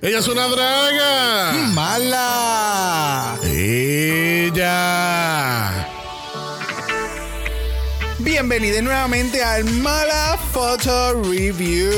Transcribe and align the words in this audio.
Ella 0.00 0.20
es 0.20 0.28
una 0.28 0.46
draga. 0.46 1.52
Mala. 1.72 3.36
Ella. 3.42 4.64
Bienvenida 8.20 8.80
nuevamente 8.80 9.42
al 9.42 9.64
Mala 9.64 10.38
Photo 10.52 11.20
Review. 11.24 11.90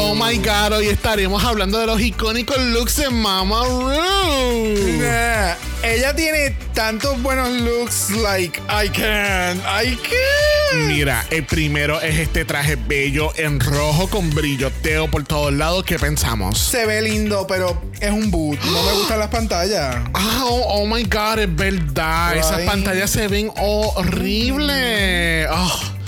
Oh 0.00 0.16
my 0.16 0.36
god, 0.38 0.72
hoy 0.78 0.88
estaremos 0.88 1.44
hablando 1.44 1.78
de 1.78 1.86
los 1.86 2.00
icónicos 2.00 2.58
looks 2.58 2.96
de 2.96 3.08
Mama 3.10 3.66
Ru. 3.66 4.74
Nah, 4.98 5.54
ella 5.84 6.12
tiene 6.16 6.56
tantos 6.74 7.22
buenos 7.22 7.50
looks, 7.50 8.10
like, 8.10 8.60
I 8.68 8.88
can, 8.88 9.60
I 9.60 9.94
can. 9.94 10.61
Mira, 10.86 11.24
el 11.30 11.44
primero 11.44 12.00
es 12.00 12.18
este 12.18 12.44
traje 12.44 12.76
bello 12.76 13.32
en 13.36 13.60
rojo 13.60 14.08
con 14.08 14.30
brilloteo 14.30 15.10
por 15.10 15.24
todos 15.24 15.52
lados. 15.52 15.84
¿Qué 15.84 15.98
pensamos? 15.98 16.58
Se 16.58 16.86
ve 16.86 17.02
lindo, 17.02 17.46
pero 17.46 17.80
es 18.00 18.10
un 18.10 18.30
boot. 18.30 18.58
No 18.64 18.82
me 18.82 18.92
gustan 18.92 19.18
las 19.18 19.28
pantallas. 19.28 19.96
Ah, 20.14 20.44
oh, 20.44 20.62
oh 20.68 20.86
my 20.86 21.02
god, 21.04 21.38
es 21.40 21.54
verdad. 21.54 22.36
Esas 22.36 22.60
pantallas 22.62 23.10
se 23.10 23.28
ven 23.28 23.50
horribles. 23.56 25.48
Oh. 25.50 26.01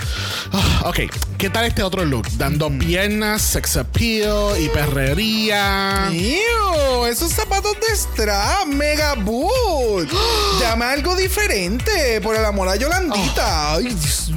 Oh, 0.57 0.89
ok, 0.89 0.99
¿qué 1.37 1.49
tal 1.49 1.65
este 1.65 1.83
otro 1.83 2.05
look? 2.05 2.29
Dando 2.37 2.69
piernas, 2.69 3.41
sex 3.41 3.75
appeal 3.75 4.57
y 4.57 4.69
perrería. 4.69 6.09
Ew, 6.13 7.05
esos 7.07 7.33
zapatos 7.33 7.73
de 7.73 7.93
strap, 7.93 8.65
mega 8.67 9.15
boot. 9.15 10.09
Dame 10.61 10.85
algo 10.85 11.13
diferente, 11.17 12.21
por 12.21 12.37
el 12.37 12.45
amor 12.45 12.69
a 12.69 12.77
Yolandita. 12.77 13.73
Ay, 13.73 13.87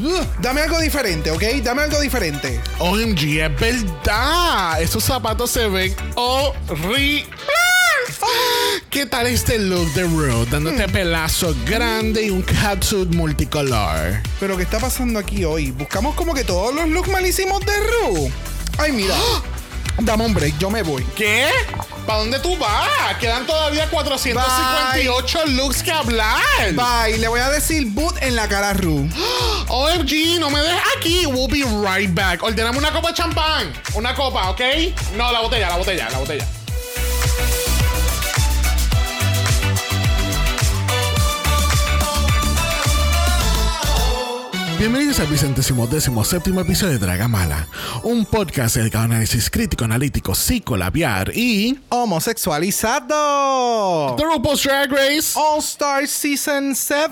ugh. 0.03 0.27
Dame 0.41 0.63
algo 0.63 0.81
diferente, 0.81 1.31
¿ok? 1.31 1.43
Dame 1.63 1.83
algo 1.83 2.01
diferente. 2.01 2.61
OMG, 2.81 3.39
es 3.39 3.61
verdad. 3.61 4.83
Esos 4.83 5.05
zapatos 5.05 5.53
se 5.53 5.69
ven 5.69 5.95
horribles. 6.17 7.29
¿Qué 8.91 9.07
tal 9.07 9.27
este 9.27 9.59
look 9.59 9.93
de 9.93 10.05
Rue? 10.05 10.47
Dándote 10.51 10.89
pelazo 10.89 11.55
grande 11.67 12.25
y 12.25 12.31
un 12.31 12.43
catsuit 12.43 13.15
multicolor. 13.15 14.21
Pero 14.41 14.57
¿qué 14.57 14.63
está 14.63 14.79
pasando 14.79 15.19
aquí 15.19 15.45
hoy? 15.45 15.71
Buscamos 15.71 16.15
como 16.15 16.35
que 16.35 16.43
todos 16.43 16.75
los 16.75 16.89
looks 16.89 17.09
malísimos 17.09 17.61
de 17.65 17.73
Ru. 17.77 18.33
Ay, 18.79 18.93
mira. 18.93 19.15
Dame 20.01 20.25
un 20.25 20.33
break, 20.33 20.57
yo 20.59 20.71
me 20.71 20.83
voy. 20.83 21.05
¿Qué? 21.17 21.49
¿Para 22.07 22.21
dónde 22.21 22.39
tú 22.39 22.57
vas? 22.57 23.17
Quedan 23.21 23.47
todavía 23.47 23.89
458 23.91 25.47
looks 25.47 25.83
que 25.83 25.91
hablar. 25.91 26.41
Bye, 26.73 27.19
le 27.19 27.29
voy 27.29 27.41
a 27.41 27.51
decir 27.51 27.85
boot 27.89 28.15
en 28.23 28.37
la 28.37 28.49
cara 28.49 28.71
a 28.71 28.73
Ru. 28.75 29.09
OMG, 29.69 30.39
no 30.39 30.51
me 30.51 30.61
dejes 30.61 30.83
aquí. 30.97 31.27
We'll 31.27 31.49
be 31.49 31.65
right 31.87 32.15
back. 32.15 32.43
Ordename 32.43 32.79
una 32.79 32.93
copa 32.93 33.09
de 33.09 33.15
champán. 33.15 33.73
Una 33.95 34.15
copa, 34.15 34.51
¿ok? 34.51 34.61
No, 35.17 35.31
la 35.33 35.41
botella, 35.41 35.69
la 35.69 35.77
botella, 35.77 36.09
la 36.11 36.19
botella. 36.19 36.47
Bienvenidos 44.79 45.19
al 45.19 45.27
vicentésimo 45.27 45.89
décimo 45.89 46.25
séptimo 46.25 46.61
episodio 46.61 46.93
de 46.93 46.99
Dragamala, 47.01 47.67
un 48.05 48.25
podcast 48.25 48.77
dedicado 48.77 49.03
a 49.03 49.07
análisis 49.07 49.51
crítico, 49.51 49.85
analítico, 49.85 50.37
psicolabiar 50.37 51.33
y 51.35 51.81
Homosexualizado. 51.89 54.15
The 54.17 54.23
RuPaul's 54.25 54.63
Drag 54.63 54.93
Race. 54.93 55.37
All 55.37 55.59
Star 55.59 56.07
Season 56.07 56.77
7. 56.77 57.11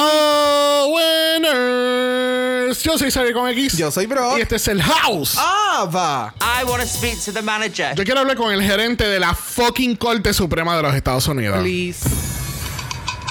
Oh, 0.00 0.92
winners. 0.96 2.82
Yo 2.82 2.98
soy 2.98 3.12
Xavier 3.12 3.32
con 3.32 3.48
X. 3.50 3.78
Yo 3.78 3.92
soy 3.92 4.06
Brock. 4.06 4.38
Y 4.38 4.40
este 4.40 4.56
es 4.56 4.66
el 4.66 4.82
House. 4.82 5.38
Ava. 5.38 6.34
I 6.40 6.64
want 6.64 6.82
to 6.82 6.88
speak 6.88 7.22
to 7.24 7.32
the 7.32 7.42
manager. 7.42 7.94
Yo 7.94 8.02
quiero 8.02 8.18
hablar 8.18 8.36
con 8.36 8.52
el 8.52 8.60
gerente 8.60 9.06
de 9.06 9.20
la 9.20 9.36
fucking 9.36 9.94
Corte 9.94 10.34
Suprema 10.34 10.76
de 10.76 10.82
los 10.82 10.92
Estados 10.96 11.28
Unidos. 11.28 11.60
Please. 11.60 12.00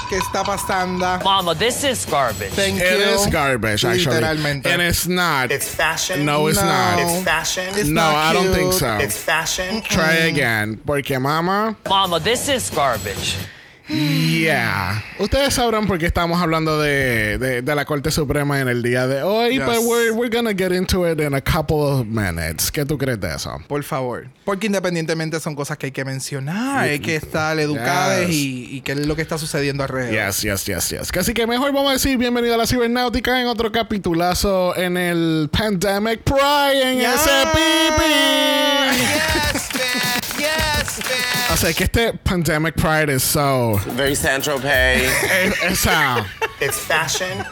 ¿Qué 0.10 0.18
está 0.18 0.44
pasando? 0.44 1.20
Mama, 1.24 1.54
this 1.54 1.84
is 1.84 2.06
garbage. 2.06 2.52
Thank 2.54 2.80
It 2.80 2.98
you. 3.00 3.06
is 3.16 3.26
garbage, 3.28 3.84
actually. 3.84 4.16
Literalmente. 4.22 4.66
And 4.68 4.82
it's 4.82 5.06
not. 5.06 5.52
It's 5.52 5.68
fashion. 5.68 6.23
no, 6.26 6.48
it's 6.48 6.58
No. 6.60 6.66
not. 6.66 7.00
It's 7.00 7.23
fashion. 7.23 7.68
It's 7.76 7.90
no, 7.90 8.02
not 8.02 8.16
I 8.16 8.34
don't 8.34 8.54
think 8.54 8.73
so. 8.73 8.98
It's 9.00 9.17
fashion. 9.17 9.82
Try 9.82 10.14
again. 10.30 10.80
Porque, 10.86 11.20
mama, 11.20 11.76
Mama, 11.90 12.20
this 12.22 12.48
is 12.48 12.70
garbage. 12.70 13.36
Yeah. 13.89 15.03
Ustedes 15.20 15.53
sabrán 15.53 15.87
por 15.87 15.98
qué 15.98 16.05
estamos 16.05 16.42
hablando 16.42 16.80
de, 16.80 17.37
de, 17.37 17.61
de 17.61 17.75
la 17.75 17.86
Corte 17.86 18.11
Suprema 18.11 18.59
en 18.59 18.67
el 18.67 18.83
día 18.83 19.08
de 19.08 19.23
hoy, 19.23 19.58
Yes. 19.58 19.65
but 19.65 19.77
we're, 19.83 20.11
we're 20.11 20.30
gonna 20.36 20.53
get 20.53 20.71
into 20.71 21.08
it 21.09 21.20
in 21.20 21.33
a 21.33 21.42
couple 21.42 21.77
of 21.77 22.05
minutes. 22.05 22.71
¿Qué 22.71 22.86
tú 22.86 22.98
crees 22.98 23.20
de 23.20 23.33
eso? 23.33 23.58
Por 23.67 23.83
favor. 23.83 24.27
Porque 24.45 24.67
independientemente 24.67 25.39
son 25.39 25.55
cosas 25.55 25.77
que 25.77 25.87
hay 25.87 25.92
que 25.92 26.05
mencionar, 26.05 26.80
hay 26.89 26.99
que 26.99 27.15
estar 27.15 27.58
educadas 27.59 28.27
Yes. 28.27 28.36
y, 28.36 28.77
y 28.77 28.81
qué 28.81 28.92
es 28.93 29.05
lo 29.05 29.15
que 29.15 29.21
está 29.21 29.37
sucediendo 29.37 29.83
alrededor. 29.83 30.14
Yes, 30.14 30.42
yes, 30.42 30.65
yes, 30.65 30.89
yes. 30.89 31.11
Así 31.17 31.33
que 31.33 31.48
mejor 31.48 31.71
vamos 31.73 31.89
a 31.89 31.93
decir 31.93 32.17
bienvenido 32.17 32.54
a 32.54 32.58
la 32.58 32.67
cibernáutica 32.67 33.39
en 33.42 33.48
otro 33.48 33.71
capitulazo 33.71 34.75
en 34.77 34.98
el 34.98 35.49
Pandemic 35.52 36.21
Pride 36.23 36.92
en 36.92 36.99
Yes. 36.99 37.09
ese 37.15 37.48
pipi. 37.54 38.14
Yes, 38.98 39.69
man. 39.73 40.21
Yes, 40.37 40.98
man. 40.99 41.36
O 41.58 41.60
sea 41.60 41.73
que 41.73 41.86
este 41.86 42.14
Pandemic 42.14 42.76
Pride 42.76 43.12
es 43.16 43.23
so. 43.23 43.82
Very 43.95 44.16
Saint 44.16 44.44
Tropez. 44.44 45.02
es- 45.02 45.64
esa. 45.64 46.23
it's 46.62 46.78
fashion. 46.78 47.44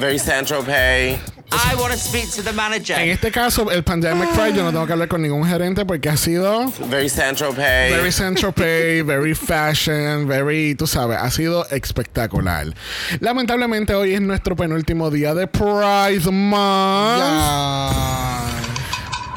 Very 0.00 0.18
Saint 0.18 0.48
Tropez. 0.48 1.16
I 1.52 1.76
want 1.76 1.92
to 1.92 1.98
speak 1.98 2.28
to 2.32 2.42
the 2.42 2.52
manager. 2.52 2.98
En 2.98 3.10
este 3.10 3.30
caso, 3.30 3.70
el 3.70 3.84
Pandemic 3.84 4.30
Pride, 4.30 4.56
yo 4.56 4.64
no 4.64 4.72
tengo 4.72 4.84
que 4.86 4.94
hablar 4.94 5.06
con 5.06 5.22
ningún 5.22 5.46
gerente 5.46 5.84
porque 5.84 6.08
ha 6.08 6.16
sido 6.16 6.72
Very 6.90 7.08
Saint 7.08 7.38
Tropez. 7.38 7.92
very 7.94 8.10
Central 8.10 8.52
Pay, 8.52 9.02
very 9.02 9.34
fashion, 9.34 10.26
very, 10.26 10.74
tú 10.74 10.88
sabes, 10.88 11.18
ha 11.20 11.30
sido 11.30 11.64
espectacular. 11.68 12.66
Lamentablemente 13.20 13.94
hoy 13.94 14.14
es 14.14 14.20
nuestro 14.20 14.56
penúltimo 14.56 15.08
día 15.08 15.34
de 15.34 15.46
Pride 15.46 16.28
Month. 16.32 17.18
Ya. 17.20 18.21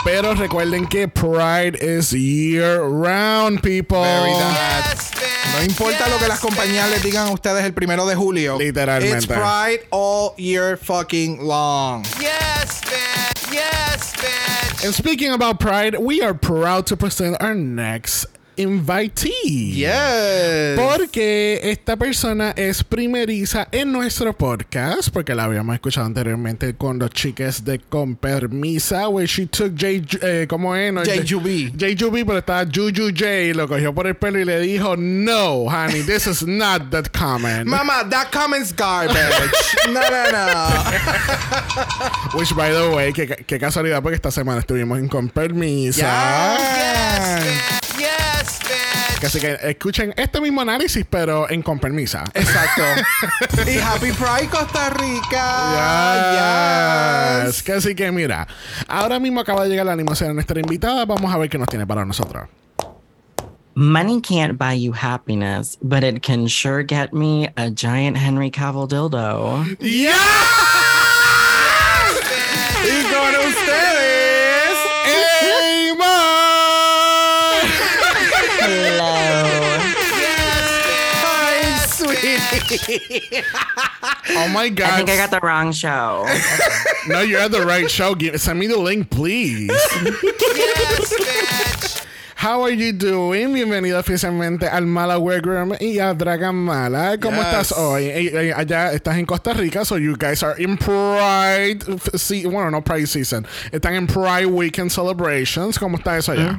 Pero 0.06 0.36
recuerden 0.36 0.86
que 0.86 1.08
Pride 1.08 1.76
is 1.82 2.14
year 2.14 2.80
round, 2.80 3.64
people. 3.64 4.04
Very 4.04 4.32
that. 4.34 4.94
yes, 4.94 5.12
man. 5.16 5.58
No 5.58 5.64
importa 5.64 6.08
lo 6.08 6.20
que 6.20 6.28
las 6.28 6.40
compañías 6.40 6.92
les 6.92 7.02
digan 7.02 7.28
a 7.28 7.32
ustedes 7.32 7.66
el 7.66 7.74
primero 7.74 8.06
de 8.06 8.14
julio. 8.14 8.60
Literalmente. 8.60 9.18
It's 9.18 9.26
Pride 9.26 9.80
all 9.90 10.36
year 10.38 10.78
fucking 10.78 11.40
long. 11.42 12.04
Yes, 12.22 12.84
man. 12.86 13.34
Yes, 13.52 14.14
man. 14.22 14.86
And 14.86 14.94
speaking 14.94 15.32
about 15.32 15.60
Pride, 15.60 15.98
we 16.00 16.22
are 16.22 16.36
proud 16.36 16.86
to 16.86 16.96
present 16.96 17.42
our 17.42 17.56
next 17.56 18.28
invitee. 18.58 19.74
Yes. 19.74 20.80
Porque 20.80 21.60
esta 21.64 21.98
persona 21.98 22.52
es 22.56 22.84
primeriza 22.84 23.68
en 23.72 23.92
nuestro 23.92 24.34
podcast, 24.34 25.10
porque 25.10 25.36
la 25.36 25.46
habíamos 25.46 25.76
escuchado 25.76 26.06
anteriormente 26.06 26.76
con 26.76 27.00
los 27.00 27.10
chiques 27.12 27.64
de 27.64 27.80
Con 27.80 28.16
Permisa, 28.16 29.08
where 29.10 29.28
she 29.28 29.46
took 29.48 29.74
J, 29.78 30.18
eh, 30.22 30.48
¿cómo 30.48 30.76
es? 30.76 30.94
No, 30.94 31.02
JUB. 31.04 31.74
JUB, 31.78 32.26
pero 32.26 32.40
estaba 32.40 32.66
Juju 32.66 33.10
J, 33.16 33.54
lo 33.54 33.68
cogió 33.68 33.94
por 33.94 34.08
el 34.08 34.16
pelo 34.16 34.40
y 34.40 34.46
le 34.46 34.60
dijo, 34.60 34.96
no, 34.98 35.66
honey, 35.66 36.04
this 36.04 36.28
is 36.28 36.46
not 36.46 36.90
that 36.92 37.12
common. 37.12 37.68
Mama, 37.70 38.08
that 38.10 38.32
comment's 38.32 38.74
garbage. 38.74 39.16
no, 39.88 40.02
no, 40.02 40.32
no. 40.32 40.68
Which, 42.38 42.56
by 42.56 42.72
the 42.72 42.90
way, 42.96 43.14
qué, 43.14 43.28
qué 43.46 43.60
casualidad, 43.60 44.02
porque 44.02 44.16
esta 44.16 44.32
semana 44.32 44.60
estuvimos 44.60 45.00
en 45.00 45.08
Con 45.08 45.30
Permisa. 45.30 46.56
Yes. 46.58 47.46
Yes, 47.98 48.05
man. 49.22 49.26
Así 49.26 49.40
que 49.40 49.58
escuchen 49.62 50.14
este 50.18 50.42
mismo 50.42 50.62
análisis, 50.62 51.06
pero 51.10 51.50
en 51.50 51.62
Con 51.62 51.80
Permisa. 51.80 52.24
Exacto. 52.34 52.84
y 53.72 53.78
Happy 53.78 54.12
Pride 54.12 54.50
Costa 54.50 54.90
Rica. 54.92 55.46
Yes. 57.46 57.64
Que 57.64 57.74
Así 57.74 57.96
que 57.96 58.12
mira, 58.12 58.48
ahora 58.88 59.20
mismo 59.20 59.42
acaba 59.42 59.64
de 59.64 59.70
llegar 59.70 59.86
la 59.86 59.94
animación 59.94 60.30
de 60.30 60.34
nuestra 60.36 60.60
invitada. 60.60 61.06
Vamos 61.06 61.34
a 61.34 61.38
ver 61.38 61.50
qué 61.50 61.58
nos 61.58 61.68
tiene 61.68 61.86
para 61.86 62.06
nosotros. 62.06 62.48
Money 63.78 64.22
can't 64.22 64.58
buy 64.58 64.72
you 64.72 64.94
happiness, 64.94 65.78
but 65.82 66.02
it 66.02 66.24
can 66.24 66.48
sure 66.48 66.82
get 66.82 67.14
me 67.14 67.50
a 67.58 67.70
giant 67.70 68.16
Henry 68.16 68.50
Cavill 68.50 68.88
dildo. 68.88 69.66
¡Yeah! 69.82 70.75
Oh 84.38 84.48
my 84.50 84.70
god! 84.70 84.90
I 84.94 84.98
think 84.98 85.10
I 85.10 85.18
got 85.18 85.30
the 85.30 85.40
wrong 85.42 85.72
show. 85.72 86.26
no, 87.08 87.22
you're 87.22 87.40
at 87.40 87.52
the 87.52 87.62
right 87.66 87.90
show. 87.90 88.16
Give, 88.16 88.40
send 88.42 88.60
me 88.60 88.66
the 88.68 88.78
link, 88.78 89.10
please. 89.12 89.72
How 92.36 92.62
are 92.64 92.72
you 92.72 92.92
doing? 92.92 93.54
Bienvenido 93.54 94.00
oficialmente 94.00 94.68
al 94.68 94.86
Mala 94.86 95.16
Room 95.18 95.76
y 95.80 96.00
a 96.00 96.14
Dragon 96.14 96.56
Mala. 96.56 97.18
¿Cómo 97.20 97.38
Yes. 97.38 97.46
estás 97.46 97.72
hoy? 97.78 98.06
Eh, 98.06 98.32
eh, 98.50 98.54
allá 98.56 98.94
estás 98.94 99.18
en 99.18 99.26
Costa 99.26 99.54
Rica, 99.54 99.86
so 99.86 99.98
you 99.98 100.16
guys 100.18 100.44
are 100.44 100.56
in 100.62 100.78
Pride. 100.78 101.84
Se 102.16 102.46
bueno, 102.48 102.70
no 102.72 102.82
Pride 102.84 103.08
season. 103.08 103.48
Están 103.72 103.94
en 103.96 104.06
Pride 104.08 104.46
Weekend 104.48 104.92
celebrations. 104.92 105.80
¿Cómo 105.80 105.98
está 105.98 106.18
eso 106.18 106.32
allá? 106.34 106.58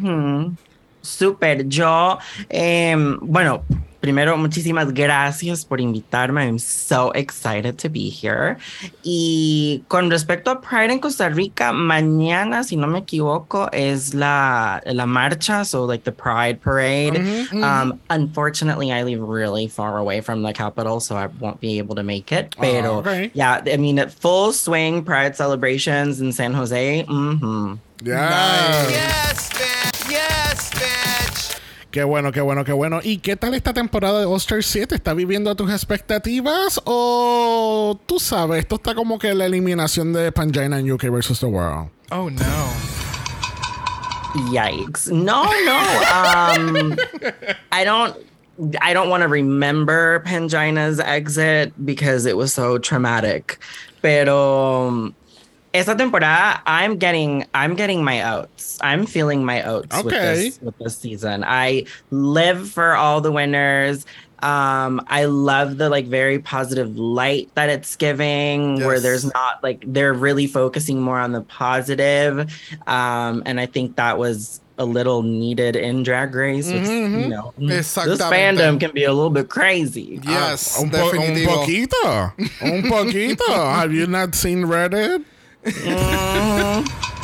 Súper. 1.06 1.69
Yo, 1.69 2.19
em, 2.49 3.19
bueno, 3.20 3.62
primero, 4.00 4.37
muchísimas 4.37 4.93
gracias 4.93 5.64
por 5.64 5.81
invitarme. 5.81 6.44
I'm 6.44 6.58
so 6.58 7.11
excited 7.14 7.76
to 7.79 7.88
be 7.88 8.08
here. 8.08 8.56
Y 9.03 9.82
con 9.88 10.11
respecto 10.11 10.50
a 10.50 10.61
Pride 10.61 10.93
en 10.93 10.99
Costa 11.00 11.29
Rica, 11.29 11.73
mañana, 11.73 12.62
si 12.62 12.76
no 12.76 12.87
me 12.87 13.00
equivoco, 13.00 13.69
es 13.73 14.14
la, 14.14 14.81
la 14.85 15.06
marcha, 15.06 15.64
so 15.64 15.87
like 15.87 16.05
the 16.05 16.12
Pride 16.12 16.61
Parade. 16.61 17.17
Um, 17.52 17.99
unfortunately, 18.11 18.93
I 18.93 19.02
live 19.02 19.20
really 19.20 19.67
far 19.67 19.99
away 19.99 20.20
from 20.20 20.43
the 20.43 20.52
capital, 20.52 21.00
so 21.00 21.17
I 21.17 21.26
won't 21.41 21.61
be 21.61 21.79
able 21.79 21.97
to 21.97 22.05
make 22.05 22.31
it. 22.31 22.55
Pero, 22.61 22.99
okay. 22.99 23.31
yeah, 23.35 23.62
I 23.67 23.76
mean, 23.76 23.99
full 24.09 24.52
swing 24.52 25.02
Pride 25.05 25.35
celebrations 25.35 26.20
in 26.20 26.32
San 26.32 26.52
Jose. 26.55 27.05
mhm. 27.09 27.79
Yeah. 28.05 28.88
Yes, 28.91 29.49
bitch. 29.50 29.75
Qué 31.96 32.04
bueno, 32.04 32.31
qué 32.31 32.43
bueno, 32.43 32.62
qué 32.62 32.75
bueno. 32.75 33.00
¿Y 33.02 33.20
qué 33.20 33.37
tal 33.37 33.54
esta 33.54 33.72
temporada 33.72 34.20
de 34.20 34.26
All 34.26 34.37
Star 34.37 34.62
7? 34.62 34.94
¿Está 34.94 35.14
viviendo 35.14 35.50
a 35.50 35.54
tus 35.54 35.72
expectativas? 35.72 36.78
¿O 36.84 37.98
tú 38.04 38.20
sabes, 38.20 38.58
esto 38.58 38.75
está 38.75 38.94
como 38.94 39.19
que 39.19 39.32
la 39.32 39.46
eliminación 39.46 40.12
de 40.12 40.31
Pangina 40.31 40.78
en 40.78 40.93
UK 40.93 41.04
versus 41.04 41.40
the 41.40 41.46
World? 41.46 41.88
Oh 42.10 42.28
no. 42.28 42.69
Yikes. 44.52 45.10
No, 45.10 45.44
no. 45.64 45.78
Um 46.52 46.96
I 47.72 47.82
don't 47.82 48.14
I 48.82 48.92
don't 48.92 49.08
want 49.08 49.22
to 49.22 49.28
remember 49.28 50.20
Pangina's 50.20 51.00
exit 51.00 51.72
because 51.82 52.26
it 52.26 52.37
was 52.37 52.52
so 52.52 52.76
traumatic. 52.76 53.58
Pero 54.02 54.88
um, 54.88 55.14
esta 55.76 55.94
temporada 55.94 56.61
I'm 56.67 56.96
getting 56.96 57.44
I'm 57.55 57.75
getting 57.75 58.02
my 58.05 58.23
oats. 58.34 58.78
I'm 58.81 59.06
feeling 59.06 59.44
my 59.44 59.62
oats 59.62 59.94
with 60.02 60.12
Okay. 60.14 60.34
this 60.50 60.61
with 60.61 60.76
this 60.78 60.96
season. 60.99 61.44
I 61.44 61.84
live 62.11 62.69
for 62.70 62.94
all 62.94 63.20
the 63.20 63.32
winners. 63.32 64.06
Um, 64.40 65.00
I 65.08 65.25
love 65.25 65.78
the 65.78 65.88
like 65.88 66.06
very 66.06 66.38
positive 66.38 66.99
light 66.99 67.49
that 67.55 67.70
it's 67.70 67.96
giving, 67.96 68.84
where 68.84 69.00
there's 69.00 69.25
not 69.25 69.62
like 69.62 69.82
they're 69.87 70.12
really 70.12 70.46
focusing 70.46 71.00
more 71.00 71.19
on 71.19 71.32
the 71.32 71.40
positive. 71.40 72.40
Um, 72.87 73.43
and 73.46 73.58
I 73.58 73.64
think 73.67 73.96
that 73.96 74.19
was 74.19 74.61
a 74.78 74.84
little 74.84 75.23
needed 75.23 75.75
in 75.75 76.02
Drag 76.02 76.34
Race. 76.34 76.67
Which, 76.70 76.87
you 76.87 77.28
know, 77.28 77.55
this 77.56 77.96
fandom 77.96 78.78
can 78.78 78.93
be 78.93 79.05
a 79.05 79.12
little 79.12 79.31
bit 79.31 79.49
crazy. 79.49 80.20
Yes, 80.23 80.78
Un, 80.82 80.90
po- 80.90 81.08
un 81.17 81.34
poquito. 81.37 82.32
Un 82.61 82.82
poquito. 82.82 83.46
Have 83.75 83.94
you 83.94 84.06
not 84.06 84.34
seen 84.34 84.64
Reddit? 84.64 85.25
Mm. 85.66 87.06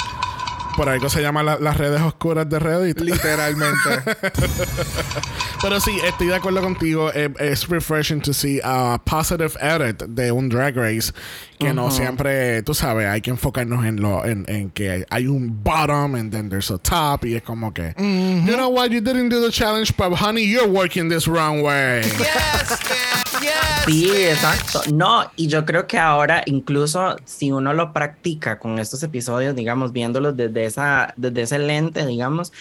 Por 0.76 0.88
algo 0.88 1.08
se 1.10 1.20
llama 1.20 1.42
la- 1.42 1.58
las 1.58 1.76
redes 1.76 2.00
oscuras 2.00 2.48
de 2.48 2.58
Reddit. 2.58 3.00
Literalmente. 3.00 3.78
Pero 5.62 5.80
sí, 5.80 5.98
estoy 6.04 6.28
de 6.28 6.34
acuerdo 6.34 6.60
contigo. 6.60 7.10
Eh, 7.14 7.30
Es 7.38 7.68
refreshing 7.68 8.20
to 8.22 8.32
see 8.32 8.60
a 8.64 9.00
positive 9.04 9.52
edit 9.60 10.02
de 10.08 10.32
un 10.32 10.48
drag 10.48 10.76
race. 10.76 11.12
Que 11.58 11.72
no 11.72 11.92
siempre, 11.92 12.60
tú 12.64 12.74
sabes, 12.74 13.06
hay 13.06 13.20
que 13.20 13.30
enfocarnos 13.30 13.84
en 13.86 14.00
lo 14.00 14.24
en, 14.24 14.44
en 14.48 14.70
que 14.70 15.06
hay 15.08 15.26
un 15.28 15.62
bottom 15.62 16.16
and 16.16 16.32
then 16.32 16.48
there's 16.48 16.72
a 16.72 16.78
top. 16.78 17.24
Y 17.24 17.36
es 17.36 17.42
como 17.42 17.72
que, 17.72 17.94
you 17.98 18.54
know 18.56 18.68
what, 18.68 18.88
you 18.90 19.00
didn't 19.00 19.28
do 19.30 19.40
the 19.40 19.52
challenge, 19.52 19.92
but 19.96 20.12
honey, 20.20 20.42
you're 20.44 20.66
working 20.66 21.08
this 21.08 21.28
wrong 21.28 21.62
way. 21.62 22.02
Yes, 22.02 22.18
bitch. 22.18 23.42
Yes. 23.42 23.52
Sí, 23.86 24.10
exacto. 24.10 24.80
No, 24.92 25.30
y 25.36 25.46
yo 25.46 25.64
creo 25.64 25.86
que 25.86 25.98
ahora, 25.98 26.42
incluso 26.46 27.16
si 27.24 27.50
uno 27.52 27.72
lo 27.72 27.92
practica 27.92 28.58
con 28.58 28.78
estos 28.80 29.02
episodios, 29.04 29.54
digamos, 29.54 29.92
viéndolos 29.92 30.36
desde, 30.36 30.61
esa, 30.66 31.14
desde 31.16 31.42
ese 31.42 31.58
lente, 31.58 32.06
digamos, 32.06 32.52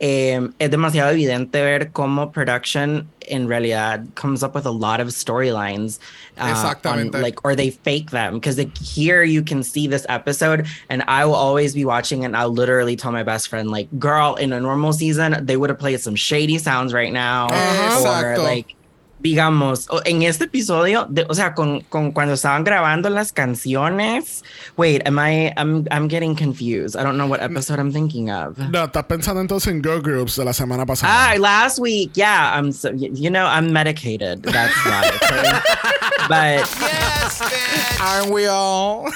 eh, 0.00 0.48
es 0.58 0.70
demasiado 0.70 1.10
evidente 1.10 1.60
ver 1.62 1.90
cómo 1.90 2.30
production 2.30 3.08
en 3.22 3.48
realidad 3.48 4.06
comes 4.14 4.42
up 4.42 4.54
with 4.54 4.64
a 4.66 4.70
lot 4.70 5.00
of 5.00 5.08
storylines. 5.08 5.98
uh, 6.40 6.74
on, 6.84 7.10
like, 7.10 7.44
or 7.44 7.54
they 7.54 7.70
fake 7.70 8.10
them. 8.10 8.34
Because 8.34 8.58
like, 8.58 8.76
here 8.78 9.22
you 9.22 9.42
can 9.42 9.62
see 9.62 9.86
this 9.86 10.06
episode, 10.08 10.66
and 10.88 11.02
I 11.08 11.24
will 11.24 11.34
always 11.34 11.74
be 11.74 11.84
watching, 11.84 12.24
and 12.24 12.36
I'll 12.36 12.52
literally 12.52 12.96
tell 12.96 13.12
my 13.12 13.22
best 13.22 13.48
friend, 13.48 13.70
like, 13.70 13.88
girl, 13.98 14.34
in 14.36 14.52
a 14.52 14.60
normal 14.60 14.92
season, 14.92 15.44
they 15.44 15.56
would 15.56 15.70
have 15.70 15.78
played 15.78 16.00
some 16.00 16.14
shady 16.14 16.58
sounds 16.58 16.92
right 16.92 17.12
now. 17.12 17.48
Ajá. 17.48 18.00
Or 18.00 18.36
Exacto. 18.36 18.42
like, 18.42 18.74
digamos, 19.20 19.86
o- 19.90 20.00
en 20.04 20.22
este 20.22 20.44
episodio, 20.44 21.06
de- 21.08 21.26
o 21.28 21.34
sea, 21.34 21.54
con, 21.54 21.80
con 21.88 22.12
cuando 22.12 22.34
estaban 22.34 22.64
grabando 22.64 23.10
las 23.10 23.32
canciones. 23.32 24.44
Wait, 24.76 25.06
am 25.06 25.18
I? 25.18 25.52
I'm 25.56 25.84
I'm 25.90 26.08
getting 26.08 26.34
confused. 26.36 26.96
I 26.96 27.02
don't 27.02 27.16
know 27.16 27.26
what 27.26 27.42
episode 27.42 27.78
I'm 27.78 27.92
thinking 27.92 28.30
of. 28.30 28.58
No, 28.58 28.84
estás 28.84 29.04
pensando 29.04 29.40
entonces 29.40 29.72
en 29.72 29.82
Girl 29.82 30.00
Groups 30.00 30.36
de 30.36 30.44
la 30.44 30.52
semana 30.52 30.84
Ah, 31.02 31.34
last 31.38 31.78
week, 31.78 32.12
yeah. 32.14 32.56
I'm 32.56 32.72
so 32.72 32.90
you 32.92 33.30
know 33.30 33.46
I'm 33.46 33.72
medicated. 33.72 34.42
That's 34.42 34.74
why. 34.84 35.10
okay? 35.16 35.60
but 36.28 36.58
Yes, 36.80 37.40
bitch. 37.40 38.00
Aren't 38.00 38.32
we 38.32 38.46
all? 38.46 39.06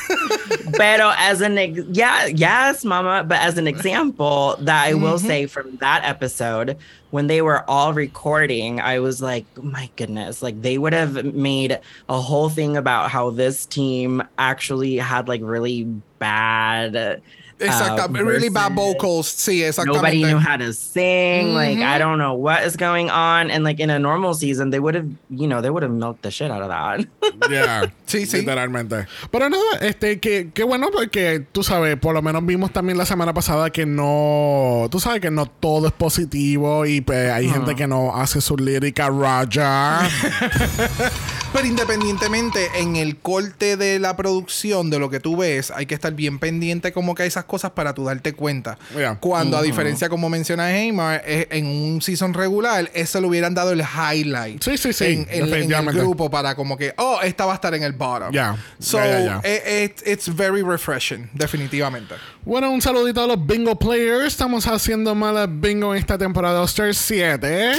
pero 0.79 1.13
as 1.19 1.41
an 1.41 1.59
ex- 1.59 1.81
yeah 1.93 2.27
yes 2.27 2.85
mama 2.85 3.25
but 3.25 3.39
as 3.39 3.59
an 3.59 3.67
example 3.67 4.57
that 4.61 4.87
i 4.87 4.95
will 4.95 5.19
say 5.19 5.47
from 5.47 5.77
that 5.81 6.03
episode 6.05 6.77
when 7.13 7.29
they 7.29 7.41
were 7.43 7.69
all 7.71 7.93
recording 7.95 8.81
i 8.81 8.99
was 8.99 9.23
like 9.23 9.47
my 9.63 9.91
goodness. 9.97 10.43
Like 10.43 10.61
they 10.61 10.79
would 10.79 10.93
have 10.93 11.35
made 11.35 11.79
a 12.09 12.21
whole 12.21 12.49
thing 12.49 12.77
about 12.77 13.11
how 13.11 13.31
this 13.31 13.67
team 13.67 14.23
actually 14.39 14.97
had 14.97 15.29
like 15.29 15.41
really 15.43 15.85
bad 16.19 17.23
uh, 17.63 17.67
Exacto. 17.67 18.13
really 18.13 18.49
bad 18.49 18.75
vocals. 18.75 19.29
Sí, 19.29 19.63
exactamente. 19.63 19.97
Nobody 19.99 20.25
knew 20.25 20.39
how 20.39 20.57
to 20.57 20.73
sing. 20.73 21.55
Like 21.55 21.79
I 21.79 21.99
don't 21.99 22.19
know 22.19 22.35
what 22.35 22.65
is 22.65 22.77
going 22.77 23.11
on. 23.11 23.51
And 23.51 23.65
like 23.65 23.81
in 23.81 23.91
a 23.91 23.99
normal 23.99 24.35
season, 24.35 24.71
they 24.71 24.81
would 24.81 24.95
have, 24.95 25.07
you 25.31 25.47
know, 25.47 25.61
they 25.61 25.71
would 25.71 25.83
have 25.83 25.93
milked 25.93 26.23
the 26.23 26.31
shit 26.31 26.51
out 26.51 26.63
of 26.63 26.69
that. 26.69 27.07
Yeah, 27.51 27.87
Sí, 28.07 28.27
sí. 28.27 28.39
Literalmente. 28.39 29.07
Pero 29.31 29.49
nada, 29.51 29.79
este, 29.81 30.21
que, 30.21 30.51
que 30.53 30.65
bueno, 30.65 30.89
porque 30.93 31.45
tú 31.53 31.63
sabes, 31.63 31.97
por 31.97 32.15
lo 32.15 32.23
menos 32.23 32.45
vimos 32.47 32.73
también 32.73 32.97
la 32.99 33.07
semana 33.07 33.35
pasada 33.35 33.71
que 33.71 33.85
no, 33.85 34.87
tú 34.91 35.01
sabes 35.01 35.21
que 35.21 35.31
no 35.31 35.47
todo 35.47 35.87
es 35.89 35.93
positivo 35.93 36.87
y 36.87 37.01
pues, 37.01 37.31
hay 37.31 37.49
gente 37.49 37.75
que 37.75 37.87
no 37.87 38.15
hace 38.15 38.41
su 38.41 38.57
lírica 38.57 39.09
Raja. 39.09 40.09
Pero 41.53 41.67
independientemente, 41.67 42.71
en 42.77 42.97
el 42.97 43.19
corte 43.19 43.77
de 43.77 43.99
la 43.99 44.17
producción, 44.17 44.89
de 44.89 44.99
lo 44.99 45.11
que 45.11 45.21
tú 45.21 45.37
ves, 45.37 45.71
hay 45.71 45.85
que 45.87 45.95
estar 45.95 46.15
bien 46.15 46.39
pendiente 46.39 46.93
como 46.93 47.15
que 47.15 47.23
hay 47.25 47.29
esas 47.29 47.45
cosas 47.53 47.73
para 47.73 47.93
tú 47.95 48.05
darte 48.07 48.33
cuenta. 48.33 48.79
Yeah. 48.97 49.19
Cuando, 49.21 49.59
a 49.59 49.63
diferencia, 49.63 50.09
como 50.09 50.31
menciona 50.31 50.73
Heymar, 50.75 51.23
eh, 51.27 51.49
en 51.51 51.67
un 51.67 52.01
season 52.01 52.33
regular, 52.33 52.91
eso 52.95 53.21
le 53.21 53.27
hubieran 53.27 53.55
dado 53.55 53.73
el 53.73 53.83
highlight. 53.83 54.63
Sí, 54.63 54.79
sí, 54.79 54.93
sí, 54.95 55.05
En, 55.05 55.27
en- 55.31 55.53
en 55.73 55.73
el 55.89 55.93
grupo 55.93 56.31
para 56.31 56.55
como 56.55 56.79
que, 56.79 56.95
oh, 56.97 57.21
esta 57.23 57.45
va 57.45 57.53
a 57.53 57.55
estar 57.57 57.75
en 57.75 57.83
el 57.83 57.93
bottom. 57.93 58.33
Ya, 58.33 58.57
So, 58.79 58.97
ya, 58.97 59.07
ya, 59.11 59.21
ya. 59.25 59.41
eh, 59.45 59.85
it- 59.85 60.07
it's 60.09 60.35
very 60.35 60.63
refreshing, 60.63 61.29
definitivamente. 61.35 62.15
bueno, 62.45 62.71
un 62.71 62.81
saludito 62.81 63.23
a 63.23 63.27
los 63.27 63.47
bingo 63.47 63.79
players. 63.79 64.27
Estamos 64.29 64.67
haciendo 64.67 65.15
mala 65.15 65.47
bingo 65.47 65.93
en 65.95 66.01
esta 66.01 66.17
temporada 66.17 66.59
de 66.61 66.65
Star 66.65 66.95
7. 66.95 67.73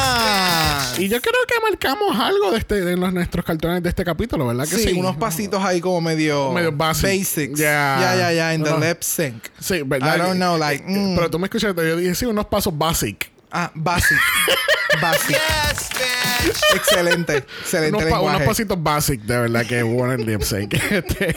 Ah. 0.00 0.92
Y 0.98 1.08
yo 1.08 1.20
creo 1.20 1.34
que 1.46 1.54
marcamos 1.62 2.18
algo 2.18 2.52
de, 2.52 2.58
este, 2.58 2.80
de 2.82 2.96
los, 2.96 3.12
nuestros 3.12 3.44
cartones 3.44 3.82
de 3.82 3.88
este 3.88 4.04
capítulo, 4.04 4.46
¿verdad 4.46 4.64
que 4.64 4.76
Sí, 4.76 4.84
sí? 4.90 4.92
unos 4.98 5.16
pasitos 5.16 5.62
ahí 5.62 5.80
como 5.80 6.00
medio, 6.00 6.52
Medio 6.52 6.72
basic. 6.72 7.04
basics. 7.20 7.58
Yeah. 7.58 7.98
Ya, 8.00 8.16
ya, 8.16 8.32
ya, 8.32 8.54
en 8.54 8.62
the 8.62 8.70
lip 8.78 9.02
sync. 9.06 9.48
Sí, 9.58 9.82
¿verdad? 9.84 10.16
I 10.16 10.18
don't 10.18 10.36
know, 10.36 10.58
like, 10.58 10.84
Eh, 10.86 10.98
mm. 10.98 11.16
Pero 11.16 11.30
tú 11.30 11.38
me 11.38 11.46
escuchaste, 11.46 11.88
yo 11.88 11.96
dije, 11.96 12.14
sí, 12.14 12.26
unos 12.26 12.46
pasos 12.46 12.76
basic. 12.76 13.30
Ah, 13.50 13.70
basic. 13.74 14.18
basic. 15.00 15.30
Yes, 15.36 15.88
bitch. 15.90 16.62
Excelente, 16.76 17.36
excelente 17.60 17.96
unos, 17.96 18.10
pa- 18.10 18.20
unos 18.20 18.32
lenguaje. 18.32 18.44
pasitos 18.46 18.82
basic, 18.82 19.20
de 19.22 19.36
verdad 19.38 19.66
que 19.66 19.82
bueno 19.82 20.12
el 20.12 20.24
lip 20.26 20.42
sync. 20.42 20.74
Este, 20.74 21.34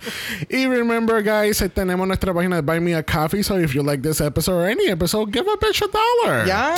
y 0.50 0.66
remember, 0.66 1.22
guys, 1.22 1.60
eh, 1.62 1.68
tenemos 1.68 2.06
nuestra 2.06 2.34
página 2.34 2.56
de 2.56 2.62
Buy 2.62 2.80
Me 2.80 2.94
a 2.94 3.02
Coffee. 3.02 3.42
So 3.42 3.58
if 3.58 3.72
you 3.74 3.82
like 3.82 4.02
this 4.02 4.20
episode 4.20 4.54
or 4.56 4.68
any 4.68 4.88
episode, 4.88 5.32
give 5.32 5.46
a 5.48 5.56
bitch 5.56 5.80
a 5.82 5.88
dollar. 5.88 6.46
Ya. 6.46 6.74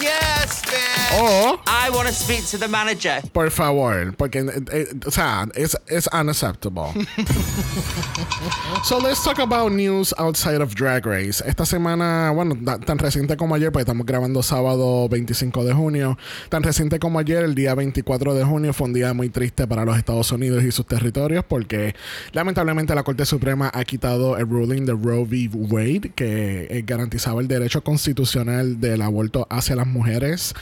Yes, 0.00 0.62
bitch. 0.62 1.18
O, 1.20 1.60
I 1.66 1.90
want 1.90 2.08
to 2.08 2.14
speak 2.14 2.44
to 2.50 2.58
the 2.58 2.68
manager. 2.68 3.20
por 3.32 3.48
favor, 3.50 4.12
porque, 4.16 4.40
eh, 4.40 4.60
eh, 4.72 4.86
o 5.06 5.10
sea, 5.10 5.46
es, 5.54 5.76
es 5.88 6.08
unacceptable. 6.12 6.92
so 8.84 8.98
let's 8.98 9.22
talk 9.24 9.38
about 9.38 9.72
news 9.72 10.12
outside 10.18 10.60
of 10.60 10.74
Drag 10.74 11.06
Race. 11.06 11.40
Esta 11.46 11.64
semana, 11.64 12.32
bueno, 12.34 12.54
tan 12.84 12.98
reciente 12.98 13.36
como 13.36 13.54
ayer, 13.54 13.70
pues 13.72 13.82
estamos 13.84 14.04
grabando 14.06 14.42
sábado 14.42 14.83
25 15.10 15.64
de 15.64 15.72
junio. 15.72 16.18
Tan 16.48 16.62
reciente 16.62 16.98
como 16.98 17.18
ayer, 17.18 17.44
el 17.44 17.54
día 17.54 17.74
24 17.74 18.34
de 18.34 18.44
junio, 18.44 18.72
fue 18.72 18.86
un 18.88 18.92
día 18.94 19.12
muy 19.14 19.28
triste 19.28 19.66
para 19.66 19.84
los 19.84 19.96
Estados 19.96 20.30
Unidos 20.32 20.62
y 20.64 20.70
sus 20.72 20.86
territorios 20.86 21.44
porque 21.46 21.94
lamentablemente 22.32 22.94
la 22.94 23.02
Corte 23.02 23.24
Suprema 23.26 23.70
ha 23.72 23.84
quitado 23.84 24.36
el 24.36 24.48
ruling 24.48 24.84
de 24.84 24.92
Roe 24.92 25.22
v. 25.24 25.50
Wade 25.54 26.12
que 26.14 26.66
eh, 26.70 26.82
garantizaba 26.86 27.40
el 27.40 27.48
derecho 27.48 27.82
constitucional 27.84 28.80
del 28.80 29.02
aborto 29.02 29.46
hacia 29.50 29.76
las 29.76 29.86
mujeres. 29.86 30.54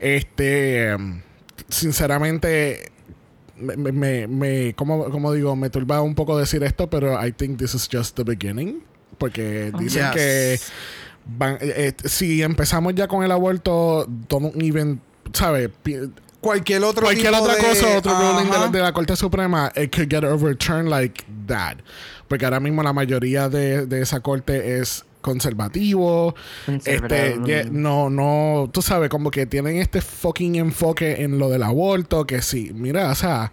Este, 0.00 0.96
sinceramente 1.68 2.90
me, 3.58 3.76
me, 3.76 3.92
me, 3.92 4.26
me- 4.26 4.74
¿cómo, 4.74 5.04
cómo 5.10 5.32
digo? 5.32 5.54
Me 5.56 5.70
turba 5.70 6.00
un 6.02 6.14
poco 6.14 6.38
decir 6.38 6.62
esto, 6.62 6.88
pero 6.90 7.24
I 7.24 7.32
think 7.32 7.58
this 7.58 7.74
is 7.74 7.88
just 7.90 8.16
the 8.16 8.24
beginning. 8.24 8.82
Porque 9.18 9.70
dicen 9.78 10.04
Yes. 10.06 10.14
que 10.14 10.58
van- 11.26 11.58
eh, 11.60 11.94
eh, 12.02 12.08
si 12.08 12.42
empezamos 12.42 12.94
ya 12.94 13.06
con 13.08 13.24
el 13.24 13.30
aborto, 13.32 14.06
don't 14.28 14.54
even, 14.62 15.00
¿sabes? 15.32 15.70
Cualquier 16.40 16.82
otro 16.82 17.04
Cualquier 17.04 17.32
tipo 17.32 17.42
otra 17.44 17.54
de- 17.54 17.60
cosa, 17.62 17.98
otro 17.98 18.12
ruling 18.18 18.50
de 18.50 18.58
la, 18.58 18.68
de 18.68 18.80
la 18.80 18.92
Corte 18.92 19.14
Suprema, 19.16 19.70
it 19.76 19.94
could 19.94 20.08
get 20.10 20.24
overturned 20.24 20.88
like 20.90 21.24
that. 21.46 21.76
Porque 22.28 22.44
ahora 22.44 22.58
mismo 22.60 22.82
la 22.82 22.92
mayoría 22.92 23.48
de, 23.48 23.86
de 23.86 24.00
esa 24.02 24.20
corte 24.20 24.78
es 24.80 25.04
conservativo. 25.20 26.34
Este, 26.84 27.36
mm. 27.36 27.44
ye- 27.46 27.64
no, 27.70 28.10
no, 28.10 28.68
tú 28.72 28.82
sabes, 28.82 29.08
como 29.08 29.30
que 29.30 29.46
tienen 29.46 29.76
este 29.76 30.00
fucking 30.00 30.56
enfoque 30.56 31.22
en 31.22 31.38
lo 31.38 31.48
del 31.48 31.62
aborto, 31.62 32.26
que 32.26 32.42
sí, 32.42 32.72
mira, 32.74 33.10
o 33.10 33.14
sea, 33.14 33.52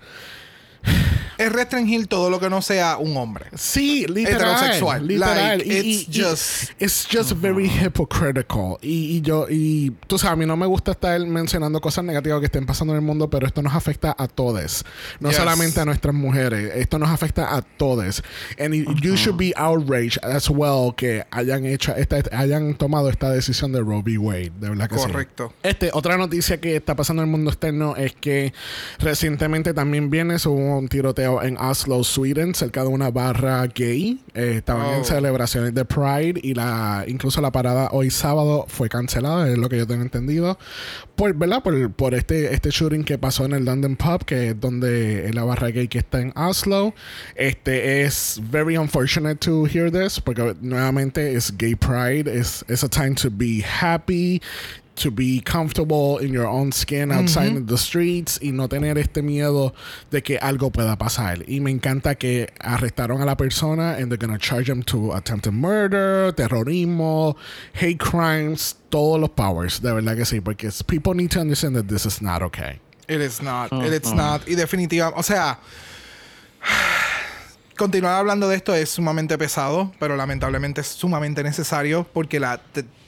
Es 1.39 1.53
restringir 1.53 2.07
todo 2.07 2.29
lo 2.29 2.37
que 2.41 2.49
no 2.49 2.61
sea 2.61 2.97
un 2.97 3.15
hombre. 3.15 3.45
Sí, 3.55 4.05
literal. 4.09 4.41
Heterosexual. 4.57 5.07
Literal. 5.07 5.57
Like, 5.59 5.73
it's 5.73 6.05
just- 6.11 6.71
It's 6.81 7.07
just 7.09 7.31
very 7.31 7.69
hypocritical. 7.69 8.77
Y, 8.81 9.15
y 9.17 9.21
yo, 9.21 9.47
y 9.49 9.91
tú 10.07 10.17
sabes, 10.19 10.33
a 10.33 10.35
mí 10.35 10.45
no 10.45 10.57
me 10.57 10.65
gusta 10.65 10.91
estar 10.91 11.17
mencionando 11.25 11.79
cosas 11.79 12.03
negativas 12.03 12.41
que 12.41 12.47
estén 12.47 12.65
pasando 12.65 12.91
en 12.93 12.97
el 12.99 13.05
mundo, 13.05 13.29
pero 13.29 13.47
esto 13.47 13.61
nos 13.61 13.73
afecta 13.73 14.13
a 14.17 14.27
todos. 14.27 14.83
No 15.21 15.29
Yes. 15.29 15.37
solamente 15.37 15.79
a 15.79 15.85
nuestras 15.85 16.13
mujeres. 16.13 16.73
Esto 16.75 16.99
nos 16.99 17.07
afecta 17.09 17.55
a 17.55 17.61
todos. 17.61 18.21
And 18.59 18.73
you- 18.73 18.93
you 19.01 19.15
should 19.15 19.37
be 19.37 19.53
outraged 19.55 20.17
as 20.21 20.49
well 20.49 20.93
que 20.93 21.23
hayan 21.31 21.65
hecho, 21.65 21.95
esta, 21.95 22.17
hayan 22.37 22.73
tomado 22.75 23.09
esta 23.09 23.29
decisión 23.31 23.71
de 23.71 23.79
Roe 23.79 24.01
v. 24.03 24.17
Wade. 24.17 24.51
De 24.59 24.67
verdad 24.71 24.89
que 24.89 24.97
sí. 24.97 25.01
Correcto. 25.07 25.53
Este, 25.63 25.89
otra 25.93 26.17
noticia 26.17 26.59
que 26.59 26.75
está 26.75 26.97
pasando 26.97 27.21
en 27.23 27.29
el 27.29 27.31
mundo 27.31 27.49
externo 27.49 27.95
es 27.95 28.11
que 28.13 28.53
recientemente 28.99 29.73
también 29.73 30.09
viene 30.09 30.35
hubo 30.45 30.68
un 30.77 30.87
tiroteo 30.87 31.41
en 31.41 31.57
Oslo, 31.57 32.03
Sweden, 32.03 32.53
cerca 32.55 32.81
de 32.81 32.87
una 32.87 33.09
barra 33.11 33.65
gay. 33.67 34.19
Eh, 34.33 34.55
estaban 34.57 34.85
Oh. 34.85 34.95
en 34.97 35.05
celebraciones 35.05 35.73
de 35.73 35.85
Pride 35.85 36.39
y 36.41 36.53
la 36.53 37.03
incluso 37.07 37.41
la 37.41 37.51
parada 37.51 37.89
hoy 37.91 38.09
sábado 38.09 38.65
fue 38.67 38.89
cancelada, 38.89 39.49
es 39.49 39.57
lo 39.57 39.69
que 39.69 39.77
yo 39.77 39.87
tengo 39.87 40.01
entendido. 40.01 40.57
Por, 41.15 41.33
¿verdad? 41.33 41.61
Por, 41.63 41.91
por 41.91 42.13
este, 42.13 42.53
este 42.53 42.69
shooting 42.69 43.03
que 43.03 43.17
pasó 43.17 43.45
en 43.45 43.53
el 43.53 43.65
London 43.65 43.95
Pub, 43.97 44.23
que 44.25 44.49
es 44.49 44.59
donde 44.59 45.27
es 45.27 45.35
la 45.35 45.43
barra 45.43 45.69
gay 45.69 45.87
que 45.87 45.97
está 45.99 46.21
en 46.21 46.31
Oslo. 46.37 46.93
Este 47.35 48.03
es 48.03 48.39
very 48.49 48.77
unfortunate 48.77 49.35
to 49.35 49.65
hear 49.65 49.91
this, 49.91 50.19
porque 50.21 50.55
nuevamente 50.61 51.33
es 51.33 51.55
gay 51.57 51.75
pride, 51.75 52.31
es 52.31 52.63
a 52.83 52.87
time 52.87 53.15
to 53.15 53.29
be 53.31 53.63
happy 53.63 54.41
to 54.99 55.11
be 55.11 55.41
comfortable 55.41 56.17
in 56.19 56.31
your 56.31 56.47
own 56.47 56.71
skin 56.71 57.11
outside 57.11 57.47
in 57.47 57.65
the 57.65 57.77
streets 57.77 58.39
y 58.41 58.51
no 58.51 58.67
tener 58.67 58.97
este 58.97 59.21
miedo 59.21 59.73
de 60.11 60.21
que 60.21 60.37
algo 60.39 60.71
pueda 60.71 60.97
pasar. 60.97 61.43
Y 61.47 61.59
me 61.59 61.71
encanta 61.71 62.15
que 62.15 62.49
arrestaron 62.59 63.21
a 63.21 63.25
la 63.25 63.35
persona 63.35 63.95
and 63.97 64.11
they're 64.11 64.17
gonna 64.17 64.37
charge 64.37 64.67
them 64.67 64.83
to 64.83 65.13
attempted 65.13 65.53
murder, 65.53 66.33
terrorismo, 66.33 67.35
hate 67.73 67.99
crimes, 67.99 68.75
todos 68.89 69.19
los 69.19 69.29
powers. 69.29 69.81
De 69.81 69.93
verdad 69.93 70.15
que 70.15 70.25
sí, 70.25 70.41
porque 70.41 70.69
people 70.87 71.13
need 71.13 71.31
to 71.31 71.39
understand 71.39 71.75
that 71.75 71.87
this 71.87 72.05
is 72.05 72.21
not 72.21 72.41
okay. 72.41 72.79
It 73.07 73.21
is 73.21 73.41
not. 73.41 73.71
It 73.71 73.93
is 73.93 74.13
not. 74.13 74.47
Y 74.47 74.55
definitiva, 74.55 75.13
o 75.15 75.23
sea, 75.23 75.59
continuar 77.75 78.15
hablando 78.15 78.47
de 78.49 78.55
esto 78.55 78.75
es 78.75 78.89
sumamente 78.89 79.37
pesado, 79.37 79.91
pero 79.99 80.15
lamentablemente 80.15 80.81
es 80.81 80.87
sumamente 80.87 81.43
necesario 81.43 82.05
porque 82.13 82.39
la, 82.39 82.59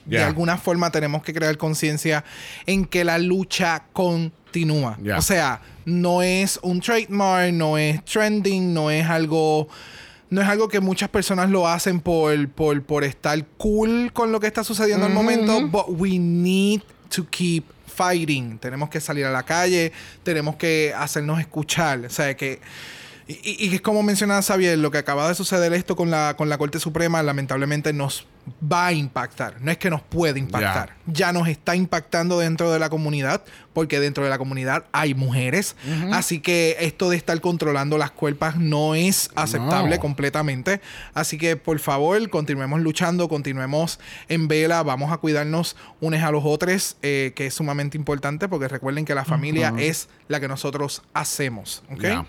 de, 0.04 0.22
alguna 0.22 0.56
forma 0.58 0.90
tenemos 0.90 1.22
que 1.22 1.32
crear 1.32 1.56
conciencia 1.56 2.24
en 2.66 2.84
que 2.84 3.04
la 3.04 3.18
lucha 3.18 3.84
continúa. 3.92 4.98
Yeah. 5.02 5.18
O 5.18 5.22
sea, 5.22 5.60
no 5.84 6.22
es 6.22 6.58
un 6.62 6.80
trademark, 6.80 7.52
no 7.52 7.78
es 7.78 8.04
trending, 8.04 8.72
no 8.72 8.90
es 8.90 9.06
algo... 9.06 9.68
No 10.30 10.40
es 10.40 10.48
algo 10.48 10.66
que 10.66 10.80
muchas 10.80 11.10
personas 11.10 11.50
lo 11.50 11.68
hacen 11.68 12.00
por, 12.00 12.48
por, 12.48 12.82
por 12.84 13.04
estar 13.04 13.44
cool 13.58 14.14
con 14.14 14.32
lo 14.32 14.40
que 14.40 14.46
está 14.46 14.64
sucediendo 14.64 15.04
al 15.04 15.12
momento, 15.12 15.68
but 15.68 15.84
we 15.88 16.18
need 16.18 16.80
to 17.14 17.26
keep 17.28 17.64
fighting. 17.86 18.58
Tenemos 18.58 18.88
que 18.88 19.00
salir 19.00 19.26
a 19.26 19.30
la 19.30 19.42
calle, 19.42 19.92
tenemos 20.22 20.56
que 20.56 20.94
hacernos 20.96 21.38
escuchar. 21.38 22.06
O 22.06 22.10
sea, 22.10 22.34
que. 22.34 22.60
Y, 23.28 23.34
y- 23.42 23.68
y 23.70 23.74
es 23.74 23.80
como 23.80 24.02
mencionaba 24.02 24.42
Xavier, 24.42 24.78
lo 24.78 24.90
que 24.90 24.98
acaba 24.98 25.28
de 25.28 25.34
suceder 25.34 25.72
esto 25.72 25.96
con 25.96 26.10
la, 26.10 26.34
con 26.36 26.48
la 26.48 26.58
Corte 26.58 26.78
Suprema, 26.80 27.22
lamentablemente 27.22 27.92
nos 27.92 28.26
va 28.60 28.86
a 28.88 28.92
impactar. 28.92 29.60
No 29.60 29.70
es 29.70 29.78
que 29.78 29.88
nos 29.90 30.02
puede 30.02 30.40
impactar. 30.40 30.96
Ya 31.06 31.32
nos 31.32 31.46
está 31.46 31.76
impactando 31.76 32.40
dentro 32.40 32.72
de 32.72 32.80
la 32.80 32.90
comunidad, 32.90 33.44
porque 33.72 34.00
dentro 34.00 34.24
de 34.24 34.30
la 34.30 34.38
comunidad 34.38 34.84
hay 34.90 35.14
mujeres. 35.14 35.76
Así 36.12 36.40
que 36.40 36.76
esto 36.80 37.08
de 37.08 37.16
estar 37.16 37.40
controlando 37.40 37.98
las 37.98 38.10
cuerpas 38.10 38.56
no 38.56 38.96
es 38.96 39.30
aceptable 39.36 39.94
No. 39.96 40.00
completamente. 40.02 40.80
Así 41.14 41.38
que 41.38 41.56
por 41.56 41.78
favor, 41.78 42.28
continuemos 42.30 42.80
luchando, 42.80 43.28
continuemos 43.28 44.00
en 44.28 44.48
vela, 44.48 44.82
vamos 44.82 45.12
a 45.12 45.18
cuidarnos 45.18 45.76
unos 46.00 46.20
a 46.22 46.32
los 46.32 46.42
otros, 46.44 46.96
eh, 47.02 47.32
que 47.36 47.46
es 47.46 47.54
sumamente 47.54 47.96
importante, 47.96 48.48
porque 48.48 48.66
recuerden 48.66 49.04
que 49.04 49.14
la 49.14 49.24
familia 49.24 49.72
es 49.78 50.08
la 50.26 50.40
que 50.40 50.48
nosotros 50.48 51.02
hacemos. 51.14 51.84
¿ok? 51.92 52.00
Yeah. 52.00 52.26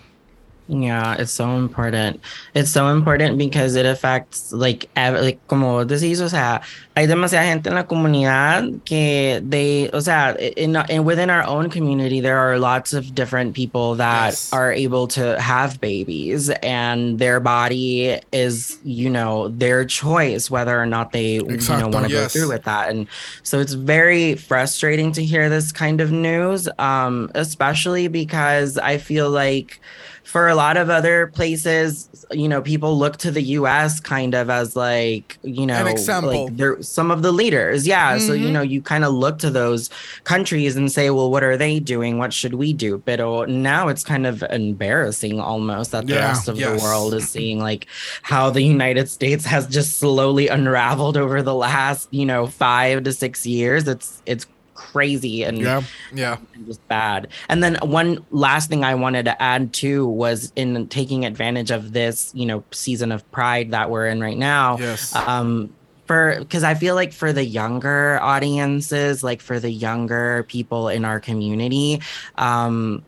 Yeah, 0.68 1.16
it's 1.20 1.32
so 1.34 1.58
important. 1.58 2.22
It's 2.54 2.72
so 2.72 2.88
important 2.88 3.38
because 3.38 3.76
it 3.76 3.86
affects 3.86 4.54
like, 4.54 4.90
ev- 4.96 5.20
like 5.22 5.46
como 5.48 5.74
vos 5.74 5.86
decís, 5.88 6.22
o 6.22 6.30
sea, 6.30 6.62
hay 6.96 7.06
demasiada 7.06 7.44
gente 7.44 7.68
en 7.68 7.76
la 7.76 7.84
comunidad 7.84 8.80
que 8.86 9.42
they, 9.46 9.90
o 9.92 10.00
sea, 10.00 10.36
in, 10.56 10.78
in 10.90 11.04
within 11.04 11.30
our 11.30 11.44
own 11.44 11.70
community 11.70 12.22
there 12.22 12.38
are 12.38 12.60
lots 12.60 12.94
of 12.94 13.14
different 13.14 13.54
people 13.56 13.96
that 13.96 14.28
Yes. 14.32 14.54
are 14.54 14.72
able 14.72 15.06
to 15.10 15.38
have 15.42 15.82
babies 15.82 16.50
and 16.62 17.20
their 17.20 17.42
body 17.42 18.20
is, 18.32 18.78
you 18.86 19.10
know, 19.10 19.50
their 19.50 19.84
choice 19.84 20.50
whether 20.50 20.80
or 20.80 20.86
not 20.86 21.12
they 21.12 21.34
you 21.36 21.58
know 21.68 21.90
want 21.90 22.06
to 22.08 22.12
yes. 22.12 22.34
go 22.34 22.40
through 22.40 22.50
with 22.50 22.64
that. 22.64 22.90
And 22.90 23.08
so 23.44 23.60
it's 23.60 23.74
very 23.74 24.36
frustrating 24.36 25.12
to 25.12 25.24
hear 25.26 25.50
this 25.50 25.74
kind 25.74 26.00
of 26.00 26.10
news, 26.12 26.70
um, 26.80 27.30
especially 27.36 28.08
because 28.08 28.78
I 28.78 28.98
feel 28.98 29.30
like 29.30 29.82
for 30.24 30.48
a 30.48 30.56
lot 30.56 30.78
of 30.78 30.90
other 30.90 31.28
places, 31.28 32.26
you 32.32 32.48
know, 32.48 32.62
people 32.62 32.98
look 32.98 33.18
to 33.18 33.30
the 33.30 33.42
US 33.42 34.00
kind 34.00 34.34
of 34.34 34.50
as 34.50 34.76
like, 34.76 35.38
you 35.44 35.66
know, 35.66 35.84
like 35.84 36.56
they're 36.56 36.82
some 36.82 37.12
of 37.12 37.22
the 37.22 37.32
leaders. 37.32 37.86
Yeah. 37.86 38.18
So, 38.18 38.34
you 38.34 38.46
mm-hmm. 38.46 38.54
know, 38.54 38.62
you 38.62 38.82
kind 38.82 39.04
of 39.04 39.14
look 39.14 39.40
to 39.40 39.50
those 39.50 39.90
countries 40.24 40.76
and 40.76 40.92
say, 40.92 41.10
well, 41.10 41.30
what 41.30 41.44
are 41.44 41.58
they 41.58 41.80
doing? 41.80 42.18
What 42.18 42.32
should 42.34 42.56
we 42.56 42.72
do? 42.74 43.00
But 43.00 43.20
oh, 43.20 43.46
now 43.46 43.90
it's 43.90 44.04
kind 44.04 44.26
of 44.26 44.44
embarrassing 44.50 45.40
almost 45.40 45.92
that 45.92 46.08
the 46.08 46.14
Yeah, 46.14 46.30
rest 46.30 46.48
of 46.48 46.58
yes. 46.58 46.80
the 46.80 46.84
world 46.84 47.14
is 47.14 47.30
seeing 47.30 47.60
like 47.60 47.88
how 48.22 48.50
the 48.50 48.62
United 48.62 49.10
States 49.10 49.46
has 49.46 49.68
just 49.68 50.00
slowly 50.00 50.48
unraveled 50.48 51.18
over 51.18 51.42
the 51.42 51.56
last, 51.56 52.08
you 52.12 52.26
know, 52.26 52.48
five 52.48 53.04
to 53.04 53.14
six 53.14 53.46
years. 53.46 53.88
It's 53.88 54.22
it's 54.26 54.48
crazy 54.92 55.44
and 55.44 55.58
Yeah. 55.60 55.82
Yeah. 56.14 56.38
just 56.68 56.86
bad. 56.88 57.28
And 57.50 57.64
then 57.64 57.76
one 57.82 58.24
last 58.32 58.70
thing 58.70 58.84
I 58.84 58.96
wanted 58.96 59.26
to 59.26 59.42
add 59.42 59.74
too 59.74 60.08
was 60.08 60.52
in 60.56 60.88
taking 60.88 61.26
advantage 61.26 61.72
of 61.72 61.94
this, 61.94 62.32
you 62.34 62.46
know, 62.46 62.64
season 62.72 63.12
of 63.12 63.30
Pride 63.32 63.72
that 63.72 63.90
we're 63.90 64.08
in 64.08 64.22
right 64.22 64.38
now. 64.38 64.78
Yes. 64.78 65.16
Um, 65.16 65.74
for 66.06 66.36
because 66.40 66.64
I 66.64 66.74
feel 66.74 66.96
like 66.96 67.14
for 67.14 67.32
the 67.32 67.46
younger 67.46 68.20
audiences, 68.22 69.24
like 69.24 69.42
for 69.42 69.60
the 69.60 69.72
younger 69.72 70.44
people 70.50 70.90
in 70.90 71.06
our 71.06 71.20
community, 71.20 72.02
um, 72.38 73.04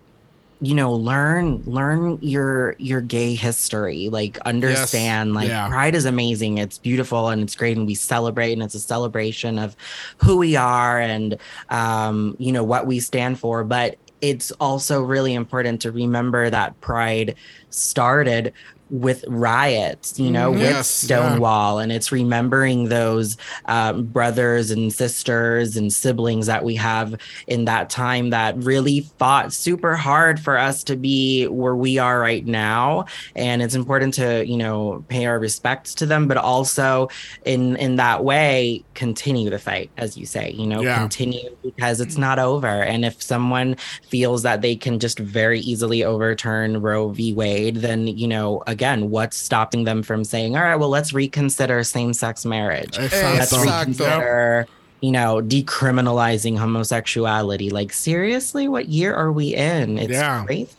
you 0.61 0.73
know, 0.73 0.93
learn 0.93 1.61
learn 1.65 2.17
your 2.21 2.75
your 2.79 3.01
gay 3.01 3.35
history. 3.35 4.09
Like 4.09 4.37
understand, 4.39 5.33
like 5.33 5.49
Yeah. 5.49 5.67
Pride 5.67 5.95
is 5.95 6.05
amazing. 6.05 6.57
It's 6.57 6.77
beautiful 6.77 7.29
and 7.29 7.41
it's 7.41 7.55
great, 7.55 7.77
and 7.77 7.85
we 7.85 7.95
celebrate, 7.95 8.53
and 8.53 8.63
it's 8.63 8.75
a 8.75 8.79
celebration 8.79 9.59
of 9.59 9.75
who 10.17 10.37
we 10.37 10.55
are 10.55 10.99
and 10.99 11.37
um, 11.69 12.35
you 12.39 12.51
know 12.51 12.63
what 12.63 12.87
we 12.87 12.99
stand 12.99 13.39
for. 13.39 13.63
But 13.63 13.97
it's 14.21 14.51
also 14.53 15.03
really 15.03 15.33
important 15.33 15.81
to 15.81 15.91
remember 15.91 16.49
that 16.49 16.79
Pride 16.81 17.35
started 17.69 18.53
with 18.91 19.25
riots, 19.27 20.19
you 20.19 20.29
know, 20.29 20.51
Mhm. 20.51 20.53
with 20.53 20.61
Yes, 20.61 21.05
yeah. 21.09 21.17
Stonewall, 21.17 21.79
and 21.79 21.91
it's 21.91 22.11
remembering 22.11 22.89
those 22.89 23.35
um, 23.67 24.03
brothers 24.05 24.69
and 24.71 24.93
sisters 24.93 25.75
and 25.75 25.91
siblings 25.91 26.45
that 26.45 26.63
we 26.63 26.75
have 26.75 27.15
in 27.47 27.65
that 27.65 27.89
time 27.89 28.29
that 28.29 28.55
really 28.63 29.07
fought 29.17 29.51
super 29.53 29.95
hard 29.95 30.39
for 30.39 30.57
us 30.57 30.83
to 30.83 30.95
be 30.95 31.45
where 31.47 31.75
we 31.75 31.97
are 31.97 32.19
right 32.19 32.45
now. 32.45 33.05
And 33.35 33.61
it's 33.61 33.73
important 33.75 34.13
to, 34.15 34.45
you 34.45 34.57
know, 34.57 35.03
pay 35.07 35.25
our 35.25 35.39
respects 35.39 35.95
to 35.95 36.05
them, 36.05 36.27
but 36.27 36.37
also 36.37 37.07
in 37.45 37.75
in 37.77 37.95
that 37.95 38.23
way 38.23 38.83
continue 38.93 39.49
the 39.49 39.59
fight, 39.59 39.89
as 39.97 40.15
you 40.17 40.25
say, 40.25 40.51
you 40.51 40.67
know, 40.67 40.81
Yeah. 40.81 40.99
continue 40.99 41.49
because 41.63 41.99
it's 41.99 42.17
not 42.17 42.37
over. 42.39 42.67
And 42.67 43.03
if 43.03 43.21
someone 43.21 43.75
feels 44.07 44.43
that 44.43 44.61
they 44.61 44.75
can 44.75 44.99
just 44.99 45.17
very 45.19 45.59
easily 45.61 46.03
overturn 46.03 46.81
Roe 46.81 47.09
v. 47.09 47.33
Wade, 47.33 47.77
then 47.77 48.07
you 48.07 48.27
know, 48.27 48.61
again, 48.75 49.09
what's 49.09 49.37
stopping 49.37 49.85
them 49.85 50.03
from 50.03 50.23
saying, 50.23 50.55
all 50.55 50.63
right, 50.63 50.75
well, 50.75 50.89
let's 50.89 51.13
reconsider 51.13 51.83
same-sex 51.83 52.45
marriage. 52.45 52.97
Let's 52.97 53.13
Exacto. 53.15 53.63
Exacto. 53.63 53.63
reconsider, 53.63 54.67
you 55.01 55.11
know, 55.11 55.41
decriminalizing 55.41 56.57
homosexuality. 56.57 57.69
Like, 57.71 57.93
seriously, 57.93 58.67
what 58.67 58.87
year 58.89 59.13
are 59.15 59.31
we 59.31 59.55
in? 59.55 59.97
It's 59.97 60.11
Yeah. 60.11 60.43
crazy. 60.45 60.69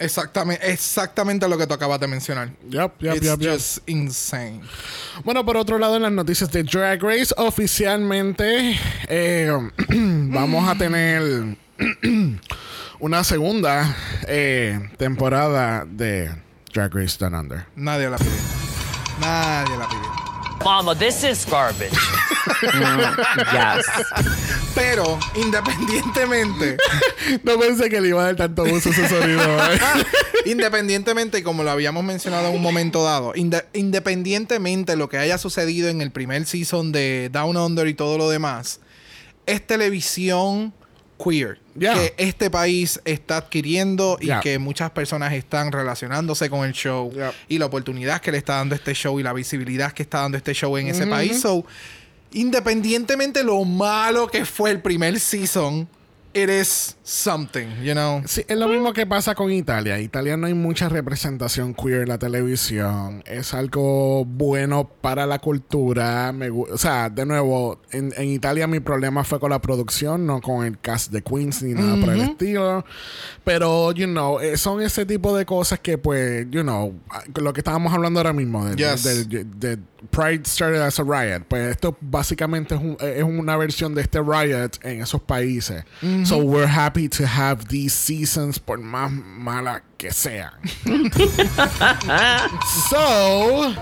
Exactamente, 0.00 0.60
exactamente 0.68 1.48
lo 1.48 1.56
que 1.56 1.66
tú 1.66 1.74
acabas 1.74 2.00
de 2.00 2.08
mencionar. 2.08 2.50
Yep, 2.68 3.00
yep, 3.00 3.16
It's 3.16 3.24
yep, 3.26 3.40
yep. 3.40 3.52
just 3.54 3.78
insane. 3.88 4.60
Bueno, 5.24 5.44
por 5.44 5.56
otro 5.56 5.78
lado, 5.78 5.94
en 5.96 6.02
las 6.02 6.10
noticias 6.12 6.50
de 6.50 6.64
Drag 6.64 7.00
Race, 7.00 7.32
oficialmente 7.38 8.76
eh, 9.08 9.48
vamos 9.88 10.68
a 10.68 10.74
tener 10.76 11.56
una 13.00 13.22
segunda 13.22 13.96
eh, 14.26 14.80
temporada 14.96 15.84
de 15.86 16.30
Drag 16.74 16.94
Race 16.94 17.16
Down 17.18 17.34
Under. 17.34 17.66
Nadie 17.76 18.10
la 18.10 18.18
pidió. 18.18 18.32
Nadie 19.20 19.76
la 19.78 19.88
pidió. 19.88 20.12
Mama, 20.64 20.94
this 20.94 21.22
is 21.24 21.46
garbage. 21.46 21.92
Yes. 23.52 23.86
Pero, 24.74 25.18
independientemente, 25.34 26.76
No 27.42 27.58
pensé 27.58 27.88
que 27.88 28.00
le 28.00 28.08
iba 28.08 28.22
a 28.22 28.26
dar 28.26 28.36
tanto 28.36 28.64
uso 28.64 28.88
a 28.88 28.92
ese 28.92 29.08
sonido. 29.08 29.42
eh. 29.42 29.78
independientemente, 30.46 31.38
y 31.38 31.42
como 31.42 31.62
lo 31.62 31.70
habíamos 31.70 32.04
mencionado 32.04 32.48
en 32.48 32.56
un 32.56 32.62
momento 32.62 33.02
dado, 33.02 33.32
inde- 33.34 33.64
independientemente 33.72 34.92
de 34.92 34.96
lo 34.98 35.08
que 35.08 35.18
haya 35.18 35.38
sucedido 35.38 35.88
en 35.88 36.00
el 36.02 36.10
primer 36.10 36.44
season 36.46 36.92
de 36.92 37.28
Down 37.32 37.56
Under 37.56 37.86
y 37.86 37.94
todo 37.94 38.18
lo 38.18 38.28
demás, 38.28 38.80
es 39.46 39.66
televisión 39.66 40.74
queer 41.22 41.58
Yeah. 41.76 41.94
que 41.94 42.14
este 42.18 42.50
país 42.50 43.00
está 43.04 43.38
adquiriendo 43.38 44.16
y 44.20 44.26
Yeah. 44.26 44.40
que 44.40 44.58
muchas 44.58 44.90
personas 44.92 45.32
están 45.32 45.72
relacionándose 45.72 46.48
con 46.50 46.64
el 46.66 46.72
show 46.72 47.10
Yeah. 47.12 47.32
y 47.48 47.58
la 47.58 47.66
oportunidad 47.66 48.20
que 48.20 48.30
le 48.32 48.38
está 48.38 48.56
dando 48.56 48.74
este 48.74 48.94
show 48.94 49.18
y 49.18 49.22
la 49.22 49.32
visibilidad 49.32 49.92
que 49.92 50.02
está 50.04 50.20
dando 50.20 50.36
este 50.38 50.54
show 50.54 50.76
en 50.76 50.88
ese 50.88 51.06
país. 51.06 51.40
So, 51.40 51.64
independientemente 52.32 53.42
lo 53.42 53.64
malo 53.64 54.26
que 54.26 54.44
fue 54.44 54.70
el 54.70 54.80
primer 54.80 55.18
season, 55.20 55.88
it 56.34 56.50
is 56.50 56.96
something, 57.02 57.66
you 57.82 57.92
know. 57.92 58.22
Sí, 58.26 58.44
es 58.48 58.56
lo 58.58 58.66
mismo 58.68 58.92
que 58.92 59.06
pasa 59.06 59.34
con 59.34 59.50
Italia. 59.52 60.00
Italia 60.00 60.36
no 60.36 60.46
hay 60.46 60.54
mucha 60.54 60.88
representación 60.88 61.74
queer 61.74 62.02
en 62.02 62.08
la 62.08 62.18
televisión. 62.18 63.22
Es 63.26 63.54
algo 63.54 64.24
bueno 64.24 64.88
para 65.00 65.26
la 65.26 65.38
cultura. 65.38 66.32
Me 66.32 66.50
o 66.50 66.76
sea, 66.78 67.08
de 67.10 67.24
nuevo, 67.26 67.80
en, 67.92 68.12
en 68.16 68.28
Italia 68.28 68.66
mi 68.66 68.80
problema 68.80 69.22
fue 69.24 69.38
con 69.38 69.50
la 69.50 69.60
producción, 69.60 70.26
no 70.26 70.40
con 70.40 70.64
el 70.64 70.78
cast 70.80 71.12
de 71.12 71.22
Queens 71.22 71.62
ni 71.62 71.74
nada 71.74 71.96
por 72.00 72.10
el 72.14 72.20
estilo. 72.22 72.84
Pero, 73.44 73.92
you 73.92 74.06
know, 74.06 74.40
eh, 74.40 74.56
son 74.56 74.80
ese 74.82 75.06
tipo 75.06 75.36
de 75.36 75.44
cosas 75.46 75.78
que, 75.80 75.98
pues, 75.98 76.46
you 76.50 76.62
know, 76.62 76.94
ah, 77.10 77.22
lo 77.36 77.52
que 77.52 77.60
estábamos 77.60 77.92
hablando 77.92 78.18
ahora 78.20 78.32
mismo, 78.32 78.64
de, 78.66 78.76
Yes. 78.76 79.02
de- 79.04 79.24
de- 79.24 79.44
de 79.76 79.78
Pride 80.10 80.42
started 80.44 80.80
as 80.82 81.00
a 81.00 81.02
riot. 81.02 81.44
Pues 81.48 81.70
esto 81.70 81.96
básicamente 82.00 82.74
es, 82.74 82.80
un- 82.80 82.96
es 83.00 83.22
una 83.22 83.56
versión 83.56 83.94
de 83.94 84.02
este 84.02 84.20
riot 84.20 84.70
en 84.82 85.02
esos 85.02 85.20
países. 85.22 85.84
So 86.24 86.38
we're 86.38 86.66
happy 86.66 87.08
to 87.10 87.26
have 87.26 87.68
these 87.68 87.92
seasons 87.92 88.58
por 88.58 88.78
más 88.78 89.10
malas 89.12 89.82
que 89.98 90.10
sean. 90.10 90.52
so 92.88 93.74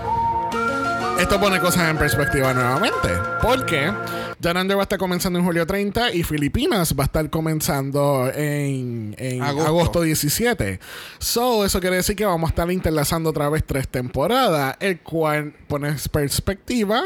esto 1.17 1.39
pone 1.39 1.59
cosas 1.59 1.89
en 1.89 1.97
perspectiva 1.97 2.53
nuevamente. 2.53 3.09
Porque 3.41 3.93
Down 4.39 4.57
Under 4.57 4.75
va 4.75 4.81
a 4.81 4.83
estar 4.83 4.99
comenzando 4.99 5.39
en 5.39 5.45
julio 5.45 5.65
30 5.65 6.13
y 6.13 6.23
Filipinas 6.23 6.93
va 6.99 7.03
a 7.03 7.05
estar 7.05 7.29
comenzando 7.29 8.29
en, 8.33 9.15
en 9.17 9.41
Agosto. 9.41 9.67
agosto. 9.69 10.01
17. 10.01 10.81
So, 11.19 11.63
eso 11.63 11.79
quiere 11.79 11.95
decir 11.97 12.17
que 12.17 12.25
vamos 12.25 12.49
a 12.49 12.51
estar 12.51 12.69
interlazando 12.69 13.29
otra 13.29 13.47
vez 13.47 13.63
tres 13.65 13.87
temporadas, 13.87 14.75
el 14.81 14.99
cual 14.99 15.53
pone 15.67 15.95
perspectiva. 16.11 17.03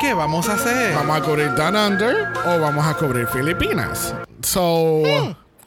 ¿Qué 0.00 0.14
vamos 0.14 0.48
a 0.48 0.54
hacer? 0.54 0.94
¿Vamos 0.94 1.16
a 1.16 1.22
cubrir 1.22 1.54
Down 1.54 1.76
Under 1.76 2.28
o 2.46 2.60
vamos 2.60 2.84
a 2.86 2.94
cubrir 2.94 3.26
Filipinas? 3.28 4.14
So, 4.42 5.02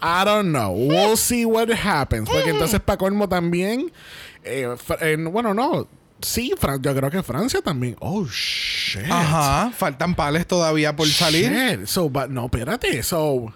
I 0.02 0.24
don't 0.26 0.50
know. 0.52 0.72
We'll 0.72 1.18
see 1.18 1.46
what 1.46 1.70
happens. 1.72 2.30
Porque 2.30 2.50
entonces, 2.50 2.80
para 2.82 2.98
colmo 2.98 3.28
también, 3.30 3.92
eh, 4.44 4.76
en- 5.02 5.32
bueno, 5.32 5.54
no. 5.54 5.88
Sí, 6.22 6.54
Fran- 6.58 6.82
yo 6.82 6.96
creo 6.96 7.12
que 7.12 7.22
Francia 7.24 7.62
también. 7.62 7.96
Oh, 8.00 8.26
shit. 8.26 9.04
Ajá, 9.10 9.72
faltan 9.78 10.16
pales 10.16 10.48
todavía 10.48 10.96
por 10.96 11.08
salir. 11.08 11.52
Shit. 11.52 11.86
So, 11.88 12.10
but 12.10 12.30
no, 12.30 12.46
espérate. 12.46 13.04
So, 13.04 13.54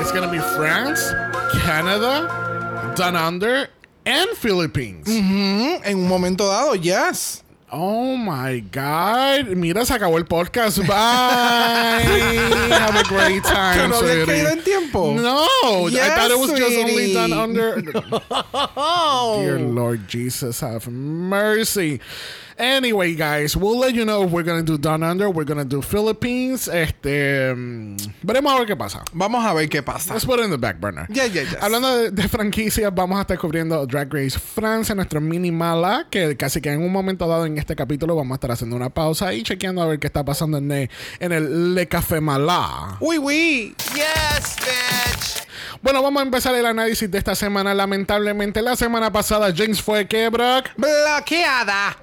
it's 0.00 0.12
gonna 0.12 0.30
be 0.30 0.40
France, 0.40 1.12
Canada, 1.64 2.94
Down 2.96 3.16
Under, 3.16 3.68
and 4.06 4.28
Philippines. 4.36 5.06
Mm, 5.06 5.82
En 5.84 5.98
un 5.98 6.08
momento 6.08 6.46
dado, 6.48 6.74
yes. 6.76 7.44
Oh 7.70 8.16
my 8.16 8.60
God. 8.72 9.48
Mira, 9.48 9.84
se 9.84 9.92
acabó 9.94 10.16
el 10.16 10.24
podcast. 10.24 10.78
Bye. 10.78 10.88
Have 12.72 12.96
a 12.96 13.02
great 13.04 13.42
time. 13.44 13.76
¿Que 13.82 13.88
no 13.88 13.96
había 13.96 14.24
sweetie. 14.24 14.26
caído 14.26 14.48
en 14.50 14.62
tiempo? 14.64 15.14
No. 15.14 15.46
I 15.88 15.90
Yes, 15.90 16.14
thought 16.16 16.30
it 16.30 16.38
was 16.38 16.50
just 16.58 16.78
only 16.78 16.92
sweetie. 16.94 17.14
done 17.14 17.32
under. 17.34 17.82
Dear 19.42 19.58
Lord 19.58 20.08
Jesus, 20.08 20.60
have 20.60 20.88
mercy. 20.88 22.00
Anyway, 22.58 23.14
guys, 23.14 23.56
we'll 23.56 23.78
let 23.78 23.94
you 23.94 24.04
know 24.04 24.24
if 24.24 24.32
we're 24.32 24.42
gonna 24.42 24.64
do 24.64 24.76
Down 24.76 25.04
Under, 25.04 25.30
we're 25.30 25.44
gonna 25.44 25.64
do 25.64 25.80
Philippines. 25.80 26.66
Este, 26.66 27.54
mm, 27.54 27.96
veremos 28.24 28.52
a 28.52 28.58
ver 28.58 28.66
qué 28.66 28.76
pasa. 28.76 29.04
Vamos 29.12 29.46
a 29.46 29.54
ver 29.54 29.68
qué 29.68 29.80
pasa. 29.80 30.12
Let's 30.14 30.26
put 30.26 30.40
it 30.40 30.44
in 30.44 30.50
the 30.50 30.58
back 30.58 30.80
burner. 30.80 31.06
Yeah, 31.08 31.26
yeah, 31.26 31.42
yes. 31.42 31.56
Hablando 31.60 31.96
de, 31.96 32.10
de 32.10 32.28
franquicias, 32.28 32.92
vamos 32.92 33.16
a 33.18 33.20
estar 33.22 33.38
cubriendo 33.38 33.86
Drag 33.86 34.12
Race 34.12 34.36
Francia, 34.38 34.92
nuestro 34.96 35.20
mini 35.20 35.52
mala, 35.52 36.08
que 36.10 36.36
casi 36.36 36.60
que 36.60 36.72
en 36.72 36.82
un 36.82 36.90
momento 36.90 37.28
dado 37.28 37.46
en 37.46 37.58
este 37.58 37.76
capítulo 37.76 38.16
vamos 38.16 38.32
a 38.32 38.36
estar 38.36 38.50
haciendo 38.50 38.74
una 38.74 38.90
pausa 38.90 39.32
y 39.32 39.44
chequeando 39.44 39.80
a 39.80 39.86
ver 39.86 40.00
qué 40.00 40.08
está 40.08 40.24
pasando 40.24 40.58
en 40.58 40.72
el, 40.72 40.90
en 41.20 41.30
el 41.30 41.74
Le 41.76 41.86
Café 41.86 42.20
Malá. 42.20 42.96
Uy, 42.98 43.18
uy. 43.18 43.76
Yes, 43.94 44.56
bitch. 44.56 45.46
Bueno, 45.80 46.02
vamos 46.02 46.20
a 46.20 46.24
empezar 46.24 46.56
el 46.56 46.66
análisis 46.66 47.08
de 47.08 47.18
esta 47.18 47.36
semana. 47.36 47.72
Lamentablemente, 47.72 48.62
la 48.62 48.74
semana 48.74 49.12
pasada 49.12 49.54
James 49.56 49.80
fue 49.80 50.08
que, 50.08 50.28
Brock. 50.28 50.70
Bloqueada. 50.76 51.96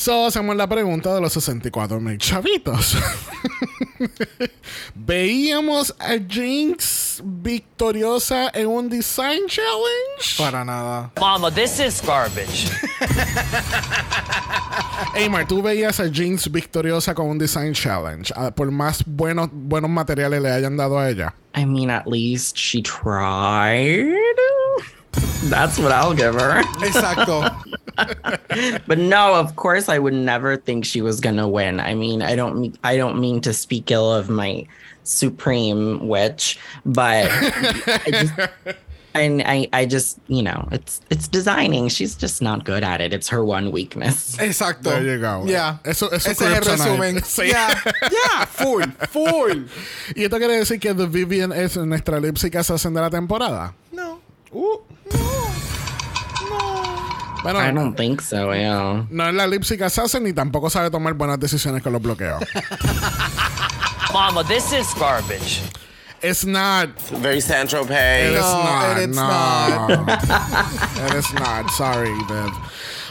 So, 0.00 0.24
hacemos 0.24 0.56
la 0.56 0.66
pregunta 0.66 1.14
de 1.14 1.20
los 1.20 1.30
64 1.34 2.00
mil 2.00 2.16
chavitos. 2.16 2.96
¿Veíamos 4.94 5.94
a 5.98 6.14
Jinx 6.26 7.20
victoriosa 7.22 8.50
en 8.54 8.66
un 8.68 8.88
design 8.88 9.42
challenge? 9.46 10.38
Para 10.38 10.64
nada. 10.64 11.10
Mama, 11.20 11.50
this 11.50 11.78
is 11.78 12.00
garbage. 12.00 12.70
Eymar, 15.14 15.46
¿tú 15.46 15.60
veías 15.60 16.00
a 16.00 16.08
Jinx 16.08 16.50
victoriosa 16.50 17.14
con 17.14 17.26
un 17.26 17.36
design 17.36 17.74
challenge? 17.74 18.32
Ah, 18.34 18.50
por 18.50 18.70
más 18.70 19.04
buenos, 19.04 19.50
buenos 19.52 19.90
materiales 19.90 20.40
le 20.40 20.50
hayan 20.50 20.78
dado 20.78 20.98
a 20.98 21.10
ella. 21.10 21.34
I 21.54 21.66
mean, 21.66 21.90
at 21.90 22.06
least 22.06 22.56
she 22.56 22.80
tried. 22.80 24.16
That's 25.50 25.78
what 25.78 25.92
I'll 25.92 26.14
give 26.14 26.40
her. 26.40 26.62
Exacto. 26.82 27.50
But 28.86 28.98
no, 28.98 29.34
of 29.34 29.56
course, 29.56 29.88
I 29.88 29.98
would 29.98 30.14
never 30.14 30.56
think 30.56 30.84
she 30.84 31.02
was 31.02 31.20
gonna 31.20 31.48
win. 31.48 31.80
I 31.80 31.94
mean, 31.94 32.22
I 32.22 32.34
don't, 32.36 32.58
mean, 32.60 32.76
I 32.84 32.96
don't 32.96 33.20
mean 33.20 33.40
to 33.42 33.52
speak 33.52 33.90
ill 33.90 34.12
of 34.12 34.28
my 34.28 34.66
supreme 35.04 36.06
witch, 36.08 36.58
but 36.84 37.26
I 37.30 38.02
just, 38.10 38.32
and 39.14 39.42
I, 39.44 39.68
I 39.72 39.86
just, 39.86 40.18
you 40.28 40.42
know, 40.42 40.68
it's, 40.72 41.00
it's 41.10 41.26
designing. 41.28 41.88
She's 41.88 42.14
just 42.14 42.40
not 42.42 42.64
good 42.64 42.84
at 42.84 43.00
it. 43.00 43.12
It's 43.12 43.28
her 43.28 43.44
one 43.44 43.70
weakness. 43.72 44.36
Exacto. 44.36 44.82
There 44.84 45.02
you 45.02 45.18
go. 45.18 45.44
Yeah. 45.46 45.78
Eso- 45.84 46.08
eso 46.08 46.30
Ese 46.30 46.40
es 46.40 46.40
el 46.42 46.54
kryptonite. 46.54 46.78
resumen. 46.78 47.14
Sí. 47.22 47.48
Yeah. 47.48 47.80
Yeah. 48.10 48.44
Full. 48.46 48.82
Full. 49.08 49.64
¿Y 50.16 50.24
esto 50.24 50.38
quiere 50.38 50.56
decir 50.58 50.78
que 50.80 50.94
The 50.94 51.06
Vivian 51.06 51.52
es 51.52 51.76
nuestra 51.76 52.20
lipsic 52.20 52.54
assassin 52.56 52.94
de 52.94 53.00
la 53.00 53.10
temporada? 53.10 53.74
No. 53.92 54.20
Uh. 54.52 54.78
Bueno, 57.42 57.60
I 57.60 57.72
don't 57.72 57.96
think 57.96 58.20
so. 58.20 58.52
Yeah. 58.54 59.06
no 59.10 59.28
es 59.28 59.34
la 59.34 59.46
lipsic 59.46 59.80
assassin 59.82 60.22
ni 60.24 60.32
tampoco 60.32 60.68
sabe 60.70 60.90
tomar 60.90 61.14
buenas 61.14 61.38
decisiones 61.40 61.82
con 61.82 61.92
los 61.92 62.02
bloqueos. 62.02 62.42
Mama, 64.12 64.42
this 64.44 64.72
is 64.72 64.92
garbage. 64.98 65.62
It's 66.22 66.44
not. 66.44 66.90
Very 67.22 67.40
Saint 67.40 67.70
Tropez. 67.70 68.30
It 68.30 68.32
is 68.34 68.40
No, 68.40 68.62
not. 68.62 68.98
and 68.98 69.10
it's 69.10 69.16
no. 69.16 71.06
it 71.06 71.14
is 71.14 71.32
not. 71.34 71.70
Sorry, 71.70 72.12
Viv. 72.28 72.52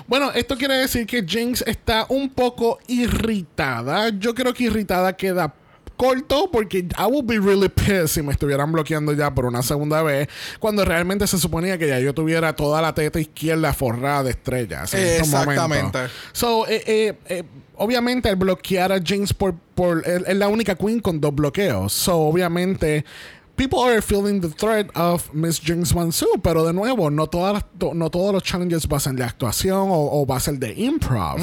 Bueno, 0.07 0.31
esto 0.33 0.55
quiere 0.57 0.75
decir 0.77 1.07
que 1.07 1.23
Jinx 1.25 1.63
está 1.65 2.05
un 2.09 2.29
poco 2.29 2.79
irritada. 2.87 4.09
Yo 4.09 4.33
creo 4.35 4.53
que 4.53 4.65
irritada 4.65 5.13
queda 5.15 5.53
corto 5.99 6.49
porque 6.49 6.87
I 6.97 7.05
would 7.07 7.25
be 7.25 7.39
really 7.39 7.67
pissed 7.67 8.07
si 8.07 8.21
me 8.21 8.31
estuvieran 8.31 8.71
bloqueando 8.71 9.11
ya 9.11 9.35
por 9.35 9.45
una 9.45 9.61
segunda 9.61 10.01
vez 10.01 10.29
cuando 10.59 10.85
realmente 10.85 11.27
se 11.27 11.37
suponía 11.37 11.77
que 11.77 11.89
ya 11.89 11.99
yo 11.99 12.13
tuviera 12.13 12.55
toda 12.55 12.81
la 12.81 12.93
teta 12.93 13.19
izquierda 13.19 13.73
forrada 13.73 14.23
de 14.23 14.29
estrellas 14.29 14.93
en 14.93 15.19
Exactamente. 15.19 15.99
So, 16.31 16.65
eh, 16.67 16.83
eh, 16.85 17.17
eh, 17.27 17.43
obviamente, 17.75 18.29
el 18.29 18.37
bloquear 18.37 18.93
a 18.93 19.01
Jinx 19.01 19.33
por, 19.33 19.55
por 19.75 20.07
es 20.07 20.35
la 20.35 20.47
única 20.47 20.75
queen 20.75 21.01
con 21.01 21.19
dos 21.19 21.35
bloqueos. 21.35 21.91
So, 21.91 22.15
obviamente, 22.17 23.03
people 23.55 23.79
are 23.79 24.01
feeling 24.01 24.39
the 24.39 24.49
threat 24.49 24.87
of 24.95 25.33
Miss 25.33 25.59
Jinx 25.59 25.93
Mansu. 25.93 26.27
Pero 26.41 26.65
de 26.65 26.73
nuevo, 26.73 27.09
no, 27.09 27.27
todas 27.27 27.65
no 27.93 28.09
todos 28.09 28.33
los 28.33 28.43
challenges 28.43 28.87
va 28.87 28.97
a 28.97 29.01
ser 29.01 29.13
de 29.13 29.23
actuación 29.23 29.89
o, 29.89 30.21
o 30.21 30.25
va 30.25 30.37
a 30.37 30.39
ser 30.39 30.55
de 30.59 30.73
improv. 30.73 31.39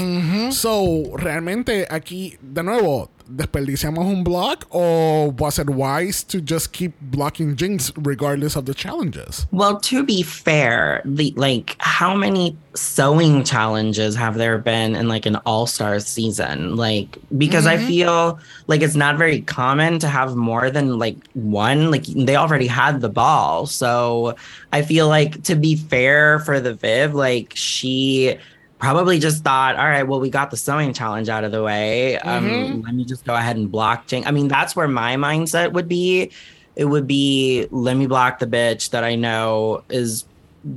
So, 0.51 1.17
realmente 1.17 1.87
aquí, 1.91 2.39
de 2.41 2.63
nuevo, 2.63 3.11
desperdiciamos 3.35 4.07
un 4.07 4.23
block 4.23 4.67
or 4.71 5.31
was 5.31 5.59
it 5.59 5.71
wise 5.71 6.23
to 6.25 6.41
just 6.41 6.73
keep 6.73 6.93
blocking 7.01 7.57
Jinx 7.57 7.93
regardless 7.97 8.57
of 8.57 8.67
the 8.67 8.75
challenges? 8.75 9.47
Well, 9.51 9.81
to 9.81 10.05
be 10.05 10.23
fair, 10.23 11.03
the 11.05 11.33
like 11.37 11.77
how 11.79 12.15
many 12.15 12.57
sewing 12.75 13.43
challenges 13.43 14.15
have 14.15 14.37
there 14.37 14.59
been 14.59 14.95
in 14.95 15.09
like 15.09 15.27
an 15.27 15.37
all-star 15.47 15.99
season? 16.01 16.77
Like 16.77 17.19
because 17.37 17.67
I 17.67 17.77
mm-hmm. 17.77 17.87
feel 17.87 18.39
like 18.67 18.83
it's 18.83 18.97
not 18.97 19.19
very 19.19 19.41
common 19.43 19.99
to 20.01 20.09
have 20.09 20.37
more 20.37 20.71
than 20.71 20.99
like 20.99 21.17
one. 21.35 21.91
Like 21.91 22.05
they 22.05 22.37
already 22.37 22.67
had 22.67 23.01
the 23.01 23.09
ball. 23.09 23.67
So 23.67 24.37
I 24.73 24.83
feel 24.83 25.09
like 25.09 25.43
to 25.45 25.57
be 25.57 25.77
fair 25.77 26.39
for 26.41 26.61
the 26.61 26.75
Viv, 26.75 27.15
like 27.15 27.53
she 27.55 28.39
probably 28.79 29.19
just 29.19 29.43
thought, 29.43 29.77
all 29.77 29.87
right, 29.87 30.03
well, 30.03 30.21
we 30.21 30.31
got 30.31 30.51
the 30.51 30.57
sewing 30.57 30.93
challenge 30.93 31.29
out 31.29 31.45
of 31.45 31.53
the 31.53 31.63
way. 31.63 32.19
Um, 32.19 32.83
let 32.83 32.95
me 32.95 33.05
just 33.05 33.25
go 33.25 33.35
ahead 33.35 33.57
and 33.57 33.71
block 33.71 34.07
Jing. 34.07 34.27
I 34.27 34.31
mean, 34.31 34.49
that's 34.49 34.77
where 34.77 34.89
my 34.89 35.17
mindset 35.17 35.73
would 35.73 35.89
be. 35.89 36.31
It 36.75 36.85
would 36.85 37.07
be 37.07 37.67
let 37.71 37.97
me 37.97 38.07
block 38.07 38.39
the 38.39 38.47
bitch 38.47 38.91
that 38.91 39.03
I 39.03 39.15
know 39.15 39.83
is 39.89 40.25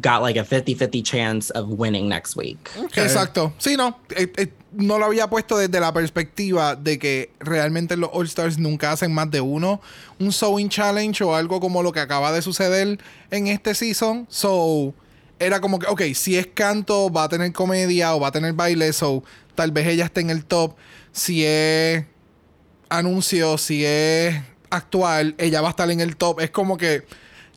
got 0.02 0.22
like 0.22 0.38
a 0.38 0.44
50-50 0.44 1.04
chance 1.04 1.50
of 1.52 1.70
winning 1.70 2.08
next 2.08 2.36
week. 2.36 2.70
Exacto. 2.96 3.52
Sí, 3.60 3.76
no. 3.76 3.98
eh, 4.16 4.28
eh, 4.38 4.48
no 4.72 4.98
lo 5.00 5.06
había 5.06 5.28
puesto 5.30 5.58
desde 5.58 5.80
la 5.80 5.92
perspectiva 5.92 6.76
de 6.76 7.00
que 7.00 7.32
realmente 7.40 7.98
los 7.98 8.10
All-Stars 8.14 8.58
nunca 8.60 8.92
hacen 8.92 9.14
más 9.14 9.32
de 9.32 9.42
uno. 9.42 9.82
Un 10.20 10.32
Sewing 10.32 10.70
Challenge 10.70 11.24
o 11.24 11.36
algo 11.36 11.60
como 11.60 11.82
lo 11.82 11.92
que 11.92 12.00
acaba 12.00 12.32
de 12.32 12.42
suceder 12.42 13.00
en 13.32 13.48
este 13.48 13.74
season. 13.74 14.28
So, 14.30 14.94
era 15.40 15.62
como 15.62 15.80
que, 15.80 15.88
ok, 15.88 16.02
si 16.14 16.38
es 16.38 16.48
canto, 16.48 17.12
va 17.12 17.24
a 17.24 17.30
tener 17.30 17.52
comedia 17.54 18.14
o 18.16 18.20
va 18.20 18.28
a 18.28 18.32
tener 18.32 18.54
baile. 18.54 18.92
So, 18.94 19.24
tal 19.56 19.72
vez 19.72 19.88
ella 19.88 20.06
esté 20.06 20.22
en 20.22 20.30
el 20.30 20.46
top. 20.46 20.76
Si 21.12 21.44
es 21.46 22.06
anuncio, 22.90 23.58
si 23.58 23.86
es 23.86 24.36
actual, 24.70 25.36
ella 25.38 25.62
va 25.62 25.70
a 25.70 25.72
estar 25.72 25.90
en 25.90 26.02
el 26.02 26.18
top. 26.18 26.42
Es 26.42 26.52
como 26.52 26.78
que, 26.78 27.06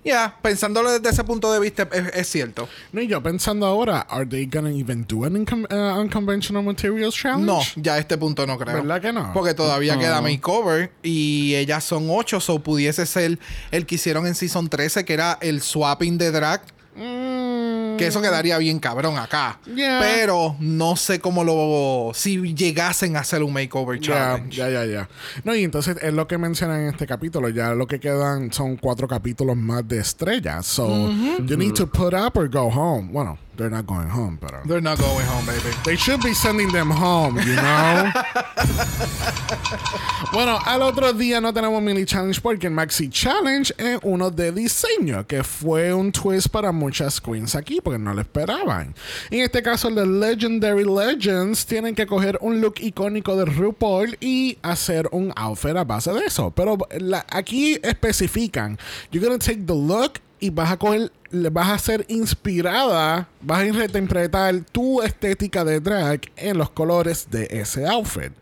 ya, 0.04 0.36
pensándolo 0.42 0.90
desde 0.90 1.10
ese 1.10 1.24
punto 1.24 1.52
de 1.52 1.60
vista, 1.60 1.88
es, 1.92 2.14
es 2.14 2.28
cierto. 2.28 2.68
No, 2.92 3.00
y 3.00 3.06
yo 3.06 3.22
pensando 3.22 3.66
ahora, 3.66 4.00
are 4.00 4.26
they 4.26 4.46
gonna 4.46 4.70
even 4.70 5.04
do 5.06 5.24
an 5.24 5.36
uh, 5.36 6.00
unconventional 6.00 6.62
materials 6.62 7.14
challenge? 7.14 7.46
No, 7.46 7.60
ya 7.76 7.94
a 7.94 7.98
este 7.98 8.16
punto 8.18 8.46
no 8.46 8.58
creo. 8.58 8.74
¿Verdad 8.74 9.00
que 9.00 9.12
no? 9.12 9.32
Porque 9.32 9.54
todavía 9.54 9.98
queda 9.98 10.20
makeover 10.20 10.92
y 11.02 11.54
ellas 11.54 11.84
son 11.84 12.08
ocho, 12.10 12.40
so 12.40 12.60
pudiese 12.60 13.06
ser 13.06 13.38
el 13.70 13.86
que 13.86 13.96
hicieron 13.96 14.26
en 14.26 14.34
Season 14.34 14.68
13, 14.68 15.04
que 15.04 15.14
era 15.14 15.38
el 15.40 15.62
swapping 15.62 16.18
de 16.18 16.30
drag. 16.30 16.62
Que 16.94 18.06
eso 18.06 18.20
quedaría 18.20 18.58
bien 18.58 18.78
cabrón 18.78 19.16
acá. 19.18 19.58
Mm. 19.66 19.74
Yeah. 19.74 20.00
Pero 20.00 20.56
no 20.60 20.96
sé 20.96 21.20
cómo 21.20 21.44
lo. 21.44 22.12
Si 22.14 22.54
llegasen 22.54 23.16
a 23.16 23.20
hacer 23.20 23.42
un 23.42 23.52
makeover 23.52 23.98
Ya, 24.00 24.36
challenge. 24.36 24.56
ya, 24.56 24.68
ya, 24.68 24.84
ya. 24.84 25.08
No, 25.44 25.54
y 25.54 25.64
entonces 25.64 25.96
es 26.02 26.12
lo 26.12 26.26
que 26.26 26.38
mencionan 26.38 26.82
en 26.82 26.88
este 26.88 27.06
capítulo. 27.06 27.48
Ya 27.48 27.74
lo 27.74 27.86
que 27.86 27.98
quedan 28.00 28.52
son 28.52 28.76
cuatro 28.76 29.08
capítulos 29.08 29.56
más 29.56 29.86
de 29.88 30.00
estrellas. 30.00 30.66
So, 30.66 31.10
you 31.44 31.56
need 31.56 31.74
to 31.74 31.86
put 31.86 32.12
up 32.14 32.36
or 32.36 32.48
go 32.48 32.70
home. 32.70 33.08
Bueno, 33.12 33.38
they're 33.56 33.70
not 33.70 33.86
going 33.86 34.08
home, 34.08 34.38
pero. 34.40 34.62
They're 34.64 34.80
not 34.80 34.98
going 34.98 35.26
home, 35.26 35.46
baby. 35.46 35.74
They 35.84 35.96
should 35.96 36.22
be 36.22 36.34
sending 36.34 36.70
them 36.72 36.90
home, 36.90 37.38
you 37.38 37.56
know? 37.56 38.10
bueno, 40.32 40.58
al 40.64 40.82
otro 40.82 41.12
día 41.12 41.40
no 41.40 41.52
tenemos 41.52 41.82
mini 41.82 42.04
challenge 42.04 42.40
porque 42.40 42.66
el 42.66 42.72
Maxi 42.72 43.08
Challenge 43.10 43.72
es 43.76 43.98
uno 44.02 44.30
de 44.30 44.52
diseño, 44.52 45.26
que 45.26 45.42
fue 45.44 45.92
un 45.92 46.12
twist 46.12 46.48
para 46.48 46.72
muchas 46.72 47.20
queens 47.20 47.54
aquí 47.54 47.80
porque 47.80 47.98
no 47.98 48.14
lo 48.14 48.20
esperaban. 48.22 48.94
En 49.30 49.40
este 49.40 49.62
caso, 49.62 49.90
de 49.90 50.06
Legendary 50.06 50.84
Legends 50.84 51.66
tienen 51.66 51.94
que 51.94 52.06
coger 52.06 52.38
un 52.40 52.60
look 52.60 52.76
icónico 52.80 53.36
de 53.36 53.44
RuPaul 53.44 54.16
y 54.20 54.58
hacer 54.62 55.08
un 55.12 55.32
outfit 55.36 55.76
a 55.76 55.84
base 55.84 56.12
de 56.12 56.24
eso. 56.24 56.50
Pero 56.50 56.78
la- 56.98 57.26
aquí 57.30 57.78
especifican, 57.82 58.78
you're 59.10 59.26
gonna 59.26 59.38
take 59.38 59.66
the 59.66 59.74
look 59.74 60.20
y 60.42 60.50
vas 60.50 60.72
a 60.72 60.76
coger, 60.76 61.12
le 61.30 61.50
vas 61.50 61.70
a 61.70 61.78
ser 61.78 62.04
inspirada, 62.08 63.28
vas 63.40 63.60
a 63.60 63.72
reinterpretar 63.72 64.52
tu 64.72 65.00
estética 65.00 65.64
de 65.64 65.78
drag 65.78 66.22
en 66.34 66.58
los 66.58 66.68
colores 66.68 67.28
de 67.30 67.46
ese 67.48 67.86
outfit. 67.86 68.32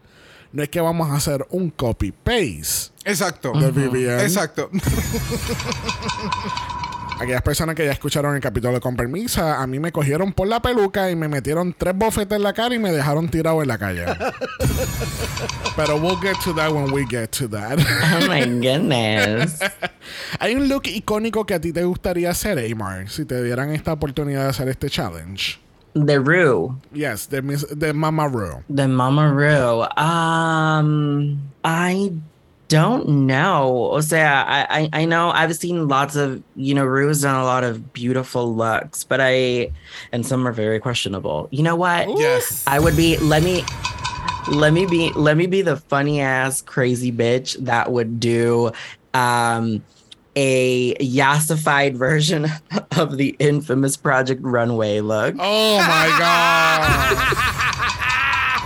No 0.51 0.63
es 0.63 0.71
que 0.71 0.81
vamos 0.81 1.11
a 1.11 1.17
hacer 1.17 1.47
un 1.51 1.69
copy 1.69 2.11
paste 2.11 2.91
Exacto. 3.05 3.53
de 3.53 3.71
Vivian. 3.71 4.21
Exacto. 4.21 4.71
Aquellas 7.21 7.43
personas 7.43 7.75
que 7.75 7.85
ya 7.85 7.93
escucharon 7.93 8.35
el 8.35 8.41
capítulo 8.41 8.73
de 8.73 8.81
Con 8.81 8.97
Permisa, 8.97 9.61
a 9.63 9.67
mí 9.67 9.79
me 9.79 9.93
cogieron 9.93 10.33
por 10.33 10.49
la 10.49 10.63
peluca 10.63 11.11
y 11.11 11.17
me 11.17 11.29
metieron 11.29 11.75
tres 11.77 11.95
bofetes 11.95 12.37
en 12.37 12.43
la 12.43 12.55
cara 12.55 12.75
y 12.75 12.79
me 12.79 12.91
dejaron 12.93 13.29
tirado 13.29 13.61
en 13.61 13.69
la 13.69 13.77
calle. 13.77 14.07
Pero 15.77 15.97
we'll 15.97 16.17
get 16.21 16.37
to 16.45 16.53
that 16.55 16.73
when 16.73 16.91
we 16.93 17.05
get 17.07 17.31
to 17.33 17.47
that. 17.49 17.79
Oh 17.79 18.27
my 18.27 18.41
goodness. 18.61 19.59
Hay 20.39 20.55
un 20.55 20.69
look 20.69 20.85
icónico 20.87 21.45
que 21.45 21.55
a 21.55 21.61
ti 21.61 21.73
te 21.73 21.85
gustaría 21.85 22.31
hacer, 22.31 22.59
Amar, 22.73 23.09
si 23.11 23.25
te 23.27 23.43
dieran 23.43 23.71
esta 23.71 23.93
oportunidad 23.93 24.45
de 24.45 24.49
hacer 24.51 24.69
este 24.69 24.89
challenge. 24.89 25.59
the 25.95 26.19
Rue. 26.19 26.77
Yes, 26.93 27.29
Miss- 27.43 27.67
de 27.77 27.93
Mama 27.93 28.29
Ru. 28.29 28.63
The 28.75 28.87
Mama 28.89 29.29
Rue. 29.33 29.87
Um, 30.03 31.39
I 31.65 32.13
don't 32.71 33.27
know. 33.27 33.91
O 33.91 34.01
sea, 34.01 34.45
I, 34.47 34.67
I 34.71 34.89
I 34.93 35.05
know 35.05 35.31
I've 35.31 35.55
seen 35.57 35.89
lots 35.89 36.15
of 36.15 36.43
you 36.55 36.73
know 36.73 36.85
Rue's 36.85 37.23
done 37.23 37.35
a 37.35 37.45
lot 37.45 37.65
of 37.65 37.93
beautiful 37.93 38.55
looks, 38.55 39.03
but 39.03 39.21
I 39.21 39.73
and 40.13 40.25
some 40.25 40.47
are 40.47 40.53
very 40.53 40.79
questionable. 40.79 41.49
You 41.51 41.65
know 41.65 41.75
what? 41.75 42.09
Yes. 42.17 42.65
I 42.67 42.79
would 42.79 42.97
be. 42.97 43.19
Let 43.19 43.43
me. 43.43 43.65
Let 44.49 44.73
me 44.73 44.87
be. 44.87 45.13
Let 45.15 45.37
me 45.37 45.47
be 45.47 45.63
the 45.63 45.77
funny 45.77 46.21
ass 46.21 46.63
crazy 46.63 47.13
bitch 47.13 47.57
that 47.65 47.91
would 47.91 48.21
do. 48.21 48.71
Um, 49.13 49.83
a 50.37 50.95
yassified 50.95 51.97
version 51.97 52.47
of 52.97 53.17
the 53.17 53.35
infamous 53.41 53.97
Project 53.97 54.41
Runway 54.45 55.01
look. 55.01 55.35
Oh 55.39 55.79
my 55.79 56.17
God. 56.19 57.87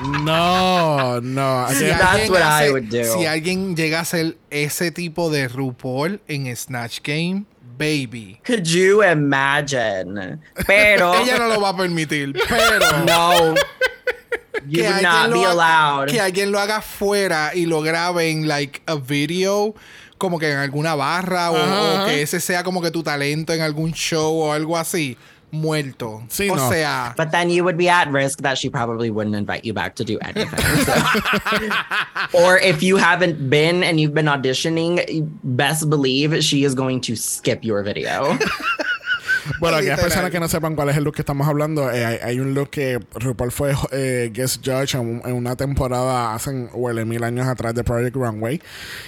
no, 0.03 1.21
no. 1.21 1.67
Si 1.71 1.85
That's 1.87 2.29
what 2.31 2.41
I 2.43 2.65
hace- 2.65 2.73
would 2.73 2.89
do. 2.91 3.05
Si 3.05 3.27
alguien 3.27 3.77
llega 3.77 3.99
a 3.99 4.03
hacer 4.03 4.37
ese 4.51 4.91
tipo 4.91 5.31
de 5.31 5.49
RuPaul 5.49 6.21
en 6.29 6.55
Snatch 6.57 7.01
Game, 7.03 7.45
baby. 7.79 8.41
Could 8.47 8.65
you 8.67 9.03
imagine? 9.03 10.39
Pero 10.67 11.15
Ella 11.23 11.39
no 11.39 11.49
lo 11.49 11.61
va 11.61 11.71
a 11.71 11.77
permitir, 11.77 12.33
pero 12.49 12.99
no, 13.05 13.55
you 14.67 14.83
que 14.83 14.89
would 14.89 15.03
not 15.03 15.31
be 15.33 15.39
haga- 15.45 15.51
allowed. 15.51 16.07
Que 16.09 16.21
alguien 16.21 16.53
lo 16.53 16.59
haga 16.61 16.81
fuera 16.81 17.53
y 17.55 17.67
lo 17.67 17.81
grabe 17.83 18.31
en 18.31 18.47
like 18.49 18.83
a 18.87 18.95
video, 18.97 19.75
como 20.19 20.39
que 20.39 20.51
en 20.51 20.59
alguna 20.59 20.95
barra 20.95 21.51
o, 21.51 21.57
Ajá. 21.57 22.05
o 22.05 22.07
que 22.07 22.23
ese 22.23 22.41
sea 22.41 22.63
como 22.63 22.81
que 22.81 22.91
tu 22.91 23.03
talento 23.03 23.53
en 23.53 23.61
algún 23.61 23.93
show 23.93 24.33
o 24.41 24.53
algo 24.53 24.77
así, 24.79 25.17
muerto. 25.55 26.23
Sí, 26.29 26.51
o 26.51 26.57
no. 26.57 26.71
sea, 26.71 27.15
But 27.17 27.31
then 27.31 27.51
you 27.51 27.65
would 27.65 27.77
be 27.77 27.89
at 27.89 28.11
risk 28.11 28.43
that 28.43 28.59
she 28.59 28.69
probably 28.69 29.11
wouldn't 29.11 29.37
invite 29.37 29.65
you 29.65 29.73
back 29.73 29.95
to 29.97 30.05
do 30.05 30.19
anything. 30.19 30.59
so. 30.85 30.93
or 32.45 32.59
if 32.59 32.83
you 32.83 32.97
haven't 32.97 33.49
been 33.49 33.83
and 33.83 34.01
you've 34.01 34.15
been 34.15 34.27
auditioning, 34.27 35.29
best 35.45 35.89
believe 35.89 36.43
she 36.45 36.65
is 36.65 36.75
going 36.75 37.01
to 37.03 37.17
skip 37.17 37.65
your 37.65 37.83
video. 37.83 38.37
Bueno, 39.61 39.77
aquellas 39.79 40.01
personas 40.01 40.31
que 40.31 40.41
no 40.41 40.49
sepan 40.49 40.75
cuál 40.75 40.89
es 40.91 40.97
el 40.97 41.05
look 41.05 41.15
que 41.15 41.23
estamos 41.23 41.47
hablando, 41.47 41.91
eh, 41.91 42.05
hay, 42.05 42.19
hay 42.23 42.41
un 42.41 42.55
look 42.55 42.71
que 42.71 43.01
RuPaul 43.15 43.53
fue 43.53 43.75
eh, 43.93 44.31
guest 44.33 44.65
judge 44.65 44.95
en, 44.95 45.23
en 45.25 45.33
una 45.33 45.57
temporada 45.57 46.35
hace 46.35 46.51
huele 46.73 47.05
mil 47.05 47.23
años 47.25 47.47
atrás 47.47 47.75
de 47.75 47.85
Project 47.85 48.17
Runway. 48.17 48.61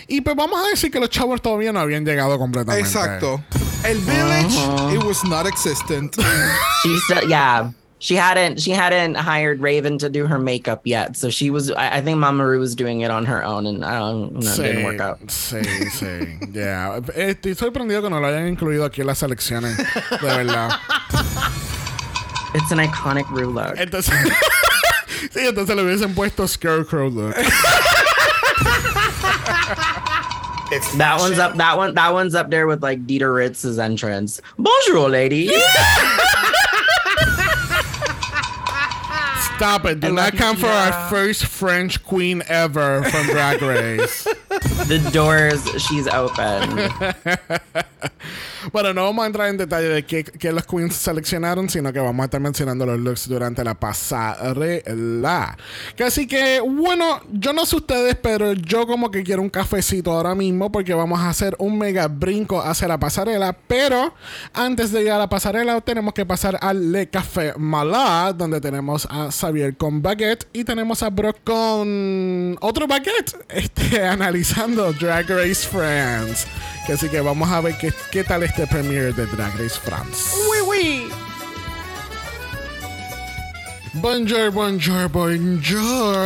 Y 0.09 0.21
pues 0.21 0.37
vamos 0.37 0.65
a 0.65 0.69
decir 0.69 0.91
que 0.91 1.01
los 1.01 1.11
chavos 1.11 1.41
todavía 1.43 1.73
no 1.73 1.81
habían 1.81 2.05
llegado 2.05 2.39
completamente. 2.39 2.87
exacto. 2.87 3.43
El 3.85 3.99
village, 4.01 4.95
it 4.95 5.03
was 5.05 5.23
not 5.25 5.47
existent. 5.47 6.17
She's 6.83 7.03
still, 7.05 7.29
yeah. 7.29 7.71
She 7.99 8.15
hadn't 8.15 8.61
she 8.61 8.73
hadn't 8.73 9.15
hired 9.15 9.61
Raven 9.61 9.97
to 9.99 10.11
do 10.11 10.27
her 10.27 10.39
makeup 10.39 10.83
yet, 10.85 11.17
so 11.17 11.31
she 11.31 11.49
was. 11.49 11.71
I, 11.71 11.97
I 11.97 12.01
think 12.03 12.19
Mama 12.19 12.47
Ru 12.47 12.61
was 12.61 12.75
doing 12.75 13.01
it 13.01 13.11
on 13.11 13.25
her 13.25 13.43
own, 13.43 13.65
and 13.67 13.83
I 13.85 13.99
don't. 13.99 14.33
No, 14.35 14.53
it 14.53 14.57
didn't 14.57 14.85
work 14.85 15.01
out. 15.01 15.19
Sí, 15.29 15.63
sí. 15.91 16.55
Yeah. 16.55 17.01
Eh, 17.17 17.35
Estoy 17.35 17.55
sorprendido 17.55 18.03
que 18.03 18.11
no 18.11 18.21
lo 18.21 18.27
hayan 18.27 18.49
incluido 18.49 18.85
aquí 18.85 19.01
en 19.01 19.07
las 19.07 19.19
selecciones. 19.21 19.77
De 20.11 20.27
verdad. 20.27 20.79
It's 22.55 22.71
an 22.71 22.79
iconic 22.79 23.29
Ru 23.31 23.47
look. 23.49 23.77
Entonces. 23.79 24.13
sí, 25.31 25.47
entonces 25.47 25.75
le 25.75 25.83
hubiesen 25.83 26.15
puesto 26.15 26.47
Scarecrow 26.47 27.09
look. 27.09 27.35
It's 30.71 30.97
That 30.97 31.19
one's 31.21 31.39
up. 31.39 31.57
That 31.57 31.77
one. 31.79 31.95
That 31.95 32.13
one's 32.13 32.35
up 32.35 32.51
there 32.51 32.67
with 32.67 32.83
like 32.83 33.07
Dieter 33.07 33.35
Ritz's 33.35 33.79
entrance. 33.79 34.41
Bonjour, 34.59 35.09
lady. 35.09 35.51
Stop 39.57 39.87
it. 39.87 40.01
Do 40.01 40.13
not 40.13 40.35
love 40.35 40.41
come 40.41 40.57
for 40.57 40.67
our 40.67 41.09
first 41.09 41.47
French 41.47 42.05
queen 42.05 42.43
ever 42.47 43.03
from 43.05 43.27
Drag 43.27 43.63
Race. 43.63 44.27
the 44.89 44.99
doors. 45.13 45.63
She's 45.83 46.07
open. 46.09 46.91
Bueno, 48.73 48.93
no 48.93 49.05
vamos 49.05 49.23
a 49.23 49.27
entrar 49.27 49.49
en 49.49 49.57
detalle 49.57 49.89
de 49.89 50.05
qué, 50.05 50.25
qué 50.25 50.53
los 50.53 50.67
queens 50.67 50.95
seleccionaron, 50.97 51.69
sino 51.69 51.93
que 51.93 52.01
vamos 52.01 52.23
a 52.23 52.25
estar 52.25 52.41
mencionando 52.41 52.85
los 52.85 52.99
looks 52.99 53.29
durante 53.29 53.63
la 53.63 53.75
pasarela. 53.75 55.57
Así 56.05 56.27
que, 56.27 56.61
bueno, 56.61 57.21
yo 57.33 57.53
no 57.53 57.65
sé 57.65 57.77
ustedes, 57.77 58.17
pero 58.17 58.55
yo 58.55 58.87
como 58.87 59.11
que 59.11 59.23
quiero 59.23 59.43
un 59.43 59.51
cafecito 59.51 60.13
ahora 60.13 60.35
mismo 60.35 60.73
porque 60.73 60.95
vamos 60.95 61.21
a 61.21 61.29
hacer 61.29 61.55
un 61.59 61.79
mega 61.79 62.09
brinco 62.09 62.61
hacia 62.61 62.89
la 62.89 62.99
pasarela. 62.99 63.57
Pero 63.69 64.15
antes 64.53 64.91
de 64.91 65.01
llegar 65.01 65.17
a 65.17 65.21
la 65.21 65.29
pasarela, 65.29 65.81
tenemos 65.81 66.13
que 66.13 66.27
pasar 66.27 66.59
al 66.61 66.91
Le 66.91 67.09
Café 67.09 67.55
Malá, 67.57 68.33
donde 68.33 68.61
tenemos 68.61 69.07
a 69.11 69.31
Xavier 69.31 69.77
con 69.77 70.03
baguette 70.03 70.49
y 70.53 70.65
tenemos 70.65 71.03
a 71.03 71.11
Brock 71.11 71.39
con 71.45 72.59
otro 72.61 72.87
baguette, 72.89 73.37
este, 73.49 74.05
analizando 74.55 74.93
Drag 74.93 75.29
Race 75.29 75.67
France. 75.67 76.47
Que 76.87 76.93
así 76.93 77.09
que 77.09 77.21
vamos 77.21 77.51
a 77.51 77.61
ver 77.61 77.77
qué, 77.79 77.93
qué 78.11 78.23
tal 78.23 78.43
este 78.43 78.67
premiere 78.67 79.13
de 79.13 79.27
Drag 79.27 79.53
Race 79.59 79.79
France. 79.83 80.33
Bonjour, 83.95 84.51
bonjour, 84.53 85.09
bonjour. 85.09 86.17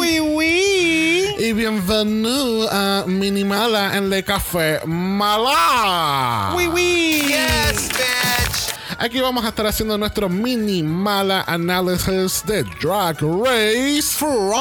Oui, 0.00 0.20
oui. 0.20 1.34
Y 1.38 1.52
bienvenido 1.52 2.68
a 2.70 3.04
Minimala 3.06 3.96
en 3.96 4.10
Le 4.10 4.22
Café 4.22 4.80
Mala. 4.84 6.52
Oui, 6.56 6.66
oui. 6.66 7.22
Yes, 7.28 7.88
bitch. 7.88 8.47
Aquí 9.00 9.20
vamos 9.20 9.44
a 9.44 9.50
estar 9.50 9.64
haciendo 9.64 9.96
nuestro 9.96 10.28
mini 10.28 10.82
mala 10.82 11.44
análisis 11.46 12.44
de 12.44 12.64
Drag 12.64 13.16
Race 13.22 14.02
France. 14.02 14.58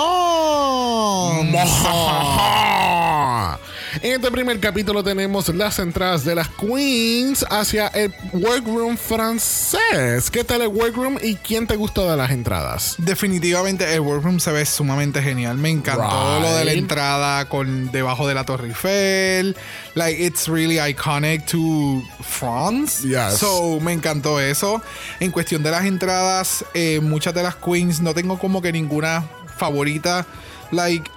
En 4.02 4.12
este 4.14 4.30
primer 4.32 4.60
capítulo 4.60 5.04
tenemos 5.04 5.50
las 5.50 5.80
entradas 5.80 6.24
de 6.24 6.36
las 6.36 6.48
queens 6.50 7.44
hacia 7.50 7.88
el 7.88 8.14
workroom 8.34 8.96
francés. 8.96 10.30
¿Qué 10.32 10.44
tal 10.44 10.62
el 10.62 10.68
workroom 10.68 11.18
y 11.22 11.36
quién 11.36 11.66
te 11.66 11.76
gustó 11.76 12.10
de 12.10 12.16
las 12.16 12.30
entradas? 12.32 12.96
Definitivamente 13.00 13.92
el 13.94 14.02
workroom 14.02 14.40
se 14.40 14.52
ve 14.52 14.66
sumamente 14.66 15.22
genial. 15.24 15.58
Me 15.58 15.70
encantó 15.72 16.04
Right. 16.04 16.42
lo 16.44 16.56
de 16.58 16.66
la 16.66 16.72
entrada 16.74 17.46
con 17.50 17.92
debajo 17.92 18.28
de 18.28 18.36
la 18.36 18.46
Torre 18.46 18.68
Eiffel. 18.68 19.56
Like 19.96 20.24
it's 20.24 20.48
really 20.48 20.80
iconic 20.80 21.46
to 21.48 22.04
France. 22.22 23.08
Yes. 23.08 23.40
So 23.40 23.80
me 23.80 23.94
encantó 23.94 24.40
eso. 24.40 24.82
En 25.20 25.32
cuestión 25.32 25.64
de 25.64 25.72
las 25.72 25.86
entradas, 25.86 26.64
eh, 26.74 27.00
muchas 27.02 27.34
de 27.34 27.42
las 27.44 27.56
queens 27.56 28.00
no 28.02 28.14
tengo 28.14 28.38
como 28.38 28.62
que 28.62 28.72
ninguna 28.72 29.24
favorita. 29.58 30.26
Like 30.72 31.10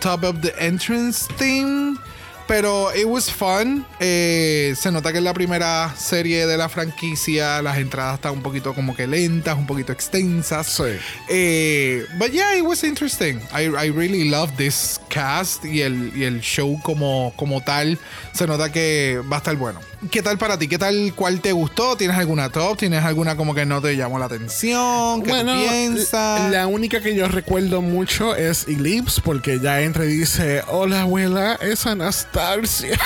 top 0.00 0.24
of 0.24 0.40
the 0.42 0.52
entrance 0.58 1.26
theme. 1.38 1.96
Pero 2.48 2.94
it 2.94 3.04
was 3.04 3.30
fun. 3.30 3.84
Eh, 4.00 4.74
se 4.74 4.90
nota 4.90 5.12
que 5.12 5.18
es 5.18 5.24
la 5.24 5.34
primera 5.34 5.94
serie 5.98 6.46
de 6.46 6.56
la 6.56 6.70
franquicia. 6.70 7.60
Las 7.60 7.76
entradas 7.76 8.14
están 8.14 8.32
un 8.32 8.42
poquito 8.42 8.74
como 8.74 8.96
que 8.96 9.06
lentas, 9.06 9.56
un 9.58 9.66
poquito 9.66 9.92
extensas. 9.92 10.66
Sí. 10.66 10.96
Eh, 11.28 12.06
but 12.18 12.30
yeah, 12.30 12.56
it 12.56 12.62
was 12.62 12.82
interesting. 12.84 13.38
I, 13.52 13.66
I 13.66 13.90
really 13.90 14.30
love 14.30 14.50
this 14.56 14.98
cast 15.10 15.62
y 15.66 15.82
el, 15.82 16.10
y 16.16 16.24
el 16.24 16.40
show 16.40 16.80
como, 16.82 17.34
como 17.36 17.60
tal. 17.60 17.98
Se 18.32 18.46
nota 18.46 18.72
que 18.72 19.20
va 19.30 19.36
a 19.36 19.38
estar 19.40 19.54
bueno. 19.56 19.80
¿Qué 20.12 20.22
tal 20.22 20.38
para 20.38 20.56
ti? 20.56 20.68
¿Qué 20.68 20.78
tal? 20.78 21.12
¿Cuál 21.16 21.40
te 21.40 21.50
gustó? 21.50 21.96
¿Tienes 21.96 22.16
alguna 22.16 22.50
top? 22.50 22.78
¿Tienes 22.78 23.02
alguna 23.04 23.36
como 23.36 23.52
que 23.52 23.66
no 23.66 23.80
te 23.82 23.96
llamó 23.96 24.20
la 24.20 24.26
atención? 24.26 25.22
¿Qué 25.22 25.30
Bueno, 25.30 25.54
piensas? 25.56 26.52
la 26.52 26.68
única 26.68 27.00
que 27.00 27.16
yo 27.16 27.26
recuerdo 27.26 27.82
mucho 27.82 28.36
es 28.36 28.68
Ellipse, 28.68 29.20
porque 29.24 29.58
ya 29.58 29.80
entra 29.80 30.04
y 30.04 30.08
dice: 30.08 30.62
Hola, 30.68 31.00
abuela, 31.02 31.58
es 31.60 31.84
Anastasia. 31.84 32.96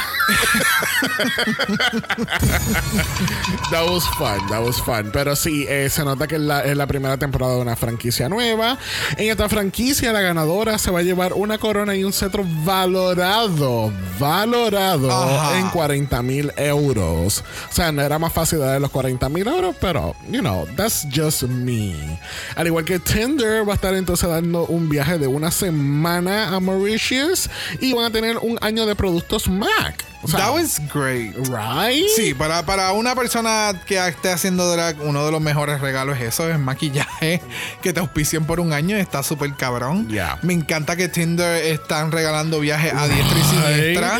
that 3.70 3.88
was 3.88 4.06
fun, 4.18 4.46
that 4.50 4.62
was 4.62 4.78
fun. 4.82 5.10
Pero 5.14 5.34
sí, 5.34 5.64
eh, 5.70 5.88
se 5.88 6.04
nota 6.04 6.26
que 6.26 6.34
es 6.34 6.42
la, 6.42 6.60
es 6.62 6.76
la 6.76 6.86
primera 6.86 7.16
temporada 7.16 7.54
de 7.54 7.62
una 7.62 7.74
franquicia 7.74 8.28
nueva. 8.28 8.76
En 9.16 9.30
esta 9.30 9.48
franquicia, 9.48 10.12
la 10.12 10.20
ganadora 10.20 10.76
se 10.76 10.90
va 10.90 10.98
a 10.98 11.02
llevar 11.02 11.32
una 11.32 11.56
corona 11.56 11.96
y 11.96 12.04
un 12.04 12.12
cetro 12.12 12.44
valorado, 12.64 13.90
valorado 14.18 15.10
Ajá. 15.10 15.58
en 15.58 15.70
40 15.70 16.22
mil 16.22 16.52
euros. 16.56 16.81
O 16.90 17.30
sea, 17.70 17.92
no 17.92 18.02
era 18.02 18.18
más 18.18 18.32
fácil 18.32 18.58
dar 18.58 18.80
los 18.80 18.90
40 18.90 19.28
mil 19.28 19.46
euros, 19.46 19.76
pero, 19.80 20.14
you 20.30 20.40
know, 20.40 20.66
that's 20.76 21.06
just 21.14 21.42
me. 21.44 22.18
Al 22.56 22.66
igual 22.66 22.84
que 22.84 22.98
Tinder 22.98 23.66
va 23.66 23.72
a 23.72 23.76
estar 23.76 23.94
entonces 23.94 24.28
dando 24.28 24.66
un 24.66 24.88
viaje 24.88 25.18
de 25.18 25.26
una 25.26 25.50
semana 25.50 26.54
a 26.54 26.60
Mauritius 26.60 27.48
y 27.80 27.92
van 27.92 28.06
a 28.06 28.10
tener 28.10 28.38
un 28.38 28.58
año 28.60 28.86
de 28.86 28.94
productos 28.94 29.48
Mac. 29.48 30.11
Sea, 30.26 30.38
That 30.38 30.52
was 30.54 30.80
great. 30.92 31.34
right? 31.48 32.06
Sí, 32.14 32.32
para, 32.34 32.64
para 32.64 32.92
una 32.92 33.14
persona 33.14 33.72
que 33.86 33.98
esté 34.06 34.30
haciendo 34.30 34.70
drag, 34.70 35.00
uno 35.00 35.24
de 35.26 35.32
los 35.32 35.40
mejores 35.40 35.80
regalos 35.80 36.16
es 36.18 36.28
eso, 36.34 36.48
es 36.48 36.58
maquillaje 36.58 37.42
que 37.82 37.92
te 37.92 38.00
auspicien 38.00 38.44
por 38.44 38.60
un 38.60 38.72
año, 38.72 38.96
está 38.96 39.22
súper 39.22 39.54
cabrón. 39.54 40.08
Yeah. 40.08 40.38
Me 40.42 40.52
encanta 40.52 40.94
que 40.96 41.08
Tinder 41.08 41.64
están 41.64 42.12
regalando 42.12 42.60
viajes 42.60 42.92
a 42.94 43.08
diestra 43.08 43.38
y 43.38 43.42
siniestra. 43.42 44.18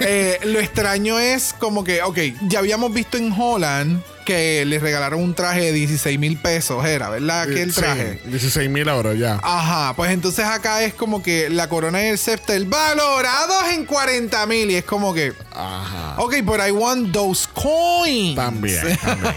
Eh, 0.00 0.40
lo 0.44 0.58
extraño 0.58 1.18
es 1.18 1.54
como 1.58 1.84
que, 1.84 2.02
ok, 2.02 2.18
ya 2.48 2.58
habíamos 2.60 2.92
visto 2.92 3.18
en 3.18 3.32
Holland 3.32 4.02
que 4.22 4.64
les 4.64 4.80
regalaron 4.82 5.20
un 5.20 5.34
traje 5.34 5.60
de 5.60 5.72
16 5.72 6.18
mil 6.18 6.36
pesos, 6.38 6.84
era, 6.84 7.08
¿verdad? 7.10 7.42
Aquel 7.42 7.72
Sí, 7.72 7.80
traje. 7.80 8.20
16 8.26 8.70
mil 8.70 8.88
euros 8.88 9.18
ya. 9.18 9.38
Ajá, 9.42 9.94
pues 9.94 10.10
entonces 10.12 10.44
acá 10.44 10.82
es 10.84 10.94
como 10.94 11.22
que 11.22 11.50
la 11.50 11.68
corona 11.68 12.02
y 12.02 12.06
el 12.08 12.18
scepter 12.18 12.64
valorados 12.66 13.64
en 13.74 13.84
40 13.84 14.46
mil 14.46 14.70
y 14.70 14.76
es 14.76 14.84
como 14.84 15.12
que, 15.14 15.32
Ajá. 15.54 16.14
ok, 16.18 16.34
but 16.42 16.60
I 16.66 16.70
want 16.70 17.12
those 17.12 17.48
coins. 17.52 18.36
También, 18.36 18.96
también. 19.02 19.34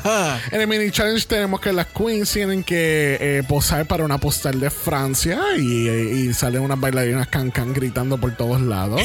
En 0.52 0.62
el 0.62 0.68
mini 0.68 0.92
challenge 0.92 1.26
tenemos 1.28 1.60
que 1.60 1.74
las 1.74 1.88
queens 1.88 2.32
tienen 2.32 2.64
que 2.64 3.18
eh, 3.20 3.44
posar 3.48 3.86
para 3.86 4.04
una 4.04 4.18
postal 4.18 4.60
de 4.60 4.70
Francia 4.70 5.40
y, 5.58 5.88
y 5.90 6.34
salen 6.34 6.62
unas 6.62 6.80
bailarinas 6.80 7.28
can 7.28 7.52
can 7.52 7.74
gritando 7.74 8.18
por 8.18 8.36
todos 8.36 8.62
lados. 8.62 9.02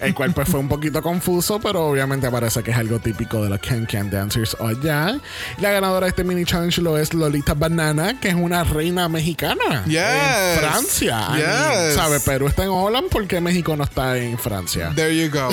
el 0.00 0.14
cual 0.14 0.32
pues 0.32 0.48
fue 0.48 0.60
un 0.60 0.68
poquito 0.68 1.02
confuso, 1.02 1.60
pero 1.60 1.86
obviamente 1.88 2.30
parece 2.30 2.62
que 2.62 2.70
es 2.70 2.76
algo 2.76 2.98
típico 2.98 3.42
de 3.42 3.50
los 3.50 3.58
can 3.60 3.86
can 3.86 4.10
dancers 4.10 4.56
allá. 4.60 5.09
La 5.58 5.70
ganadora 5.70 6.06
de 6.06 6.10
este 6.10 6.24
mini 6.24 6.44
challenge 6.44 6.80
lo 6.80 6.98
es 6.98 7.14
Lolita 7.14 7.54
Banana, 7.54 8.18
que 8.20 8.28
es 8.28 8.34
una 8.34 8.64
reina 8.64 9.08
mexicana 9.08 9.84
Yes. 9.86 9.98
en 9.98 10.58
Francia. 10.58 11.28
Yes. 11.36 11.94
¿Sabe? 11.94 12.20
Perú 12.20 12.48
está 12.48 12.64
en 12.64 12.70
Holland, 12.70 13.08
¿por 13.08 13.26
qué 13.26 13.40
México 13.40 13.76
no 13.76 13.84
está 13.84 14.16
en 14.18 14.38
Francia? 14.38 14.92
There 14.94 15.14
you 15.16 15.30
go. 15.30 15.48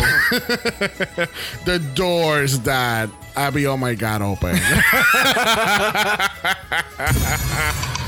The 1.65 1.79
doors 1.95 2.61
that 2.63 3.09
Abby, 3.35 3.65
oh 3.67 3.77
my 3.77 3.95
god, 3.95 4.21
open. 4.23 4.59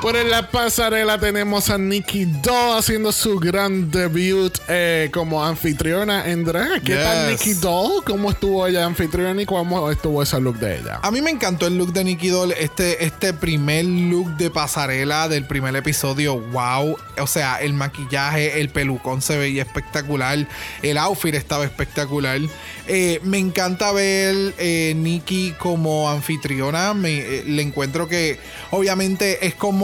Por 0.00 0.16
en 0.16 0.30
la 0.30 0.50
pasarela 0.50 1.18
tenemos 1.18 1.70
a 1.70 1.78
Nikki 1.78 2.26
Doll 2.26 2.78
haciendo 2.78 3.10
su 3.12 3.38
gran 3.38 3.90
debut 3.90 4.52
eh, 4.68 5.10
como 5.12 5.44
anfitriona 5.44 6.28
en 6.30 6.44
drag. 6.44 6.82
¿Qué 6.82 6.94
tal. 6.94 7.30
Nikki 7.30 7.54
Doll? 7.54 8.04
¿Cómo 8.04 8.30
estuvo 8.30 8.66
ella 8.66 8.84
anfitriona 8.84 9.40
y 9.40 9.46
cómo 9.46 9.90
estuvo 9.90 10.22
ese 10.22 10.40
look 10.40 10.58
de 10.58 10.78
ella? 10.78 11.00
A 11.02 11.10
mí 11.10 11.22
me 11.22 11.30
encantó 11.30 11.66
el 11.66 11.78
look 11.78 11.92
de 11.92 12.04
Nicky 12.04 12.28
Doll, 12.28 12.52
este, 12.52 13.04
este 13.04 13.32
primer 13.32 13.84
look 13.84 14.36
de 14.36 14.50
pasarela 14.50 15.28
del 15.28 15.46
primer 15.46 15.74
episodio. 15.76 16.38
Wow. 16.38 16.96
O 17.20 17.26
sea, 17.26 17.56
el 17.60 17.72
maquillaje, 17.72 18.60
el 18.60 18.68
pelucón 18.68 19.22
se 19.22 19.38
veía 19.38 19.62
espectacular. 19.62 20.46
El 20.82 20.98
outfit 20.98 21.34
estaba 21.34 21.64
espectacular. 21.64 22.40
Eh, 22.86 23.20
me 23.22 23.38
encanta 23.38 23.92
ver 23.92 24.54
eh, 24.58 24.92
Nikki 24.96 25.54
como 25.58 26.10
anfitriona. 26.10 26.94
Me, 26.94 27.18
eh, 27.18 27.44
le 27.46 27.62
encuentro 27.62 28.08
que 28.08 28.38
obviamente 28.70 29.46
es 29.46 29.54
como 29.54 29.83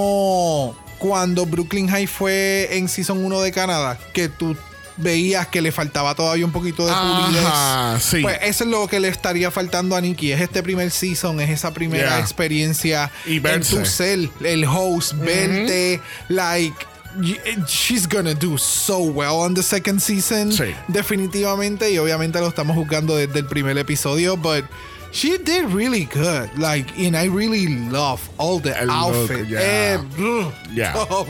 cuando 0.99 1.47
Brooklyn 1.47 1.89
High 1.89 2.07
fue 2.07 2.69
en 2.73 2.89
Season 2.89 3.25
1 3.25 3.41
de 3.41 3.53
Canadá, 3.53 3.99
que 4.13 4.29
tú 4.29 4.57
veías 4.97 5.47
que 5.47 5.63
le 5.63 5.73
faltaba 5.73 6.15
todavía 6.15 6.45
un 6.45 6.53
poquito 6.53 6.87
de 6.87 6.93
pulidez. 6.93 7.47
Ajá, 7.47 7.99
sí. 8.01 8.21
Pues 8.21 8.39
eso 8.43 8.65
es 8.65 8.71
lo 8.71 8.87
que 8.87 9.01
le 9.01 9.09
estaría 9.09 9.51
faltando 9.51 9.97
a 9.97 10.01
Nikki. 10.03 10.31
Es 10.33 10.41
este 10.43 10.63
primer 10.63 10.91
season, 10.91 11.41
es 11.41 11.49
esa 11.49 11.73
primera 11.73 12.11
Yeah. 12.11 12.19
experiencia 12.21 13.11
Y 13.27 13.37
en 13.37 13.63
tu 13.63 13.79
el 14.45 14.65
host, 14.67 15.15
verte, 15.15 16.01
like. 16.29 16.77
y- 17.23 17.39
She's 17.67 18.07
gonna 18.07 18.35
do 18.35 18.59
so 18.59 18.99
well 18.99 19.37
on 19.41 19.55
the 19.55 19.63
second 19.63 20.01
season. 20.01 20.53
Sí. 20.53 20.75
Definitivamente. 20.89 21.91
Y 21.91 21.99
obviamente 21.99 22.39
lo 22.41 22.49
estamos 22.49 22.77
juzgando 22.77 23.17
desde 23.17 23.39
el 23.39 23.47
primer 23.47 23.79
episodio. 23.79 24.37
But 24.37 24.65
she 25.13 25.39
did 25.39 25.67
really 25.73 26.05
good. 26.07 26.51
Like, 26.59 26.87
and 26.99 27.17
I 27.17 27.27
really 27.29 27.67
love 27.91 28.21
all 28.39 28.61
the 28.61 28.71
El 28.79 28.87
look, 28.87 29.31
outfit. 29.31 29.49
yeah. 29.49 29.61
Eh, 29.61 29.99
Yeah. 30.73 30.95
oh. 31.11 31.27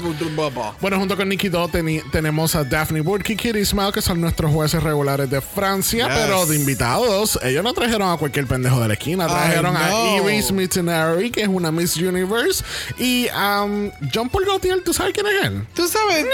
Bueno, 0.80 0.98
junto 0.98 1.16
con 1.16 1.28
Nikki 1.28 1.48
Doll 1.48 1.70
teni- 1.70 2.02
tenemos 2.10 2.54
a 2.54 2.62
Daphne 2.64 3.00
Burke 3.00 3.30
y 3.32 3.36
Kitty 3.36 3.64
Smile, 3.64 3.90
que 3.92 4.02
son 4.02 4.20
nuestros 4.20 4.52
jueces 4.52 4.82
regulares 4.82 5.30
de 5.30 5.40
Francia, 5.40 6.06
Yes. 6.08 6.16
pero 6.16 6.46
de 6.46 6.56
invitados. 6.56 7.38
Ellos 7.42 7.64
no 7.64 7.72
trajeron 7.72 8.10
a 8.10 8.16
cualquier 8.18 8.46
pendejo 8.46 8.80
de 8.80 8.88
la 8.88 8.94
esquina, 8.94 9.26
trajeron 9.26 9.76
a. 9.76 10.16
Iris 10.16 10.52
Mittenary, 10.52 11.30
que 11.30 11.42
es 11.42 11.48
una 11.48 11.70
Miss 11.72 11.96
Universe, 11.96 12.62
y 12.98 13.28
um, 13.30 13.90
John 14.14 14.28
Paul 14.28 14.44
Gaultier, 14.44 14.82
¿tú 14.84 14.92
sabes 14.92 15.14
quién 15.14 15.26
es 15.26 15.44
él? 15.44 15.66
Tú 15.74 15.88
sabes. 15.88 16.26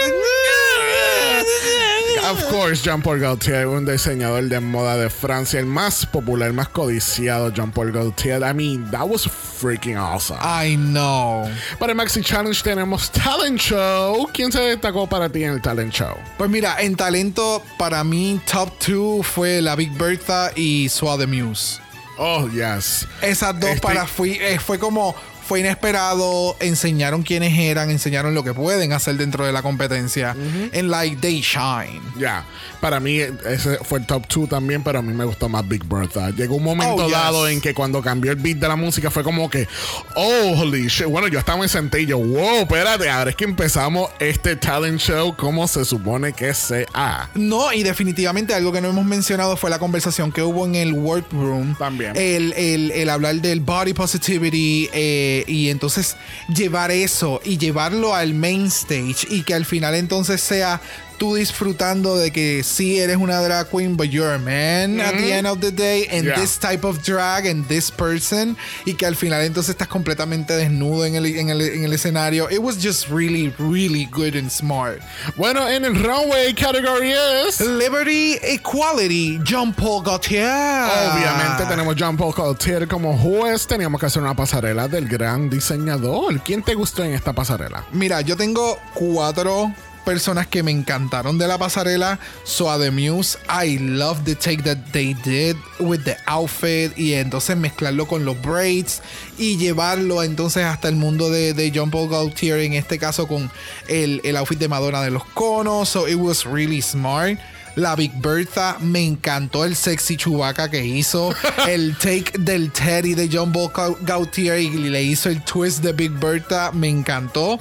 Of 2.30 2.42
course, 2.50 2.82
Jean-Paul 2.82 3.20
Gaultier, 3.20 3.66
un 3.68 3.84
diseñador 3.86 4.42
de 4.48 4.58
moda 4.58 4.96
de 4.96 5.08
Francia, 5.10 5.60
el 5.60 5.66
más 5.66 6.06
popular, 6.06 6.52
más 6.52 6.68
codiciado, 6.68 7.35
Jean-Paul 7.52 7.92
Gaultier. 7.92 8.42
I 8.44 8.52
mean, 8.52 8.90
that 8.90 9.08
was 9.08 9.26
freaking 9.26 9.96
awesome. 9.96 10.38
I 10.40 10.76
know. 10.76 11.48
Para 11.78 11.92
el 11.92 11.96
Maxi 11.96 12.22
Challenge 12.22 12.60
tenemos 12.62 13.10
Talent 13.10 13.58
Show. 13.60 14.28
¿Quién 14.32 14.50
se 14.52 14.60
destacó 14.60 15.08
para 15.08 15.28
ti 15.28 15.44
en 15.44 15.52
el 15.54 15.60
Talent 15.62 15.92
Show? 15.92 16.16
Pues 16.38 16.50
mira, 16.50 16.76
en 16.80 16.96
talento, 16.96 17.62
para 17.78 18.02
mí, 18.04 18.40
top 18.50 18.70
2 18.86 19.26
fue 19.26 19.60
la 19.62 19.74
Big 19.76 19.92
Bertha 19.96 20.50
y 20.56 20.88
Swa 20.88 21.16
the 21.18 21.26
Muse. 21.26 21.80
Oh, 22.18 22.48
yes. 22.48 23.06
Esas 23.20 23.58
dos 23.60 23.70
Este- 23.70 23.80
para 23.82 24.06
fui, 24.06 24.38
eh, 24.40 24.58
fue 24.58 24.78
como 24.78 25.14
fue 25.46 25.60
inesperado, 25.60 26.56
enseñaron 26.60 27.22
quiénes 27.22 27.58
eran, 27.58 27.90
enseñaron 27.90 28.34
lo 28.34 28.42
que 28.44 28.52
pueden 28.52 28.92
hacer 28.92 29.16
dentro 29.16 29.46
de 29.46 29.52
la 29.52 29.62
competencia. 29.62 30.34
En 30.72 30.90
like 30.90 31.16
they 31.16 31.40
shine. 31.40 32.00
Ya, 32.18 32.44
para 32.80 33.00
mí 33.00 33.18
ese 33.20 33.78
fue 33.84 34.00
el 34.00 34.06
top 34.06 34.24
2 34.28 34.48
también, 34.48 34.82
pero 34.82 34.98
a 34.98 35.02
mí 35.02 35.12
me 35.12 35.24
gustó 35.24 35.48
más 35.48 35.66
Big 35.66 35.84
Bertha. 35.84 36.30
Llegó 36.30 36.56
un 36.56 36.64
momento 36.64 36.94
Oh, 36.96 37.02
yes. 37.04 37.12
dado 37.12 37.48
en 37.48 37.60
que 37.60 37.74
cuando 37.74 38.02
cambió 38.02 38.30
el 38.32 38.36
beat 38.38 38.58
de 38.58 38.68
la 38.68 38.76
música 38.76 39.10
fue 39.10 39.22
como 39.22 39.48
que, 39.50 39.66
oh, 40.14 40.54
holy 40.58 40.86
shit. 40.88 41.06
Bueno, 41.06 41.28
yo 41.28 41.38
estaba 41.38 41.62
en 41.62 41.68
sentillo, 41.68 42.18
wow, 42.18 42.60
espérate, 42.62 43.08
ahora 43.08 43.30
es 43.30 43.36
que 43.36 43.44
empezamos 43.44 44.10
este 44.18 44.56
talent 44.56 44.98
show 45.00 45.36
como 45.36 45.66
se 45.68 45.84
supone 45.84 46.32
que 46.32 46.52
sea. 46.54 47.30
No, 47.34 47.72
y 47.72 47.82
definitivamente 47.82 48.54
algo 48.54 48.72
que 48.72 48.80
no 48.80 48.88
hemos 48.88 49.04
mencionado 49.04 49.56
fue 49.56 49.70
la 49.70 49.78
conversación 49.78 50.32
que 50.32 50.42
hubo 50.42 50.64
en 50.66 50.74
el 50.74 50.92
workroom. 50.92 51.74
También. 51.76 52.12
El, 52.16 52.52
el- 52.54 52.90
el 52.92 53.10
hablar 53.10 53.34
del 53.36 53.60
body 53.60 53.92
positivity 53.92 54.88
eh, 54.92 55.35
y 55.46 55.70
entonces 55.70 56.16
llevar 56.48 56.90
eso 56.90 57.40
y 57.44 57.58
llevarlo 57.58 58.14
al 58.14 58.34
main 58.34 58.66
stage 58.66 59.26
y 59.28 59.42
que 59.42 59.54
al 59.54 59.64
final 59.64 59.94
entonces 59.94 60.40
sea 60.40 60.80
tú 61.16 61.34
disfrutando 61.34 62.16
de 62.16 62.30
que 62.30 62.62
sí 62.62 62.98
eres 62.98 63.16
una 63.16 63.40
drag 63.40 63.68
queen, 63.70 63.96
but 63.96 64.06
you're 64.06 64.34
a 64.34 64.38
man 64.38 65.00
at 65.00 65.14
the 65.14 65.32
end 65.32 65.46
of 65.46 65.60
the 65.60 65.70
day, 65.70 66.06
and 66.10 66.24
Yeah. 66.26 66.40
this 66.40 66.58
type 66.58 66.84
of 66.86 67.02
drag 67.02 67.46
and 67.46 67.66
this 67.68 67.90
person, 67.90 68.56
y 68.84 68.94
que 68.94 69.06
al 69.06 69.16
final 69.16 69.42
entonces 69.42 69.70
estás 69.70 69.88
completamente 69.88 70.54
desnudo 70.56 71.04
en 71.06 71.14
el, 71.16 71.26
en 71.26 71.50
el, 71.50 71.60
en 71.60 71.84
el 71.84 71.92
escenario. 71.92 72.48
It 72.50 72.60
was 72.60 72.76
just 72.82 73.08
really, 73.08 73.52
really 73.58 74.06
good 74.06 74.34
and 74.36 74.50
smart. 74.50 75.00
Bueno, 75.36 75.68
en 75.68 75.84
el 75.84 75.94
runway 75.94 76.54
category 76.54 77.12
es... 77.12 77.60
Liberty 77.60 78.38
Equality, 78.42 79.40
John 79.48 79.72
Paul 79.72 80.02
Gaultier. 80.02 80.44
Obviamente 80.46 81.64
tenemos 81.68 81.96
Jean 81.96 82.16
Paul 82.16 82.32
Gaultier 82.36 82.86
como 82.88 83.16
juez. 83.16 83.66
Teníamos 83.66 84.00
que 84.00 84.06
hacer 84.06 84.22
una 84.22 84.34
pasarela 84.34 84.88
del 84.88 85.08
gran 85.08 85.48
diseñador. 85.50 86.40
¿Quién 86.42 86.62
te 86.62 86.74
gustó 86.74 87.04
en 87.04 87.12
esta 87.14 87.32
pasarela? 87.32 87.84
Mira, 87.92 88.20
yo 88.20 88.36
tengo 88.36 88.78
cuatro 88.94 89.72
personas 90.06 90.46
que 90.46 90.62
me 90.62 90.70
encantaron 90.70 91.36
de 91.36 91.46
la 91.46 91.58
pasarela. 91.58 92.18
So 92.44 92.70
a 92.70 92.78
The 92.78 92.90
Muse, 92.90 93.36
I 93.50 93.76
love 93.78 94.24
the 94.24 94.34
take 94.34 94.62
that 94.62 94.78
they 94.92 95.12
did 95.12 95.56
with 95.78 96.04
the 96.04 96.16
outfit 96.26 96.96
y 96.96 97.12
entonces 97.12 97.56
mezclarlo 97.58 98.06
con 98.06 98.24
los 98.24 98.40
braids 98.40 99.02
y 99.36 99.58
llevarlo 99.58 100.22
entonces 100.22 100.64
hasta 100.64 100.88
el 100.88 100.96
mundo 100.96 101.28
de, 101.28 101.52
de 101.52 101.70
John 101.74 101.90
Paul 101.90 102.08
Gaultier, 102.08 102.60
en 102.60 102.72
este 102.72 102.98
caso 102.98 103.26
con 103.28 103.50
el, 103.88 104.22
el 104.24 104.36
outfit 104.36 104.58
de 104.58 104.68
Madonna 104.68 105.02
de 105.02 105.10
los 105.10 105.24
conos. 105.26 105.90
So 105.90 106.08
it 106.08 106.16
was 106.16 106.46
really 106.46 106.80
smart. 106.80 107.38
La 107.74 107.94
Big 107.94 108.10
Bertha, 108.22 108.78
me 108.80 109.04
encantó 109.04 109.66
el 109.66 109.76
sexy 109.76 110.16
Chewbacca 110.16 110.70
que 110.70 110.82
hizo. 110.82 111.34
el 111.68 111.94
take 111.98 112.32
del 112.38 112.70
Teddy 112.72 113.12
de 113.14 113.28
John 113.30 113.52
Paul 113.52 113.70
Gau- 113.70 113.98
Gaultier 114.00 114.60
y 114.60 114.70
le 114.88 115.02
hizo 115.02 115.28
el 115.28 115.44
twist 115.44 115.82
de 115.82 115.92
Big 115.92 116.12
Bertha, 116.12 116.70
me 116.72 116.88
encantó. 116.88 117.60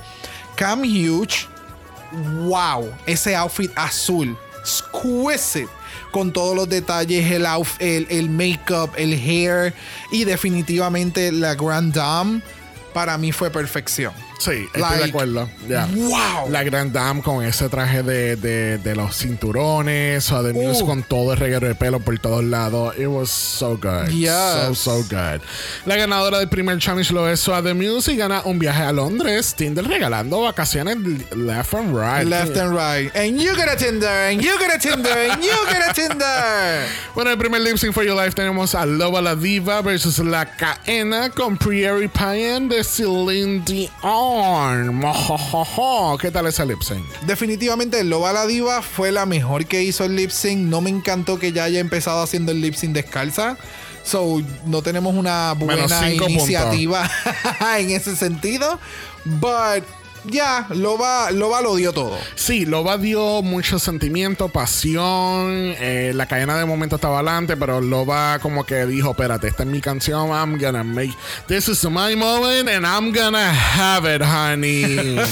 Cam 0.56 0.84
Huge, 0.84 1.48
wow, 2.46 2.92
ese 3.06 3.36
outfit 3.36 3.72
azul, 3.76 4.38
exquisite. 4.60 5.70
Con 6.12 6.32
todos 6.32 6.56
los 6.56 6.70
detalles, 6.70 7.30
el, 7.30 7.46
el, 7.80 8.08
el 8.10 8.30
make-up, 8.30 8.92
el 8.96 9.14
hair 9.14 9.74
y 10.12 10.24
definitivamente 10.24 11.30
la 11.32 11.56
Grand 11.56 11.94
Dame, 11.94 12.42
para 12.94 13.18
mí 13.18 13.34
fue 13.34 13.50
perfección. 13.50 14.14
Sí, 14.38 14.66
estoy 14.66 14.82
Like, 14.82 14.98
de 14.98 15.04
acuerdo. 15.10 15.50
Ya. 15.68 15.88
wow. 15.94 16.50
La 16.50 16.64
Grand 16.64 16.92
Dame 16.92 17.22
con 17.22 17.44
ese 17.44 17.70
traje 17.70 18.04
de, 18.04 18.36
de, 18.36 18.78
de 18.78 18.96
los 18.96 19.16
cinturones, 19.18 20.32
o 20.32 20.44
de 20.44 20.54
Muse 20.54 20.84
Uh. 20.84 20.86
con 20.88 21.04
todo 21.04 21.34
el 21.34 21.40
reguero 21.40 21.68
de 21.68 21.76
pelo 21.76 22.00
por 22.00 22.18
todos 22.20 22.44
lados. 22.44 22.96
It 22.98 23.08
was 23.08 23.30
so 23.30 23.78
good. 23.78 24.10
Yes. 24.10 24.32
So, 24.68 24.76
so 24.76 24.98
good. 25.04 25.42
La 25.86 25.96
ganadora 25.96 26.40
del 26.40 26.50
primer 26.50 26.78
challenge 26.80 27.12
lo 27.14 27.28
es 27.30 27.40
Suave 27.40 27.74
Muse 27.74 28.14
y 28.14 28.18
gana 28.18 28.42
un 28.46 28.60
viaje 28.60 28.84
a 28.84 28.92
Londres. 28.92 29.54
Tinder 29.56 29.86
regalando 29.88 30.42
vacaciones 30.42 30.98
left 31.36 31.74
and 31.74 31.96
right. 31.96 32.28
Left 32.28 32.56
and 32.58 32.72
right. 32.76 33.16
And 33.16 33.40
you 33.40 33.56
get 33.56 33.70
a 33.70 33.76
Tinder, 33.78 34.08
and 34.30 34.42
you 34.42 34.58
get 34.60 34.74
a 34.76 34.80
Tinder, 34.80 35.10
and 35.32 35.42
you 35.44 35.52
get 35.70 35.90
a 35.90 35.94
Tinder. 35.94 36.26
Bueno, 37.16 37.32
el 37.32 37.38
primer 37.38 37.62
lip 37.62 37.78
sync 37.78 37.94
for 37.94 38.04
your 38.04 38.16
life 38.16 38.36
tenemos 38.36 38.76
a 38.76 38.86
Loba 38.86 39.22
la 39.22 39.36
Diva 39.36 39.82
versus 39.82 40.20
La 40.20 40.46
Caena 40.46 41.30
con 41.30 41.56
Prairie 41.58 42.10
Payan 42.10 42.68
de 42.68 42.84
Celine 42.84 43.64
Dion. 43.66 43.90
¿Qué 46.20 46.32
tal 46.32 46.48
ese 46.48 46.66
lip 46.66 46.82
sync? 46.82 47.06
Definitivamente 47.26 48.04
Loba 48.04 48.34
la 48.34 48.46
Diva 48.46 48.82
fue 48.82 49.12
la 49.12 49.26
mejor 49.26 49.66
que 49.66 49.84
hizo 49.84 50.06
el 50.06 50.16
lip 50.16 50.32
sync. 50.32 50.60
No 50.60 50.82
me 50.82 50.90
encantó 50.90 51.40
que 51.40 51.52
ya 51.52 51.66
haya 51.66 51.80
empezado 51.80 52.22
haciendo 52.22 52.52
el 52.52 52.62
lip 52.62 52.76
sync 52.76 52.94
descalza. 52.94 53.58
So, 54.04 54.42
no 54.66 54.82
tenemos 54.84 55.16
una 55.16 55.54
buena 55.54 55.88
iniciativa 56.12 57.10
en 57.78 57.90
ese 57.90 58.16
sentido. 58.16 58.80
But, 59.26 59.84
ya, 60.28 60.66
Loba, 60.70 61.32
Loba 61.32 61.62
lo 61.62 61.76
dio 61.76 61.94
todo. 61.94 62.18
Sí, 62.36 62.66
Loba 62.66 62.98
dio 62.98 63.42
mucho 63.42 63.80
sentimiento, 63.80 64.50
pasión. 64.50 65.76
eh, 65.80 66.12
la 66.16 66.26
cadena 66.26 66.58
de 66.58 66.66
momento 66.66 66.96
estaba 66.96 67.18
adelante, 67.18 67.58
pero 67.58 67.82
Loba 67.82 68.40
como 68.40 68.64
que 68.66 68.86
dijo: 68.86 69.12
Espérate, 69.12 69.48
esta 69.48 69.64
es 69.64 69.70
mi 69.70 69.82
canción. 69.82 70.30
I'm 70.30 70.58
gonna 70.60 70.84
make. 70.84 71.14
This 71.48 71.68
is 71.70 71.84
my 71.86 72.16
moment 72.16 72.70
and 72.70 72.86
I'm 72.86 73.12
gonna 73.14 73.52
have 73.54 74.06
it, 74.14 74.22
honey. 74.22 75.16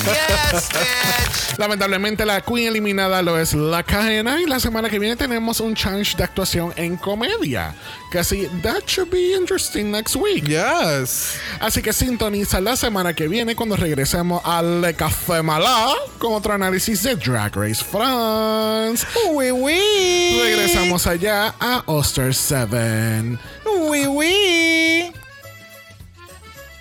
Yes, 0.54 0.70
bitch. 0.70 1.58
Lamentablemente, 1.60 2.26
la 2.26 2.42
queen 2.42 2.68
eliminada 2.68 3.22
lo 3.22 3.38
es 3.40 3.54
la 3.54 3.84
cadena. 3.84 4.42
Y 4.42 4.46
la 4.46 4.60
semana 4.60 4.90
que 4.90 5.00
viene 5.00 5.16
tenemos 5.16 5.60
un 5.60 5.76
challenge 5.76 6.16
de 6.18 6.24
actuación 6.24 6.74
en 6.76 6.98
comedia. 6.98 7.76
Que 8.12 8.20
así, 8.20 8.48
that 8.62 8.84
should 8.88 9.10
be 9.12 9.34
interesting 9.36 9.92
next 9.92 10.16
week. 10.16 10.46
Yes. 10.46 11.36
Así 11.60 11.82
que 11.82 11.94
sintoniza 11.94 12.60
la 12.62 12.76
semana 12.76 13.14
que 13.14 13.28
viene 13.28 13.56
cuando 13.56 13.76
regresemos 13.76 14.42
al 14.46 14.83
Café 14.92 15.42
Malá 15.42 15.94
con 16.18 16.34
otro 16.34 16.52
análisis 16.52 17.04
de 17.04 17.16
Drag 17.16 17.56
Race 17.56 17.82
France. 17.82 19.08
Uy, 19.30 19.52
uy. 19.52 20.42
Regresamos 20.44 21.08
allá 21.08 21.56
a 21.58 21.84
Oster 21.86 22.34
7. 22.36 23.38
Uy, 23.66 24.08
uy. 24.08 25.14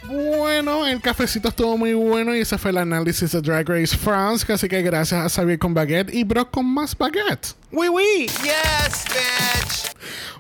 Bueno, 0.05 0.87
el 0.87 1.01
cafecito 1.01 1.49
estuvo 1.49 1.79
muy 1.79 1.95
bueno 1.95 2.35
y 2.35 2.41
ese 2.41 2.59
fue 2.59 2.71
el 2.73 2.79
análisis 2.79 3.33
de 3.33 3.41
Drag 3.41 3.69
Race 3.69 3.97
France. 3.97 4.53
Así 4.53 4.69
que 4.69 4.83
gracias 4.83 5.25
a 5.25 5.29
Xavier 5.29 5.59
con 5.59 5.73
baguette 5.75 6.13
y 6.13 6.25
Brock 6.25 6.51
con 6.51 6.67
más 6.67 6.97
baguette. 6.97 7.55
Uy, 7.71 7.89
uy. 7.89 8.27
Yes, 8.43 9.05
bitch. 9.09 9.93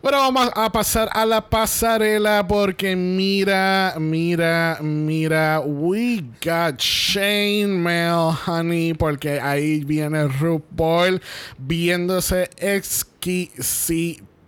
Bueno, 0.02 0.18
vamos 0.18 0.50
a 0.56 0.72
pasar 0.72 1.08
a 1.12 1.24
la 1.24 1.48
pasarela 1.48 2.44
porque 2.44 2.96
mira, 2.96 3.94
mira, 4.00 4.78
mira, 4.80 5.60
we 5.60 6.24
got 6.44 6.80
Shane 6.80 7.68
Mail, 7.68 8.36
honey, 8.44 8.94
porque 8.94 9.40
ahí 9.40 9.84
viene 9.84 10.26
RuPaul 10.26 11.22
viéndose 11.56 12.50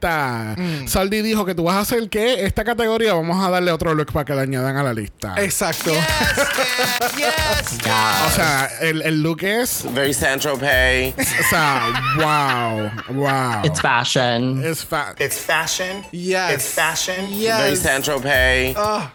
exquisita. 0.04 0.88
Saldi 0.88 1.22
dijo 1.22 1.44
que 1.44 1.54
tú 1.54 1.64
vas 1.64 1.76
a 1.76 1.80
hacer 1.80 2.08
que 2.08 2.44
esta 2.44 2.64
categoría 2.64 3.14
vamos 3.14 3.44
a 3.44 3.50
darle 3.50 3.72
otro 3.72 3.94
look 3.94 4.12
para 4.12 4.24
que 4.24 4.34
la 4.34 4.42
añadan 4.42 4.76
a 4.76 4.82
la 4.82 4.92
lista. 4.92 5.34
Exacto. 5.38 5.92
Yes, 5.92 7.12
bitch. 7.16 7.84
Yes, 7.84 7.86
O 8.26 8.30
sea, 8.30 8.68
el, 8.80 9.02
el 9.02 9.22
look 9.22 9.42
es, 9.42 9.84
Very 9.92 10.14
Saint 10.14 10.40
Tropez. 10.42 11.14
o 11.18 11.48
sea, 11.48 11.92
wow, 12.16 12.90
wow. 13.16 13.62
It's 13.64 13.80
fashion. 13.80 14.62
Es 14.64 14.84
fa- 14.84 15.14
It's 15.18 15.38
fashion. 15.38 16.04
Yes. 16.12 16.52
It's 16.54 16.68
fashion. 16.74 17.26
Yes. 17.30 17.58
Very 17.60 17.76
Saint 17.76 18.04
Tropez. 18.04 18.74
Ah, 18.76 19.12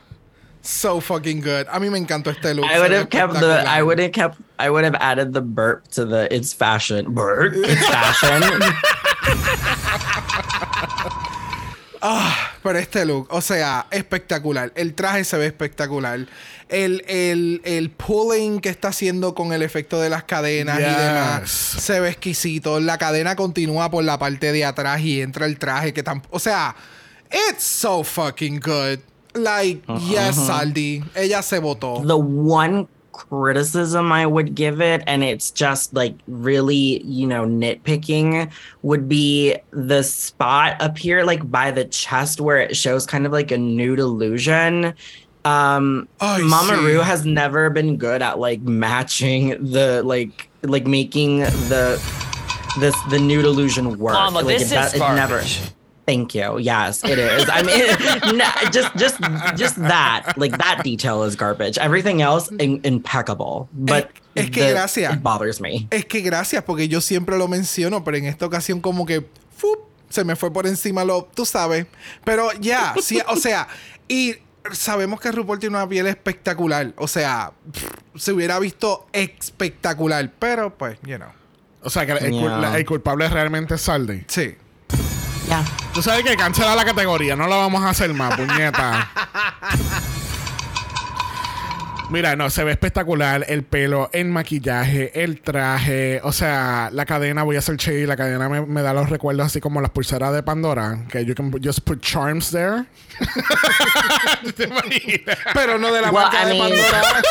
so 0.61 0.99
fucking 1.01 1.41
good. 1.41 1.67
A 1.71 1.79
mí 1.79 1.89
me 1.89 1.97
encantó 1.99 2.29
este 2.31 2.53
look. 2.53 2.65
I 2.65 2.79
would 2.79 2.91
have 2.91 3.09
kept 3.09 3.33
the. 3.39 3.63
I 3.67 3.81
would 3.81 3.99
have 3.99 4.11
kept. 4.11 4.37
I 4.57 4.69
would 4.69 4.83
have 4.83 4.95
added 4.95 5.33
the 5.33 5.41
burp 5.41 5.87
to 5.89 6.05
the. 6.05 6.27
It's 6.33 6.53
fashion. 6.53 7.13
Burp. 7.13 7.53
It's 7.55 7.87
fashion. 7.87 8.61
Pero 12.63 12.79
este 12.79 13.05
look, 13.05 13.27
o 13.29 13.41
sea, 13.41 13.87
espectacular. 13.91 14.71
El 14.75 14.93
traje 14.93 15.23
se 15.23 15.37
ve 15.37 15.45
espectacular. 15.45 16.27
El, 16.69 17.03
el, 17.07 17.61
el 17.63 17.89
pulling 17.89 18.59
que 18.59 18.69
está 18.69 18.89
haciendo 18.89 19.33
con 19.33 19.53
el 19.53 19.61
efecto 19.61 19.99
de 19.99 20.09
las 20.09 20.23
cadenas 20.23 20.79
y 20.79 20.83
demás 20.83 21.49
se 21.49 21.99
ve 21.99 22.09
exquisito. 22.09 22.79
La 22.79 22.97
cadena 22.97 23.35
continúa 23.35 23.89
por 23.89 24.03
la 24.03 24.19
parte 24.19 24.51
de 24.51 24.65
atrás 24.65 25.01
y 25.01 25.21
entra 25.21 25.45
el 25.45 25.57
traje 25.57 25.93
que 25.93 26.03
tampoco. 26.03 26.35
O 26.35 26.39
sea, 26.39 26.75
it's 27.49 27.63
so 27.63 28.03
fucking 28.03 28.59
good. 28.59 28.99
Like, 29.33 29.81
yes, 30.09 30.35
Saldi. 30.35 31.03
Ella 31.15 31.41
se 31.41 31.59
votó. 31.59 32.01
the 32.05 32.13
one 32.13 32.87
criticism 33.19 34.11
I 34.11 34.25
would 34.25 34.55
give 34.55 34.81
it, 34.81 35.03
and 35.05 35.23
it's 35.23 35.51
just 35.51 35.93
like 35.93 36.15
really, 36.27 37.03
you 37.03 37.27
know, 37.27 37.45
nitpicking, 37.45 38.49
would 38.81 39.09
be 39.09 39.57
the 39.71 40.03
spot 40.03 40.81
up 40.81 40.97
here, 40.97 41.23
like 41.23 41.49
by 41.51 41.71
the 41.71 41.85
chest, 41.85 42.39
where 42.39 42.57
it 42.57 42.77
shows 42.77 43.05
kind 43.05 43.25
of 43.25 43.31
like 43.31 43.51
a 43.51 43.57
nude 43.57 43.99
illusion. 43.99 44.93
Um, 45.45 46.07
I 46.21 46.39
Mama. 46.39 46.77
Ru 46.81 46.99
has 46.99 47.25
never 47.25 47.69
been 47.69 47.97
good 47.97 48.21
at 48.21 48.39
like 48.39 48.61
matching 48.61 49.71
the 49.71 50.01
like 50.03 50.49
like 50.63 50.87
making 50.87 51.39
the 51.39 52.01
this 52.79 52.95
the 53.09 53.19
nude 53.19 53.45
illusion 53.45 53.99
work. 53.99 54.13
Mama, 54.13 54.41
like, 54.41 54.57
this 54.57 54.71
it, 54.71 54.79
is 54.79 54.93
it 54.93 54.99
never. 54.99 55.43
Thank 56.09 56.33
you. 56.33 56.57
Yes, 56.59 57.03
it 57.03 57.19
is. 57.19 57.47
I 57.49 57.61
mean, 57.61 57.85
no, 58.37 58.45
just 58.71 58.89
just 58.97 59.17
just 59.55 59.75
that, 59.77 60.33
like 60.37 60.57
that 60.57 60.81
detail 60.83 61.23
is 61.23 61.35
garbage. 61.35 61.77
Everything 61.77 62.21
else 62.23 62.49
in, 62.57 62.79
impeccable, 62.83 63.67
but 63.73 64.09
Es- 64.35 64.45
es 64.45 64.49
que 64.49 64.63
the- 64.63 64.71
gracias. 64.73 65.13
it 65.13 65.21
bothers 65.21 65.61
me. 65.61 65.87
Es 65.91 66.05
que 66.05 66.21
gracias, 66.21 66.63
porque 66.63 66.87
yo 66.87 66.99
siempre 66.99 67.37
lo 67.37 67.47
menciono, 67.47 68.03
pero 68.03 68.17
en 68.17 68.25
esta 68.25 68.47
ocasión 68.47 68.81
como 68.81 69.05
que 69.05 69.21
¡fup! 69.55 69.77
se 70.09 70.23
me 70.23 70.35
fue 70.35 70.51
por 70.51 70.65
encima 70.65 71.03
lo, 71.05 71.29
tú 71.35 71.45
sabes. 71.45 71.85
Pero 72.23 72.51
ya, 72.59 72.95
sí, 73.03 73.21
o 73.27 73.35
sea, 73.35 73.67
y 74.07 74.33
sabemos 74.71 75.19
que 75.19 75.31
RuPaul 75.31 75.59
tiene 75.59 75.75
una 75.77 75.87
piel 75.87 76.07
espectacular. 76.07 76.91
O 76.97 77.07
sea, 77.07 77.51
pff, 77.71 77.85
se 78.15 78.31
hubiera 78.33 78.57
visto 78.57 79.05
espectacular, 79.13 80.31
pero 80.39 80.75
pues, 80.75 80.97
you 81.05 81.17
know. 81.17 81.29
O 81.83 81.89
sea, 81.91 82.05
que 82.07 82.13
el, 82.13 82.31
Yeah. 82.33 82.75
el 82.77 82.85
culpable 82.85 83.29
realmente 83.29 83.75
es 83.75 83.81
Saldi. 83.81 84.23
Sí. 84.27 84.55
Ya. 85.49 85.63
Tú 85.93 86.01
sabes 86.03 86.23
que 86.23 86.35
cancela 86.37 86.75
la 86.75 86.85
categoría, 86.85 87.35
no 87.35 87.47
la 87.47 87.55
vamos 87.55 87.83
a 87.83 87.89
hacer 87.89 88.13
más, 88.13 88.35
puñeta. 88.35 89.09
Mira, 92.11 92.35
no, 92.35 92.49
se 92.49 92.63
ve 92.63 92.71
espectacular 92.71 93.45
el 93.47 93.63
pelo, 93.63 94.09
el 94.13 94.29
maquillaje, 94.29 95.23
el 95.23 95.41
traje, 95.41 96.19
o 96.23 96.31
sea, 96.31 96.89
la 96.91 97.05
cadena, 97.05 97.43
voy 97.43 97.55
a 97.55 97.59
hacer 97.59 97.75
shady, 97.77 98.07
la 98.07 98.17
cadena 98.17 98.49
me, 98.49 98.65
me 98.65 98.81
da 98.81 98.93
los 98.93 99.09
recuerdos 99.09 99.45
así 99.45 99.59
como 99.61 99.79
las 99.79 99.91
pulseras 99.91 100.33
de 100.33 100.41
Pandora, 100.41 101.05
que 101.11 101.23
you 101.23 101.35
can 101.35 101.51
just 101.63 101.81
put 101.81 102.01
charms 102.01 102.49
there. 102.49 102.85
¿Te 104.57 104.63
imaginas? 104.63 105.37
Pero 105.53 105.77
no 105.77 105.93
de 105.93 106.01
la 106.01 106.09
Well, 106.09 106.23
marca 106.25 106.43
I 106.43 106.47
de 106.47 106.53
mean- 106.53 106.69
Pandora. 106.69 107.21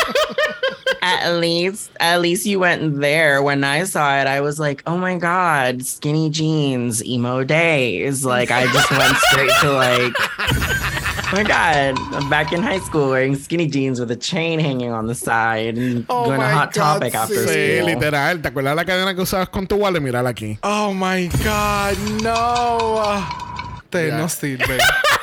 At 1.02 1.38
least, 1.38 1.90
at 2.00 2.20
least 2.20 2.46
you 2.46 2.58
went 2.60 3.00
there. 3.00 3.42
When 3.42 3.64
I 3.64 3.84
saw 3.84 4.18
it, 4.20 4.26
I 4.26 4.40
was 4.40 4.58
like, 4.58 4.82
"Oh 4.86 4.96
my 4.96 5.16
god, 5.16 5.84
skinny 5.84 6.30
jeans, 6.30 7.04
emo 7.04 7.44
days!" 7.44 8.24
Like 8.24 8.50
I 8.50 8.66
just 8.72 8.90
went 8.90 9.16
straight 9.16 9.50
to 9.62 9.72
like, 9.72 10.12
"Oh 10.18 11.30
my 11.32 11.42
god, 11.44 11.98
I'm 12.14 12.28
back 12.28 12.52
in 12.52 12.62
high 12.62 12.80
school 12.80 13.10
wearing 13.10 13.36
skinny 13.36 13.66
jeans 13.68 14.00
with 14.00 14.10
a 14.10 14.16
chain 14.16 14.58
hanging 14.58 14.90
on 14.90 15.06
the 15.06 15.14
side 15.14 15.78
and 15.78 16.04
Oh 16.08 16.24
going 16.24 16.40
to 16.40 16.46
Hot 16.48 16.72
God, 16.72 16.94
Topic 17.00 17.14
after 17.14 17.34
sí. 17.34 17.46
Sí, 17.46 17.76
school." 17.78 17.86
literal. 17.86 18.42
¿Te 18.42 18.48
acuerdas 18.48 18.74
la 18.76 18.84
cadena 18.84 19.14
que 19.14 19.22
usabas 19.22 19.48
con 19.48 19.66
tu 19.66 19.76
wallet? 19.76 20.00
Mírala 20.00 20.30
aquí. 20.30 20.58
Oh 20.62 20.92
my 20.92 21.28
God, 21.44 21.96
no. 22.22 23.47
Te 23.90 24.08
Ya. 24.08 24.18
no 24.18 24.28
sirve. 24.28 24.78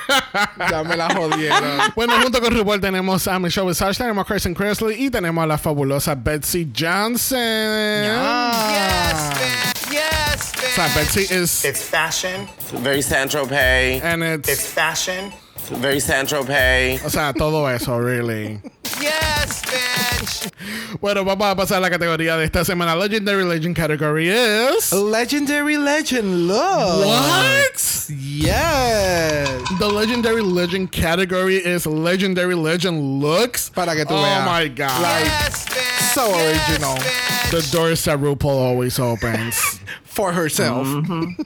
ya 0.70 0.84
me 0.84 0.96
la 0.98 1.14
jodieron. 1.14 1.80
Bueno, 1.96 2.14
junto 2.22 2.42
con 2.42 2.54
RuPaul 2.56 2.82
tenemos 2.82 3.28
a 3.28 3.38
Michelle 3.40 3.68
Visage, 3.68 3.98
tenemos 3.98 4.24
a 4.24 4.28
Kristen 4.28 4.54
Cresley 4.54 5.06
y 5.06 5.10
tenemos 5.10 5.44
a 5.44 5.48
la 5.48 5.58
fabulosa 5.58 6.16
Betsy 6.16 6.72
Johnson. 6.76 7.38
Yes, 7.40 9.30
bitch. 9.38 9.92
Yes, 9.92 10.52
O 10.56 10.76
sea, 10.76 10.88
bitch. 10.88 10.96
Betsy 10.96 11.34
is... 11.34 11.64
It's 11.66 11.82
fashion. 11.84 12.48
Very 12.82 13.02
Saint 13.02 13.32
Tropez. 13.32 14.04
and 14.04 14.24
It's 14.24 14.50
it's... 14.50 14.68
fashion. 14.68 15.32
Very 15.72 16.00
Saint 16.00 16.28
Tropez. 16.30 17.04
O 17.06 17.10
sea, 17.10 17.34
todo 17.34 17.68
eso, 17.68 17.98
really. 18.00 18.60
Yes, 19.02 19.62
bitch. 19.64 20.52
Bueno, 21.02 21.24
vamos 21.26 21.48
a 21.48 21.56
pasar 21.56 21.78
a 21.78 21.82
la 21.82 21.90
categoría 21.90 22.38
de 22.38 22.46
esta 22.46 22.64
semana. 22.64 22.96
Legendary 22.96 23.44
Legend 23.44 23.76
category 23.76 24.30
is... 24.30 24.92
Legendary 24.94 25.78
Legend 25.78 26.48
Look. 26.48 27.06
What? 27.06 28.10
Yes. 28.10 29.48
The 29.80 29.88
Legendary 29.88 30.42
Legend 30.42 30.92
category 30.92 31.58
is 31.58 31.86
Legendary 31.86 32.56
Legend 32.56 33.22
looks. 33.22 33.70
Para 33.70 33.96
que 33.96 34.06
tú 34.06 34.12
oh 34.14 34.22
veas. 34.22 34.46
my 34.46 34.68
God. 34.70 35.02
Yes, 35.02 35.66
bitch. 35.66 36.14
So 36.14 36.28
Yes, 36.30 36.70
original. 36.70 36.96
bitch. 36.98 37.52
The 37.52 37.62
doors 37.76 38.04
that 38.06 38.20
RuPaul 38.20 38.46
always 38.46 39.00
opens. 39.00 39.80
For 40.04 40.32
herself. 40.32 40.88
Mm-hmm. 40.88 41.42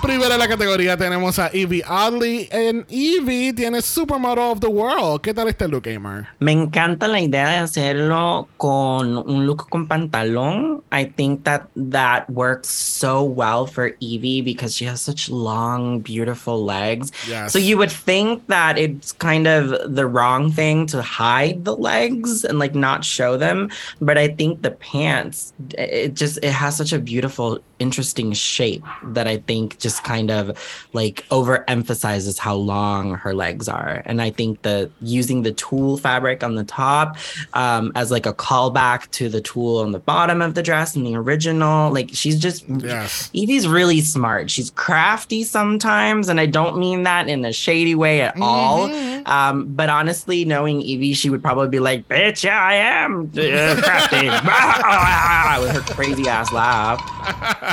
Primero 0.00 0.32
en 0.32 0.38
la 0.38 0.48
categoría 0.48 0.96
tenemos 0.96 1.38
a 1.38 1.50
Evie 1.52 1.84
Oddly. 1.86 2.48
En 2.50 2.86
Evie 2.88 3.52
tiene 3.52 3.82
Supermodel 3.82 4.52
of 4.52 4.60
the 4.60 4.66
World. 4.66 5.20
¿Qué 5.20 5.34
tal 5.34 5.48
este 5.48 5.68
look, 5.68 5.84
Gamer? 5.84 6.28
Me 6.38 6.52
encanta 6.52 7.08
la 7.08 7.20
idea 7.20 7.48
de 7.48 7.56
hacerlo 7.56 8.48
con 8.56 9.18
un 9.18 9.46
look 9.46 9.68
con 9.68 9.86
pantalón. 9.86 10.82
I 10.92 11.04
think 11.04 11.44
that 11.44 11.68
that 11.76 12.28
works 12.30 12.68
so 12.68 13.22
well 13.22 13.66
for 13.66 13.94
Evie 14.00 14.40
because 14.40 14.74
she 14.74 14.86
has 14.86 15.00
such 15.00 15.28
long, 15.28 16.00
beautiful 16.00 16.64
legs. 16.64 17.12
Yes. 17.28 17.52
So 17.52 17.58
you 17.58 17.76
would 17.76 17.92
think 17.92 18.46
that 18.46 18.78
it's 18.78 19.12
kind 19.12 19.46
of 19.46 19.94
the 19.94 20.06
wrong 20.06 20.50
thing 20.50 20.86
to 20.86 21.02
hide 21.02 21.64
the 21.64 21.76
legs 21.76 22.44
and 22.44 22.58
like 22.58 22.74
not 22.74 23.04
show 23.04 23.36
them, 23.36 23.70
but 24.00 24.16
I 24.16 24.28
think 24.28 24.62
the 24.62 24.70
pants 24.70 25.52
it 25.76 26.14
just 26.14 26.38
it 26.42 26.52
has 26.52 26.76
such 26.76 26.92
a 26.92 26.98
beautiful, 26.98 27.58
interesting 27.78 28.32
shape 28.32 28.84
that 29.12 29.26
I 29.26 29.38
think 29.38 29.78
just 29.82 30.04
kind 30.04 30.30
of 30.30 30.56
like 30.92 31.26
overemphasizes 31.30 32.38
how 32.38 32.54
long 32.54 33.14
her 33.16 33.34
legs 33.34 33.68
are. 33.68 34.02
And 34.06 34.22
I 34.22 34.30
think 34.30 34.62
the 34.62 34.90
using 35.02 35.42
the 35.42 35.52
tulle 35.52 35.98
fabric 35.98 36.42
on 36.42 36.54
the 36.54 36.64
top 36.64 37.16
um, 37.52 37.92
as 37.94 38.10
like 38.10 38.24
a 38.24 38.32
callback 38.32 39.10
to 39.12 39.28
the 39.28 39.40
tulle 39.40 39.80
on 39.80 39.92
the 39.92 39.98
bottom 39.98 40.40
of 40.40 40.54
the 40.54 40.62
dress 40.62 40.96
in 40.96 41.04
the 41.04 41.16
original, 41.16 41.92
like 41.92 42.10
she's 42.12 42.38
just 42.40 42.64
Yes. 42.68 43.30
Evie's 43.34 43.66
really 43.66 44.00
smart. 44.00 44.50
She's 44.50 44.70
crafty 44.70 45.42
sometimes, 45.44 46.28
and 46.28 46.40
I 46.40 46.46
don't 46.46 46.78
mean 46.78 47.02
that 47.02 47.28
in 47.28 47.44
a 47.44 47.52
shady 47.52 47.94
way 47.94 48.22
at 48.22 48.40
all. 48.40 48.84
Um, 49.26 49.66
but 49.74 49.88
honestly, 49.90 50.44
knowing 50.44 50.80
Evie, 50.80 51.12
she 51.14 51.28
would 51.30 51.42
probably 51.42 51.68
be 51.68 51.80
like, 51.80 52.08
"Bitch, 52.08 52.44
yeah, 52.44 52.60
I 52.62 52.74
am 52.74 53.30
uh, 53.36 53.80
crafty," 53.82 54.26
with 55.66 55.72
her 55.72 55.94
crazy 55.94 56.28
ass 56.28 56.52
laugh. 56.52 57.00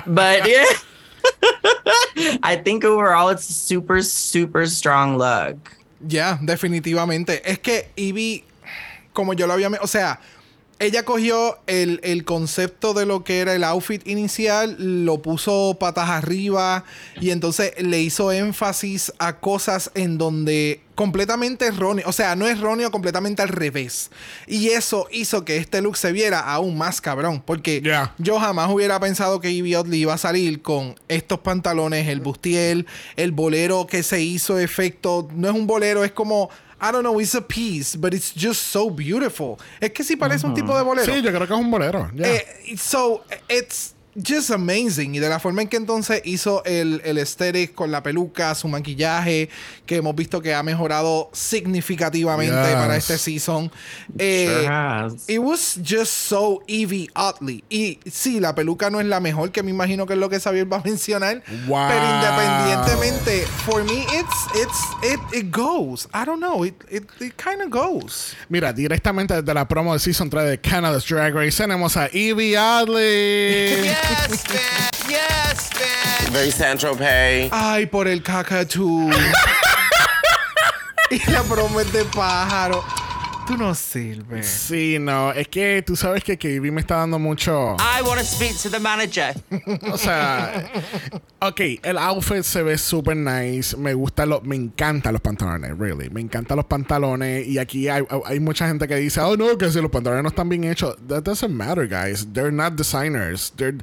But 0.07 0.47
yeah. 0.47 0.65
I 2.43 2.55
think 2.57 2.83
overall 2.83 3.29
it's 3.29 3.45
super, 3.45 4.01
super 4.01 4.65
strong 4.67 5.17
look. 5.17 5.57
Ya, 6.07 6.39
definitivamente. 6.41 7.41
Es 7.43 7.59
que 7.59 7.89
Ivy, 7.95 8.43
como 9.13 9.33
yo 9.33 9.47
lo 9.47 9.53
había... 9.53 9.69
O 9.81 9.87
sea, 9.87 10.19
ella 10.79 11.03
cogió 11.03 11.59
el, 11.67 11.99
el 12.03 12.23
concepto 12.23 12.93
de 12.93 13.05
lo 13.05 13.23
que 13.23 13.39
era 13.39 13.53
el 13.53 13.63
outfit 13.65 14.07
inicial, 14.07 14.75
lo 15.05 15.21
puso 15.21 15.77
patas 15.79 16.09
arriba 16.09 16.85
y 17.19 17.31
entonces 17.31 17.73
le 17.79 17.99
hizo 18.01 18.31
énfasis 18.31 19.11
a 19.19 19.37
cosas 19.39 19.91
en 19.93 20.17
donde 20.17 20.81
completamente 20.95 21.65
erróneo, 21.67 22.05
o 22.09 22.11
sea, 22.11 22.35
no 22.35 22.45
erróneo, 22.47 22.91
completamente 22.91 23.41
al 23.41 23.47
revés. 23.47 24.11
Y 24.47 24.69
eso 24.69 25.07
hizo 25.11 25.45
que 25.45 25.55
este 25.57 25.81
look 25.81 25.95
se 25.95 26.11
viera 26.11 26.39
aún 26.41 26.77
más 26.77 26.99
cabrón, 26.99 27.41
porque 27.45 27.81
Yeah. 27.81 28.13
yo 28.17 28.37
jamás 28.39 28.69
hubiera 28.69 28.99
pensado 28.99 29.39
que 29.39 29.49
Ivy 29.51 29.75
Oddly 29.75 29.99
iba 30.01 30.13
a 30.13 30.17
salir 30.17 30.61
con 30.61 30.95
estos 31.07 31.39
pantalones, 31.39 32.07
el 32.09 32.19
bustier, 32.19 32.85
el 33.15 33.31
bolero 33.31 33.87
que 33.87 34.03
se 34.03 34.21
hizo 34.21 34.59
efecto, 34.59 35.29
no 35.33 35.47
es 35.49 35.55
un 35.55 35.67
bolero, 35.67 36.03
es 36.03 36.11
como 36.11 36.49
I 36.81 36.91
don't 36.91 37.03
know, 37.03 37.19
it's 37.19 37.35
a 37.35 37.41
piece, 37.41 37.95
but 37.95 38.13
it's 38.13 38.31
just 38.33 38.71
so 38.71 38.89
beautiful. 38.89 39.57
Es 39.81 39.91
que 39.91 40.03
sí 40.03 40.15
parece 40.15 40.45
un 40.45 40.53
tipo 40.53 40.75
de 40.75 40.83
bolero. 40.83 41.13
Sí, 41.13 41.21
yo 41.21 41.31
creo 41.31 41.47
que 41.47 41.53
es 41.53 41.59
un 41.59 41.69
bolero. 41.69 42.09
yeah. 42.15 42.27
Eh, 42.27 42.77
so, 42.77 43.23
it's 43.49 43.93
just 44.15 44.51
amazing. 44.51 45.15
Y 45.15 45.19
de 45.19 45.29
la 45.29 45.39
forma 45.39 45.61
en 45.61 45.67
que 45.67 45.77
entonces 45.77 46.21
hizo 46.25 46.63
el, 46.65 47.01
el 47.05 47.17
aesthetic 47.17 47.73
con 47.73 47.91
la 47.91 48.01
peluca, 48.03 48.53
su 48.55 48.67
maquillaje, 48.67 49.49
que 49.85 49.97
hemos 49.97 50.15
visto 50.15 50.41
que 50.41 50.53
ha 50.53 50.63
mejorado 50.63 51.29
significativamente 51.33 52.55
Yes. 52.55 52.73
para 52.75 52.95
este 52.97 53.17
season. 53.17 53.71
Eh, 54.17 54.47
Sure 54.49 54.67
has. 54.67 55.29
It 55.29 55.39
was 55.39 55.79
just 55.83 56.11
so 56.11 56.61
Evie 56.67 57.09
Oddly. 57.15 57.63
Y 57.69 57.99
sí, 58.09 58.39
la 58.39 58.55
peluca 58.55 58.89
no 58.89 58.99
es 58.99 59.05
la 59.07 59.19
mejor, 59.19 59.51
que 59.51 59.63
me 59.63 59.71
imagino 59.71 60.05
que 60.05 60.13
es 60.13 60.19
lo 60.19 60.29
que 60.29 60.39
Xavier 60.39 60.71
va 60.71 60.77
a 60.77 60.83
mencionar. 60.83 61.43
Wow. 61.67 61.87
Pero 61.89 62.05
independientemente, 62.15 63.45
for 63.65 63.83
me, 63.83 64.05
it's, 64.13 64.47
it's, 64.55 65.13
it, 65.13 65.19
it 65.45 65.51
goes. 65.55 66.07
I 66.13 66.25
don't 66.25 66.39
know, 66.39 66.63
it, 66.65 66.75
it, 66.89 67.03
it 67.19 67.33
kind 67.35 67.61
of 67.61 67.69
goes. 67.69 68.35
Mira, 68.49 68.73
directamente 68.73 69.33
desde 69.35 69.53
la 69.53 69.67
promo 69.67 69.93
de 69.93 69.99
Season 69.99 70.29
3 70.29 70.49
de 70.49 70.57
Canada's 70.59 71.05
Drag 71.07 71.33
Race 71.33 71.57
tenemos 71.61 71.95
a 71.97 72.07
Evie 72.11 72.57
Oddly. 72.57 73.89
Yes, 73.99 74.43
bitch. 74.43 75.09
Yes, 75.09 75.69
bitch. 75.69 76.29
Very 76.31 76.51
Saint 76.51 76.79
Tropez. 76.79 77.49
Ay, 77.51 77.85
por 77.85 78.07
el 78.07 78.21
cacatú. 78.21 79.11
y 81.11 81.31
la 81.31 81.43
de 81.91 82.05
pájaro. 82.05 82.83
Tú 83.49 83.57
no 83.57 83.73
sirves. 83.73 84.45
Sí, 84.45 84.97
no, 84.99 85.31
es 85.31 85.47
que 85.47 85.83
tú 85.83 85.95
sabes 85.95 86.23
que 86.23 86.37
KB 86.37 86.71
me 86.71 86.81
está 86.81 86.97
dando 86.97 87.17
mucho. 87.17 87.75
I 87.79 88.03
want 88.03 88.19
to 88.19 88.23
speak 88.25 88.55
to 88.61 88.69
the 88.69 88.79
manager. 88.79 89.33
O 89.91 89.97
sea, 89.97 90.71
ok, 91.41 91.59
el 91.81 91.97
outfit 91.97 92.43
se 92.43 92.61
ve 92.61 92.77
super 92.77 93.17
nice. 93.17 93.75
Me 93.75 93.95
gusta 93.95 94.27
lo, 94.27 94.41
me 94.41 94.55
encantan 94.55 95.13
los 95.13 95.21
pantalones, 95.21 95.75
really. 95.79 96.11
Me 96.11 96.21
encantan 96.21 96.57
los 96.57 96.65
pantalones. 96.67 97.47
Y 97.47 97.57
aquí 97.57 97.89
hay, 97.89 98.03
hay 98.25 98.39
mucha 98.39 98.67
gente 98.67 98.87
que 98.87 98.97
dice, 98.97 99.19
oh 99.21 99.35
no, 99.35 99.57
que 99.57 99.71
si 99.71 99.81
los 99.81 99.89
pantalones 99.89 100.21
no 100.21 100.29
están 100.29 100.47
bien 100.47 100.63
hechos. 100.65 100.95
That 101.07 101.23
doesn't 101.23 101.51
matter, 101.51 101.87
guys. 101.87 102.27
They're 102.31 102.51
not 102.51 102.75
designers. 102.75 103.51
They're, 103.55 103.77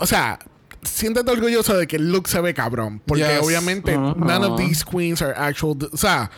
o 0.00 0.06
sea, 0.06 0.40
siéntete 0.82 1.30
orgulloso 1.30 1.76
de 1.76 1.86
que 1.86 1.94
el 1.94 2.10
look 2.10 2.26
se 2.26 2.40
ve 2.40 2.54
cabrón. 2.54 3.00
Porque 3.06 3.22
Yes. 3.22 3.40
obviamente, 3.40 3.96
none 3.96 4.44
of 4.44 4.58
these 4.58 4.84
queens 4.84 5.22
are 5.22 5.34
actual. 5.36 5.76
O 5.92 5.96
sea, 5.96 6.28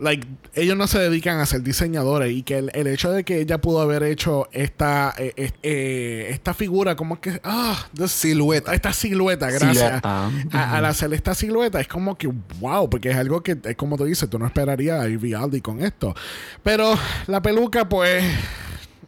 like, 0.00 0.26
ellos 0.54 0.76
no 0.76 0.86
se 0.86 0.98
dedican 0.98 1.38
a 1.38 1.46
ser 1.46 1.62
diseñadores. 1.62 2.32
Y 2.32 2.42
que 2.42 2.58
el, 2.58 2.70
el 2.74 2.86
hecho 2.88 3.10
de 3.12 3.22
que 3.24 3.40
ella 3.40 3.60
pudo 3.60 3.80
haber 3.80 4.02
hecho 4.02 4.48
esta, 4.52 5.14
eh, 5.18 5.52
eh, 5.62 6.26
esta 6.30 6.54
figura, 6.54 6.96
como 6.96 7.20
que. 7.20 7.40
Ah, 7.44 7.86
this- 7.94 8.10
Silueta. 8.10 8.74
esta 8.74 8.92
silueta, 8.92 9.46
gracias. 9.50 9.76
Silueta. 9.76 10.30
A- 10.52 10.76
Al 10.76 10.84
hacer 10.86 11.12
esta 11.14 11.34
silueta 11.34 11.80
es 11.80 11.88
como 11.88 12.16
que 12.18 12.28
wow, 12.58 12.88
porque 12.90 13.10
es 13.10 13.16
algo 13.16 13.42
que 13.42 13.56
es 13.62 13.76
como 13.76 13.96
tú 13.96 14.04
dices, 14.04 14.28
tú 14.28 14.38
no 14.38 14.46
esperarías 14.46 15.00
a 15.00 15.08
Ivy 15.08 15.34
Aldi 15.34 15.60
con 15.60 15.82
esto. 15.82 16.14
Pero 16.62 16.98
la 17.26 17.40
peluca, 17.42 17.88
pues, 17.88 18.24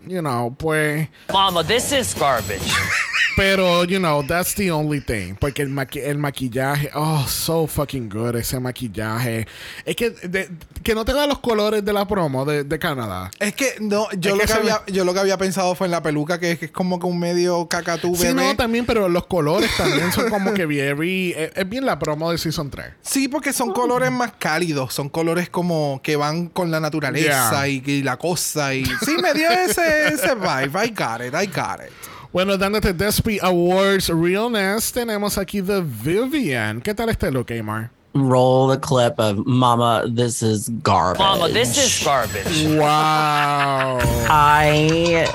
you 0.06 0.20
know, 0.20 0.54
pues, 0.54 1.08
Mama, 1.32 1.64
this 1.66 1.92
is 1.92 2.14
garbage. 2.18 2.72
Pero, 3.36 3.84
you 3.84 3.98
know, 3.98 4.22
that's 4.26 4.54
the 4.54 4.70
only 4.70 5.00
thing. 5.00 5.34
Porque 5.36 5.62
el, 5.62 5.70
maqui- 5.70 6.02
el 6.02 6.18
maquillaje, 6.18 6.90
oh, 6.94 7.26
so 7.26 7.66
fucking 7.66 8.08
good 8.08 8.36
ese 8.36 8.58
maquillaje. 8.60 9.46
Es 9.84 9.96
que, 9.96 10.10
de- 10.10 10.50
que 10.82 10.94
no 10.94 11.04
tenga 11.04 11.26
los 11.26 11.38
colores 11.38 11.84
de 11.84 11.92
la 11.92 12.06
promo 12.06 12.44
de, 12.44 12.64
de 12.64 12.78
Canadá. 12.78 13.30
Es 13.38 13.54
que 13.54 13.74
no, 13.80 14.08
yo 14.18 14.34
Es 14.34 14.38
lo 14.40 14.46
que 14.46 14.52
había, 14.52 14.82
yo 14.86 15.04
lo 15.04 15.14
que 15.14 15.20
había 15.20 15.38
pensado 15.38 15.74
fue 15.74 15.86
en 15.86 15.90
la 15.92 16.02
peluca, 16.02 16.38
que 16.38 16.52
es, 16.52 16.58
que 16.58 16.64
es 16.66 16.70
como 16.72 16.98
que 16.98 17.06
un 17.06 17.18
medio 17.18 17.66
cacatú 17.68 18.14
Sí, 18.16 18.24
bebé. 18.24 18.34
no, 18.42 18.56
también, 18.56 18.84
pero 18.86 19.08
los 19.08 19.26
colores 19.26 19.70
también 19.76 20.12
son 20.12 20.28
como 20.28 20.52
que 20.54 20.66
very. 20.66 21.32
Es, 21.36 21.52
es 21.56 21.68
bien 21.68 21.86
la 21.86 21.98
promo 21.98 22.30
de 22.30 22.38
Season 22.38 22.70
3. 22.70 22.86
Sí, 23.00 23.28
porque 23.28 23.52
son 23.52 23.72
colores 23.72 24.10
más 24.10 24.32
cálidos, 24.38 24.92
son 24.92 25.08
colores 25.08 25.48
como 25.48 26.00
que 26.02 26.16
van 26.16 26.48
con 26.48 26.70
la 26.70 26.80
naturaleza 26.80 27.22
Yeah. 27.22 27.68
y, 27.68 27.82
y 27.86 28.02
la 28.02 28.16
cosa. 28.16 28.74
Y 28.74 28.84
sí, 28.84 29.16
me 29.22 29.32
dio 29.34 29.48
ese, 29.50 30.08
ese 30.08 30.34
vibe. 30.34 30.84
I 30.86 30.90
got 30.90 31.20
it, 31.20 31.34
I 31.34 31.46
got 31.46 31.80
it. 31.84 31.92
Bueno, 32.32 32.56
dándote 32.56 32.94
Despy 32.94 33.38
Awards 33.42 34.08
Realness, 34.08 34.90
tenemos 34.90 35.36
aquí 35.36 35.60
The 35.60 35.82
Vivian. 35.82 36.80
¿Qué 36.80 36.94
tal 36.94 37.10
este 37.10 37.30
look, 37.30 37.50
Amar? 37.50 37.90
Roll 38.14 38.68
the 38.68 38.78
clip 38.78 39.18
of 39.18 39.46
Mama, 39.46 40.06
this 40.08 40.42
is 40.42 40.70
garbage. 40.82 41.18
Mama, 41.18 41.50
this 41.50 41.76
is 41.76 42.02
garbage. 42.02 42.78
Wow. 42.78 43.98
I 44.30 45.28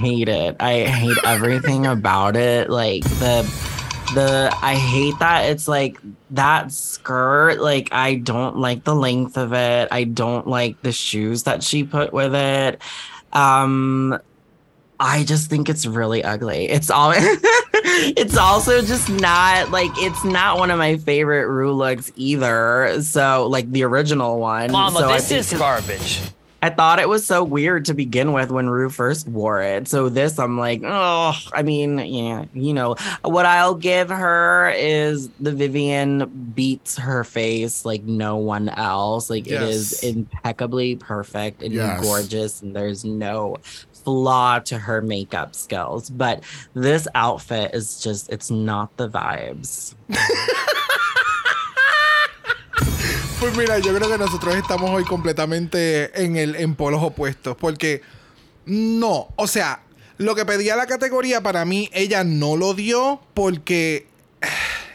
hate 0.00 0.28
it. 0.30 0.56
I 0.60 0.84
hate 0.84 1.18
everything 1.26 1.86
about 1.86 2.36
it. 2.36 2.70
Like 2.70 3.04
the 3.18 3.42
the 4.14 4.50
I 4.62 4.74
hate 4.74 5.18
that 5.18 5.50
it's 5.50 5.68
like 5.68 5.98
that 6.30 6.72
skirt. 6.72 7.60
Like 7.60 7.90
I 7.92 8.14
don't 8.14 8.56
like 8.56 8.84
the 8.84 8.94
length 8.94 9.36
of 9.36 9.52
it. 9.52 9.88
I 9.90 10.04
don't 10.04 10.46
like 10.46 10.80
the 10.80 10.92
shoes 10.92 11.42
that 11.42 11.62
she 11.62 11.84
put 11.84 12.14
with 12.14 12.34
it. 12.34 12.80
Um 13.34 14.18
I 15.04 15.24
just 15.24 15.50
think 15.50 15.68
it's 15.68 15.84
really 15.84 16.22
ugly. 16.22 16.68
It's 16.68 16.88
all 16.88 17.12
it's 17.16 18.36
also 18.36 18.82
just 18.82 19.08
not 19.10 19.72
like 19.72 19.90
it's 19.96 20.22
not 20.22 20.58
one 20.58 20.70
of 20.70 20.78
my 20.78 20.96
favorite 20.96 21.48
Rue 21.48 21.72
looks 21.72 22.12
either. 22.14 23.02
So 23.02 23.48
like 23.48 23.68
the 23.72 23.82
original 23.82 24.38
one. 24.38 24.70
Mama, 24.70 25.00
so 25.00 25.08
I 25.08 25.16
this 25.16 25.28
think 25.28 25.40
is 25.40 25.52
garbage. 25.58 26.20
I 26.64 26.70
thought 26.70 27.00
it 27.00 27.08
was 27.08 27.26
so 27.26 27.42
weird 27.42 27.86
to 27.86 27.94
begin 27.94 28.32
with 28.32 28.52
when 28.52 28.70
Rue 28.70 28.88
first 28.88 29.26
wore 29.26 29.60
it. 29.60 29.88
So 29.88 30.08
this, 30.08 30.38
I'm 30.38 30.56
like, 30.56 30.82
oh, 30.84 31.34
I 31.52 31.64
mean, 31.64 31.98
yeah, 31.98 32.44
you 32.54 32.72
know, 32.72 32.94
what 33.24 33.46
I'll 33.46 33.74
give 33.74 34.10
her 34.10 34.70
is 34.76 35.28
the 35.40 35.50
Vivian 35.50 36.52
beats 36.54 36.96
her 36.98 37.24
face 37.24 37.84
like 37.84 38.04
no 38.04 38.36
one 38.36 38.68
else. 38.68 39.28
Like 39.28 39.48
it 39.48 39.60
is 39.60 40.04
impeccably 40.04 40.94
perfect 40.94 41.64
and 41.64 41.74
Yes. 41.74 42.00
gorgeous, 42.00 42.62
and 42.62 42.76
there's 42.76 43.04
no 43.04 43.56
flaw 44.04 44.58
to 44.60 44.78
her 44.78 45.00
makeup 45.00 45.54
skills. 45.54 46.10
But 46.10 46.42
this 46.74 47.08
outfit 47.14 47.74
is 47.74 48.00
just, 48.00 48.30
it's 48.30 48.50
not 48.50 48.96
the 48.96 49.08
vibes. 49.08 49.94
Pues 53.42 53.56
mira, 53.56 53.80
yo 53.80 53.92
creo 53.92 54.08
que 54.08 54.18
nosotros 54.18 54.54
estamos 54.54 54.88
hoy 54.90 55.02
completamente 55.02 56.22
en 56.22 56.36
el 56.36 56.54
en 56.54 56.76
polos 56.76 57.02
opuestos. 57.02 57.56
Porque 57.56 58.00
no, 58.66 59.30
o 59.34 59.48
sea, 59.48 59.82
lo 60.16 60.36
que 60.36 60.44
pedía 60.44 60.76
la 60.76 60.86
categoría 60.86 61.42
para 61.42 61.64
mí, 61.64 61.90
ella 61.92 62.22
no 62.22 62.56
lo 62.56 62.72
dio 62.74 63.20
porque 63.34 64.06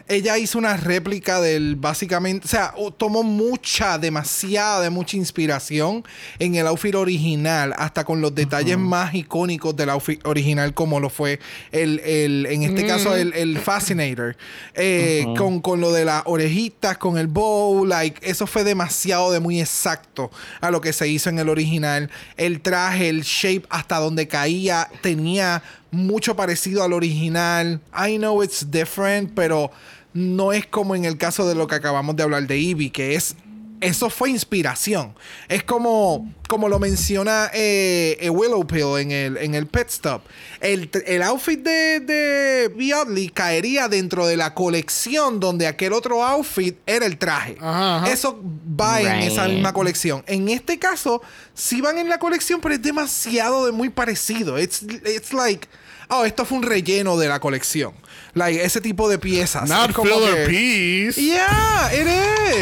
ella 0.08 0.38
hizo 0.38 0.58
una 0.58 0.78
réplica 0.78 1.42
del 1.42 1.76
básicamente, 1.76 2.46
o 2.46 2.50
sea, 2.50 2.74
tomó 2.98 3.24
mucha, 3.24 3.98
demasiada, 3.98 4.82
de 4.82 4.90
mucha 4.90 5.18
inspiración 5.18 6.04
en 6.40 6.56
el 6.56 6.68
outfit 6.68 6.96
original, 6.96 7.74
hasta 7.78 8.04
con 8.06 8.22
los 8.22 8.34
detalles 8.34 8.78
más 8.78 9.14
icónicos 9.14 9.76
del 9.76 9.90
outfit 9.90 10.26
original, 10.26 10.74
como 10.74 11.00
lo 11.00 11.10
fue 11.10 11.40
el, 11.72 12.00
el 12.00 12.46
en 12.46 12.64
este 12.64 12.86
caso, 12.86 13.16
el, 13.16 13.34
el 13.34 13.58
Fascinator, 13.58 14.38
eh, 14.76 15.26
con, 15.38 15.60
con 15.62 15.82
lo 15.82 15.92
de 15.92 16.06
las 16.06 16.24
orejitas, 16.26 16.98
con 16.98 17.18
el 17.18 17.28
bow, 17.28 17.86
like, 17.86 18.20
eso 18.28 18.48
fue 18.48 18.64
demasiado 18.64 19.32
de 19.32 19.40
muy 19.40 19.60
exacto 19.60 20.32
a 20.62 20.72
lo 20.72 20.82
que 20.82 20.94
se 20.94 21.08
hizo 21.08 21.30
en 21.30 21.40
el 21.40 21.50
original. 21.50 22.10
El 22.38 22.62
traje, 22.62 23.10
el 23.10 23.24
shape, 23.24 23.64
hasta 23.70 23.98
donde 23.98 24.28
caía, 24.28 24.90
tenía 25.02 25.62
mucho 25.92 26.36
parecido 26.36 26.84
al 26.84 26.94
original. 26.94 27.80
I 27.94 28.18
know 28.18 28.44
it's 28.44 28.70
different, 28.70 29.34
pero 29.34 29.72
no 30.18 30.52
es 30.52 30.66
como 30.66 30.96
en 30.96 31.06
el 31.06 31.20
caso 31.20 31.48
de 31.48 31.54
lo 31.54 31.68
que 31.68 31.76
acabamos 31.76 32.16
de 32.16 32.24
hablar 32.24 32.48
de 32.48 32.56
Eevee, 32.56 32.92
que 32.92 33.14
es. 33.14 33.36
Eso 33.82 34.10
fue 34.10 34.32
inspiración. 34.32 35.14
Es 35.48 35.64
como, 35.64 36.34
como 36.48 36.68
lo 36.68 36.80
menciona 36.80 37.52
eh, 37.54 38.18
eh, 38.20 38.32
Willowpill 38.32 38.98
en 38.98 39.12
el, 39.12 39.38
en 39.38 39.54
el 39.54 39.68
pit 39.68 39.90
stop. 39.90 40.24
El, 40.60 40.90
el 41.06 41.22
outfit 41.22 41.60
de, 41.60 42.00
de 42.00 42.74
Beatley 42.76 43.30
caería 43.30 43.88
dentro 43.88 44.26
de 44.26 44.36
la 44.36 44.56
colección 44.56 45.40
donde 45.40 45.68
aquel 45.68 45.94
otro 45.94 46.24
outfit 46.26 46.78
era 46.88 47.06
el 47.06 47.20
traje. 47.20 47.56
Ajá, 47.60 47.98
ajá. 47.98 48.12
Eso 48.12 48.42
va 48.42 49.00
en 49.00 49.22
esa 49.22 49.48
misma 49.48 49.72
colección. 49.72 50.24
En 50.26 50.50
este 50.50 50.80
caso, 50.80 51.22
sí 51.54 51.80
van 51.80 52.00
en 52.00 52.10
la 52.10 52.18
colección, 52.18 52.60
pero 52.60 52.74
es 52.74 52.82
demasiado 52.82 53.68
de 53.68 53.72
muy 53.72 53.90
parecido. 53.90 54.58
It's, 54.58 54.82
it's 54.82 55.32
like, 55.32 55.68
oh, 56.10 56.26
esto 56.26 56.46
fue 56.46 56.58
un 56.58 56.64
relleno 56.64 57.18
de 57.18 57.28
la 57.28 57.40
colección. 57.40 57.94
Like, 58.34 58.64
ese 58.64 58.82
tipo 58.82 59.10
de 59.10 59.18
piezas. 59.18 59.68
Not 59.70 59.94
como 59.94 60.10
filler 60.12 60.48
que- 60.48 60.50
piece. 60.50 61.22
Yeah, 61.22 61.90
it 61.94 62.08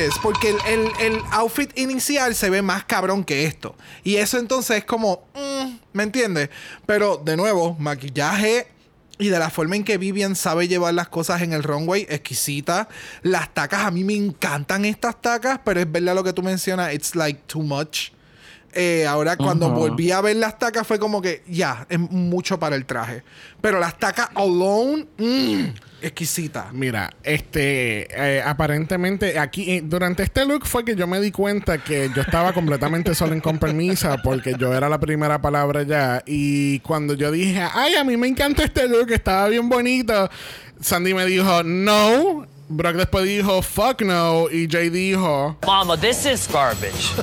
is. 0.07 0.13
Porque 0.23 0.49
el, 0.49 0.57
el- 0.67 0.91
el 1.13 1.21
outfit 1.31 1.77
inicial 1.77 2.33
se 2.35 2.49
ve 2.49 2.61
más 2.61 2.85
cabrón 2.85 3.23
que 3.23 3.45
esto. 3.45 3.75
Y 4.03 4.15
eso 4.17 4.37
entonces 4.37 4.77
es 4.77 4.85
como, 4.85 5.27
mm, 5.35 5.75
¿me 5.93 6.03
entiendes? 6.03 6.49
Pero 6.85 7.17
de 7.23 7.35
nuevo, 7.35 7.75
maquillaje 7.79 8.67
y 9.17 9.29
de 9.29 9.39
la 9.39 9.49
forma 9.49 9.75
en 9.77 9.83
que 9.85 9.97
Vivian 9.97 10.35
sabe 10.35 10.67
llevar 10.67 10.93
las 10.93 11.07
cosas 11.09 11.41
en 11.41 11.53
el 11.53 11.63
runway, 11.63 12.05
exquisita. 12.09 12.87
Las 13.21 13.53
tacas, 13.53 13.85
a 13.85 13.91
mí 13.91 14.03
me 14.03 14.13
encantan 14.15 14.85
estas 14.85 15.21
tacas, 15.21 15.59
pero 15.63 15.79
es 15.79 15.91
verdad 15.91 16.15
lo 16.15 16.23
que 16.23 16.33
tú 16.33 16.41
mencionas, 16.43 16.93
it's 16.93 17.15
like 17.15 17.41
too 17.47 17.61
much. 17.61 18.09
Eh, 18.77 19.07
ahora 19.07 19.37
cuando 19.37 19.69
volví 19.69 20.11
a 20.11 20.19
ver 20.19 20.35
las 20.35 20.59
tacas 20.59 20.85
fue 20.85 20.99
como 20.99 21.21
que 21.21 21.43
ya, 21.47 21.87
es 21.89 21.97
mucho 21.97 22.59
para 22.59 22.75
el 22.75 22.85
traje. 22.85 23.23
Pero 23.61 23.79
las 23.79 23.97
tacas 23.97 24.29
alone, 24.35 25.07
mm, 25.17 25.63
exquisita. 26.01 26.69
Mira, 26.73 27.09
este, 27.23 28.07
eh, 28.11 28.41
aparentemente 28.45 29.39
aquí 29.39 29.71
eh, 29.71 29.81
durante 29.81 30.23
este 30.23 30.45
look 30.45 30.65
fue 30.65 30.83
que 30.83 30.95
yo 30.95 31.07
me 31.07 31.21
di 31.21 31.31
cuenta 31.31 31.77
que 31.77 32.11
yo 32.13 32.21
estaba 32.21 32.51
completamente 32.51 33.15
solo 33.15 33.31
en 33.31 33.39
compromiso 33.39 34.13
porque 34.23 34.55
yo 34.59 34.73
era 34.73 34.89
la 34.89 34.99
primera 34.99 35.41
palabra 35.41 35.83
ya 35.83 36.21
y 36.25 36.79
cuando 36.79 37.13
yo 37.13 37.31
dije, 37.31 37.65
ay, 37.73 37.95
a 37.95 38.03
mí 38.03 38.17
me 38.17 38.27
encanta 38.27 38.65
este 38.65 38.89
look, 38.89 39.09
estaba 39.11 39.47
bien 39.47 39.69
bonito, 39.69 40.29
Sandy 40.81 41.13
me 41.13 41.25
dijo, 41.25 41.63
no, 41.63 42.45
Brock 42.67 42.95
después 42.97 43.23
dijo, 43.23 43.61
fuck 43.61 44.01
no 44.01 44.49
y 44.51 44.67
Jay 44.69 44.89
dijo, 44.89 45.57
Mama, 45.65 45.97
this 45.97 46.25
is 46.25 46.47
garbage. 46.51 47.15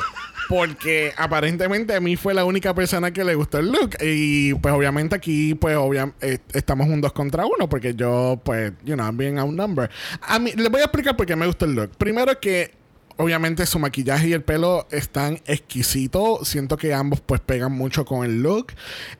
Porque 0.52 1.14
aparentemente 1.16 1.94
a 1.94 2.00
mí 2.00 2.14
fue 2.16 2.34
la 2.34 2.44
única 2.44 2.74
persona 2.74 3.10
que 3.10 3.24
le 3.24 3.34
gustó 3.34 3.58
el 3.58 3.72
look. 3.72 3.96
Y 4.02 4.52
pues 4.52 4.74
obviamente 4.74 5.16
aquí, 5.16 5.54
pues 5.54 5.78
obviamente 5.78 6.42
estamos 6.52 6.88
un 6.88 7.00
dos 7.00 7.14
contra 7.14 7.46
uno. 7.46 7.70
Porque 7.70 7.94
yo, 7.94 8.38
pues, 8.44 8.70
you 8.84 8.94
know, 8.94 9.06
I'm 9.06 9.16
being 9.16 9.38
outnumbered. 9.38 9.90
A 10.20 10.38
mí, 10.38 10.52
les 10.54 10.68
voy 10.68 10.82
a 10.82 10.84
explicar 10.84 11.16
por 11.16 11.24
qué 11.24 11.36
me 11.36 11.46
gustó 11.46 11.64
el 11.64 11.74
look. 11.74 11.92
Primero 11.96 12.38
que 12.38 12.81
Obviamente 13.16 13.66
su 13.66 13.78
maquillaje 13.78 14.28
y 14.28 14.32
el 14.32 14.42
pelo 14.42 14.86
están 14.90 15.40
exquisitos. 15.46 16.48
Siento 16.48 16.76
que 16.76 16.94
ambos 16.94 17.20
pues 17.20 17.40
pegan 17.40 17.72
mucho 17.72 18.04
con 18.04 18.24
el 18.24 18.42
look. 18.42 18.72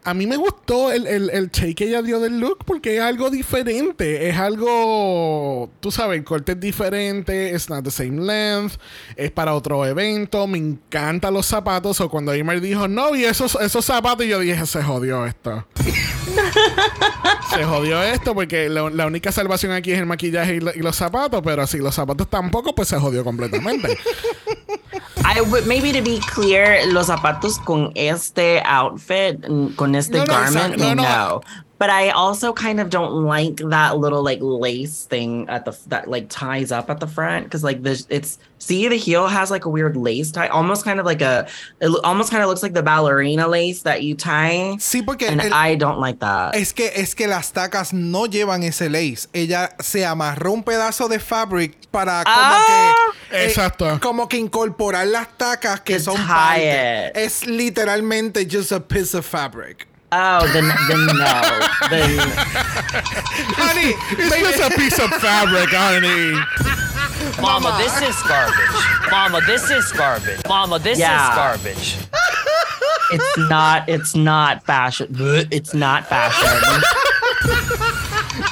A 0.05 0.15
mí 0.15 0.27
me 0.27 0.37
gustó 0.37 0.93
el, 0.93 1.07
el, 1.07 1.31
el 1.31 1.51
take 1.51 1.75
que 1.75 1.85
ella 1.89 2.03
dio 2.03 2.21
del 2.21 2.39
look 2.39 2.65
porque 2.65 2.97
es 2.97 3.03
algo 3.03 3.31
diferente. 3.31 4.29
Es 4.29 4.37
algo, 4.37 5.71
tú 5.81 5.91
sabes, 5.91 6.19
el 6.19 6.25
corte 6.25 6.53
es 6.53 6.61
diferente. 6.61 7.53
It's 7.53 7.69
not 7.69 7.85
the 7.85 7.91
same 7.91 8.21
length. 8.23 8.75
Es 9.17 9.31
para 9.31 9.55
otro 9.55 9.85
evento. 9.87 10.47
Me 10.47 10.59
encantan 10.59 11.35
los 11.35 11.47
zapatos. 11.47 12.01
O 12.01 12.09
cuando 12.09 12.33
Emer 12.33 12.61
dijo, 12.61 12.89
no, 12.89 13.15
y 13.15 13.25
esos, 13.25 13.57
esos 13.61 13.85
zapatos, 13.85 14.27
yo 14.27 14.39
dije, 14.41 14.65
se 14.67 14.83
jodió 14.83 15.27
esto. 15.27 15.67
se 17.55 17.65
jodió 17.65 18.03
esto 18.03 18.35
porque 18.35 18.69
la, 18.69 18.89
la 18.91 19.07
única 19.07 19.33
salvación 19.33 19.73
aquí 19.73 19.93
es 19.93 19.99
el 19.99 20.07
maquillaje 20.07 20.55
y, 20.55 20.79
y 20.79 20.83
los 20.83 20.97
zapatos. 20.97 21.43
Pero 21.45 21.67
si 21.67 21.79
los 21.79 21.95
zapatos 21.95 22.29
tampoco, 22.29 22.75
pues 22.75 22.89
se 22.89 22.97
jodió 22.97 23.25
completamente. 23.25 23.82
I 25.25 25.41
would 25.41 25.67
maybe 25.67 25.93
to 25.93 26.03
be 26.03 26.19
clear, 26.21 26.87
los 26.87 27.07
zapatos 27.07 27.59
con 27.65 27.93
este 27.95 28.63
outfit, 28.65 29.41
con 29.77 29.95
este 29.95 30.19
No, 30.19 30.25
no, 30.25 30.33
garment, 30.33 30.77
no, 30.77 30.95
no. 30.95 31.41
But 31.83 31.91
I 31.91 32.11
also 32.11 32.53
kind 32.53 32.79
of 32.79 32.91
don't 32.91 33.25
like 33.27 33.57
that 33.57 33.99
little 33.99 34.23
like 34.23 34.39
lace 34.41 35.03
thing 35.11 35.49
at 35.49 35.65
the 35.65 35.77
that 35.89 36.07
like 36.07 36.27
ties 36.29 36.71
up 36.71 36.89
at 36.91 37.01
the 37.01 37.09
front 37.09 37.43
because 37.47 37.65
like 37.65 37.83
the 37.83 37.99
it's 38.09 38.39
see 38.61 38.87
the 38.87 38.95
heel 38.97 39.27
has 39.27 39.51
like 39.51 39.65
a 39.65 39.69
weird 39.69 39.97
lace 39.97 40.31
tie, 40.31 40.47
almost 40.47 40.85
kind 40.85 41.01
of 41.01 41.07
like 41.07 41.21
a 41.23 41.49
it 41.81 41.91
almost 42.05 42.31
kind 42.31 42.41
of 42.41 42.49
looks 42.49 42.63
like 42.63 42.73
the 42.75 42.85
ballerina 42.85 43.49
lace 43.49 43.83
that 43.83 44.05
you 44.05 44.15
tie, 44.15 44.77
Sí, 44.79 45.03
porque 45.05 45.23
and 45.27 45.41
el- 45.41 45.53
I 45.53 45.75
don't 45.75 45.99
like 45.99 46.21
that. 46.21 46.55
es 46.55 46.73
que 46.73 46.89
es 46.95 47.17
que 47.17 47.27
las 47.27 47.51
tacas 47.53 47.93
no 47.93 48.27
llevan 48.27 48.63
ese 48.63 48.89
lace. 48.89 49.27
Ella 49.33 49.71
se 49.81 50.05
amarró 50.07 50.53
un 50.53 50.63
pedazo 50.63 51.09
de 51.09 51.19
fabric 51.19 51.75
para 51.91 52.23
como 52.23 52.37
Ah. 52.39 52.65
que 53.31 53.37
eh, 53.39 53.47
Exacto. 53.49 53.99
como 54.01 54.29
que 54.29 54.37
incorporar 54.37 55.09
las 55.09 55.37
tacas 55.37 55.81
que 55.81 55.99
son 55.99 56.15
tie 56.15 56.27
parte. 56.29 57.07
it. 57.09 57.17
Es 57.17 57.45
literalmente 57.45 58.47
just 58.49 58.71
a 58.71 58.79
piece 58.79 59.17
of 59.17 59.27
fabric. 59.27 59.89
Oh, 60.13 60.47
then 60.53 60.69
then 60.89 61.07
no, 61.07 61.41
then 61.91 62.19
Honey, 63.57 63.95
It's 64.23 64.31
baby, 64.31 64.43
just 64.43 64.61
a 64.73 64.77
piece 64.77 64.99
of 64.99 65.11
fabric, 65.21 65.69
honey. 65.71 66.39
Mama, 67.41 67.77
this 67.79 67.95
is 68.03 68.21
garbage. 68.23 69.11
Mama, 69.11 69.41
this 69.47 69.71
is 69.71 69.91
garbage. 69.93 70.41
Mama, 70.49 70.79
this 70.79 70.99
Yeah. 70.99 71.31
is 71.31 71.35
garbage. 71.37 71.97
it's 73.13 73.39
not 73.49 73.89
it's 73.89 74.15
not 74.15 74.65
fashion. 74.65 75.09
It's 75.51 75.75
not 75.75 76.07
fashion. 76.07 76.83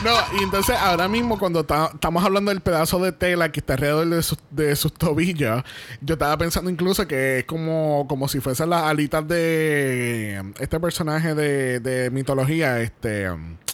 No, 0.04 0.14
y 0.40 0.42
entonces 0.44 0.74
ahora 0.78 1.08
mismo 1.08 1.38
cuando 1.38 1.64
ta- 1.64 1.90
estamos 1.92 2.24
hablando 2.24 2.50
del 2.50 2.60
pedazo 2.62 2.98
de 3.00 3.12
tela 3.12 3.52
que 3.52 3.60
está 3.60 3.74
alrededor 3.74 4.08
de 4.08 4.22
sus, 4.22 4.38
de 4.50 4.74
sus 4.74 4.94
tobillos, 4.94 5.62
yo 6.00 6.14
estaba 6.14 6.38
pensando 6.38 6.70
incluso 6.70 7.06
que 7.06 7.40
es 7.40 7.44
como, 7.44 8.06
como 8.08 8.26
si 8.26 8.40
fuesen 8.40 8.70
las 8.70 8.84
alitas 8.84 9.28
de 9.28 10.42
este 10.58 10.80
personaje 10.80 11.34
de, 11.34 11.80
de 11.80 12.10
mitología, 12.10 12.80
este... 12.80 13.28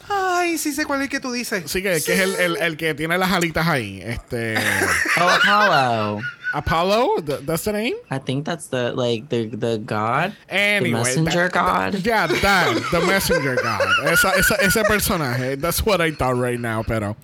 Ay, 0.09 0.59
sí 0.59 0.72
sé 0.72 0.85
cuál 0.85 1.03
es 1.03 1.09
que 1.09 1.20
tú 1.20 1.31
dices. 1.33 1.64
Sí, 1.70 1.83
que, 1.83 2.01
que 2.05 2.14
es 2.14 2.20
el, 2.20 2.35
el- 2.37 2.57
el 2.57 2.77
que 2.77 2.95
tiene 2.95 3.18
las 3.18 3.31
alitas 3.33 3.66
ahí. 3.68 4.01
Este... 4.05 4.55
Oh, 5.20 5.29
Apollo. 5.29 6.20
Apollo, 6.55 7.20
th- 7.20 7.40
that's 7.44 7.64
the 7.64 7.72
name? 7.72 7.94
I 8.11 8.18
think 8.18 8.44
that's 8.47 8.68
the 8.68 8.92
like 8.92 9.28
the 9.28 9.47
the 9.47 9.78
god, 9.78 10.34
Anyway, 10.49 10.90
the 10.90 10.97
messenger 11.22 11.49
that- 11.49 11.53
god. 11.53 11.94
Yeah, 12.07 12.26
that, 12.26 12.82
the 12.92 13.01
messenger 13.07 13.57
god. 13.57 13.82
Esa, 14.07 14.28
esa, 14.38 14.55
ese 14.62 14.82
personaje. 14.84 15.61
That's 15.61 15.84
what 15.84 16.01
I 16.01 16.12
thought 16.12 16.36
right 16.36 16.59
now, 16.61 16.82
pero. 16.82 17.16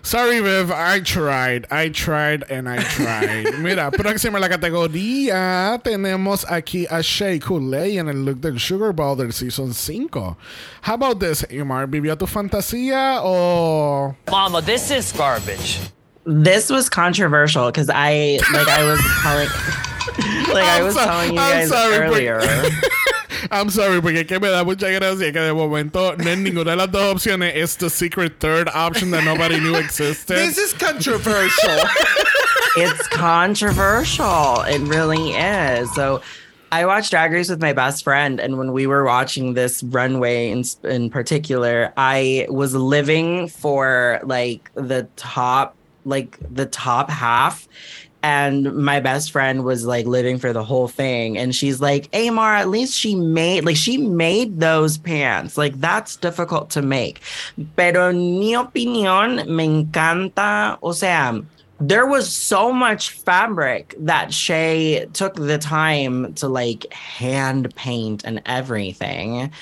Sorry, 0.00 0.40
Viv, 0.40 0.70
I 0.70 1.00
tried, 1.00 1.66
I 1.70 1.88
tried 1.90 2.44
and 2.48 2.68
I 2.68 2.78
tried. 2.78 3.58
Mira, 3.58 3.90
próxima 3.90 4.36
en 4.36 4.40
la 4.42 4.48
categoría 4.48 5.78
tenemos 5.82 6.44
aquí 6.48 6.86
a 6.88 7.02
Shea 7.02 7.38
Coulee 7.40 7.98
en 7.98 8.08
el 8.08 8.24
look 8.24 8.40
del 8.40 8.58
Sugar 8.58 8.92
Bowl 8.92 9.16
del 9.16 9.32
Season 9.32 9.74
5. 9.74 10.36
How 10.82 10.94
about 10.94 11.18
this, 11.20 11.42
Imar? 11.50 11.88
¿Vivió 11.88 12.16
tu 12.16 12.26
fantasía 12.26 13.20
o...? 13.22 14.14
Mama, 14.30 14.62
this 14.62 14.90
is 14.90 15.12
garbage. 15.12 15.80
This 16.30 16.68
was 16.68 16.90
controversial 16.90 17.66
because 17.66 17.88
I 17.88 18.38
like 18.52 18.68
I 18.68 18.84
was 18.84 19.00
telling 19.22 19.48
like 20.54 20.64
I 20.64 20.78
I'm 20.78 20.84
was 20.84 20.94
so- 20.94 21.04
telling 21.04 21.32
you 21.34 21.38
I'm 21.40 21.58
guys 21.60 21.68
sorry, 21.70 21.96
earlier. 21.96 22.40
I'm 23.50 23.70
sorry, 23.70 24.00
porque 24.02 24.16
es 24.18 24.26
que 24.26 24.38
me 24.38 24.48
da 24.48 24.62
mucha 24.64 24.90
gracia 24.90 25.32
que 25.32 25.40
de 25.40 25.54
momento 25.54 26.14
no 26.16 26.30
es 26.30 26.38
ninguna 26.38 26.64
de 26.72 26.76
las 26.76 26.88
dos 26.90 27.14
opciones 27.14 27.54
es 27.54 27.76
the 27.76 27.88
secret 27.88 28.40
third 28.40 28.68
option 28.74 29.10
that 29.12 29.24
nobody 29.24 29.58
knew 29.58 29.76
existed. 29.76 30.36
This 30.36 30.58
is 30.58 30.72
controversial. 30.74 31.70
it's 32.76 33.06
controversial. 33.08 34.62
It 34.62 34.80
really 34.82 35.30
is. 35.32 35.92
So 35.94 36.20
I 36.70 36.84
watched 36.84 37.10
Drag 37.10 37.32
Race 37.32 37.48
with 37.48 37.62
my 37.62 37.72
best 37.72 38.04
friend, 38.04 38.38
and 38.40 38.58
when 38.58 38.72
we 38.72 38.86
were 38.86 39.04
watching 39.04 39.54
this 39.54 39.82
runway 39.82 40.50
in 40.50 40.64
in 40.84 41.08
particular, 41.08 41.92
I 41.96 42.46
was 42.50 42.74
living 42.74 43.48
for 43.48 44.20
like 44.24 44.70
the 44.74 45.08
top, 45.16 45.76
like 46.08 46.38
the 46.54 46.66
top 46.66 47.10
half. 47.10 47.68
And 48.20 48.74
my 48.74 48.98
best 48.98 49.30
friend 49.30 49.62
was 49.62 49.86
like 49.86 50.04
living 50.04 50.38
for 50.38 50.52
the 50.52 50.64
whole 50.64 50.88
thing. 50.88 51.38
And 51.38 51.54
she's 51.54 51.80
like, 51.80 52.08
amar 52.12 52.56
at 52.56 52.68
least 52.68 52.94
she 52.94 53.14
made, 53.14 53.64
like, 53.64 53.76
she 53.76 53.96
made 53.96 54.58
those 54.58 54.98
pants. 54.98 55.56
Like, 55.56 55.80
that's 55.80 56.16
difficult 56.16 56.70
to 56.70 56.82
make. 56.82 57.20
Pero 57.76 58.12
mi 58.12 58.54
opinión, 58.54 59.46
me 59.46 59.84
encanta. 59.84 60.78
O 60.82 60.90
sea, 60.90 61.40
there 61.80 62.06
was 62.06 62.28
so 62.28 62.72
much 62.72 63.10
fabric 63.10 63.94
that 64.00 64.34
Shay 64.34 65.06
took 65.12 65.34
the 65.36 65.58
time 65.58 66.34
to 66.34 66.48
like 66.48 66.92
hand 66.92 67.72
paint 67.76 68.24
and 68.24 68.42
everything. 68.46 69.52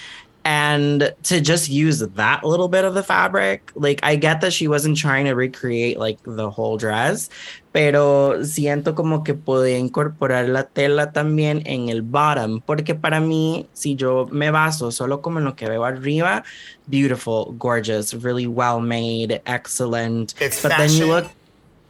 And 0.46 1.12
to 1.24 1.40
just 1.40 1.68
use 1.68 1.98
that 1.98 2.44
little 2.44 2.68
bit 2.68 2.84
of 2.84 2.94
the 2.94 3.02
fabric, 3.02 3.72
like 3.74 3.98
I 4.04 4.14
get 4.14 4.42
that 4.42 4.52
she 4.52 4.68
wasn't 4.68 4.96
trying 4.96 5.24
to 5.24 5.34
recreate 5.34 5.98
like 5.98 6.22
the 6.22 6.48
whole 6.48 6.78
dress, 6.78 7.28
pero 7.72 8.44
siento 8.44 8.94
como 8.94 9.24
que 9.24 9.34
podía 9.34 9.76
incorporar 9.76 10.48
la 10.48 10.62
tela 10.62 11.10
también 11.10 11.66
en 11.66 11.88
el 11.88 12.02
bottom, 12.02 12.60
porque 12.60 12.94
para 12.94 13.18
mí, 13.18 13.66
si 13.72 13.96
yo 13.96 14.28
me 14.30 14.52
baso 14.52 14.92
solo 14.92 15.20
como 15.20 15.40
en 15.40 15.46
lo 15.46 15.56
que 15.56 15.68
veo 15.68 15.84
arriba, 15.84 16.44
beautiful, 16.86 17.52
gorgeous, 17.58 18.14
really 18.14 18.46
well 18.46 18.78
made, 18.78 19.42
excellent. 19.46 20.40
It's 20.40 20.62
but 20.62 20.76
then 20.76 20.92
you 20.92 21.06
look 21.06 21.26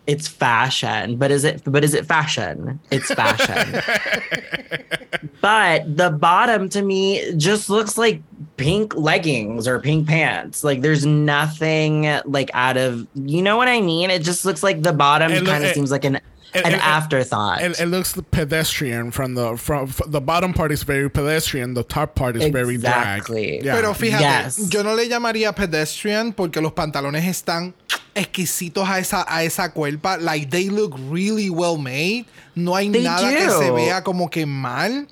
it's 0.07 0.29
fashion. 0.29 1.17
But 1.17 1.31
is 1.31 1.45
it 1.45 1.63
but 1.67 1.85
is 1.85 1.93
it 1.93 2.07
fashion? 2.07 2.81
It's 2.91 3.13
fashion. 3.13 3.83
But 5.41 5.97
the 5.97 6.11
bottom 6.11 6.69
to 6.71 6.83
me 6.83 7.35
just 7.37 7.71
looks 7.71 7.97
like 7.97 8.23
pink 8.57 8.95
leggings 8.97 9.69
or 9.69 9.79
pink 9.79 10.07
pants 10.09 10.65
like 10.65 10.81
there's 10.81 11.05
nothing 11.05 12.09
like 12.25 12.51
out 12.55 12.77
of 12.77 13.07
you 13.15 13.43
know 13.43 13.57
what 13.57 13.69
i 13.69 13.81
mean 13.81 14.11
it 14.11 14.23
just 14.23 14.45
looks 14.45 14.63
like 14.63 14.83
the 14.83 14.93
bottom 14.93 15.31
It 15.31 15.45
kind 15.45 15.63
of 15.65 15.73
seems 15.75 15.91
like 15.91 16.05
an 16.05 16.17
it- 16.17 16.23
an 16.65 16.73
it- 16.73 16.81
afterthought 16.81 17.61
It, 17.61 17.79
it 17.79 17.87
looks 17.87 18.15
pedestrian 18.31 19.11
from 19.11 19.35
the 19.35 19.57
from 19.59 19.89
f- 19.89 20.01
the 20.07 20.21
bottom 20.23 20.55
part 20.55 20.73
is 20.73 20.85
very 20.85 21.11
pedestrian, 21.11 21.75
the 21.75 21.83
top 21.85 22.15
part 22.15 22.35
is 22.37 22.49
very 22.51 22.79
drag. 22.79 23.19
Exactly. 23.19 23.61
Yeah. 23.63 23.75
Pero 23.75 23.93
fíjate, 23.93 24.21
Yes. 24.21 24.71
yo 24.73 24.83
no 24.83 24.95
le 24.95 25.07
llamaría 25.07 25.55
pedestrian 25.55 26.33
porque 26.33 26.63
los 26.63 26.73
pantalones 26.73 27.25
están 27.27 27.75
exquisitos 28.15 28.89
a 28.89 28.99
esa, 29.01 29.27
a 29.29 29.43
esa 29.45 29.69
cuerpa. 29.75 30.17
Like, 30.19 30.49
they 30.51 30.71
look 30.71 30.95
really 31.11 31.51
well 31.51 31.77
made. 31.77 32.25
No 32.55 32.75
hay 32.75 32.89
They 32.89 33.03
nada 33.03 33.29
que 33.29 33.51
se 33.51 33.71
vea 33.73 34.03
como 34.03 34.29
que 34.31 34.47
mal. 34.47 35.09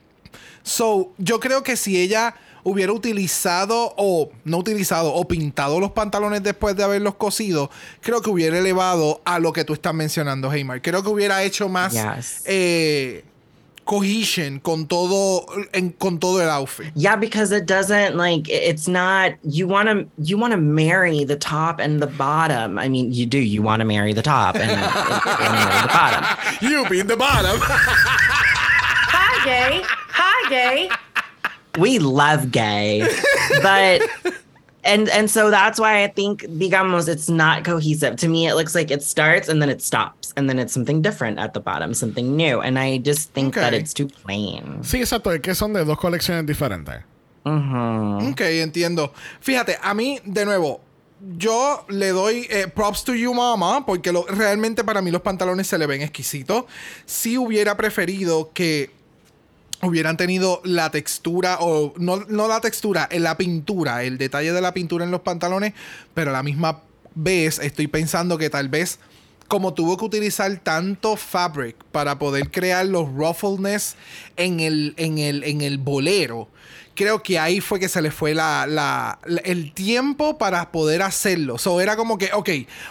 So, 0.62 1.12
yo 1.18 1.38
creo 1.40 1.62
que 1.62 1.76
si 1.76 1.98
ella 2.00 2.34
hubiera 2.64 2.92
utilizado 2.92 3.94
o 3.96 4.30
no 4.44 4.56
utilizado 4.58 5.12
o 5.14 5.28
pintado 5.28 5.78
los 5.80 5.92
pantalones 5.92 6.42
después 6.42 6.74
de 6.76 6.82
haberlos 6.84 7.14
cosido, 7.14 7.70
creo 8.00 8.20
que 8.22 8.30
hubiera 8.30 8.58
elevado 8.58 9.20
a 9.24 9.38
lo 9.38 9.52
que 9.52 9.64
tú 9.64 9.74
estás 9.74 9.94
mencionando, 9.94 10.52
Heymar. 10.52 10.80
Creo 10.82 11.02
que 11.02 11.08
hubiera 11.10 11.42
hecho 11.42 11.68
más 11.68 11.92
Yes. 11.92 12.42
eh, 12.46 13.24
cohesion 13.84 14.60
con 14.60 14.86
todo, 14.86 15.44
en- 15.74 15.90
con 15.90 16.18
todo 16.18 16.40
el 16.40 16.48
outfit. 16.48 16.90
Yeah, 16.94 17.16
because 17.16 17.54
it 17.54 17.64
doesn't 17.66 18.14
like 18.16 18.50
it- 18.50 18.62
it's 18.70 18.88
not 18.88 19.32
you 19.42 19.68
want 19.68 19.90
to 19.90 20.06
you 20.16 20.38
want 20.38 20.52
to 20.54 20.58
marry 20.58 21.26
the 21.26 21.36
top 21.36 21.80
and 21.80 22.00
the 22.00 22.06
bottom. 22.06 22.78
I 22.78 22.88
mean, 22.88 23.12
you 23.12 23.26
do. 23.26 23.36
You 23.36 23.62
want 23.62 23.80
to 23.80 23.84
marry 23.86 24.14
the 24.14 24.22
top 24.22 24.54
and, 24.58 24.70
and 24.70 24.80
marry 24.80 25.82
the 25.82 25.88
bottom. 25.92 26.24
You 26.62 26.88
being 26.88 27.08
the 27.08 27.16
bottom. 27.16 27.60
Hi, 27.60 29.44
gay. 29.44 29.82
Hi, 30.12 30.48
gay. 30.48 30.88
We 31.78 31.98
love 31.98 32.50
gay, 32.52 33.02
but 33.62 34.00
and 34.84 35.08
and 35.08 35.28
so 35.30 35.50
that's 35.50 35.80
why 35.80 36.04
I 36.04 36.08
think 36.08 36.42
digamos 36.42 37.08
it's 37.08 37.28
not 37.28 37.64
cohesive. 37.64 38.16
To 38.16 38.28
me, 38.28 38.46
it 38.46 38.54
looks 38.54 38.74
like 38.74 38.90
it 38.92 39.02
starts 39.02 39.48
and 39.48 39.60
then 39.60 39.68
it 39.70 39.82
stops, 39.82 40.32
and 40.36 40.48
then 40.48 40.58
it's 40.58 40.72
something 40.72 41.02
different 41.02 41.38
at 41.38 41.52
the 41.54 41.60
bottom, 41.60 41.92
something 41.94 42.36
new. 42.36 42.60
And 42.60 42.78
I 42.78 42.98
just 42.98 43.32
think 43.32 43.54
that 43.54 43.74
it's 43.74 43.92
too 43.92 44.06
plain. 44.08 44.78
Sí, 44.82 45.00
exacto, 45.00 45.32
es 45.32 45.40
que 45.40 45.54
son 45.54 45.72
de 45.72 45.84
dos 45.84 45.98
colecciones 45.98 46.46
diferentes. 46.46 47.02
Ok, 47.44 48.40
entiendo. 48.40 49.12
Fíjate, 49.40 49.76
a 49.82 49.92
mí, 49.94 50.18
de 50.24 50.44
nuevo, 50.44 50.80
yo 51.36 51.84
le 51.88 52.08
doy 52.10 52.46
eh, 52.50 52.68
props 52.68 53.04
to 53.04 53.14
you, 53.14 53.34
mama, 53.34 53.84
porque 53.84 54.12
lo- 54.12 54.26
realmente 54.28 54.84
para 54.84 55.02
mí 55.02 55.10
los 55.10 55.22
pantalones 55.22 55.66
se 55.66 55.76
le 55.78 55.86
ven 55.86 56.02
exquisitos. 56.02 56.64
Si 57.04 57.36
hubiera 57.36 57.76
preferido 57.76 58.50
que 58.54 58.90
hubieran 59.86 60.16
tenido 60.16 60.60
la 60.64 60.90
textura, 60.90 61.58
o 61.60 61.94
no, 61.98 62.24
no 62.28 62.48
la 62.48 62.60
textura, 62.60 63.08
en 63.10 63.22
la 63.22 63.36
pintura, 63.36 64.04
el 64.04 64.18
detalle 64.18 64.52
de 64.52 64.60
la 64.60 64.74
pintura 64.74 65.04
en 65.04 65.10
los 65.10 65.20
pantalones, 65.20 65.74
pero 66.14 66.30
a 66.30 66.32
la 66.32 66.42
misma 66.42 66.82
vez 67.14 67.58
estoy 67.58 67.86
pensando 67.86 68.38
que 68.38 68.50
tal 68.50 68.68
vez 68.68 68.98
como 69.48 69.74
tuvo 69.74 69.96
que 69.96 70.04
utilizar 70.04 70.56
tanto 70.62 71.16
fabric 71.16 71.76
para 71.92 72.18
poder 72.18 72.50
crear 72.50 72.86
los 72.86 73.08
ruffleness 73.12 73.96
en 74.36 74.60
el, 74.60 74.94
en 74.96 75.18
el, 75.18 75.44
en 75.44 75.60
el 75.60 75.78
bolero, 75.78 76.48
creo 76.94 77.22
que 77.22 77.38
ahí 77.38 77.60
fue 77.60 77.78
que 77.80 77.88
se 77.88 78.00
le 78.02 78.10
fue 78.10 78.34
la, 78.34 78.66
la- 78.66 79.18
la- 79.24 79.40
el 79.42 79.72
tiempo 79.72 80.38
para 80.38 80.70
poder 80.72 81.02
hacerlo. 81.02 81.58
So 81.58 81.80
era 81.80 81.96
como 81.96 82.18
que, 82.18 82.30
ok, 82.32 82.48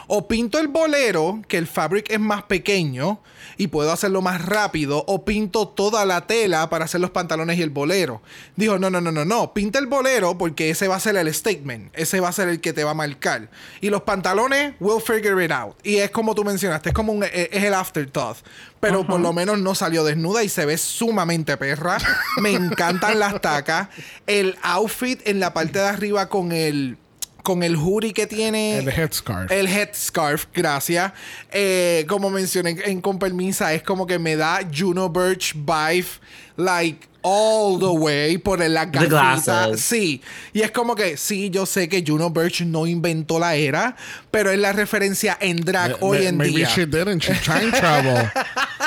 o 0.07 0.27
pinto 0.27 0.59
el 0.59 0.67
bolero, 0.67 1.41
que 1.47 1.57
el 1.57 1.67
fabric 1.67 2.09
es 2.11 2.19
más 2.19 2.43
pequeño 2.43 3.19
y 3.57 3.67
puedo 3.67 3.91
hacerlo 3.91 4.21
más 4.21 4.43
rápido, 4.45 5.03
o 5.07 5.25
pinto 5.25 5.67
toda 5.67 6.05
la 6.05 6.25
tela 6.27 6.69
para 6.69 6.85
hacer 6.85 7.01
los 7.01 7.11
pantalones 7.11 7.57
y 7.57 7.61
el 7.61 7.69
bolero. 7.69 8.21
Dijo, 8.55 8.79
no, 8.79 8.89
no, 8.89 8.99
no, 9.01 9.11
no, 9.11 9.25
no, 9.25 9.53
pinta 9.53 9.79
el 9.79 9.85
bolero 9.87 10.37
porque 10.37 10.69
ese 10.69 10.87
va 10.87 10.95
a 10.95 10.99
ser 10.99 11.15
el 11.17 11.31
statement, 11.33 11.91
ese 11.93 12.19
va 12.19 12.29
a 12.29 12.33
ser 12.33 12.47
el 12.47 12.61
que 12.61 12.73
te 12.73 12.83
va 12.83 12.91
a 12.91 12.95
marcar. 12.95 13.49
Y 13.81 13.89
los 13.89 14.01
pantalones, 14.03 14.73
we'll 14.79 15.01
figure 15.01 15.43
it 15.43 15.51
out. 15.51 15.75
Y 15.83 15.97
es 15.97 16.09
como 16.11 16.33
tú 16.35 16.43
mencionaste, 16.43 16.89
es 16.89 16.95
como 16.95 17.11
un, 17.13 17.23
es 17.23 17.31
es 17.51 17.63
el 17.63 17.73
afterthought. 17.73 18.37
Pero 18.79 19.07
por 19.07 19.21
lo 19.21 19.31
menos 19.31 19.59
no 19.59 19.75
salió 19.75 20.03
desnuda 20.03 20.43
y 20.43 20.49
se 20.49 20.65
ve 20.65 20.77
sumamente 20.77 21.55
perra. 21.55 21.99
Me 22.41 22.51
encantan 22.51 23.17
las 23.17 23.39
tacas. 23.39 23.87
El 24.27 24.55
outfit 24.61 25.19
en 25.25 25.39
la 25.39 25.53
parte 25.53 25.79
de 25.79 25.85
arriba 25.85 26.29
con 26.29 26.51
el 26.51 26.97
con 27.43 27.61
el 27.61 27.75
hoodie 27.75 28.13
que 28.13 28.25
tiene. 28.25 28.77
El 28.77 28.89
headscarf. 28.89 29.51
El 29.51 29.67
headscarf, 29.67 30.47
gracias. 30.53 31.11
Eh, 31.51 32.05
como 32.07 32.29
mencioné 32.29 32.77
en 32.85 33.01
Con 33.01 33.19
Permisa, 33.19 33.73
es 33.73 33.83
como 33.83 34.07
que 34.07 34.17
me 34.17 34.37
da 34.37 34.61
Juno 34.73 35.09
Birch 35.09 35.53
vibe, 35.53 36.07
like 36.55 37.07
all 37.21 37.79
the 37.79 37.85
way 37.85 38.37
por 38.37 38.59
la 38.59 38.85
glasses. 38.85 39.81
Sí. 39.81 40.21
Y 40.53 40.61
es 40.61 40.71
como 40.71 40.95
que, 40.95 41.17
sí, 41.17 41.49
yo 41.49 41.65
sé 41.65 41.89
que 41.89 42.03
Juno 42.05 42.29
Birch 42.29 42.61
no 42.61 42.87
inventó 42.87 43.39
la 43.39 43.55
era, 43.55 43.95
pero 44.31 44.49
es 44.49 44.59
la 44.59 44.71
referencia 44.71 45.37
en 45.39 45.57
drag 45.57 45.97
hoy 46.01 46.25
en 46.25 46.37
Maybe 46.37 46.57
día. 46.57 46.67
she 46.67 46.85
didn't. 46.85 47.21
She 47.21 47.33
time 47.43 47.71
travel. 47.71 48.29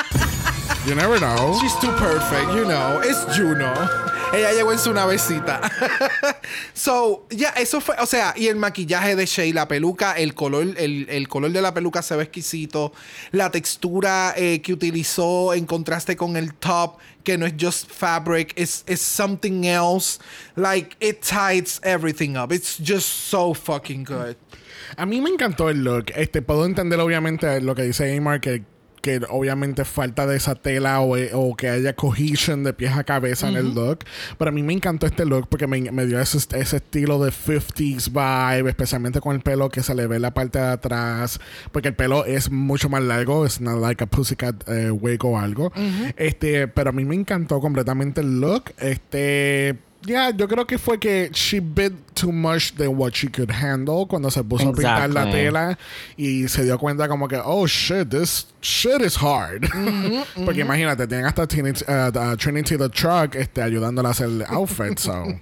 you 0.87 0.95
never 0.95 1.19
know. 1.19 1.59
She's 1.61 1.77
too 1.79 1.91
perfect, 1.97 2.53
you 2.55 2.65
know. 2.65 3.01
Es 3.01 3.17
Juno. 3.37 3.73
Ella 4.37 4.53
llegó 4.53 4.71
en 4.71 4.77
su 4.77 4.93
navecita. 4.93 5.61
so, 6.73 7.25
ya, 7.31 7.49
eso 7.49 7.81
fue. 7.81 7.95
O 7.99 8.05
sea, 8.05 8.35
y 8.37 8.47
el 8.47 8.55
maquillaje 8.55 9.15
de 9.15 9.25
Shay, 9.25 9.51
la 9.51 9.67
peluca, 9.67 10.13
el 10.13 10.35
color, 10.35 10.75
el, 10.77 11.07
el 11.09 11.27
color 11.27 11.51
de 11.51 11.59
la 11.59 11.73
peluca 11.73 12.03
se 12.03 12.15
ve 12.15 12.23
exquisito. 12.23 12.93
La 13.31 13.49
textura 13.49 14.35
eh, 14.37 14.61
que 14.61 14.73
utilizó 14.73 15.55
en 15.55 15.65
contraste 15.65 16.15
con 16.15 16.37
el 16.37 16.53
top, 16.53 16.97
que 17.23 17.37
no 17.37 17.47
es 17.47 17.55
just 17.59 17.89
fabric, 17.91 18.53
es 18.55 18.83
es 18.85 19.01
something 19.01 19.63
else. 19.63 20.19
Like, 20.55 20.95
it 20.99 21.21
ties 21.21 21.81
everything 21.83 22.37
up. 22.37 22.51
It's 22.51 22.77
just 22.77 23.07
so 23.07 23.55
fucking 23.55 24.03
good. 24.03 24.35
A 24.97 25.05
mí 25.07 25.19
me 25.19 25.31
encantó 25.31 25.69
el 25.69 25.83
look. 25.83 26.11
Este, 26.15 26.43
puedo 26.43 26.65
entender 26.65 26.99
obviamente 26.99 27.59
lo 27.61 27.73
que 27.73 27.81
dice 27.81 28.15
Amar, 28.15 28.39
que, 28.39 28.63
que 29.07 29.21
obviamente 29.29 29.85
falta 29.85 30.27
de 30.27 30.35
esa 30.35 30.55
tela 30.55 30.99
o, 30.99 31.15
o 31.31 31.55
que 31.55 31.69
haya 31.69 31.95
cohesion 31.95 32.65
de 32.65 32.73
pies 32.73 32.91
a 32.91 33.05
cabeza 33.05 33.47
en 33.47 33.55
el 33.55 33.73
look. 33.73 33.99
Pero 34.37 34.49
a 34.49 34.51
mí 34.51 34.63
me 34.63 34.73
encantó 34.73 35.05
este 35.05 35.23
look 35.23 35.47
porque 35.47 35.65
me, 35.65 35.79
me 35.91 36.05
dio 36.05 36.19
ese, 36.19 36.37
ese 36.57 36.77
estilo 36.77 37.23
de 37.23 37.31
50s 37.31 38.09
vibe, 38.09 38.69
especialmente 38.69 39.21
con 39.21 39.33
el 39.33 39.41
pelo 39.41 39.69
que 39.69 39.81
se 39.81 39.95
le 39.95 40.07
ve 40.07 40.19
la 40.19 40.33
parte 40.33 40.59
de 40.59 40.67
atrás. 40.67 41.39
Porque 41.71 41.87
el 41.87 41.95
pelo 41.95 42.25
es 42.25 42.51
mucho 42.51 42.89
más 42.89 43.01
largo, 43.01 43.45
es 43.45 43.61
not 43.61 43.79
like 43.79 44.03
a 44.03 44.07
pussycat 44.07 44.67
eh, 44.67 44.91
wig 44.91 45.23
o 45.23 45.39
algo. 45.39 45.71
Este, 46.17 46.67
pero 46.67 46.89
a 46.89 46.93
mí 46.93 47.05
me 47.05 47.15
encantó 47.15 47.61
completamente 47.61 48.19
el 48.19 48.41
look. 48.41 48.73
Este. 48.77 49.86
Ya, 50.07 50.29
yo 50.31 50.47
creo 50.47 50.65
que 50.65 50.77
fue 50.77 50.97
que 50.97 51.29
she 51.33 51.59
bit 51.59 51.91
too 52.15 52.31
much 52.31 52.71
than 52.77 52.95
what 52.97 53.11
she 53.13 53.27
could 53.27 53.51
handle 53.51 54.05
cuando 54.07 54.29
se 54.31 54.41
puso 54.41 54.69
a 54.69 54.71
pintar 54.71 55.09
la 55.13 55.23
Exactly. 55.23 55.31
tela 55.33 55.77
y 56.17 56.47
se 56.47 56.63
dio 56.63 56.77
cuenta 56.79 57.09
como 57.09 57.27
que, 57.27 57.35
oh 57.43 57.67
shit, 57.67 58.09
this 58.09 58.47
shit 58.61 59.01
is 59.01 59.17
hard. 59.17 59.67
Porque 60.45 60.61
imagínate, 60.61 61.07
tienen 61.07 61.25
hasta 61.25 61.45
Trinity, 61.45 61.83
uh, 61.89 62.09
the- 62.09 62.37
Trinity 62.37 62.77
the 62.77 62.87
Truck 62.87 63.35
este, 63.35 63.61
ayudándola 63.61 64.07
a 64.07 64.11
hacer 64.13 64.27
el 64.27 64.43
outfit, 64.47 64.97
so. 64.97 65.25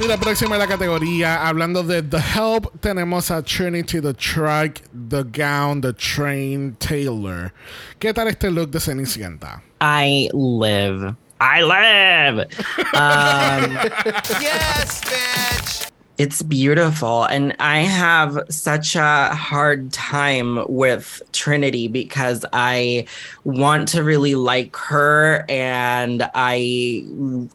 Y 0.00 0.06
la 0.06 0.16
próxima 0.16 0.54
de 0.56 0.60
la 0.60 0.68
categoría, 0.68 1.46
hablando 1.48 1.82
de 1.82 2.02
The 2.02 2.18
Help, 2.18 2.80
tenemos 2.80 3.30
a 3.32 3.42
Trinity 3.42 4.00
the 4.00 4.14
Truck, 4.14 4.78
The 5.08 5.24
Gown, 5.24 5.80
The 5.80 5.92
Train, 5.92 6.76
Taylor. 6.78 7.52
¿Qué 7.98 8.12
tal 8.14 8.28
este 8.28 8.48
look 8.50 8.70
de 8.70 8.78
Cenicienta? 8.80 9.60
I 9.80 10.28
live. 10.32 11.16
I 11.40 11.62
live. 11.62 12.48
Um, 12.94 13.72
Yes, 14.40 15.00
bitch. 15.02 15.90
It's 16.18 16.42
beautiful. 16.42 17.24
And 17.26 17.54
I 17.60 17.78
have 17.78 18.40
such 18.48 18.96
a 18.96 19.28
hard 19.28 19.92
time 19.92 20.64
with 20.68 21.22
Trinity 21.30 21.86
because 21.86 22.44
I 22.52 23.06
want 23.44 23.86
to 23.88 24.02
really 24.02 24.34
like 24.34 24.74
her 24.74 25.44
and 25.48 26.28
I 26.34 27.04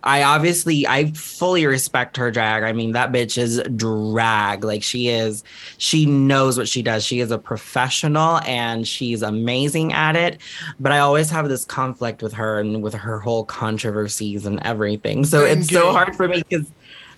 I 0.01 0.24
obviously 0.24 0.88
I 0.88 1.11
fully 1.11 1.66
respect 1.66 2.16
her 2.16 2.32
drag. 2.32 2.64
I 2.64 2.72
mean 2.72 2.93
that 2.93 3.11
bitch 3.11 3.38
is 3.38 3.61
drag. 3.76 4.64
Like 4.64 4.82
she 4.82 5.09
is 5.09 5.43
she 5.78 6.05
knows 6.05 6.57
what 6.57 6.70
she 6.70 6.82
does. 6.82 7.03
She 7.03 7.20
is 7.20 7.32
a 7.32 7.38
professional 7.38 8.39
and 8.45 8.88
she's 8.88 9.22
amazing 9.24 9.91
at 9.91 10.16
it. 10.16 10.39
But 10.80 10.93
I 10.93 10.99
always 10.99 11.30
have 11.32 11.49
this 11.49 11.66
conflict 11.66 12.24
with 12.24 12.32
her 12.32 12.61
and 12.61 12.82
with 12.82 12.93
her 12.93 13.20
whole 13.20 13.43
controversies 13.43 14.45
and 14.45 14.61
everything. 14.64 15.26
So 15.26 15.43
it's 15.43 15.68
so 15.68 15.91
hard 15.91 16.16
for 16.16 16.30
me 16.30 16.43
because 16.47 16.72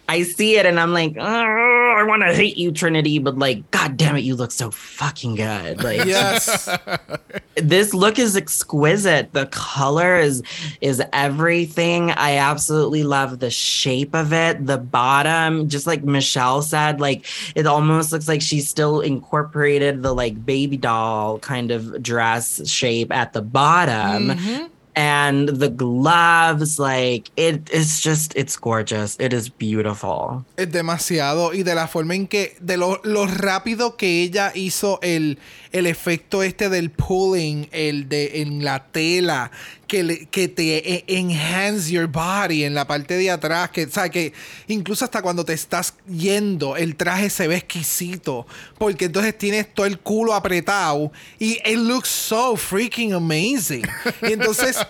I 0.08 0.24
see 0.24 0.58
it 0.58 0.66
and 0.66 0.80
I'm 0.80 0.94
like, 0.94 1.16
"Oh, 1.20 1.96
I 1.98 2.04
want 2.04 2.24
to 2.24 2.34
hate 2.34 2.58
you, 2.58 2.72
Trinity, 2.72 3.20
but 3.20 3.38
like, 3.38 3.70
god 3.72 3.98
damn 3.98 4.16
it, 4.16 4.22
you 4.22 4.36
look 4.36 4.52
so 4.52 4.70
fucking 4.72 5.36
good. 5.36 5.84
Like, 5.84 6.06
Yes. 6.06 6.70
this 7.56 7.94
look 7.94 8.20
is 8.20 8.36
exquisite. 8.36 9.34
The 9.34 9.48
color 9.48 10.18
is 10.18 10.44
is 10.82 11.02
everything. 11.14 12.12
I 12.12 12.38
absolutely 12.38 13.04
love 13.04 13.40
the 13.40 13.50
shape 13.50 14.14
of 14.14 14.34
it. 14.34 14.66
The 14.66 14.78
bottom, 14.78 15.70
just 15.70 15.88
like 15.88 16.04
Michelle 16.04 16.62
said, 16.62 17.00
like 17.00 17.26
it 17.56 17.66
almost 17.66 18.12
looks 18.12 18.28
like 18.28 18.42
she 18.42 18.60
still 18.60 19.02
incorporated 19.02 20.04
the 20.04 20.14
like 20.14 20.46
baby 20.46 20.78
doll 20.78 21.40
kind 21.40 21.72
of 21.72 22.04
dress 22.04 22.68
shape 22.70 23.12
at 23.12 23.34
the 23.34 23.42
bottom. 23.42 24.30
Mm-hmm. 24.30 24.66
And 24.96 25.50
the 25.50 25.70
gloves, 25.70 26.80
like 26.80 27.30
it 27.36 27.70
is 27.70 28.02
just, 28.02 28.34
it's 28.36 28.56
gorgeous. 28.56 29.18
It 29.20 29.34
is 29.34 29.50
beautiful. 29.50 30.46
Es 30.58 30.72
demasiado. 30.72 31.54
Y 31.54 31.64
de 31.64 31.76
la 31.76 31.88
forma 31.88 32.16
en 32.16 32.28
que. 32.28 32.56
De 32.62 32.78
lo, 32.78 33.02
lo 33.04 33.26
rápido 33.28 33.98
que 33.98 34.24
ella 34.24 34.52
hizo 34.56 35.00
el, 35.02 35.38
el 35.78 35.88
efecto 35.88 36.42
este 36.44 36.70
del 36.70 36.90
pulling, 36.92 37.68
el 37.72 38.08
de 38.10 38.42
en 38.42 38.64
la 38.64 38.84
tela, 38.86 39.52
que, 39.88 40.04
le- 40.04 40.26
que 40.28 40.48
te 40.48 40.78
e- 40.96 41.04
enhance 41.08 41.92
your 41.92 42.08
body 42.08 42.64
en 42.64 42.74
la 42.74 42.86
parte 42.88 43.16
de 43.18 43.30
atrás. 43.32 43.70
Que, 43.72 43.86
o 43.86 43.90
sea, 43.90 44.10
que 44.10 44.34
incluso 44.68 45.04
hasta 45.06 45.22
cuando 45.22 45.44
te 45.46 45.54
estás 45.54 45.94
yendo, 46.08 46.76
el 46.78 46.96
traje 46.96 47.30
se 47.30 47.48
ve 47.48 47.58
exquisito. 47.58 48.48
Porque 48.78 49.06
entonces 49.06 49.38
tienes 49.38 49.74
todo 49.74 49.86
el 49.86 50.00
culo 50.00 50.34
apretado. 50.34 51.12
Y 51.40 51.60
it 51.66 51.78
looks 51.78 52.10
so 52.10 52.56
freaking 52.56 53.14
amazing. 53.14 53.84
Y 54.22 54.34
entonces. 54.34 54.78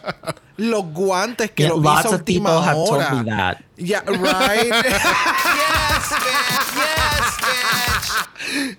Los 0.57 0.86
guantes 0.93 1.51
que 1.51 1.63
Yeah, 1.63 1.73
lo 1.73 1.81
lots 1.81 2.05
hizo 2.05 2.15
última 2.15 2.49
have 2.65 2.77
hora. 2.79 3.09
told 3.09 3.25
me 3.25 3.29
that. 3.29 3.57
Yeah, 3.75 3.99
right. 4.07 4.71
Yes, 4.71 6.09
bitch. 6.11 6.75
Yes, 6.77 7.36
bitch. 7.43 8.14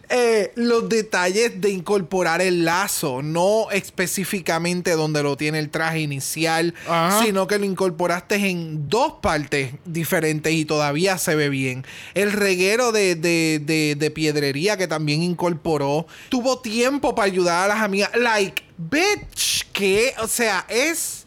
Eh, 0.08 0.52
los 0.54 0.88
detalles 0.88 1.60
de 1.60 1.70
incorporar 1.70 2.40
el 2.40 2.64
lazo, 2.64 3.22
no 3.22 3.70
específicamente 3.72 4.92
donde 4.92 5.22
lo 5.22 5.36
tiene 5.36 5.58
el 5.58 5.70
traje 5.70 6.00
inicial, 6.00 6.74
Ajá. 6.88 7.22
sino 7.24 7.46
que 7.46 7.58
lo 7.58 7.64
incorporaste 7.64 8.36
en 8.36 8.88
dos 8.88 9.14
partes 9.20 9.72
diferentes 9.84 10.52
y 10.52 10.64
todavía 10.64 11.18
se 11.18 11.34
ve 11.34 11.48
bien. 11.48 11.84
El 12.14 12.32
reguero 12.32 12.92
de, 12.92 13.14
de- 13.16 13.60
de- 13.64 13.94
de 13.96 14.10
piedrería 14.10 14.76
que 14.76 14.86
también 14.86 15.22
incorporó, 15.22 16.06
tuvo 16.28 16.60
tiempo 16.60 17.14
para 17.14 17.26
ayudar 17.26 17.64
a 17.64 17.74
las 17.74 17.82
amigas. 17.82 18.10
Like, 18.14 18.62
bitch, 18.78 19.66
que, 19.72 20.14
o 20.22 20.28
sea, 20.28 20.64
es... 20.68 21.25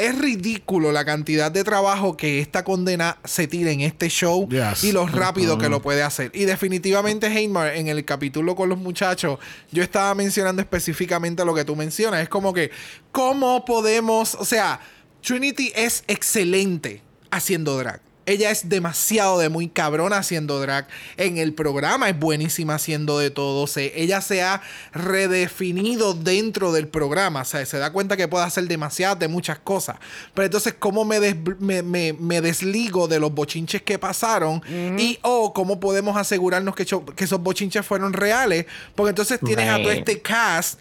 Es 0.00 0.18
ridículo 0.18 0.92
la 0.92 1.04
cantidad 1.04 1.52
de 1.52 1.62
trabajo 1.62 2.16
que 2.16 2.40
esta 2.40 2.64
condena 2.64 3.18
se 3.24 3.46
tira 3.46 3.70
en 3.70 3.80
este 3.82 4.08
show 4.08 4.48
Yes. 4.48 4.82
y 4.84 4.92
lo 4.92 5.06
rápido 5.06 5.58
que 5.58 5.68
lo 5.68 5.82
puede 5.82 6.02
hacer. 6.02 6.30
Y 6.34 6.46
definitivamente, 6.46 7.26
Heymar, 7.26 7.74
en 7.76 7.88
el 7.88 8.04
capítulo 8.04 8.56
con 8.56 8.68
los 8.68 8.78
muchachos, 8.78 9.38
yo 9.70 9.82
estaba 9.82 10.14
mencionando 10.14 10.62
específicamente 10.62 11.44
lo 11.44 11.54
que 11.54 11.64
tú 11.64 11.76
mencionas. 11.76 12.22
Es 12.22 12.28
como 12.28 12.52
que, 12.54 12.70
¿cómo 13.12 13.64
podemos? 13.64 14.34
O 14.36 14.44
sea, 14.44 14.80
Trinity 15.22 15.72
es 15.74 16.02
excelente 16.06 17.02
haciendo 17.30 17.76
drag. 17.76 18.00
Ella 18.30 18.50
es 18.50 18.68
demasiado 18.68 19.38
de 19.38 19.48
muy 19.48 19.68
cabrona 19.68 20.18
haciendo 20.18 20.60
drag. 20.60 20.86
En 21.16 21.38
el 21.38 21.52
programa 21.52 22.08
es 22.08 22.18
buenísima 22.18 22.76
haciendo 22.76 23.18
de 23.18 23.30
todo. 23.30 23.66
Se, 23.66 24.00
ella 24.00 24.20
se 24.20 24.42
ha 24.42 24.62
redefinido 24.92 26.14
dentro 26.14 26.72
del 26.72 26.88
programa. 26.88 27.42
O 27.42 27.44
sea, 27.44 27.64
se 27.66 27.78
da 27.78 27.92
cuenta 27.92 28.16
que 28.16 28.28
puede 28.28 28.44
hacer 28.44 28.64
demasiadas 28.68 29.18
de 29.18 29.28
muchas 29.28 29.58
cosas. 29.58 29.96
Pero 30.34 30.46
entonces, 30.46 30.74
¿cómo 30.78 31.04
me, 31.04 31.20
des- 31.20 31.36
me, 31.58 31.82
me- 31.82 32.12
me 32.12 32.40
desligo 32.40 33.08
de 33.08 33.18
los 33.20 33.32
bochinches 33.34 33.82
que 33.82 33.98
pasaron? 33.98 34.62
Y 34.98 35.18
o 35.22 35.52
cómo 35.52 35.80
podemos 35.80 36.16
asegurarnos 36.16 36.74
que, 36.74 36.86
que 37.16 37.24
esos 37.24 37.40
bochinches 37.40 37.84
fueron 37.84 38.12
reales. 38.12 38.66
Porque 38.94 39.10
entonces 39.10 39.40
tienes 39.40 39.68
a 39.68 39.76
todo 39.82 39.92
este 39.92 40.20
cast 40.22 40.78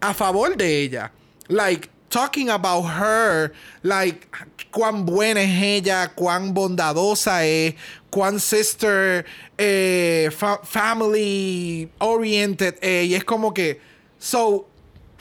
a 0.00 0.14
favor 0.14 0.56
de 0.56 0.80
ella. 0.82 1.12
Like, 1.48 1.88
talking 2.10 2.50
about 2.50 2.82
her, 2.82 3.52
like, 3.82 4.28
cuán 4.72 5.06
buena 5.06 5.40
es 5.40 5.62
ella, 5.62 6.12
cuán 6.14 6.52
bondadosa 6.52 7.44
es, 7.46 7.74
cuán 8.10 8.38
sister, 8.40 9.24
eh, 9.56 10.28
fa- 10.32 10.60
family 10.64 11.88
oriented. 12.00 12.74
Y 12.82 13.14
es 13.14 13.24
como 13.24 13.54
que, 13.54 13.80
so, 14.18 14.66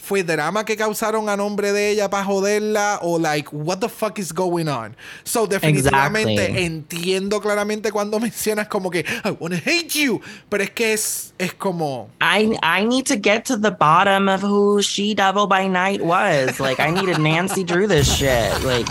¿fue 0.02 0.24
drama 0.24 0.64
que 0.66 0.76
causaron 0.78 1.30
a 1.30 1.36
nombre 1.38 1.72
de 1.72 1.92
ella 1.92 2.10
para 2.10 2.24
joderla? 2.24 3.00
O, 3.02 3.18
like, 3.20 3.50
what 3.52 3.80
the 3.80 3.90
fuck 3.90 4.18
is 4.18 4.32
going 4.34 4.68
on? 4.68 4.96
So, 5.24 5.46
definitivamente 5.46 6.34
Exactly. 6.46 6.64
entiendo 6.66 7.42
claramente 7.42 7.92
cuando 7.92 8.20
mencionas 8.22 8.68
como 8.68 8.90
que, 8.90 9.06
I 9.24 9.32
wanna 9.40 9.58
hate 9.58 9.90
you. 9.94 10.22
Pero 10.50 10.64
es 10.64 10.72
que 10.72 10.94
es, 10.94 11.34
es 11.38 11.54
como. 11.54 12.10
I 12.22 12.58
I 12.64 12.86
need 12.86 13.06
to 13.08 13.16
get 13.18 13.46
to 13.46 13.58
the 13.58 13.72
bottom 13.72 14.28
of 14.30 14.42
who 14.42 14.82
She 14.82 15.14
Devil 15.14 15.48
by 15.48 15.68
Night 15.68 16.02
was. 16.02 16.60
Like 16.60 16.80
I 16.80 16.90
need 16.92 17.14
to 17.14 17.22
Nancy 17.22 17.64
Drew 17.64 17.88
this 17.88 18.08
shit. 18.12 18.52
Like 18.64 18.88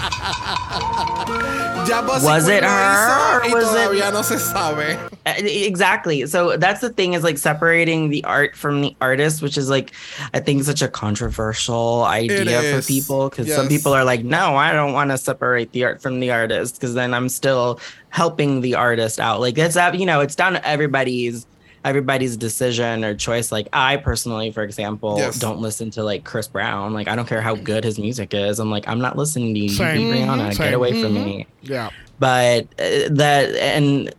Ya 1.88 2.02
Was 2.02 2.48
it 2.48 2.62
her 2.64 3.40
hizo 3.44 3.54
was 3.54 3.74
it- 4.00 4.12
no 4.12 4.22
se 4.22 4.36
sabe. 4.36 4.98
Uh, 5.26 5.32
exactly. 5.42 6.26
So 6.26 6.56
that's 6.56 6.80
the 6.80 6.90
thing 6.90 7.14
is 7.14 7.22
like 7.22 7.38
separating 7.38 8.10
the 8.10 8.24
art 8.24 8.54
from 8.56 8.80
the 8.82 8.94
artist, 9.00 9.40
which 9.42 9.56
is 9.56 9.70
like 9.70 9.92
I 10.34 10.40
think 10.40 10.64
such 10.64 10.82
a 10.82 10.88
controversial 10.98 12.04
idea 12.04 12.60
for 12.74 12.86
people 12.86 13.28
because 13.30 13.52
some 13.54 13.68
people 13.68 13.92
are 13.92 14.04
like, 14.04 14.24
no, 14.24 14.56
I 14.56 14.72
don't 14.72 14.92
want 14.92 15.10
to 15.10 15.18
separate 15.18 15.72
the 15.72 15.84
art 15.84 16.02
from 16.02 16.20
the 16.20 16.30
artist 16.30 16.74
because 16.74 16.94
then 16.94 17.14
I'm 17.14 17.28
still 17.28 17.80
helping 18.10 18.60
the 18.60 18.74
artist 18.74 19.20
out. 19.20 19.40
Like 19.40 19.56
it's 19.58 19.74
that 19.74 19.98
you 19.98 20.06
know 20.06 20.20
it's 20.20 20.34
down 20.34 20.54
to 20.54 20.66
everybody's 20.66 21.46
everybody's 21.84 22.36
decision 22.36 23.04
or 23.04 23.14
choice. 23.14 23.52
Like 23.52 23.68
I 23.72 23.96
personally, 23.96 24.50
for 24.50 24.62
example, 24.62 25.16
Yes. 25.18 25.38
don't 25.38 25.60
listen 25.60 25.90
to 25.92 26.02
like 26.02 26.24
Chris 26.24 26.48
Brown. 26.48 26.92
Like 26.92 27.08
I 27.08 27.14
don't 27.16 27.28
care 27.28 27.40
how 27.40 27.54
good 27.54 27.84
his 27.84 27.98
music 27.98 28.34
is. 28.34 28.58
I'm 28.58 28.70
like 28.70 28.88
I'm 28.88 28.98
not 29.00 29.16
listening 29.16 29.54
to 29.54 29.60
you, 29.60 29.68
Same. 29.68 30.00
you 30.00 30.12
Rihanna. 30.14 30.54
Same. 30.54 30.66
Get 30.66 30.74
away 30.74 31.00
from 31.00 31.14
me 31.14 31.46
Yeah. 31.62 31.90
but 32.18 32.64
uh, 32.78 33.08
that 33.10 33.54
and 33.56 34.12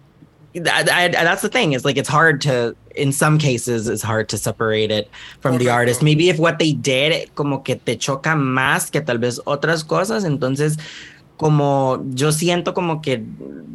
that, 0.56 0.90
I, 0.90 1.08
that's 1.10 1.42
the 1.42 1.50
thing 1.50 1.74
is 1.74 1.86
like 1.86 1.98
it's 1.98 2.10
hard 2.10 2.42
to 2.42 2.76
in 2.96 3.12
some 3.12 3.38
cases 3.38 3.88
it's 3.88 4.02
hard 4.02 4.30
to 4.30 4.38
separate 4.38 4.92
it 4.92 5.10
from 5.42 5.58
the 5.58 5.70
artist. 5.70 6.02
Maybe 6.02 6.30
if 6.30 6.40
what 6.40 6.60
they 6.60 6.74
did 6.74 7.34
como 7.36 7.60
que 7.60 7.76
te 7.76 7.96
choca 7.96 8.36
más 8.36 8.92
que 8.92 9.02
tal 9.02 9.18
vez 9.18 9.40
otras 9.46 9.84
cosas 9.84 10.26
entonces 10.26 10.78
como 11.38 12.04
yo 12.14 12.32
siento 12.32 12.74
como 12.74 13.00
que 13.00 13.24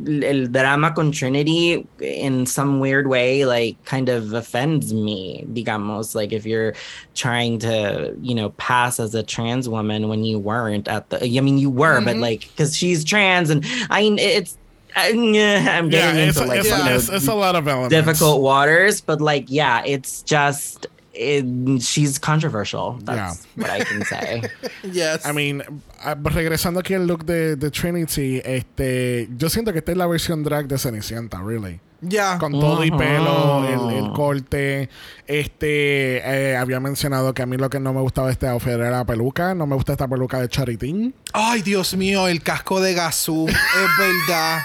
el 0.07 0.49
drama 0.53 0.93
con 0.93 1.11
Trinity 1.13 1.87
in 1.99 2.45
some 2.45 2.79
weird 2.79 3.07
way 3.07 3.47
like 3.47 3.83
kind 3.87 4.11
of 4.11 4.35
offends 4.35 4.93
me 4.93 5.47
digamos. 5.51 6.15
Like 6.15 6.33
if 6.33 6.45
you're 6.45 6.75
trying 7.15 7.59
to 7.61 8.15
you 8.21 8.35
know 8.35 8.51
pass 8.51 9.01
as 9.01 9.15
a 9.15 9.23
trans 9.23 9.69
woman 9.69 10.09
when 10.09 10.25
you 10.25 10.39
weren't 10.39 10.89
at 10.89 11.09
the 11.09 11.25
I 11.25 11.41
mean 11.41 11.57
you 11.57 11.71
were 11.71 12.01
but 12.01 12.15
mm-hmm. 12.15 12.21
like 12.21 12.41
because 12.49 12.77
she's 12.77 13.05
trans 13.05 13.49
and 13.49 13.65
I 13.89 14.03
mean 14.03 14.19
it's 14.19 14.59
I, 14.97 15.09
I'm 15.11 15.91
Yeah, 15.91 16.13
getting 16.13 16.29
it's, 16.29 16.37
into 16.39 16.49
like 16.49 16.61
it's, 16.61 16.69
you 16.71 16.77
know, 16.77 16.95
it's, 16.95 17.09
it's 17.09 17.29
a 17.29 17.35
lot 17.35 17.57
of 17.57 17.67
elements. 17.69 17.95
difficult 17.95 18.41
waters, 18.43 19.01
but 19.01 19.21
like, 19.21 19.47
yeah, 19.49 19.83
it's 19.85 20.23
just 20.23 20.87
it, 21.13 21.45
she's 21.83 22.19
controversial. 22.19 22.99
That's 23.05 23.45
what 23.57 23.71
I 23.71 23.85
can 23.85 24.05
say. 24.05 24.43
Yes. 24.83 25.25
I 25.25 25.33
mean, 25.33 25.63
ah, 26.05 26.15
regresando 26.17 26.81
aquí 26.81 26.95
al 26.95 27.07
look 27.07 27.25
de, 27.25 27.57
de 27.57 27.71
Trinity, 27.71 28.41
este, 28.45 29.29
yo 29.37 29.49
siento 29.49 29.73
que 29.73 29.79
esta 29.79 29.93
es 29.93 29.97
la 29.99 30.07
versión 30.07 30.43
drag 30.45 30.67
de 30.69 30.77
Cenicienta, 30.79 31.41
really. 31.41 31.81
Ya. 32.09 32.39
Con 32.39 32.53
todo 32.53 32.85
y 32.85 32.91
pelo, 32.91 33.65
el, 33.67 34.05
el 34.05 34.13
corte. 34.13 34.89
Este, 35.27 36.19
eh, 36.53 36.57
había 36.57 36.81
mencionado 36.81 37.33
que 37.35 37.43
a 37.43 37.47
mí 37.47 37.57
lo 37.57 37.71
que 37.71 37.81
no 37.81 37.93
me 37.93 38.01
gustaba 38.01 38.29
de 38.29 38.33
este 38.35 38.47
outfit 38.49 38.73
era 38.73 38.91
la 38.91 39.05
peluca. 39.05 39.55
No 39.55 39.67
me 39.67 39.75
gusta 39.75 39.93
esta 39.93 40.07
peluca 40.09 40.41
de 40.41 40.49
Charitín. 40.49 41.15
Ay, 41.33 41.63
Dios 41.63 41.95
mío, 41.97 42.29
el 42.29 42.43
casco 42.43 42.81
de 42.81 42.95
Gazú. 42.95 43.47
es 43.49 43.55
verdad. 43.99 44.63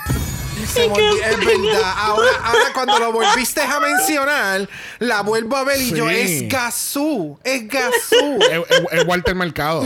Se 0.68 0.86
es 0.86 0.92
verdad. 0.94 1.94
Ahora, 1.98 2.30
ahora 2.44 2.66
cuando 2.74 3.00
lo 3.00 3.14
volviste 3.14 3.62
a 3.62 3.80
mencionar, 3.80 4.68
la 5.00 5.22
vuelvo 5.22 5.56
a 5.56 5.64
ver 5.64 5.82
y 5.82 5.92
yo, 5.92 6.10
es 6.10 6.50
Gazú. 6.50 7.40
Es 7.44 7.66
Gazú. 7.68 8.40
Es 8.52 8.60
es- 8.70 8.86
es 9.00 9.06
Walter 9.08 9.36
Mercado. 9.36 9.84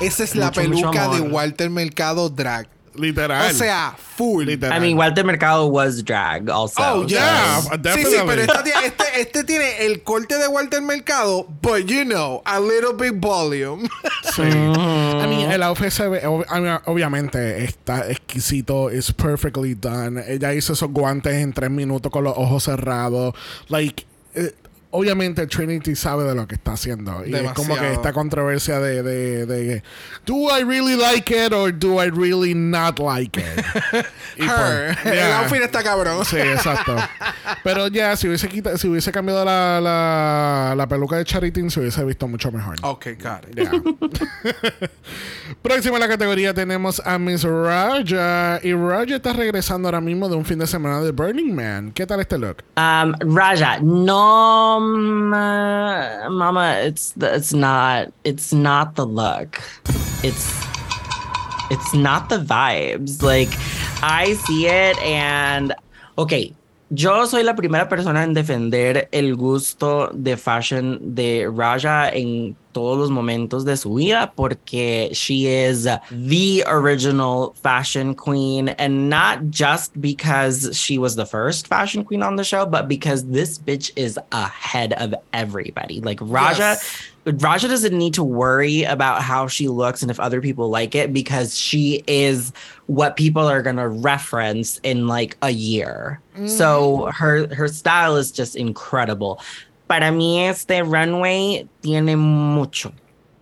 Esa 0.00 0.22
es 0.24 0.36
la 0.36 0.46
Mucho, 0.46 0.60
peluca 0.60 1.08
de. 1.08 1.20
Walter 1.22 1.70
Mercado 1.70 2.28
drag. 2.30 2.68
Literal. 2.98 3.50
O 3.50 3.54
sea, 3.54 3.94
full. 4.16 4.44
Literal. 4.44 4.76
I 4.76 4.80
mean, 4.80 4.96
Walter 4.96 5.24
Mercado 5.24 5.66
was 5.66 6.02
drag 6.04 6.48
also. 6.50 6.82
Oh, 6.82 7.06
yeah. 7.06 7.18
Yeah, 7.18 7.60
Sí, 7.60 7.78
definitely. 7.82 8.12
sí, 8.16 8.22
pero 8.26 8.42
esta 8.42 8.62
este, 8.84 9.20
este 9.20 9.44
tiene 9.44 9.86
el 9.86 10.02
corte 10.02 10.36
de 10.36 10.48
Walter 10.48 10.82
Mercado, 10.82 11.46
but 11.62 11.86
you 11.86 12.04
know, 12.04 12.42
a 12.44 12.58
little 12.60 12.92
bit 12.94 13.20
volume. 13.20 13.88
Sí. 14.34 14.42
I 14.42 15.26
mean, 15.26 15.50
el 15.50 15.62
outfit 15.62 15.90
se 15.90 16.08
ve, 16.08 16.20
ob- 16.26 16.44
I 16.50 16.60
mean, 16.60 16.80
obviamente 16.86 17.64
está 17.64 18.08
exquisito, 18.10 18.90
it's 18.90 19.12
perfectly 19.12 19.74
done. 19.74 20.22
Ella 20.26 20.52
hizo 20.54 20.72
esos 20.72 20.90
guantes 20.90 21.34
en 21.34 21.52
tres 21.52 21.70
minutos 21.70 22.10
con 22.12 22.24
los 22.24 22.34
ojos 22.36 22.64
cerrados. 22.64 23.34
Like, 23.68 24.04
eh, 24.34 24.52
obviamente 24.90 25.46
Trinity 25.46 25.94
sabe 25.94 26.24
de 26.24 26.34
lo 26.34 26.46
que 26.46 26.54
está 26.54 26.72
haciendo. 26.72 27.24
Y 27.26 27.34
es 27.34 27.52
como 27.52 27.76
que 27.76 27.92
esta 27.92 28.12
controversia 28.12 28.80
de, 28.80 29.02
de, 29.02 29.46
de, 29.46 29.82
¿Do 30.24 30.34
I 30.56 30.62
really 30.64 30.96
like 30.96 31.30
it 31.34 31.52
or 31.52 31.72
do 31.72 32.02
I 32.02 32.10
really 32.10 32.54
not 32.54 32.98
like 32.98 33.38
it? 33.38 33.64
Y 34.38 34.44
Her. 34.44 34.96
pues, 35.02 35.06
El 35.06 35.12
yeah. 35.14 35.40
outfit 35.40 35.62
está 35.62 35.82
cabrón. 35.82 36.24
Sí, 36.24 36.36
exacto. 36.38 36.94
Pero 37.64 37.88
ya, 37.88 38.16
si 38.16 38.28
hubiese 38.28 38.48
quita- 38.48 38.78
si 38.78 38.86
hubiese 38.88 39.10
cambiado 39.10 39.44
la, 39.44 39.80
la, 39.80 40.74
la 40.76 40.86
peluca 40.86 41.16
de 41.16 41.24
Charitín, 41.24 41.70
se 41.70 41.80
hubiese 41.80 42.04
visto 42.04 42.28
mucho 42.28 42.52
mejor. 42.52 42.76
Ok, 42.82 43.06
got 43.20 43.48
it. 43.50 43.56
Ya. 43.56 43.70
Próxima 45.62 45.96
en 45.96 46.00
la 46.00 46.08
categoría 46.08 46.54
tenemos 46.54 47.02
a 47.04 47.18
Miss 47.18 47.42
Raja. 47.42 48.60
Y 48.62 48.72
Raja 48.74 49.16
está 49.16 49.32
regresando 49.32 49.88
ahora 49.88 50.00
mismo 50.00 50.28
de 50.28 50.36
un 50.36 50.44
fin 50.44 50.58
de 50.58 50.66
semana 50.66 51.00
de 51.00 51.10
Burning 51.10 51.52
Man. 51.52 51.90
¿Qué 51.92 52.06
tal 52.06 52.20
este 52.20 52.38
look? 52.38 52.58
Um, 52.76 53.34
Raja, 53.36 53.78
no, 53.82 54.77
ma- 54.80 56.28
mama, 56.28 56.80
it's 56.82 57.14
it's 57.16 57.52
not 57.52 58.12
it's 58.24 58.52
not 58.52 58.96
the 58.96 59.06
look. 59.06 59.60
It's 60.22 60.52
it's 61.70 61.94
not 61.94 62.28
the 62.28 62.38
vibes. 62.38 63.22
Like 63.22 63.50
I 64.02 64.34
see 64.46 64.66
it 64.66 64.98
and 65.02 65.74
okay. 66.16 66.54
Yo 66.90 67.26
soy 67.26 67.42
la 67.42 67.52
primera 67.54 67.86
persona 67.86 68.22
en 68.22 68.32
defender 68.32 69.10
el 69.12 69.36
gusto 69.36 70.10
de 70.14 70.38
fashion 70.38 70.98
de 71.14 71.46
Raja 71.54 72.08
en 72.08 72.56
todos 72.78 72.96
los 72.96 73.10
momentos 73.10 73.64
de 73.64 73.76
su 73.76 73.92
vida 73.92 74.30
porque 74.36 75.12
she 75.12 75.46
is 75.46 75.88
the 76.12 76.62
original 76.68 77.52
fashion 77.54 78.14
queen 78.14 78.68
and 78.68 79.10
not 79.10 79.50
just 79.50 80.00
because 80.00 80.70
she 80.78 80.96
was 80.96 81.16
the 81.16 81.26
first 81.26 81.66
fashion 81.66 82.04
queen 82.04 82.22
on 82.22 82.36
the 82.36 82.44
show 82.44 82.64
but 82.64 82.86
because 82.86 83.24
this 83.24 83.58
bitch 83.58 83.90
is 83.96 84.16
ahead 84.30 84.92
of 84.92 85.12
everybody. 85.32 86.00
Like 86.00 86.20
Raja 86.22 86.68
Yes. 86.68 87.10
Raja 87.24 87.68
doesn't 87.68 87.96
need 87.96 88.14
to 88.14 88.24
worry 88.24 88.84
about 88.84 89.22
how 89.22 89.48
she 89.48 89.68
looks 89.68 90.00
and 90.00 90.10
if 90.10 90.18
other 90.18 90.40
people 90.40 90.70
like 90.70 90.94
it 90.94 91.12
because 91.12 91.58
she 91.58 92.02
is 92.06 92.52
what 92.86 93.16
people 93.16 93.46
are 93.46 93.60
gonna 93.60 93.88
reference 93.88 94.78
in 94.82 95.08
like 95.08 95.36
a 95.42 95.50
year. 95.50 96.20
So 96.46 96.98
mm-hmm. 96.98 97.10
her 97.10 97.54
her 97.54 97.68
style 97.68 98.16
is 98.16 98.30
just 98.30 98.56
incredible. 98.56 99.42
Para 99.88 100.12
mí 100.12 100.44
este 100.44 100.82
runway 100.82 101.66
tiene 101.80 102.16
mucho. 102.16 102.92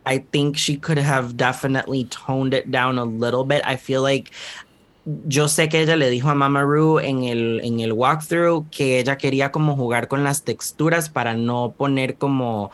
I 0.07 0.21
think 0.31 0.57
she 0.57 0.79
could 0.79 0.99
have 0.99 1.37
definitely 1.37 2.05
toned 2.05 2.55
it 2.55 2.71
down 2.71 2.99
a 2.99 3.05
little 3.05 3.45
bit. 3.45 3.61
I 3.67 3.77
feel 3.77 4.03
like 4.03 4.31
yo 5.27 5.49
sé 5.49 5.69
que 5.69 5.81
ella 5.81 5.97
le 5.97 6.09
dijo 6.11 6.31
a 6.31 6.35
Mama 6.35 6.63
Ru 6.63 6.99
en 6.99 7.25
el, 7.25 7.61
en 7.63 7.81
el 7.81 7.93
walkthrough 7.93 8.69
que 8.71 8.99
ella 8.99 9.19
quería 9.19 9.53
como 9.53 9.77
jugar 9.77 10.09
con 10.09 10.25
las 10.25 10.43
texturas 10.43 11.09
para 11.09 11.35
no 11.35 11.75
poner 11.77 12.17
como 12.17 12.71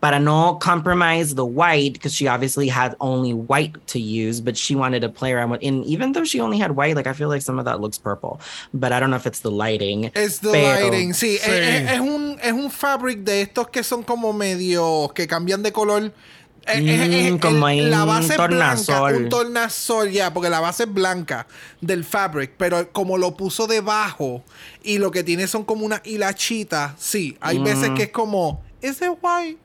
para 0.00 0.20
no 0.20 0.58
compromise 0.60 1.34
the 1.34 1.44
white 1.44 1.92
because 1.94 2.14
she 2.14 2.28
obviously 2.28 2.68
had 2.68 2.94
only 3.00 3.32
white 3.34 3.74
to 3.88 3.98
use 3.98 4.40
but 4.40 4.56
she 4.56 4.76
wanted 4.76 5.00
to 5.02 5.08
play 5.08 5.32
around 5.32 5.50
with 5.50 5.60
and 5.62 5.84
even 5.86 6.12
though 6.12 6.22
she 6.24 6.40
only 6.40 6.56
had 6.58 6.70
white 6.76 6.94
like 6.94 7.08
I 7.08 7.12
feel 7.14 7.28
like 7.28 7.42
some 7.42 7.58
of 7.58 7.64
that 7.64 7.80
looks 7.80 7.98
purple 7.98 8.38
but 8.72 8.92
I 8.92 9.00
don't 9.00 9.10
know 9.10 9.16
if 9.16 9.26
it's 9.26 9.40
the 9.40 9.50
lighting 9.50 10.10
Es 10.14 10.38
the 10.38 10.52
Pero- 10.52 10.84
lighting, 10.90 11.12
sí. 11.14 11.36
Sí. 11.38 11.50
Es, 11.50 11.82
es- 11.82 11.90
es 11.94 12.00
un, 12.00 12.38
es 12.42 12.52
un 12.52 12.70
fabric 12.70 13.24
de 13.24 13.42
estos 13.42 13.68
que 13.70 13.82
son 13.82 14.02
como 14.04 14.32
medio 14.32 15.10
que 15.14 15.26
cambian 15.26 15.62
de 15.62 15.72
color. 15.72 16.12
Eh, 16.70 16.72
eh, 16.84 17.26
eh, 17.28 17.32
Mm, 17.32 17.38
como 17.38 17.66
el- 17.68 17.90
la 17.90 18.02
un 18.02 18.08
base 18.08 18.32
es 18.34 18.36
blanca, 18.36 18.48
tornasol. 18.48 19.14
un 19.16 19.28
tornasol 19.30 20.10
ya, 20.10 20.32
porque 20.34 20.50
la 20.50 20.60
base 20.60 20.82
es 20.84 20.92
blanca 20.92 21.46
del 21.80 22.04
fabric, 22.04 22.52
pero 22.58 22.92
como 22.92 23.16
lo 23.16 23.34
puso 23.36 23.66
debajo 23.66 24.42
y 24.82 24.98
lo 24.98 25.10
que 25.10 25.24
tiene 25.24 25.46
son 25.46 25.64
como 25.64 25.86
una 25.86 26.02
hilachita, 26.04 26.94
sí, 26.98 27.36
hay 27.40 27.58
veces 27.58 27.90
que 27.96 28.02
es 28.04 28.10
como, 28.10 28.62
¿is 28.82 29.00
it 29.00 29.12
white? 29.22 29.58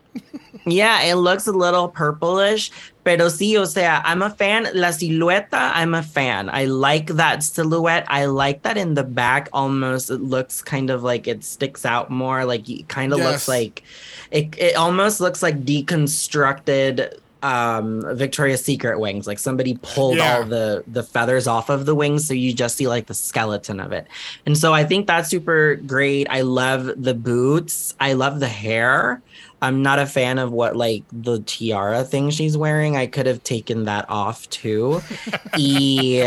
Yeah, 0.66 1.01
it 1.01 1.16
looks 1.16 1.45
a 1.45 1.51
little 1.51 1.89
purplish, 1.89 2.72
pero 3.03 3.28
sí, 3.28 3.57
o 3.59 3.66
sea, 3.66 4.01
I'm 4.05 4.22
a 4.22 4.30
fan. 4.30 4.70
La 4.74 4.89
silueta, 4.91 5.72
I'm 5.76 5.93
a 5.93 6.01
fan. 6.01 6.49
I 6.49 6.66
like 6.66 7.07
that 7.18 7.43
silhouette. 7.43 8.05
I 8.07 8.26
like 8.26 8.61
that 8.61 8.78
in 8.78 8.93
the 8.93 9.03
back, 9.03 9.49
almost 9.51 10.09
it 10.09 10.22
looks 10.22 10.61
kind 10.61 10.89
of 10.89 11.03
like 11.03 11.28
it 11.28 11.43
sticks 11.43 11.86
out 11.86 12.09
more. 12.09 12.45
Like 12.45 12.70
it 12.70 12.88
kind 12.88 13.11
of 13.11 13.20
Yes. 13.20 13.28
looks 13.32 13.47
like 13.49 13.84
it. 14.32 14.55
It 14.57 14.76
almost 14.78 15.20
looks 15.20 15.43
like 15.43 15.66
deconstructed 15.66 17.16
um 17.41 18.01
Victoria's 18.16 18.64
Secret 18.64 18.99
wings. 19.01 19.28
Like 19.28 19.39
somebody 19.39 19.78
pulled 19.82 20.16
Yeah. 20.16 20.38
all 20.38 20.43
the 20.45 20.84
the 20.88 21.03
feathers 21.03 21.45
off 21.45 21.70
of 21.70 21.86
the 21.86 21.93
wings, 21.93 22.26
so 22.26 22.34
you 22.34 22.53
just 22.53 22.78
see 22.78 22.88
like 22.88 23.07
the 23.07 23.14
skeleton 23.14 23.82
of 23.82 23.91
it. 23.91 24.07
And 24.45 24.57
so 24.57 24.74
I 24.74 24.86
think 24.86 25.07
that's 25.07 25.30
super 25.30 25.76
great. 25.76 26.28
I 26.30 26.39
love 26.41 26.89
the 26.95 27.14
boots. 27.14 27.95
I 27.99 28.14
love 28.14 28.39
the 28.39 28.47
hair. 28.47 29.22
I'm 29.64 29.82
not 29.82 29.97
a 29.97 30.05
fan 30.05 30.39
of 30.39 30.51
what 30.51 30.76
like 30.76 31.03
the 31.14 31.39
tiara 31.39 32.03
thing 32.03 32.32
she's 32.32 32.57
wearing. 32.57 32.97
I 32.97 33.07
could 33.07 33.26
have 33.26 33.43
taken 33.43 33.86
that 33.86 34.05
off 34.09 34.49
too. 34.49 35.01
y, 35.57 36.20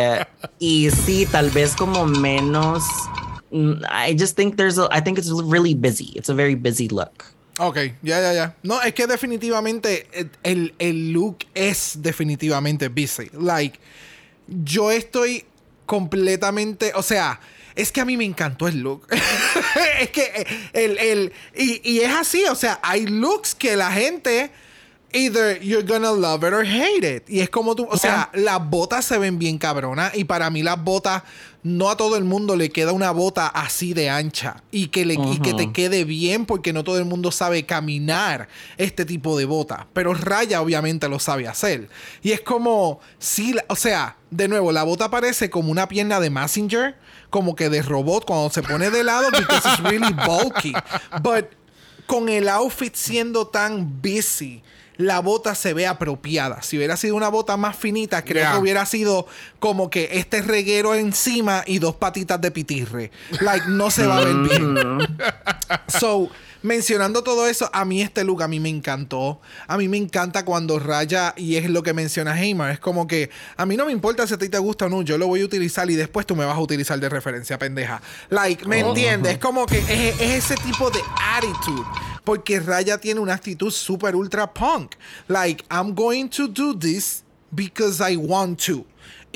y 0.59 0.89
sí, 0.89 1.31
tal 1.31 1.51
vez 1.51 1.77
como 1.77 2.07
menos. 2.07 2.83
mm, 3.53 3.85
I 3.91 4.15
just 4.15 4.37
think 4.37 4.57
there's 4.57 4.79
a. 4.79 4.89
I 4.91 5.01
think 5.01 5.19
it's 5.19 5.31
really 5.31 5.75
busy. 5.75 6.17
It's 6.17 6.31
a 6.31 6.35
very 6.35 6.55
busy 6.55 6.89
look. 6.89 7.27
Ok, 7.61 7.77
ya, 8.03 8.21
ya, 8.21 8.33
ya. 8.33 8.55
No, 8.63 8.81
es 8.81 8.95
que 8.95 9.07
definitivamente 9.07 10.07
eh, 10.13 10.29
el, 10.43 10.73
el 10.79 11.13
look 11.13 11.45
es 11.55 11.99
definitivamente 12.01 12.89
busy. 12.89 13.29
Like, 13.35 13.79
yo 14.49 14.91
estoy 14.91 15.45
completamente, 15.85 16.93
o 16.95 17.03
sea, 17.03 17.39
es 17.77 17.93
que 17.93 18.01
a 18.01 18.05
mí 18.05 18.17
me 18.17 18.25
encantó 18.25 18.67
el 18.67 18.81
look. 18.81 19.07
es 20.01 20.11
que 20.11 20.23
eh, 20.23 20.47
el, 20.73 20.99
el, 20.99 21.33
y, 21.55 21.81
y 21.89 22.01
es 22.01 22.13
así, 22.13 22.45
o 22.47 22.55
sea, 22.55 22.81
hay 22.83 23.07
looks 23.07 23.55
que 23.55 23.77
la 23.77 23.93
gente, 23.93 24.51
either 25.17 25.59
you're 25.63 25.83
gonna 25.87 26.13
love 26.13 26.45
it 26.47 26.53
or 26.53 26.65
hate 26.65 27.05
it. 27.05 27.29
Y 27.29 27.41
es 27.41 27.49
como 27.51 27.75
tú, 27.75 27.87
o 27.91 27.97
sea, 27.97 28.31
las 28.35 28.59
botas 28.69 29.05
se 29.05 29.19
ven 29.19 29.39
bien 29.39 29.59
cabronas 29.59 30.15
y 30.15 30.25
para 30.25 30.51
mí 30.51 30.63
las 30.63 30.83
botas, 30.83 31.23
no 31.63 31.91
a 31.91 31.97
todo 31.97 32.17
el 32.17 32.23
mundo 32.25 32.55
le 32.55 32.71
queda 32.71 32.93
una 32.93 33.11
bota 33.11 33.49
así 33.49 33.93
de 33.95 34.09
ancha 34.09 34.63
y 34.71 34.87
que, 34.89 35.05
le, 35.05 35.15
y 35.15 35.41
que 35.41 35.53
te 35.55 35.73
quede 35.73 36.05
bien 36.05 36.47
porque 36.47 36.73
no 36.73 36.85
todo 36.85 36.99
el 36.99 37.05
mundo 37.07 37.33
sabe 37.33 37.65
caminar 37.67 38.49
este 38.77 39.05
tipo 39.05 39.37
de 39.37 39.47
bota. 39.47 39.89
Pero 39.93 40.15
Raya 40.15 40.61
obviamente 40.63 41.09
lo 41.09 41.19
sabe 41.19 41.49
hacer. 41.49 41.89
Y 42.23 42.31
es 42.33 42.41
como, 42.43 43.01
sí, 43.19 43.55
la- 43.55 43.65
o 43.69 43.75
sea, 43.75 44.17
de 44.31 44.47
nuevo, 44.47 44.71
la 44.71 44.85
bota 44.85 45.11
parece 45.11 45.51
como 45.51 45.73
una 45.73 45.89
pierna 45.89 46.21
de 46.21 46.31
Messenger, 46.31 46.97
como 47.31 47.57
que 47.57 47.69
de 47.69 47.83
robot 47.83 48.25
cuando 48.27 48.51
se 48.51 48.63
pone 48.63 48.91
de 48.91 49.03
lado 49.03 49.29
because 49.33 49.69
it's 49.69 49.83
really 49.83 50.13
bulky. 50.27 50.73
But 51.23 51.47
con 52.07 52.29
el 52.29 52.49
outfit 52.49 52.95
siendo 52.95 53.49
tan 53.49 54.01
busy, 54.01 54.63
la 54.99 55.21
bota 55.21 55.55
se 55.55 55.75
ve 55.75 55.87
apropiada. 55.87 56.63
Si 56.63 56.77
hubiera 56.77 56.97
sido 56.97 57.17
una 57.17 57.29
bota 57.29 57.57
más 57.57 57.77
finita, 57.77 58.23
creo 58.23 58.43
Yeah. 58.43 58.53
que 58.53 58.59
hubiera 58.59 58.87
sido 58.87 59.27
como 59.59 59.91
que 59.91 60.09
este 60.13 60.43
reguero 60.43 60.95
encima 60.95 61.63
y 61.67 61.79
dos 61.79 61.97
patitas 61.97 62.41
de 62.41 62.51
pitirre. 62.51 63.11
Like, 63.41 63.67
no 63.69 63.91
se 63.91 64.07
va 64.07 64.19
a 64.19 64.25
ver 64.25 64.37
bien. 64.37 64.77
So, 65.89 66.31
mencionando 66.67 67.23
todo 67.23 67.47
eso, 67.47 67.71
a 67.73 67.85
mí 67.85 68.03
este 68.03 68.25
look 68.25 68.43
a 68.43 68.49
mí 68.49 68.61
me 68.61 68.69
encantó. 68.69 69.41
A 69.67 69.79
mí 69.79 69.89
me 69.89 69.97
encanta 69.97 70.45
cuando 70.45 70.79
raya 70.79 71.33
y 71.37 71.57
es 71.57 71.71
lo 71.71 71.83
que 71.83 71.95
menciona 71.95 72.39
Heymar. 72.39 72.73
Es 72.73 72.81
como 72.81 73.07
que 73.07 73.31
a 73.57 73.65
mí 73.65 73.77
no 73.77 73.87
me 73.87 73.93
importa 73.93 74.27
si 74.27 74.35
a 74.35 74.39
ti 74.39 74.49
te 74.49 74.59
gusta 74.59 74.87
o 74.87 74.89
no, 74.89 75.03
yo 75.03 75.17
lo 75.17 75.27
voy 75.27 75.41
a 75.41 75.45
utilizar 75.45 75.91
y 75.91 75.95
después 75.95 76.27
tú 76.27 76.37
me 76.37 76.45
vas 76.45 76.57
a 76.57 76.61
utilizar 76.61 76.99
de 77.01 77.09
referencia, 77.09 77.59
pendeja. 77.59 78.03
Like, 78.29 78.67
¿me 78.67 78.81
entiendes? 78.81 79.35
Es 79.35 79.39
como 79.39 79.65
que 79.67 79.79
es, 79.79 80.21
es 80.21 80.45
ese 80.45 80.57
tipo 80.57 80.91
de 80.91 81.01
attitude. 81.19 81.87
Porque 82.25 82.61
Raya 82.61 82.99
tiene 82.99 83.21
una 83.21 83.35
actitud 83.35 83.71
super 83.71 84.17
ultra 84.17 84.53
punk. 84.53 84.97
Like, 85.29 85.65
I'm 85.71 85.95
going 85.95 86.29
to 86.31 86.49
do 86.49 86.77
this 86.77 87.23
because 87.55 88.01
I 88.01 88.17
want 88.17 88.61
to. 88.67 88.85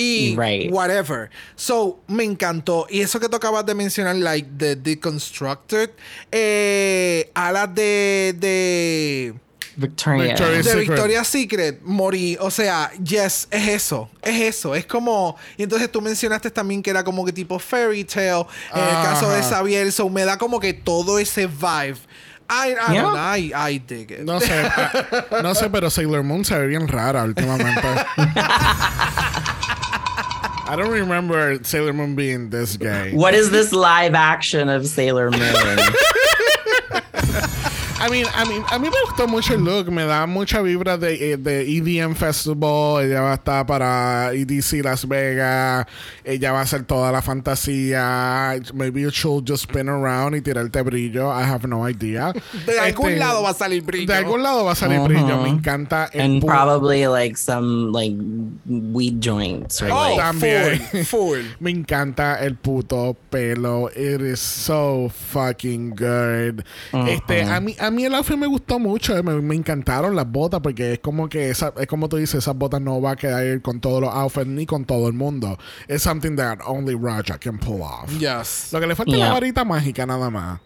Y 0.01 0.34
Right. 0.36 0.72
whatever. 0.72 1.28
So, 1.57 2.01
me 2.09 2.24
encantó. 2.24 2.86
Y 2.88 3.01
eso 3.01 3.20
que 3.20 3.28
tú 3.28 3.36
acabas 3.36 3.66
de 3.66 3.74
mencionar, 3.74 4.16
like, 4.16 4.48
the 4.57 4.76
deconstructed, 4.76 5.90
eh, 6.32 7.30
alas 7.34 7.74
de, 7.74 8.34
de, 8.38 9.34
Victoria. 9.76 10.24
Victoria's 10.34 10.64
de. 10.64 10.74
Victoria's 10.76 11.28
Secret, 11.28 11.80
morí. 11.82 12.36
O 12.40 12.51
sea, 12.51 12.90
yes, 13.03 13.46
es 13.51 13.68
eso. 13.68 14.11
Es 14.22 14.40
eso. 14.40 14.74
Es 14.74 14.84
como. 14.86 15.36
Y 15.57 15.62
entonces 15.62 15.90
tú 15.90 16.01
mencionaste 16.01 16.51
también 16.51 16.82
que 16.82 16.90
era 16.90 17.05
como 17.05 17.24
que 17.24 17.32
tipo 17.32 17.59
fairy 17.59 18.05
tale. 18.05 18.46
En 18.74 18.82
el 18.82 19.03
caso 19.03 19.30
de. 19.30 19.42
Xavier, 19.42 19.92
so 19.92 20.09
me 20.09 20.24
da 20.24 20.36
como 20.38 20.61
que 20.61 20.72
todo 20.74 21.18
ese 21.18 21.46
vibe. 21.46 21.98
I, 22.53 22.72
I, 22.72 22.92
Yeah. 22.92 23.03
don't 23.03 23.14
know, 23.14 23.36
I, 23.36 23.53
I 23.55 23.78
dig 23.78 24.11
it. 24.11 24.20
No 24.20 24.40
sé, 24.40 24.53
ah, 24.64 25.40
no 25.40 25.55
sé, 25.55 25.70
pero 25.70 25.88
Sailor 25.88 26.24
Moon 26.24 26.44
se 26.44 26.59
ve 26.59 26.66
bien 26.66 26.88
rara 26.88 27.22
últimamente. 27.22 27.80
I 30.70 30.76
don't 30.76 30.92
remember 30.92 31.58
Sailor 31.64 31.92
Moon 31.92 32.14
being 32.14 32.50
this 32.50 32.76
gay. 32.76 33.12
What 33.12 33.34
is 33.34 33.50
this 33.50 33.72
live 33.72 34.14
action 34.14 34.68
of 34.68 34.86
Sailor 34.86 35.28
Moon? 35.32 35.40
I 38.01 38.09
mean, 38.09 38.26
I 38.34 38.48
mean, 38.48 38.64
a 38.70 38.78
mí 38.78 38.88
me 38.88 38.96
gustó 39.07 39.28
mucho 39.28 39.55
el 39.55 39.61
look, 39.62 39.90
me 39.90 40.05
da 40.05 40.26
mucha 40.26 40.62
vibra 40.62 40.96
de, 40.96 41.32
eh, 41.32 41.36
de 41.36 41.62
EDM 41.76 42.14
Festival, 42.14 43.05
ella 43.05 43.20
va 43.20 43.32
a 43.32 43.34
estar 43.34 43.66
para 43.66 44.32
EDC 44.32 44.82
Las 44.82 45.07
Vegas, 45.07 45.86
ella 46.24 46.53
va 46.53 46.61
a 46.61 46.62
hacer 46.62 46.84
toda 46.84 47.12
la 47.12 47.20
fantasía, 47.22 48.55
maybe 48.74 49.03
should 49.11 49.44
just 49.46 49.64
spin 49.64 49.88
around 49.88 50.34
y 50.34 50.40
tirarte 50.40 50.80
brillo, 50.82 51.30
I 51.30 51.42
have 51.44 51.66
no 51.68 51.86
idea. 51.88 52.32
De 52.66 52.78
algún 52.80 53.09
Este, 53.11 53.18
lado 53.18 53.42
va 53.42 53.51
a 53.51 53.55
salir 53.55 53.82
brillo. 53.82 54.07
De 54.07 54.14
algún 54.18 54.42
lado 54.42 54.64
va 54.64 54.72
a 54.72 54.76
salir 54.76 55.01
brillo, 55.01 55.42
me 55.42 55.48
encanta 55.51 56.09
el 56.12 56.20
and 56.22 56.44
probably 56.44 57.07
like 57.07 57.36
some 57.36 57.92
like 57.92 58.16
weed 58.66 59.20
joints 59.20 59.82
or 59.82 59.90
Oh, 59.90 60.16
like 60.16 60.20
También. 60.20 60.80
full, 60.80 61.05
full. 61.05 61.38
Me 61.61 61.70
encanta 61.70 62.40
el 62.40 62.57
puto 62.57 63.16
pelo. 63.30 63.88
It 63.90 64.20
is 64.20 64.40
so 64.40 65.11
fucking 65.32 65.90
good. 65.96 66.64
Este, 66.92 67.42
a 67.42 67.61
mí, 67.61 67.74
a 67.78 67.89
mí 67.91 68.05
el 68.05 68.14
outfit 68.14 68.36
me 68.36 68.47
gustó 68.47 68.78
mucho. 68.78 69.16
eh, 69.16 69.22
Me, 69.22 69.34
me 69.41 69.55
encantaron 69.55 70.14
las 70.16 70.30
botas 70.30 70.61
porque 70.61 70.95
es 70.95 70.99
como 71.01 71.28
que 71.28 71.51
esa, 71.51 71.72
es 71.78 71.86
como 71.86 72.09
tú 72.09 72.16
dices, 72.16 72.36
esas 72.36 72.57
botas 72.57 72.80
no 72.80 73.01
va 73.01 73.12
a 73.12 73.16
quedar 73.16 73.61
con 73.62 73.80
todos 73.80 74.01
los 74.01 74.12
outfits 74.14 74.47
ni 74.47 74.66
con 74.66 74.84
todo 74.84 75.07
el 75.09 75.14
mundo. 75.14 75.59
Es 75.88 76.03
something 76.03 76.36
that 76.36 76.59
only 76.66 76.95
Raja 76.95 77.38
can 77.38 77.59
pull 77.59 77.82
off. 77.82 78.11
Yes. 78.18 78.68
Lo 78.72 78.80
que 78.80 78.86
le 78.86 78.95
falta 78.97 79.12
es 79.12 79.18
la 79.18 79.24
Yeah. 79.26 79.32
varita 79.34 79.64
mágica 79.64 80.07
nada 80.07 80.30
más. 80.30 80.61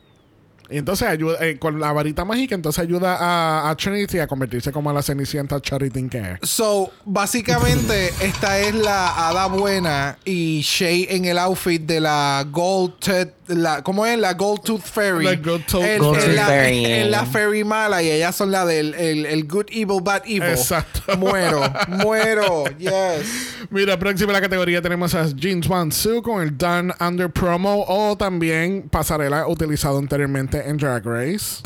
Y 0.70 0.78
entonces 0.78 1.06
ayuda, 1.06 1.36
eh, 1.46 1.58
con 1.58 1.78
la 1.78 1.92
varita 1.92 2.24
mágica, 2.24 2.54
entonces 2.54 2.82
ayuda 2.82 3.16
a, 3.20 3.68
a 3.68 3.76
Trinity 3.76 4.18
a 4.18 4.26
convertirse 4.26 4.72
como 4.72 4.90
la 4.94 5.02
cenicienta 5.02 5.60
Charity 5.60 6.08
que. 6.08 6.38
So, 6.40 6.90
básicamente, 7.04 8.08
esta 8.20 8.58
es 8.60 8.74
la 8.74 9.28
hada 9.28 9.46
buena 9.48 10.16
y 10.24 10.62
Shay 10.62 11.06
en 11.10 11.26
el 11.26 11.36
outfit 11.38 11.82
de 11.82 12.00
la 12.00 12.46
Gold 12.50 12.94
Tooth, 12.98 13.43
la, 13.48 13.82
¿cómo 13.82 14.06
es? 14.06 14.18
La 14.18 14.34
Gold 14.34 14.62
Tooth 14.62 14.82
Fairy. 14.82 15.24
La 15.24 15.34
Gold 15.36 15.64
Tooth- 15.66 15.84
El- 15.84 15.98
Gold 16.00 16.18
en 16.18 16.24
Tooth 16.26 16.34
la, 16.36 16.46
Fairy. 16.46 16.84
en 16.86 17.10
la 17.10 17.24
Fairy 17.26 17.64
mala 17.64 18.02
y 18.02 18.10
ellas 18.10 18.34
son 18.34 18.50
la 18.50 18.64
del 18.64 18.94
el, 18.94 19.26
el 19.26 19.46
Good 19.46 19.66
Evil 19.70 20.00
Bad 20.02 20.22
Evil. 20.26 20.42
Exacto. 20.44 21.00
Muero, 21.18 21.60
muero, 21.88 22.64
yes. 22.78 23.56
Mira, 23.70 23.98
próxima 23.98 24.32
la 24.32 24.40
categoría 24.40 24.80
tenemos 24.82 25.14
a 25.14 25.26
Jeans 25.26 25.66
Wan 25.68 25.92
Su 25.92 26.22
con 26.22 26.42
el 26.42 26.56
Done 26.56 26.92
Under 27.00 27.30
Promo 27.30 27.84
o 27.88 28.16
también 28.16 28.88
pasarela 28.90 29.46
utilizado 29.46 29.98
anteriormente 29.98 30.68
en 30.68 30.76
Drag 30.76 31.04
Race. 31.04 31.62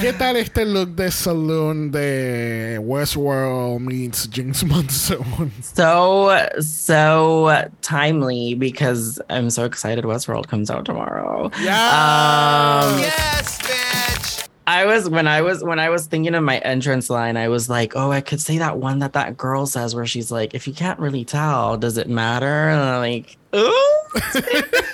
¿Qué 0.00 0.12
tal 0.18 0.36
este 0.36 0.64
look 0.64 0.96
de 0.96 1.10
saloon 1.10 1.90
de 1.92 2.78
Westworld 2.80 3.80
meets 3.80 4.26
Jinx 4.28 4.64
Monsoon? 4.64 5.52
so 5.62 6.36
so 6.60 7.68
timely 7.80 8.54
because 8.54 9.20
I'm 9.30 9.50
so 9.50 9.64
excited 9.64 10.04
Westworld 10.04 10.48
comes 10.48 10.70
out 10.70 10.84
tomorrow. 10.84 11.44
Um, 11.46 12.98
Yes, 12.98 13.58
bitch. 13.62 14.48
I 14.66 14.84
was 14.86 15.08
when 15.08 15.26
I 15.28 15.42
was 15.42 15.62
when 15.62 15.78
I 15.78 15.90
was 15.90 16.06
thinking 16.06 16.34
of 16.34 16.42
my 16.44 16.58
entrance 16.58 17.10
line, 17.10 17.36
I 17.36 17.48
was 17.48 17.68
like, 17.68 17.94
oh, 17.96 18.10
I 18.12 18.20
could 18.20 18.40
say 18.40 18.58
that 18.58 18.78
one 18.78 19.00
that 19.00 19.12
that 19.12 19.36
girl 19.36 19.66
says 19.66 19.94
where 19.94 20.06
she's 20.06 20.30
like, 20.30 20.54
if 20.54 20.66
you 20.68 20.72
can't 20.74 20.98
really 21.00 21.24
tell, 21.24 21.76
does 21.76 21.98
it 21.98 22.08
matter? 22.08 22.68
And 22.68 22.80
I'm 22.80 23.00
like, 23.00 23.36
ooh. 23.54 24.02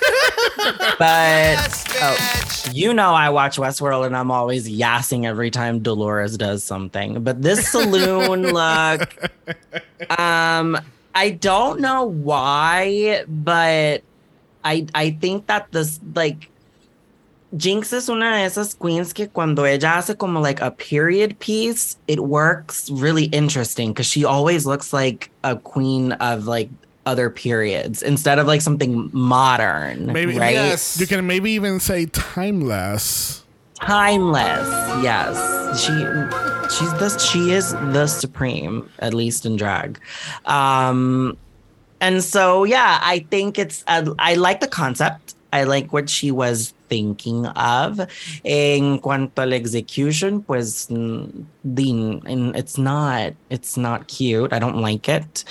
but 0.99 1.85
oh, 2.01 2.71
you 2.71 2.93
know, 2.93 3.13
I 3.13 3.29
watch 3.29 3.57
Westworld 3.57 4.05
and 4.05 4.15
I'm 4.15 4.31
always 4.31 4.69
yassing 4.69 5.25
every 5.25 5.51
time 5.51 5.79
Dolores 5.79 6.37
does 6.37 6.63
something. 6.63 7.23
But 7.23 7.41
this 7.41 7.69
saloon 7.69 8.43
look, 8.53 9.29
um, 10.19 10.77
I 11.15 11.31
don't 11.31 11.79
know 11.79 12.03
why, 12.05 13.23
but 13.27 14.03
I 14.63 14.87
I 14.93 15.11
think 15.11 15.47
that 15.47 15.71
this 15.71 15.99
like 16.15 16.49
Jinx 17.57 17.91
is 17.93 18.09
una 18.09 18.31
de 18.31 18.45
esas 18.45 18.77
queens 18.77 19.11
que 19.11 19.27
cuando 19.27 19.63
ella 19.63 19.97
hace 19.97 20.15
como 20.15 20.39
like 20.39 20.61
a 20.61 20.71
period 20.71 21.39
piece, 21.39 21.97
it 22.07 22.19
works 22.19 22.89
really 22.91 23.25
interesting 23.25 23.91
because 23.91 24.05
she 24.05 24.23
always 24.23 24.65
looks 24.65 24.93
like 24.93 25.31
a 25.43 25.55
queen 25.55 26.11
of 26.13 26.45
like 26.45 26.69
other 27.09 27.31
periods 27.31 28.03
instead 28.03 28.37
of 28.37 28.45
like 28.45 28.61
something 28.61 29.09
modern, 29.11 30.05
Maybe 30.13 30.37
right? 30.37 30.53
Yes. 30.53 30.99
You 30.99 31.07
can 31.07 31.25
maybe 31.25 31.51
even 31.51 31.79
say 31.79 32.05
timeless. 32.05 33.43
Timeless, 33.73 34.67
yes. 35.01 35.35
She 35.81 35.93
she's 36.75 36.93
the 36.99 37.17
she 37.17 37.51
is 37.51 37.71
the 37.71 38.05
supreme, 38.05 38.87
at 38.99 39.15
least 39.15 39.45
in 39.45 39.55
drag. 39.55 39.99
Um, 40.45 41.35
and 41.99 42.23
so 42.23 42.63
yeah, 42.63 42.99
I 43.01 43.25
think 43.31 43.57
it's 43.57 43.83
uh, 43.87 44.13
I 44.19 44.35
like 44.35 44.59
the 44.59 44.67
concept. 44.67 45.33
I 45.51 45.63
like 45.63 45.91
what 45.91 46.09
she 46.09 46.29
was 46.29 46.73
thinking 46.89 47.45
of. 47.45 47.99
En 48.43 48.99
cuanto 48.99 49.41
al 49.41 49.53
execution, 49.53 50.41
pues 50.41 50.87
din, 51.63 52.21
and 52.25 52.55
it's 52.55 52.77
not 52.77 53.33
it's 53.49 53.77
not 53.77 54.07
cute. 54.07 54.51
I 54.51 54.59
don't 54.59 54.77
like 54.77 55.07
it. 55.07 55.43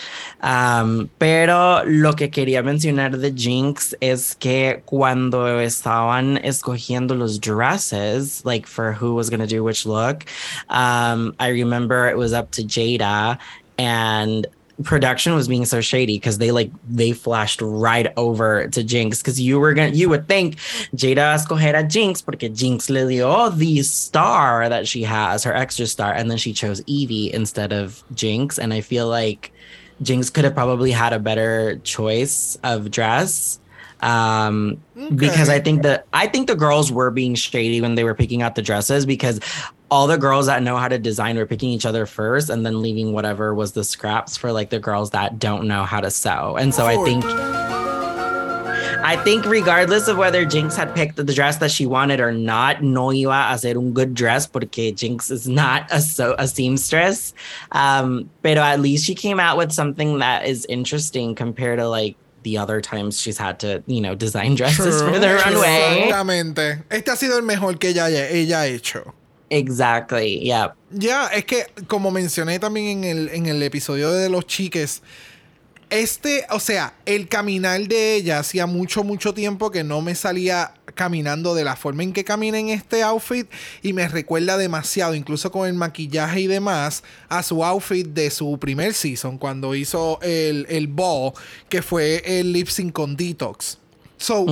Um, 0.43 1.09
pero 1.19 1.83
lo 1.85 2.13
que 2.13 2.29
quería 2.29 2.63
mencionar 2.63 3.19
de 3.19 3.33
Jinx 3.33 3.95
es 4.01 4.35
que 4.35 4.83
cuando 4.87 5.61
estaban 5.61 6.39
escogiendo 6.45 7.17
los 7.17 7.39
dresses, 7.39 8.45
like 8.45 8.67
for 8.67 8.93
who 8.93 9.15
was 9.15 9.31
gonna 9.31 9.47
do 9.47 9.63
which 9.63 9.87
look, 9.87 10.25
um, 10.69 11.35
I 11.39 11.49
remember 11.49 12.09
it 12.09 12.17
was 12.17 12.33
up 12.33 12.51
to 12.53 12.63
Jada 12.63 13.39
and 13.79 14.47
production 14.85 15.35
was 15.35 15.49
being 15.49 15.65
so 15.65 15.81
shady 15.81 16.17
because 16.17 16.39
they 16.39 16.53
like 16.53 16.71
they 16.89 17.13
flashed 17.13 17.61
right 17.61 18.13
over 18.17 18.69
to 18.69 18.85
Jinx 18.85 19.19
because 19.19 19.41
you 19.41 19.59
were 19.59 19.75
gonna 19.75 19.89
you 19.89 20.09
would 20.09 20.29
think 20.29 20.57
Jada 20.95 21.35
escoger 21.35 21.89
Jinx 21.89 22.23
porque 22.23 22.53
Jinx 22.53 22.89
le 22.89 23.09
dio 23.09 23.51
the 23.51 23.83
star 23.83 24.69
that 24.69 24.87
she 24.87 25.03
has 25.03 25.43
her 25.45 25.55
extra 25.55 25.87
star 25.87 26.13
and 26.13 26.31
then 26.31 26.39
she 26.39 26.53
chose 26.53 26.81
Evie 26.87 27.33
instead 27.33 27.73
of 27.73 28.05
Jinx 28.15 28.59
and 28.59 28.73
I 28.73 28.81
feel 28.81 29.09
like 29.09 29.53
Jinx 30.01 30.31
could 30.31 30.45
have 30.45 30.55
probably 30.55 30.93
had 30.93 31.13
a 31.13 31.19
better 31.19 31.79
choice 31.79 32.57
of 32.63 32.91
dress 32.91 33.59
um 34.01 34.81
because 35.17 35.49
i 35.49 35.59
think 35.59 35.83
that 35.83 36.07
i 36.13 36.29
think 36.29 36.47
the 36.47 36.55
girls 36.55 36.93
were 36.93 37.11
being 37.11 37.35
shady 37.35 37.81
when 37.81 37.97
they 37.97 38.05
were 38.05 38.15
picking 38.15 38.43
out 38.43 38.55
the 38.55 38.63
dresses 38.63 39.05
because 39.05 39.41
all 39.91 40.07
the 40.07 40.19
girls 40.19 40.47
that 40.47 40.63
know 40.63 40.77
how 40.77 40.89
to 40.89 40.99
design 40.99 41.37
were 41.37 41.47
picking 41.47 41.71
each 41.71 41.87
other 41.87 42.07
first 42.07 42.51
and 42.51 42.65
then 42.65 42.83
leaving 42.83 43.13
whatever 43.13 43.55
was 43.55 43.73
the 43.73 43.85
scraps 43.85 44.37
for 44.37 44.53
like 44.53 44.71
the 44.71 44.79
girls 44.79 45.11
that 45.11 45.39
don't 45.39 45.67
know 45.67 45.85
how 45.85 46.01
to 46.01 46.11
sew 46.11 46.57
and 46.57 46.75
so 46.75 46.87
i 46.87 46.97
think 47.05 47.25
I 49.09 49.17
think 49.17 49.47
regardless 49.47 50.07
of 50.07 50.19
whether 50.19 50.45
Jinx 50.45 50.77
had 50.77 50.95
picked 50.95 51.17
the 51.17 51.25
dress 51.25 51.57
that 51.59 51.71
she 51.71 51.87
wanted 51.87 52.21
or 52.21 52.31
not, 52.31 52.83
no 52.83 53.07
iba 53.07 53.31
a 53.31 53.55
hacer 53.55 53.75
un 53.75 53.95
good 53.95 54.13
dress 54.13 54.47
porque 54.47 54.95
Jinx 54.95 55.31
is 55.31 55.49
not 55.49 55.87
a 55.91 56.03
so 56.03 56.35
a 56.39 56.47
seamstress. 56.47 57.33
Um, 57.73 58.29
pero 58.43 58.61
at 58.61 58.81
least 58.81 59.07
she 59.07 59.15
came 59.15 59.41
out 59.41 59.57
with 59.57 59.73
something 59.73 60.19
that 60.19 60.45
is 60.45 60.67
interesting 60.67 61.35
compared 61.35 61.79
to 61.79 61.89
like 61.89 62.17
the 62.43 62.59
other 62.59 62.83
times 62.83 63.19
she's 63.19 63.39
had 63.39 63.61
to, 63.61 63.83
you 63.87 64.03
know, 64.03 64.15
design 64.15 64.57
dresses 64.57 65.01
True, 65.01 65.13
for 65.13 65.19
the 65.19 65.35
runway. 65.37 66.11
Exactamente. 66.11 66.85
Este 66.91 67.09
ha 67.09 67.17
sido 67.17 67.37
el 67.37 67.43
mejor 67.43 67.79
que 67.79 67.91
ella, 67.91 68.09
ella 68.09 68.59
ha 68.59 68.67
hecho. 68.67 69.15
Exactly. 69.51 70.41
Yeah. 70.41 70.75
Ya, 70.91 71.29
es 71.29 71.45
que 71.45 71.67
como 71.87 72.11
mencioné 72.11 72.59
también 72.59 73.05
en 73.05 73.05
el, 73.05 73.29
en 73.31 73.47
el 73.47 73.63
episodio 73.63 74.11
de 74.13 74.29
los 74.29 74.47
chiques, 74.47 75.03
este, 75.91 76.45
o 76.51 76.61
sea, 76.61 76.95
el 77.07 77.29
caminar 77.29 77.81
de 77.89 78.17
ella 78.17 78.41
hacía 78.41 78.67
mucho, 78.67 79.05
mucho 79.05 79.33
tiempo 79.33 79.71
que 79.71 79.85
no 79.85 80.03
me 80.03 80.15
salía 80.15 80.75
caminando 80.95 81.55
de 81.55 81.65
la 81.65 81.77
forma 81.77 82.03
en 82.03 82.13
que 82.13 82.25
camina 82.25 82.59
en 82.59 82.69
este 82.69 83.03
outfit 83.03 83.49
y 83.83 83.95
me 83.95 84.07
recuerda 84.07 84.59
demasiado, 84.59 85.15
incluso 85.15 85.51
con 85.51 85.67
el 85.67 85.75
maquillaje 85.75 86.41
y 86.41 86.47
demás, 86.47 87.05
a 87.31 87.43
su 87.43 87.65
outfit 87.65 88.07
de 88.07 88.31
su 88.31 88.59
primer 88.59 88.93
season, 88.93 89.39
cuando 89.39 89.75
hizo 89.75 90.19
el, 90.21 90.67
el 90.69 90.89
ball, 90.89 91.33
que 91.71 91.81
fue 91.81 92.23
el 92.27 92.53
lip 92.53 92.69
sync 92.69 92.93
con 92.93 93.17
Detox. 93.17 93.79
So, 94.19 94.45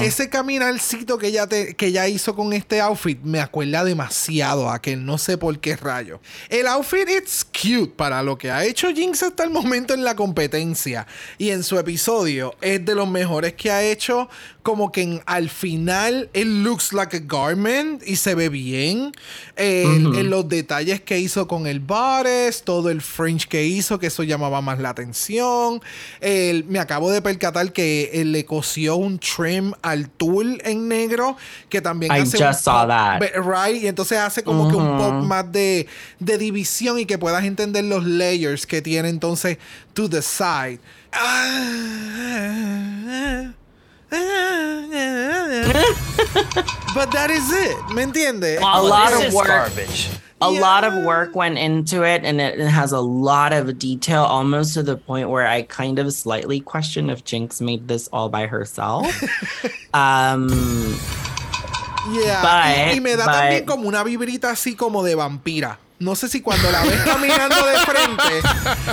ese 0.00 0.28
caminarcito 0.28 1.16
que 1.18 1.28
ella, 1.28 1.46
te- 1.46 1.74
que 1.74 1.86
ella 1.86 2.06
hizo 2.06 2.34
con 2.36 2.52
este 2.52 2.80
outfit 2.80 3.18
me 3.22 3.40
acuerda 3.40 3.82
demasiado 3.82 4.68
a 4.68 4.74
aquel, 4.74 5.04
no 5.06 5.16
sé 5.18 5.38
por 5.38 5.58
qué 5.58 5.74
rayo. 5.76 6.20
El 6.50 6.66
outfit 6.66 7.08
es 7.08 7.44
cute 7.44 7.92
para 7.96 8.22
lo 8.22 8.36
que 8.36 8.50
ha 8.50 8.64
hecho 8.64 8.88
Jinx 8.92 9.22
hasta 9.22 9.44
el 9.44 9.50
momento 9.50 9.94
en 9.94 10.04
la 10.04 10.14
competencia 10.16 11.06
y 11.38 11.50
en 11.50 11.62
su 11.64 11.78
episodio 11.78 12.54
es 12.60 12.84
de 12.84 12.94
los 12.94 13.08
mejores 13.08 13.54
que 13.54 13.70
ha 13.70 13.82
hecho. 13.82 14.28
Como 14.62 14.90
que 14.90 15.02
en- 15.02 15.22
al 15.26 15.48
final 15.48 16.28
it 16.34 16.44
looks 16.44 16.92
like 16.92 17.16
a 17.16 17.20
garment 17.20 18.02
y 18.04 18.16
se 18.16 18.34
ve 18.34 18.48
bien. 18.48 19.12
El- 19.56 20.14
En 20.16 20.28
los 20.30 20.48
detalles 20.48 21.00
que 21.00 21.18
hizo 21.20 21.46
con 21.46 21.66
el 21.68 21.78
bodice, 21.80 22.62
todo 22.64 22.90
el 22.90 23.00
fringe 23.00 23.46
que 23.48 23.64
hizo, 23.64 23.98
que 24.00 24.08
eso 24.08 24.24
llamaba 24.24 24.60
más 24.60 24.78
la 24.80 24.90
atención. 24.90 25.80
El- 26.20 26.64
me 26.64 26.80
acabo 26.80 27.10
de 27.12 27.22
percatar 27.22 27.72
que 27.72 28.10
él 28.14 28.32
le 28.32 28.44
cosió 28.44 28.96
un 29.06 29.18
trim 29.18 29.72
al 29.82 30.08
tul 30.10 30.60
en 30.64 30.88
negro, 30.88 31.36
que 31.68 31.80
también 31.80 32.12
I 32.12 32.20
hace 32.20 32.38
just 32.38 32.64
saw 32.64 32.80
pop- 32.80 32.88
that. 32.88 33.20
Right, 33.36 33.82
y 33.82 33.86
entonces 33.86 34.18
hace 34.18 34.42
como 34.42 34.68
que 34.68 34.76
un 34.76 34.98
pop 34.98 35.14
más 35.24 35.50
de, 35.50 35.86
de 36.18 36.38
división 36.38 36.98
y 36.98 37.06
que 37.06 37.18
puedas 37.18 37.44
entender 37.44 37.84
los 37.84 38.04
layers 38.04 38.66
que 38.66 38.82
tiene 38.82 39.08
entonces 39.08 39.58
to 39.94 40.08
the 40.08 40.22
side. 40.22 40.80
But 46.94 47.10
that 47.12 47.30
is 47.30 47.50
it, 47.52 47.76
¿me 47.94 48.02
entiendes? 48.04 48.58
a 48.58 48.82
lot 48.82 49.12
of 49.12 49.32
work. 49.34 49.46
garbage. 49.48 50.08
A 50.42 50.52
Yeah. 50.52 50.60
lot 50.60 50.84
of 50.84 51.04
work 51.04 51.34
went 51.34 51.56
into 51.58 52.02
it, 52.02 52.22
and 52.24 52.40
it, 52.40 52.58
it 52.60 52.68
has 52.68 52.92
a 52.92 53.00
lot 53.00 53.52
of 53.54 53.78
detail, 53.78 54.22
almost 54.22 54.74
to 54.74 54.82
the 54.82 54.96
point 54.96 55.28
where 55.30 55.46
I 55.46 55.62
kind 55.62 55.98
of 55.98 56.12
slightly 56.12 56.60
question 56.60 57.08
if 57.10 57.24
Jinx 57.24 57.60
made 57.60 57.88
this 57.88 58.08
all 58.12 58.28
by 58.28 58.46
herself. 58.46 59.06
um, 59.94 60.48
Yeah. 62.12 62.40
But- 62.42 62.76
y, 62.76 62.92
y 62.94 62.98
me 63.00 63.16
da 63.16 63.24
but- 63.26 63.34
también 63.34 63.66
como 63.66 63.88
una 63.88 64.04
vibrita 64.04 64.50
así 64.50 64.76
como 64.76 65.02
de 65.02 65.14
vampira. 65.16 65.78
No 65.98 66.14
sé 66.14 66.28
si 66.28 66.42
cuando 66.42 66.70
la 66.70 66.82
ves 66.84 67.00
caminando 67.04 67.56
de 67.56 67.76
frente, 67.86 68.48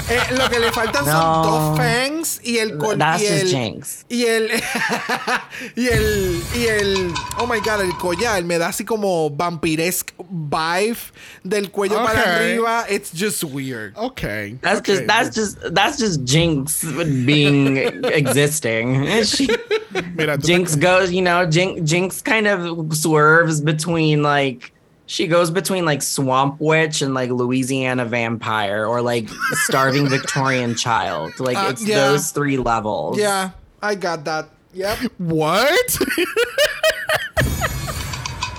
eh, 0.09 0.21
lo 0.37 0.49
que 0.49 0.59
le 0.59 0.71
faltan 0.71 1.03
son 1.03 1.43
dos 1.43 1.77
fangs 1.77 2.39
y 2.43 2.59
el 2.59 2.77
col- 2.77 2.97
That's 2.97 3.21
y 3.21 3.27
just 3.27 3.41
el, 3.41 3.49
Jinx. 3.49 4.05
y 4.07 4.23
el 4.25 4.49
y 5.75 5.87
el 5.87 6.43
y 6.55 6.65
el 6.65 7.13
oh 7.39 7.45
my 7.47 7.59
god, 7.59 7.81
el 7.81 7.93
collar 7.97 8.41
me 8.45 8.57
da 8.57 8.69
así 8.69 8.85
como 8.85 9.29
vampiresque 9.29 10.13
vibe 10.29 10.97
del 11.43 11.69
cuello 11.71 12.01
para 12.03 12.37
arriba. 12.37 12.85
It's 12.89 13.11
just 13.13 13.43
weird. 13.43 13.97
Okay. 13.97 14.57
that's 14.61 14.79
okay. 14.79 14.93
just 14.95 15.07
that's 15.07 15.35
just 15.35 15.73
that's 15.73 15.97
just 15.97 16.23
Jinx 16.23 16.85
being 17.25 17.77
existing. 18.05 19.23
She, 19.23 19.47
Mira, 20.15 20.37
Jinx 20.37 20.75
goes, 20.75 21.11
you 21.11 21.21
know, 21.21 21.45
Jinx, 21.45 21.81
Jinx 21.89 22.21
kind 22.21 22.47
of 22.47 22.95
swerves 22.95 23.61
between 23.61 24.23
like 24.23 24.72
she 25.05 25.27
goes 25.27 25.51
between 25.51 25.85
like 25.85 26.01
Swamp 26.01 26.57
Witch 26.59 27.01
and 27.01 27.13
like 27.13 27.29
Louisiana 27.29 28.05
Vampire 28.05 28.85
or 28.85 29.01
like 29.01 29.27
Starving 29.65 30.07
Victorian 30.17 30.75
Child. 30.75 31.39
Like 31.39 31.57
Uh, 31.57 31.67
it's 31.71 31.85
yeah. 31.85 32.07
those 32.07 32.31
three 32.31 32.57
levels. 32.57 33.17
Yeah, 33.17 33.51
I 33.81 33.95
got 33.95 34.23
that. 34.25 34.49
Yep. 34.73 34.99
What? 35.17 35.99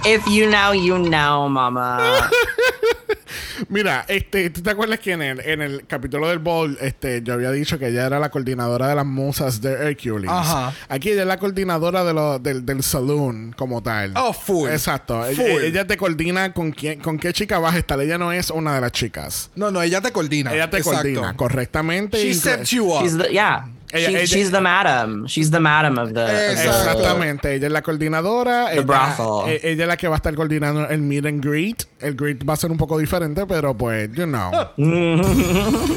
If 0.07 0.27
you 0.27 0.47
know, 0.51 0.73
you 0.75 0.99
know, 0.99 1.49
mama. 1.49 2.29
Mira, 3.69 4.05
este, 4.09 4.51
¿tú 4.51 4.61
te 4.63 4.71
acuerdas 4.71 4.99
que 5.01 5.13
en 5.13 5.23
el, 5.23 5.41
en 5.41 5.63
el 5.63 5.87
capítulo 5.87 6.29
del 6.29 6.39
ball, 6.41 6.77
este, 6.81 7.23
yo 7.23 7.35
había 7.35 7.51
dicho 7.51 7.79
que 7.79 7.89
ella 7.89 8.07
era 8.07 8.19
la 8.19 8.31
coordinadora 8.31 8.89
de 8.89 8.95
las 8.95 9.07
musas 9.07 9.61
de 9.61 9.73
Hercules? 9.73 10.31
Ajá. 10.31 10.75
Aquí 10.89 11.11
ella 11.11 11.23
es 11.23 11.29
la 11.29 11.39
coordinadora 11.39 12.05
de 12.05 12.13
lo, 12.13 12.39
del, 12.39 12.67
del 12.67 12.83
saloon 12.83 13.55
como 13.57 13.83
tal. 13.83 14.13
Oh, 14.17 14.33
full. 14.33 14.69
Exacto. 14.69 15.25
Ella, 15.25 15.43
Full. 15.43 15.63
ella 15.63 15.87
te 15.87 15.97
coordina 15.97 16.53
con 16.53 16.73
quién, 16.73 17.01
con 17.01 17.19
qué 17.19 17.33
chica 17.33 17.59
vas 17.59 17.75
a 17.75 17.79
estar. 17.79 17.99
Ella 18.01 18.19
no 18.19 18.31
es 18.33 18.51
una 18.51 18.75
de 18.75 18.81
las 18.83 18.93
chicas. 18.93 19.51
No, 19.55 19.71
no, 19.71 19.81
ella 19.83 20.01
te 20.01 20.13
coordina. 20.13 20.53
Ella 20.53 20.69
te 20.69 20.79
Exacto. 20.79 20.99
coordina 21.01 21.35
correctamente. 21.37 22.19
She 22.19 22.31
inclu- 22.33 22.41
set 22.41 22.65
you 22.67 22.93
up. 22.93 23.03
She's 23.03 23.17
the 23.17 23.29
yeah. 23.33 23.67
Ella- 23.95 24.07
She- 24.09 24.15
ella- 24.17 24.27
she's 24.27 24.51
the 24.51 24.61
madam. 24.61 25.27
She's 25.29 25.51
the 25.51 25.61
madam 25.61 25.99
of 25.99 26.13
the. 26.13 26.21
of 26.23 26.29
the-. 26.29 26.53
Exactamente, 26.53 27.55
ella 27.55 27.67
es 27.69 27.73
la 27.73 27.83
coordinadora. 27.83 28.73
ella, 28.73 28.83
brothel. 28.83 29.53
eh, 29.55 29.61
ella 29.63 29.83
es 29.85 29.89
la 29.89 29.97
que 29.97 30.09
va 30.09 30.17
a 30.17 30.19
estar 30.19 30.35
coordinando 30.35 30.89
el 30.89 31.01
meet 31.01 31.25
and 31.27 31.45
greet. 31.45 31.85
El 32.01 32.15
greet 32.17 32.43
va 32.49 32.55
a 32.55 32.57
ser 32.57 32.71
un 32.73 32.77
poco 32.77 32.99
diferente, 32.99 33.47
pero 33.47 33.73
pues, 33.77 34.11
you 34.15 34.25
know. 34.27 34.51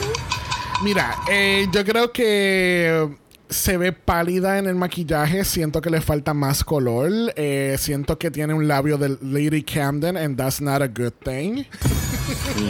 Mira, 0.83 1.15
eh, 1.29 1.67
yo 1.73 1.83
creo 1.83 2.11
que 2.11 3.09
se 3.49 3.77
ve 3.77 3.91
pálida 3.91 4.57
en 4.57 4.67
el 4.67 4.75
maquillaje. 4.75 5.43
Siento 5.45 5.81
que 5.81 5.89
le 5.89 6.01
falta 6.01 6.33
más 6.33 6.63
color. 6.63 7.11
Eh, 7.35 7.75
siento 7.79 8.17
que 8.17 8.31
tiene 8.31 8.53
un 8.53 8.67
labio 8.67 8.97
de 8.97 9.17
Lady 9.21 9.63
Camden, 9.63 10.17
and 10.17 10.37
that's 10.37 10.61
not 10.61 10.81
a 10.81 10.87
good 10.87 11.13
thing. 11.23 11.65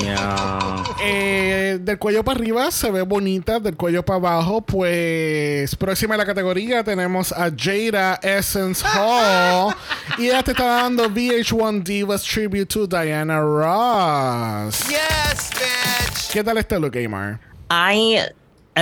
Yeah. 0.02 0.84
Eh, 1.02 1.80
del 1.82 1.98
cuello 1.98 2.24
para 2.24 2.40
arriba 2.40 2.70
se 2.72 2.92
ve 2.92 3.02
bonita, 3.02 3.60
del 3.60 3.76
cuello 3.76 4.04
para 4.04 4.18
abajo, 4.18 4.62
pues 4.62 5.76
próxima 5.76 6.16
a 6.16 6.18
la 6.18 6.26
categoría 6.26 6.84
tenemos 6.84 7.32
a 7.32 7.50
Jada 7.56 8.20
Essence 8.22 8.86
Hall 8.86 9.74
y 10.18 10.28
ella 10.28 10.44
te 10.44 10.52
está 10.52 10.66
dando 10.66 11.10
VH1 11.10 11.84
Divas 11.84 12.24
Tribute 12.24 12.66
to 12.66 12.88
Diana 12.88 13.40
Ross. 13.40 14.88
Yes, 14.90 15.50
bitch. 15.52 16.32
¿Qué 16.34 16.44
tal 16.44 16.58
este 16.58 16.80
look, 16.80 16.96
Amar? 16.98 17.40
I 17.70 18.20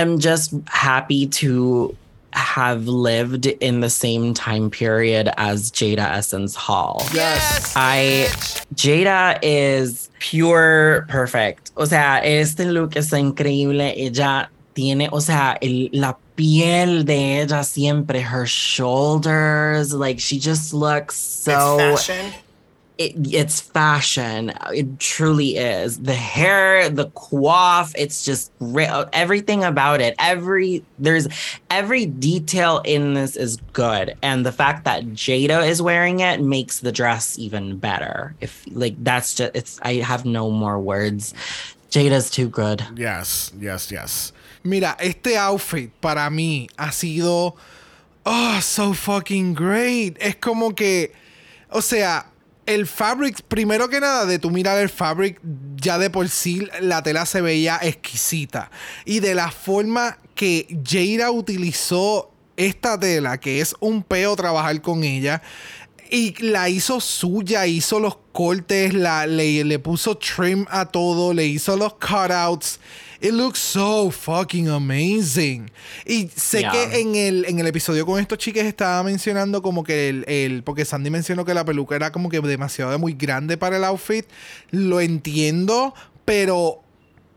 am 0.00 0.18
just 0.18 0.54
happy 0.68 1.26
to 1.26 1.94
have 2.32 2.86
lived 2.86 3.46
in 3.46 3.80
the 3.80 3.88
same 3.88 4.34
time 4.34 4.68
period 4.70 5.30
as 5.38 5.70
Jada 5.70 6.10
Essence 6.16 6.54
Hall. 6.54 7.02
Yes, 7.14 7.72
I. 7.74 8.28
Jada 8.74 9.38
is 9.42 10.10
pure 10.18 11.06
perfect. 11.08 11.70
O 11.76 11.84
sea, 11.86 12.20
este 12.22 12.60
look 12.66 12.90
está 12.94 13.18
increíble. 13.18 13.94
Ella 13.96 14.48
tiene, 14.74 15.08
o 15.10 15.18
sea, 15.20 15.56
el- 15.62 15.88
la 15.92 16.14
piel 16.36 17.04
de 17.06 17.40
ella 17.40 17.62
siempre, 17.64 18.20
her 18.20 18.44
shoulders, 18.46 19.94
like 19.94 20.20
she 20.20 20.38
just 20.38 20.74
looks 20.74 21.16
so. 21.16 21.96
It's 22.98 23.60
fashion. 23.60 24.50
it, 24.50 24.52
it's 24.52 24.52
fashion. 24.52 24.52
It 24.74 25.00
truly 25.00 25.56
is. 25.56 25.98
The 26.00 26.14
hair, 26.14 26.88
the 26.88 27.08
coif, 27.10 27.92
it's 27.96 28.24
just. 28.24 28.52
Everything 29.12 29.64
about 29.64 30.00
it. 30.00 30.14
Every 30.18 30.84
there's 30.98 31.28
every 31.70 32.06
detail 32.06 32.80
in 32.84 33.14
this 33.14 33.36
is 33.36 33.58
good, 33.72 34.16
and 34.22 34.44
the 34.44 34.52
fact 34.52 34.84
that 34.84 35.04
Jada 35.06 35.66
is 35.66 35.82
wearing 35.82 36.20
it 36.20 36.40
makes 36.40 36.80
the 36.80 36.92
dress 36.92 37.38
even 37.38 37.78
better. 37.78 38.34
If 38.40 38.64
like 38.70 39.02
that's 39.02 39.34
just 39.34 39.52
it's. 39.54 39.80
I 39.82 39.94
have 39.94 40.24
no 40.24 40.50
more 40.50 40.78
words. 40.78 41.34
Jada's 41.90 42.30
too 42.30 42.48
good. 42.48 42.84
Yes, 42.96 43.52
yes, 43.58 43.90
yes. 43.90 44.32
Mira, 44.64 44.96
este 44.98 45.36
outfit 45.36 45.90
para 46.00 46.28
mí 46.30 46.68
ha 46.78 46.90
sido. 46.90 47.56
Oh, 48.24 48.58
so 48.60 48.92
fucking 48.92 49.54
great. 49.54 50.16
Es 50.20 50.34
como 50.36 50.72
que. 50.72 51.12
O 51.70 51.80
sea, 51.80 52.24
el 52.66 52.86
fabric, 52.86 53.42
primero 53.42 53.88
que 53.88 54.00
nada, 54.00 54.26
de 54.26 54.38
tu 54.38 54.50
mirar 54.50 54.78
el 54.78 54.88
fabric, 54.88 55.40
ya 55.76 55.98
de 55.98 56.10
por 56.10 56.28
sí 56.28 56.66
la 56.80 57.02
tela 57.02 57.24
se 57.24 57.40
veía 57.40 57.78
exquisita. 57.80 58.70
Y 59.04 59.20
de 59.20 59.34
la 59.34 59.50
forma 59.50 60.18
que 60.34 60.66
Jada 60.84 61.30
utilizó 61.30 62.32
esta 62.56 62.98
tela, 62.98 63.38
que 63.38 63.60
es 63.60 63.74
un 63.80 64.02
peo 64.02 64.34
trabajar 64.34 64.82
con 64.82 65.04
ella. 65.04 65.42
Y 66.10 66.40
la 66.42 66.68
hizo 66.68 67.00
suya, 67.00 67.66
hizo 67.66 67.98
los 68.00 68.18
cortes, 68.32 68.94
la, 68.94 69.26
le, 69.26 69.64
le 69.64 69.78
puso 69.78 70.16
trim 70.16 70.66
a 70.70 70.86
todo, 70.86 71.32
le 71.32 71.46
hizo 71.46 71.76
los 71.76 71.94
cutouts. 71.94 72.78
It 73.20 73.32
looks 73.32 73.58
so 73.58 74.10
fucking 74.10 74.68
amazing. 74.68 75.70
Y 76.04 76.28
sé 76.34 76.60
Yeah. 76.60 76.70
que 76.72 77.00
en 77.00 77.14
el, 77.14 77.44
en 77.46 77.58
el 77.58 77.66
episodio 77.66 78.04
con 78.06 78.20
estos 78.20 78.38
chicos 78.38 78.62
estaba 78.64 79.02
mencionando 79.02 79.62
como 79.62 79.84
que 79.84 80.08
el, 80.08 80.24
el- 80.28 80.62
Porque 80.62 80.84
Sandy 80.84 81.10
mencionó 81.10 81.44
que 81.44 81.54
la 81.54 81.64
peluca 81.64 81.96
era 81.96 82.12
como 82.12 82.28
que 82.28 82.40
demasiado 82.40 82.98
muy 82.98 83.14
grande 83.14 83.56
para 83.56 83.76
el 83.76 83.84
outfit. 83.84 84.26
Lo 84.70 85.00
entiendo, 85.00 85.94
pero 86.24 86.82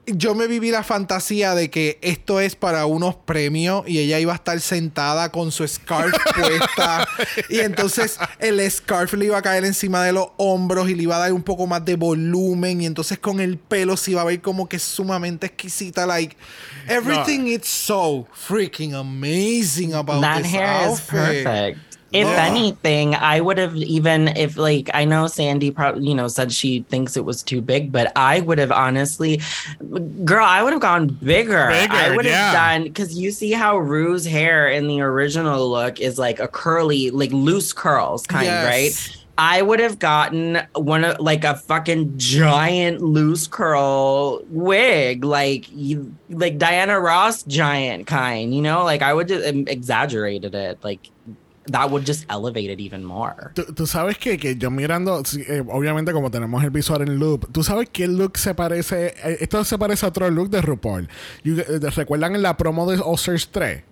yo 0.05 0.35
me 0.35 0.47
viví 0.47 0.71
la 0.71 0.83
fantasía 0.83 1.55
de 1.55 1.69
que 1.69 1.99
esto 2.01 2.39
es 2.39 2.55
para 2.55 2.85
unos 2.85 3.15
premios 3.15 3.83
y 3.87 3.99
ella 3.99 4.19
iba 4.19 4.33
a 4.33 4.35
estar 4.35 4.59
sentada 4.59 5.31
con 5.31 5.51
su 5.51 5.67
scarf 5.67 6.13
puesta 6.35 7.07
y 7.49 7.59
entonces 7.59 8.17
el 8.39 8.69
scarf 8.69 9.13
le 9.13 9.25
iba 9.25 9.37
a 9.37 9.41
caer 9.41 9.65
encima 9.65 10.03
de 10.03 10.13
los 10.13 10.29
hombros 10.37 10.89
y 10.89 10.95
le 10.95 11.03
iba 11.03 11.15
a 11.17 11.19
dar 11.19 11.33
un 11.33 11.43
poco 11.43 11.67
más 11.67 11.83
de 11.85 11.95
volumen 11.95 12.81
y 12.81 12.85
entonces 12.85 13.19
con 13.19 13.39
el 13.39 13.57
pelo 13.57 13.97
se 13.97 14.11
iba 14.11 14.21
a 14.21 14.25
ver 14.25 14.41
como 14.41 14.67
que 14.67 14.79
sumamente 14.79 15.47
exquisita 15.47 16.05
like 16.05 16.35
everything 16.87 17.47
is 17.47 17.65
so 17.65 18.27
freaking 18.33 18.93
amazing 18.95 19.93
about 19.93 20.21
that 20.21 20.41
this 20.41 20.53
hair 20.53 20.81
is 20.81 20.91
outfit. 20.91 21.43
perfect. 21.43 21.88
If 22.11 22.25
Yeah. 22.27 22.45
anything, 22.45 23.13
I 23.15 23.39
would 23.39 23.57
have 23.59 23.75
even 23.75 24.29
if 24.29 24.57
like 24.57 24.89
I 24.93 25.05
know 25.05 25.27
Sandy 25.27 25.69
probably 25.71 26.07
you 26.07 26.15
know 26.15 26.27
said 26.27 26.51
she 26.51 26.81
thinks 26.89 27.15
it 27.15 27.23
was 27.25 27.43
too 27.43 27.61
big, 27.61 27.91
but 27.91 28.11
I 28.15 28.39
would 28.41 28.57
have 28.57 28.71
honestly, 28.71 29.41
girl, 30.25 30.43
I 30.45 30.63
would 30.63 30.73
have 30.73 30.81
gone 30.81 31.07
bigger. 31.07 31.67
Bigger, 31.69 31.93
I 31.93 32.15
would 32.15 32.25
have 32.25 32.33
yeah. 32.33 32.53
done 32.53 32.83
because 32.83 33.17
you 33.17 33.31
see 33.31 33.51
how 33.51 33.77
Rue's 33.77 34.25
hair 34.25 34.67
in 34.69 34.87
the 34.87 35.01
original 35.01 35.69
look 35.69 35.99
is 35.99 36.17
like 36.17 36.39
a 36.39 36.47
curly, 36.47 37.11
like 37.11 37.31
loose 37.31 37.73
curls 37.73 38.25
kind, 38.25 38.45
Yes. 38.45 38.65
right? 38.65 39.15
I 39.41 39.61
would 39.61 39.79
have 39.79 39.99
gotten 39.99 40.59
one 40.75 41.05
of 41.05 41.17
like 41.21 41.45
a 41.45 41.55
fucking 41.55 42.17
giant 42.17 43.01
loose 43.01 43.47
curl 43.47 44.41
wig, 44.49 45.23
like 45.23 45.65
you, 45.71 46.13
like 46.29 46.57
Diana 46.57 46.99
Ross 46.99 47.43
giant 47.43 48.05
kind, 48.05 48.53
you 48.53 48.61
know? 48.61 48.83
Like 48.83 49.01
I 49.01 49.13
would 49.13 49.29
just 49.29 49.47
um, 49.47 49.65
exaggerated 49.67 50.53
it, 50.55 50.83
like 50.83 51.09
that 51.71 51.89
would 51.89 52.05
just 52.05 52.25
elevate 52.29 52.71
it 52.71 52.79
even 52.79 53.03
more. 53.03 53.51
Tú, 53.53 53.63
tú 53.73 53.85
sabes 53.87 54.17
que, 54.17 54.37
que 54.37 54.55
yo 54.55 54.69
mirando, 54.71 55.21
eh, 55.47 55.63
obviamente 55.69 56.11
como 56.13 56.29
tenemos 56.31 56.63
el 56.63 56.69
visual 56.69 57.01
en 57.01 57.19
loop, 57.19 57.51
tú 57.51 57.63
sabes 57.63 57.89
qué 57.91 58.07
look 58.07 58.37
se 58.37 58.53
parece, 58.53 59.13
eh, 59.23 59.37
esto 59.41 59.63
se 59.63 59.77
parece 59.77 60.05
a 60.05 60.09
otro 60.09 60.29
look 60.29 60.49
de 60.49 60.61
RuPaul. 60.61 61.07
You- 61.43 61.59
eh, 61.59 61.79
¿Recuerdan 61.95 62.35
en 62.35 62.41
la 62.41 62.55
promo 62.57 62.89
de 62.89 62.99
Oscars 63.03 63.49
3? 63.51 63.83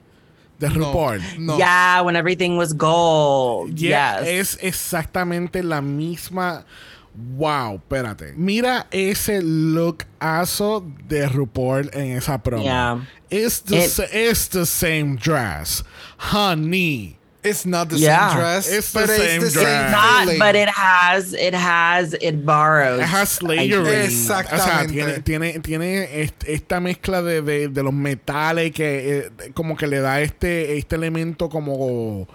De 0.60 0.70
RuPaul. 0.70 1.22
No. 1.38 1.58
Yeah, 1.58 2.02
when 2.04 2.16
everything 2.16 2.58
was 2.58 2.74
gold. 2.76 3.76
Yeah, 3.76 4.22
yes. 4.22 4.28
Es 4.28 4.60
exactamente 4.64 5.62
la 5.62 5.82
misma. 5.82 6.66
Wow, 7.36 7.76
espérate. 7.78 8.34
Mira 8.36 8.88
ese 8.92 9.42
lookazo 9.42 10.84
de 11.08 11.28
RuPaul 11.28 11.90
en 11.94 12.18
esa 12.18 12.42
promo. 12.42 12.64
Yeah. 12.64 13.00
It's 13.30 13.62
the, 13.62 13.86
It- 13.86 14.10
it's 14.14 14.48
the 14.50 14.66
same 14.66 15.16
dress. 15.18 15.84
Honey. 16.18 17.17
It's 17.50 17.66
not 17.66 17.90
the 17.90 17.98
Yeah. 17.98 18.30
same 18.30 18.38
dress, 18.40 18.68
It's 18.72 18.92
the 18.92 19.08
same 19.08 19.42
it's 19.44 19.54
the 19.54 19.62
dress. 19.62 19.82
same 19.84 19.92
Not, 19.92 20.38
but 20.40 20.56
it 20.56 20.70
has, 20.70 21.34
it 21.34 21.54
has, 21.56 22.14
it 22.22 22.46
borrows. 22.46 23.00
It 23.00 23.06
has 23.08 23.42
layering. 23.42 23.88
Exactamente. 23.88 24.54
O 24.54 24.66
sea, 24.66 24.88
tiene, 24.88 25.20
tiene, 25.22 25.60
tiene 25.62 26.22
est- 26.24 26.44
esta 26.48 26.80
mezcla 26.80 27.22
de, 27.22 27.42
de- 27.42 27.68
de 27.70 27.84
los 27.84 27.94
metales 27.94 28.72
que 28.74 29.20
eh, 29.20 29.52
como 29.54 29.76
que 29.78 29.88
le 29.88 30.00
da 30.00 30.22
este, 30.22 30.78
este 30.78 30.96
elemento 30.96 31.50
como, 31.50 32.28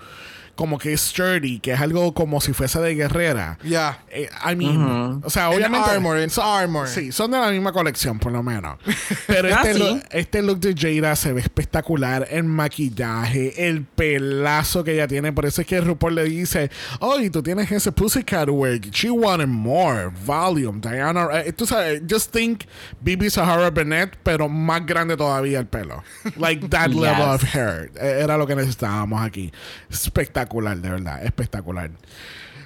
como 0.63 0.79
que 0.79 0.93
es 0.93 1.01
sturdy, 1.01 1.59
que 1.59 1.73
es 1.73 1.81
algo 1.81 2.15
como 2.15 2.41
si 2.41 2.53
fuese 2.53 2.79
de 2.81 2.95
guerrera. 2.95 3.59
Yeah. 3.65 3.99
Eh, 4.11 4.29
I 4.49 4.55
mean, 4.55 5.21
o 5.25 5.29
sea, 5.29 5.49
En 5.49 5.55
obviamente. 5.57 5.91
armor. 5.91 6.87
Sí, 6.87 7.11
son 7.11 7.33
de 7.33 7.41
la 7.41 7.51
misma 7.51 7.73
colección, 7.73 8.21
por 8.21 8.31
lo 8.31 8.45
menos. 8.45 8.79
Pero 9.27 9.49
Ah, 9.53 9.63
este, 9.65 9.75
sí. 9.75 9.79
look, 9.81 10.03
este 10.13 10.43
look 10.43 10.61
de 10.61 10.75
Jada 10.79 11.17
se 11.17 11.33
ve 11.33 11.41
espectacular. 11.41 12.29
El 12.31 12.45
maquillaje, 12.45 13.69
el 13.69 13.83
pelazo 13.85 14.85
que 14.85 14.93
ella 14.95 15.09
tiene. 15.09 15.33
Por 15.33 15.47
eso 15.47 15.63
es 15.63 15.67
que 15.67 15.81
RuPaul 15.81 16.15
le 16.15 16.25
dice: 16.27 16.71
Oh, 17.01 17.19
y 17.19 17.29
tú 17.29 17.43
tienes 17.43 17.73
ese 17.73 17.91
Pussycat 17.91 18.49
wig. 18.49 18.93
She 18.93 19.11
wanted 19.11 19.49
more. 19.49 20.11
Volume. 20.25 20.79
Diana. 20.81 21.27
eh, 21.45 21.53
tú 21.53 21.67
sabes, 21.67 22.03
just 22.09 22.33
think 22.33 22.67
Bibi 23.01 23.31
Sahara 23.31 23.69
Bennett, 23.71 24.17
pero 24.23 24.49
más 24.49 24.87
grande 24.87 25.17
todavía 25.17 25.59
el 25.59 25.67
pelo. 25.67 26.05
Like 26.37 26.69
that 26.69 26.91
level 26.91 27.29
of 27.31 27.43
hair. 27.43 27.91
Eh, 28.01 28.21
Era 28.23 28.37
lo 28.39 28.47
que 28.47 28.55
necesitábamos 28.55 29.21
aquí. 29.21 29.51
Espectacular, 29.91 30.52
de 30.61 30.91
verdad. 30.91 31.25
Espectacular. 31.25 31.91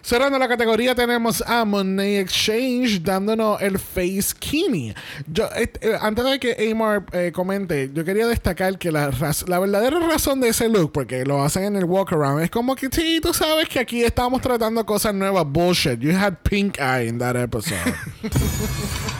Cerrando 0.02 0.38
la 0.38 0.46
categoría 0.46 0.94
tenemos 0.94 1.42
a 1.44 1.64
Monet 1.64 2.20
Exchange 2.20 3.02
dándonos 3.02 3.60
el 3.60 3.76
Face 3.76 4.32
Kini. 4.38 4.94
Yo, 5.26 5.48
et- 5.56 5.78
eh, 5.82 5.98
antes 6.00 6.24
de 6.24 6.38
que 6.38 6.70
Amar 6.70 7.04
eh, 7.10 7.32
comente, 7.34 7.90
yo 7.92 8.04
quería 8.04 8.28
destacar 8.28 8.78
que 8.78 8.92
la, 8.92 9.10
la 9.48 9.58
verdadera 9.58 9.98
razón 9.98 10.40
de 10.40 10.50
ese 10.50 10.68
look, 10.68 10.92
porque 10.92 11.24
lo 11.24 11.42
hacen 11.42 11.64
en 11.64 11.74
el 11.74 11.86
walk 11.86 12.12
around, 12.12 12.40
es 12.44 12.50
como 12.52 12.76
que 12.76 12.88
sí, 12.92 13.18
tú 13.20 13.34
sabes 13.34 13.68
que 13.68 13.80
aquí 13.80 14.04
estamos 14.04 14.40
tratando 14.40 14.86
cosas 14.86 15.12
nuevas. 15.12 15.44
Bullshit. 15.44 15.98
You 15.98 16.12
had 16.16 16.34
pink 16.44 16.78
eye 16.78 17.08
in 17.08 17.18
that 17.18 17.34
episode. 17.34 17.92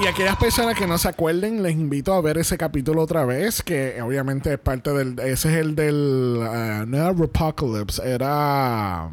Y 0.00 0.06
aquellas 0.06 0.36
personas 0.36 0.76
que 0.78 0.86
no 0.86 0.96
se 0.96 1.08
acuerden, 1.08 1.62
les 1.62 1.72
invito 1.72 2.14
a 2.14 2.20
ver 2.20 2.38
ese 2.38 2.56
capítulo 2.56 3.02
otra 3.02 3.24
vez, 3.24 3.62
que 3.62 4.00
obviamente 4.00 4.52
es 4.52 4.58
parte 4.58 4.92
del... 4.92 5.18
Ese 5.18 5.50
es 5.50 5.56
el 5.56 5.74
del... 5.74 6.38
uh, 6.38 7.20
Repocalypse, 7.20 8.00
era... 8.08 9.10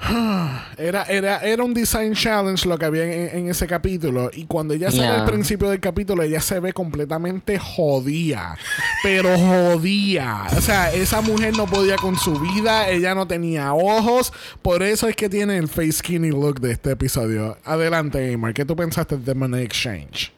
Era, 0.78 1.02
era, 1.04 1.38
era 1.40 1.62
un 1.62 1.74
design 1.74 2.14
challenge 2.14 2.66
lo 2.66 2.78
que 2.78 2.86
había 2.86 3.04
en, 3.04 3.38
en 3.38 3.48
ese 3.50 3.66
capítulo. 3.66 4.30
Y 4.32 4.46
cuando 4.46 4.72
ella 4.72 4.90
sale 4.90 5.06
al 5.08 5.26
principio 5.26 5.68
del 5.68 5.78
capítulo, 5.78 6.22
ella 6.22 6.40
se 6.40 6.58
ve 6.58 6.72
completamente 6.72 7.58
jodida. 7.58 8.56
pero 9.02 9.36
jodida. 9.38 10.46
O 10.56 10.60
sea, 10.60 10.90
esa 10.92 11.20
mujer 11.20 11.56
no 11.56 11.66
podía 11.66 11.96
con 11.96 12.16
su 12.16 12.38
vida. 12.40 12.88
Ella 12.88 13.14
no 13.14 13.26
tenía 13.26 13.74
ojos. 13.74 14.32
Por 14.62 14.82
eso 14.82 15.06
es 15.06 15.16
que 15.16 15.28
tiene 15.28 15.58
el 15.58 15.68
face 15.68 15.92
skinny 15.92 16.30
look 16.30 16.60
de 16.60 16.72
este 16.72 16.92
episodio. 16.92 17.58
Adelante, 17.64 18.32
Amar. 18.32 18.54
¿Qué 18.54 18.64
tú 18.64 18.74
pensaste 18.74 19.18
de 19.18 19.34
Money 19.34 19.64
Exchange? 19.64 20.32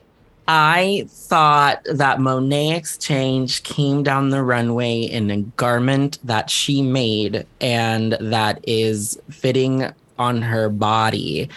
I 0.49 1.07
thought 1.09 1.85
that 1.85 2.21
Monet 2.21 2.77
Exchange 2.77 3.63
came 3.63 4.03
down 4.03 4.31
the 4.31 4.43
runway 4.43 5.03
in 5.03 5.31
a 5.31 5.39
garment 5.39 6.19
that 6.25 6.51
she 6.51 6.83
made 6.83 7.47
and 7.61 8.13
that 8.21 8.61
is 8.67 9.21
fitting 9.31 9.93
on 10.19 10.43
her 10.43 10.69
body. 10.69 11.49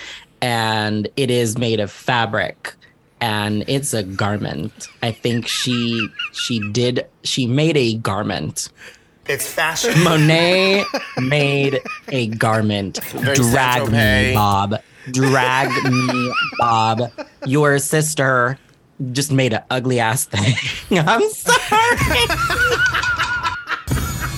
And 0.41 1.07
it 1.15 1.31
is 1.31 1.57
made 1.57 1.79
of 1.79 1.91
fabric 1.91 2.75
and 3.21 3.63
it's 3.67 3.93
a 3.93 4.03
garment. 4.03 4.87
I 5.01 5.11
think 5.11 5.47
she 5.47 6.07
she 6.31 6.59
did 6.71 7.07
she 7.23 7.47
made 7.47 7.77
a 7.77 7.95
garment. 7.95 8.69
It's 9.27 9.47
fashion. 9.51 9.99
Monet 10.03 10.83
made 11.17 11.81
a 12.09 12.27
garment. 12.27 13.03
Very 13.05 13.35
Drag 13.35 13.91
me, 13.91 14.33
Bob. 14.35 14.79
Drag 15.11 15.69
me, 15.91 16.33
Bob. 16.59 17.11
Your 17.45 17.79
sister 17.79 18.59
just 19.11 19.31
made 19.31 19.53
an 19.53 19.63
ugly 19.69 19.99
ass 19.99 20.25
thing. 20.25 20.53
I'm 20.99 21.29
sorry. 21.29 22.27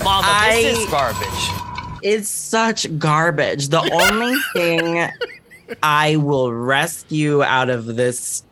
Mama, 0.03 0.27
this 0.27 0.55
I- 0.55 0.61
is 0.63 0.89
garbage. 0.89 1.27
It's 2.03 2.29
such 2.29 2.85
garbage. 2.99 3.69
The 3.69 3.81
only 3.91 4.37
thing 4.53 5.09
I 5.83 6.15
will 6.17 6.53
rescue 6.53 7.43
out 7.43 7.69
of 7.69 7.85
this 7.97 8.43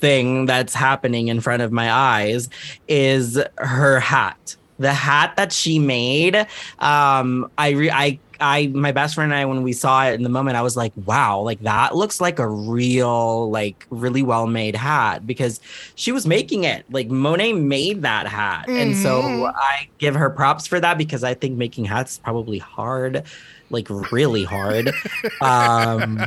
thing 0.00 0.46
that's 0.46 0.72
happening 0.74 1.28
in 1.28 1.40
front 1.40 1.60
of 1.62 1.72
my 1.72 1.92
eyes 1.92 2.48
is 2.86 3.38
her 3.58 4.00
hat. 4.00 4.56
The 4.78 4.92
hat 4.92 5.34
that 5.36 5.52
she 5.52 5.78
made. 5.78 6.36
Um, 6.78 7.50
I 7.58 7.70
re- 7.70 7.90
I 7.90 8.18
I 8.40 8.68
my 8.68 8.92
best 8.92 9.14
friend 9.14 9.32
and 9.32 9.40
I 9.40 9.44
when 9.44 9.62
we 9.62 9.72
saw 9.72 10.06
it 10.06 10.14
in 10.14 10.22
the 10.22 10.28
moment, 10.28 10.56
I 10.56 10.62
was 10.62 10.76
like, 10.76 10.92
wow, 11.04 11.40
like 11.40 11.60
that 11.60 11.96
looks 11.96 12.20
like 12.20 12.38
a 12.38 12.48
real, 12.48 13.50
like 13.50 13.86
really 13.90 14.22
well 14.22 14.46
made 14.46 14.76
hat 14.76 15.26
because 15.26 15.60
she 15.94 16.12
was 16.12 16.26
making 16.26 16.64
it. 16.64 16.84
Like 16.90 17.08
Monet 17.08 17.54
made 17.54 18.02
that 18.02 18.26
hat. 18.26 18.68
And 18.68 18.96
so 18.96 19.46
I 19.46 19.88
give 19.98 20.14
her 20.14 20.30
props 20.30 20.66
for 20.66 20.78
that 20.80 20.98
because 20.98 21.24
I 21.24 21.34
think 21.34 21.56
making 21.56 21.84
hats 21.84 22.12
is 22.12 22.18
probably 22.18 22.58
hard, 22.58 23.24
like 23.70 23.88
really 24.12 24.44
hard. 24.44 24.92
um 25.40 26.20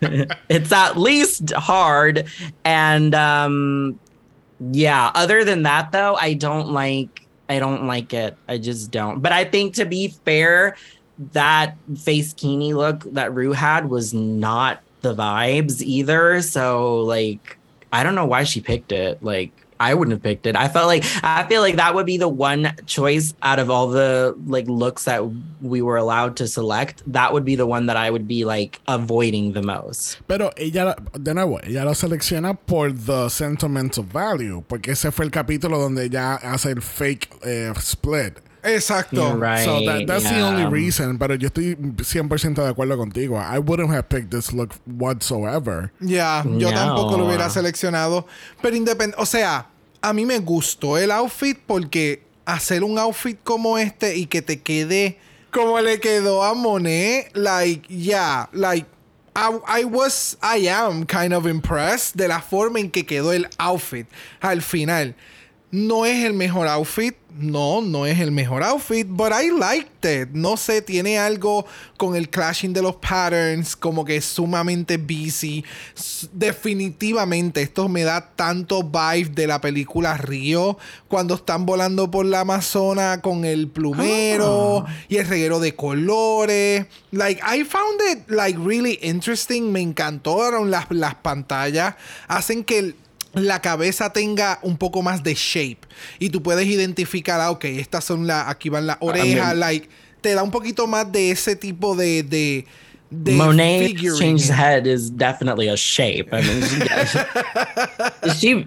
it's 0.00 0.72
at 0.72 0.96
least 0.96 1.52
hard. 1.52 2.26
And 2.64 3.14
um 3.14 3.98
yeah, 4.60 5.10
other 5.14 5.44
than 5.44 5.64
that 5.64 5.92
though, 5.92 6.14
I 6.14 6.34
don't 6.34 6.70
like 6.70 7.20
I 7.48 7.58
don't 7.58 7.86
like 7.86 8.14
it. 8.14 8.36
I 8.48 8.58
just 8.58 8.90
don't. 8.90 9.20
But 9.20 9.32
I 9.32 9.44
think 9.44 9.74
to 9.74 9.84
be 9.84 10.08
fair, 10.24 10.76
that 11.32 11.76
face 11.96 12.32
kini 12.32 12.74
look 12.74 13.04
that 13.12 13.34
Rue 13.34 13.52
had 13.52 13.88
was 13.88 14.12
not 14.12 14.80
the 15.02 15.14
vibes 15.14 15.80
either. 15.82 16.42
So 16.42 17.00
like 17.00 17.58
I 17.92 18.02
don't 18.02 18.14
know 18.14 18.26
why 18.26 18.44
she 18.44 18.60
picked 18.60 18.90
it. 18.90 19.22
Like 19.22 19.52
I 19.78 19.94
wouldn't 19.94 20.12
have 20.12 20.22
picked 20.22 20.46
it. 20.46 20.56
I 20.56 20.68
felt 20.68 20.86
like 20.86 21.04
I 21.22 21.44
feel 21.44 21.60
like 21.60 21.76
that 21.76 21.94
would 21.94 22.06
be 22.06 22.16
the 22.16 22.28
one 22.28 22.74
choice 22.86 23.34
out 23.42 23.58
of 23.58 23.70
all 23.70 23.88
the 23.88 24.34
like 24.46 24.66
looks 24.66 25.04
that 25.04 25.22
we 25.60 25.82
were 25.82 25.96
allowed 25.96 26.36
to 26.36 26.48
select. 26.48 27.02
That 27.12 27.32
would 27.32 27.44
be 27.44 27.56
the 27.56 27.66
one 27.66 27.86
that 27.86 27.96
I 27.96 28.10
would 28.10 28.26
be 28.26 28.44
like 28.44 28.80
avoiding 28.88 29.52
the 29.52 29.62
most. 29.62 30.18
Pero 30.28 30.50
ella, 30.56 30.96
de 31.20 31.34
nuevo, 31.34 31.60
ella 31.64 31.84
lo 31.84 31.92
selecciona 31.92 32.56
por 32.66 32.92
the 32.92 33.28
sentimental 33.28 34.04
value, 34.04 34.64
porque 34.68 34.92
ese 34.92 35.10
fue 35.12 35.26
el 35.26 35.30
capítulo 35.30 35.78
donde 35.78 36.04
ella 36.04 36.36
hace 36.36 36.70
el 36.70 36.80
fake 36.80 37.28
eh, 37.44 37.72
split. 37.76 38.38
Exacto. 38.64 39.38
Right. 39.38 39.64
So 39.64 39.84
that, 39.84 40.06
that's 40.06 40.24
the 40.24 40.36
yeah. 40.36 40.48
only 40.48 40.66
reason. 40.66 41.18
Pero 41.18 41.34
yo 41.34 41.48
estoy 41.48 41.76
100% 41.76 42.54
de 42.54 42.68
acuerdo 42.68 42.96
contigo. 42.96 43.36
I 43.38 43.58
wouldn't 43.58 43.90
have 43.90 44.08
picked 44.08 44.30
this 44.30 44.52
look 44.52 44.72
whatsoever. 44.86 45.92
Ya, 46.00 46.42
yo 46.44 46.70
No. 46.70 46.72
tampoco 46.72 47.18
lo 47.18 47.26
hubiera 47.26 47.50
seleccionado. 47.50 48.26
Pero 48.62 48.74
independiente, 48.74 49.20
o 49.20 49.26
sea, 49.26 49.66
a 50.02 50.12
mí 50.12 50.26
me 50.26 50.38
gustó 50.38 50.98
el 50.98 51.10
outfit 51.10 51.58
porque 51.66 52.22
hacer 52.46 52.82
un 52.84 52.98
outfit 52.98 53.38
como 53.44 53.78
este 53.78 54.16
y 54.16 54.26
que 54.26 54.42
te 54.42 54.60
quede 54.60 55.18
como 55.50 55.80
le 55.80 56.00
quedó 56.00 56.42
a 56.42 56.52
Monet, 56.52 57.30
like, 57.36 57.86
yeah, 57.88 58.48
like, 58.52 58.86
I, 59.36 59.56
I 59.66 59.84
was, 59.84 60.36
I 60.42 60.66
am 60.68 61.06
kind 61.06 61.32
of 61.32 61.46
impressed 61.46 62.16
de 62.16 62.26
la 62.26 62.40
forma 62.40 62.80
en 62.80 62.90
que 62.90 63.04
quedó 63.04 63.32
el 63.32 63.46
outfit 63.58 64.06
al 64.40 64.62
final. 64.62 65.14
No 65.74 66.06
es 66.06 66.24
el 66.24 66.34
mejor 66.34 66.68
outfit. 66.68 67.16
No, 67.36 67.80
no 67.82 68.06
es 68.06 68.20
el 68.20 68.30
mejor 68.30 68.62
outfit. 68.62 69.08
But 69.10 69.32
I 69.32 69.50
liked 69.50 70.04
it. 70.08 70.28
No 70.34 70.56
sé, 70.56 70.82
tiene 70.82 71.18
algo 71.18 71.66
con 71.96 72.14
el 72.14 72.28
clashing 72.30 72.72
de 72.72 72.80
los 72.80 72.94
patterns. 72.94 73.74
Como 73.74 74.04
que 74.04 74.14
es 74.16 74.24
sumamente 74.24 74.98
busy. 74.98 75.64
Definitivamente 76.32 77.62
esto 77.62 77.88
me 77.88 78.04
da 78.04 78.20
tanto 78.36 78.84
vibe 78.84 79.30
de 79.34 79.48
la 79.48 79.60
película 79.60 80.16
Río. 80.16 80.78
Cuando 81.08 81.34
están 81.34 81.66
volando 81.66 82.08
por 82.08 82.24
la 82.24 82.40
Amazona 82.40 83.20
con 83.20 83.44
el 83.44 83.66
plumero 83.66 84.84
y 85.08 85.16
el 85.16 85.26
reguero 85.26 85.58
de 85.58 85.74
colores. 85.74 86.86
Like, 87.10 87.40
I 87.42 87.64
found 87.64 88.00
it 88.12 88.28
like 88.30 88.56
really 88.58 89.00
interesting. 89.02 89.72
Me 89.72 89.80
encantaron 89.80 90.70
las, 90.70 90.86
las 90.90 91.16
pantallas. 91.16 91.96
Hacen 92.28 92.62
que 92.62 92.78
el- 92.78 92.96
la 93.34 93.60
cabeza 93.60 94.12
tenga 94.12 94.58
un 94.62 94.76
poco 94.76 95.02
más 95.02 95.22
de 95.22 95.34
shape 95.34 95.80
y 96.18 96.30
tú 96.30 96.42
puedes 96.42 96.66
identificar, 96.66 97.40
ah, 97.40 97.50
ok, 97.50 97.64
estas 97.64 98.04
son 98.04 98.26
las, 98.26 98.48
aquí 98.48 98.68
van 98.68 98.86
las 98.86 98.98
orejas, 99.00 99.56
like, 99.56 99.88
te 100.20 100.34
da 100.34 100.42
un 100.42 100.50
poquito 100.50 100.86
más 100.86 101.10
de 101.10 101.30
ese 101.30 101.56
tipo 101.56 101.96
de, 101.96 102.22
de, 102.22 102.66
de 103.10 103.32
Monet 103.32 103.86
figuring. 103.86 104.38
Head 104.38 104.86
is 104.86 105.10
definitely 105.10 105.68
a 105.68 105.76
shape. 105.76 106.28
I 106.32 106.40
mean, 106.42 106.62
she, 108.34 108.66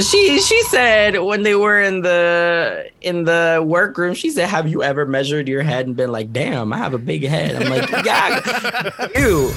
she 0.00 0.40
she 0.40 0.62
said 0.64 1.20
when 1.20 1.42
they 1.42 1.54
were 1.54 1.80
in 1.80 2.02
the 2.02 2.90
in 3.02 3.24
the 3.24 3.62
workroom, 3.64 4.14
she 4.14 4.30
said, 4.30 4.48
"Have 4.48 4.68
you 4.68 4.82
ever 4.82 5.06
measured 5.06 5.48
your 5.48 5.62
head 5.62 5.86
and 5.86 5.96
been 5.96 6.10
like, 6.10 6.32
damn, 6.32 6.72
I 6.72 6.78
have 6.78 6.94
a 6.94 6.98
big 6.98 7.24
head?" 7.24 7.62
I'm 7.62 7.70
like, 7.70 8.04
yeah, 8.04 9.08
you. 9.16 9.52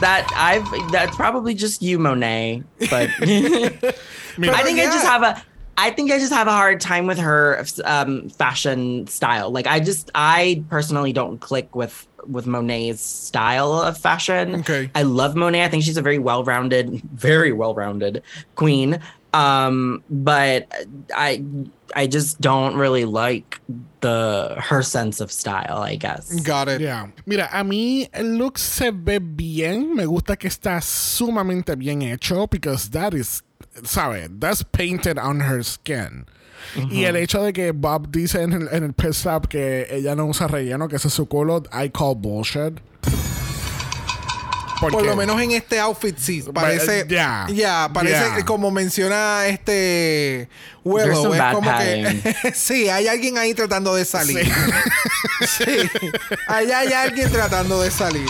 That 0.00 0.30
I've 0.34 0.90
that's 0.90 1.16
probably 1.16 1.54
just 1.54 1.82
you, 1.82 1.98
Monet. 1.98 2.62
But 2.90 3.10
I 3.20 4.62
think 4.62 4.80
I 4.80 4.84
just 4.86 5.06
have 5.06 5.22
a 5.22 5.42
I 5.80 5.90
think 5.90 6.10
I 6.10 6.18
just 6.18 6.32
have 6.32 6.46
a 6.46 6.52
hard 6.52 6.78
time 6.78 7.06
with 7.06 7.18
her 7.18 7.64
um, 7.84 8.28
fashion 8.28 9.06
style. 9.06 9.50
Like 9.50 9.66
I 9.66 9.80
just 9.80 10.10
I 10.14 10.62
personally 10.68 11.12
don't 11.12 11.38
click 11.38 11.74
with 11.74 12.06
with 12.26 12.46
Monet's 12.46 13.00
style 13.00 13.72
of 13.72 13.96
fashion. 13.96 14.56
Okay. 14.56 14.90
I 14.94 15.02
love 15.02 15.36
Monet. 15.36 15.64
I 15.64 15.68
think 15.68 15.84
she's 15.84 15.96
a 15.96 16.02
very 16.02 16.18
well-rounded, 16.18 17.00
very 17.14 17.52
well-rounded 17.52 18.22
queen. 18.56 19.00
Um, 19.32 20.02
but 20.10 20.66
I 21.14 21.42
I 21.94 22.06
just 22.06 22.40
don't 22.40 22.76
really 22.76 23.04
like 23.04 23.60
the 24.00 24.56
her 24.58 24.82
sense 24.82 25.20
of 25.20 25.30
style, 25.30 25.78
I 25.78 25.96
guess. 25.96 26.40
Got 26.40 26.68
it. 26.68 26.80
Yeah. 26.80 27.08
Mira, 27.26 27.48
a 27.52 27.62
mí 27.64 28.08
el 28.12 28.36
look 28.36 28.58
se 28.58 28.90
ve 28.90 29.18
bien. 29.18 29.94
Me 29.94 30.04
gusta 30.04 30.36
que 30.36 30.48
está 30.48 30.80
sumamente 30.82 31.76
bien 31.76 32.02
hecho 32.02 32.46
because 32.46 32.90
that 32.90 33.14
is, 33.14 33.42
¿sabe? 33.84 34.28
That's 34.40 34.62
painted 34.62 35.18
on 35.18 35.40
her 35.40 35.62
skin. 35.62 36.26
Y 36.90 37.04
el 37.04 37.16
hecho 37.16 37.42
de 37.42 37.52
que 37.52 37.72
Bob 37.72 38.12
dice 38.12 38.42
en 38.42 38.52
el, 38.52 38.68
en 38.68 38.84
el 38.84 38.92
press 38.92 39.24
lab 39.24 39.48
que 39.48 39.86
ella 39.90 40.14
no 40.14 40.26
usa 40.26 40.46
relleno, 40.46 40.88
que 40.88 40.96
ese 40.96 41.08
es 41.08 41.14
su 41.14 41.26
culo, 41.26 41.64
I 41.72 41.88
call 41.88 42.14
bullshit. 42.14 42.80
Por 44.80 45.04
lo 45.04 45.14
menos 45.16 45.40
en 45.40 45.50
este 45.52 45.78
outfit 45.78 46.16
sí 46.18 46.42
parece 46.54 47.06
yeah. 47.08 47.46
ya 47.52 47.90
parece 47.92 48.16
Yeah. 48.20 48.44
como 48.44 48.70
menciona 48.70 49.46
este 49.46 50.48
some 50.82 51.02
es 51.02 51.38
bad 51.38 51.52
como 51.54 51.70
que 51.78 52.52
sí 52.54 52.88
hay 52.88 53.06
alguien 53.06 53.36
ahí 53.38 53.52
tratando 53.54 53.94
de 53.94 54.04
salir 54.04 54.50
sí, 55.46 55.64
allá 56.46 56.78
hay 56.80 56.92
alguien 56.92 57.30
tratando 57.30 57.80
de 57.82 57.90
salir 57.90 58.28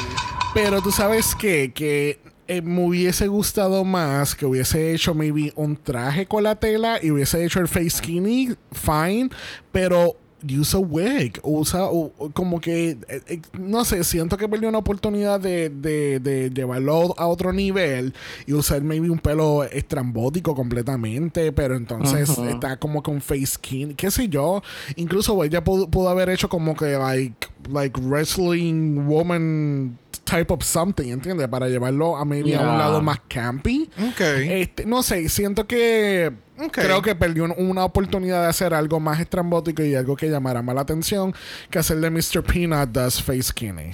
Pero 0.52 0.82
tú 0.82 0.90
sabes 0.90 1.34
qué? 1.36 1.72
que 1.72 2.18
eh, 2.48 2.62
me 2.62 2.84
hubiese 2.84 3.28
gustado 3.28 3.84
más 3.84 4.34
que 4.34 4.44
hubiese 4.44 4.92
hecho 4.92 5.14
maybe 5.14 5.52
un 5.54 5.76
traje 5.76 6.26
con 6.26 6.42
la 6.42 6.56
tela 6.56 6.98
y 7.00 7.12
hubiese 7.12 7.44
hecho 7.44 7.60
el 7.60 7.68
face 7.68 7.90
skinny, 7.90 8.56
fine, 8.72 9.30
pero 9.70 10.16
use 10.48 10.76
a 10.76 10.80
wig, 10.80 11.38
usa 11.42 11.84
o- 11.84 12.12
o 12.18 12.30
como 12.30 12.60
que, 12.60 12.90
eh, 13.08 13.20
eh, 13.28 13.40
no 13.58 13.84
sé, 13.84 14.02
siento 14.04 14.36
que 14.36 14.48
perdió 14.48 14.68
una 14.68 14.78
oportunidad 14.78 15.38
de, 15.40 15.68
de, 15.70 16.18
de 16.20 16.50
llevarlo 16.50 17.14
a 17.18 17.26
otro 17.26 17.52
nivel 17.52 18.14
y 18.46 18.52
usar 18.52 18.82
maybe 18.82 19.10
un 19.10 19.18
pelo 19.18 19.64
estrambótico 19.64 20.54
completamente, 20.54 21.52
pero 21.52 21.74
entonces 21.76 22.28
está 22.48 22.78
como 22.78 23.02
con 23.02 23.20
face 23.20 23.46
skin, 23.46 23.94
qué 23.94 24.10
sé 24.10 24.28
yo, 24.28 24.62
incluso 24.96 25.42
ella 25.44 25.62
pudo, 25.62 25.88
pudo 25.90 26.08
haber 26.08 26.30
hecho 26.30 26.48
como 26.48 26.74
que 26.76 26.96
like, 26.96 27.46
like 27.70 28.00
wrestling 28.00 29.06
woman 29.06 29.98
type 30.24 30.52
of 30.52 30.62
something, 30.62 31.08
¿entiendes? 31.10 31.48
Para 31.48 31.68
llevarlo 31.68 32.16
a 32.16 32.24
maybe 32.24 32.54
a 32.54 32.60
un 32.60 32.78
lado 32.78 33.02
más 33.02 33.20
campy. 33.28 33.90
Ok. 34.10 34.20
Este, 34.20 34.86
no 34.86 35.02
sé, 35.02 35.28
siento 35.28 35.66
que 35.66 36.30
Ok. 36.62 36.72
creo 36.72 37.00
que 37.02 37.14
perdió 37.14 37.44
un- 37.44 37.54
una 37.56 37.84
oportunidad 37.84 38.42
de 38.42 38.48
hacer 38.48 38.74
algo 38.74 39.00
más 39.00 39.18
estrambótico 39.20 39.82
y 39.82 39.94
algo 39.94 40.16
que 40.16 40.28
llamara 40.28 40.62
más 40.62 40.74
la 40.74 40.82
atención 40.82 41.34
que 41.70 41.78
hacer 41.78 41.98
de 41.98 42.10
Mr. 42.10 42.42
Peanut 42.42 42.90
Does 42.90 43.22
Face 43.22 43.42
Skinny. 43.44 43.92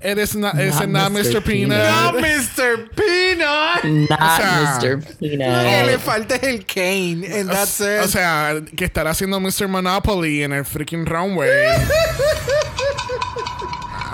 Eres 0.00 0.34
na- 0.34 0.50
ese 0.50 0.86
not 0.86 1.10
Mr. 1.12 1.24
Mr. 1.36 1.42
Peanut. 1.42 1.78
¡No, 1.78 2.12
Mr. 2.20 2.90
Peanut! 2.94 3.84
Not 3.84 4.20
O 4.20 4.36
sea, 4.36 4.78
Mr. 4.80 4.96
Lo 4.98 5.28
que 5.28 5.36
le 5.36 5.38
Peanut. 5.38 6.00
falta 6.00 6.34
es 6.36 6.42
el 6.42 6.66
Kane. 6.66 7.40
And 7.40 7.50
that's 7.50 7.80
it. 7.80 8.00
O 8.04 8.08
sea, 8.08 8.54
que 8.76 8.84
estará 8.84 9.10
haciendo 9.10 9.38
Mr. 9.40 9.68
Monopoly 9.68 10.42
en 10.42 10.52
el 10.52 10.64
freaking 10.64 11.06
runway. 11.06 11.48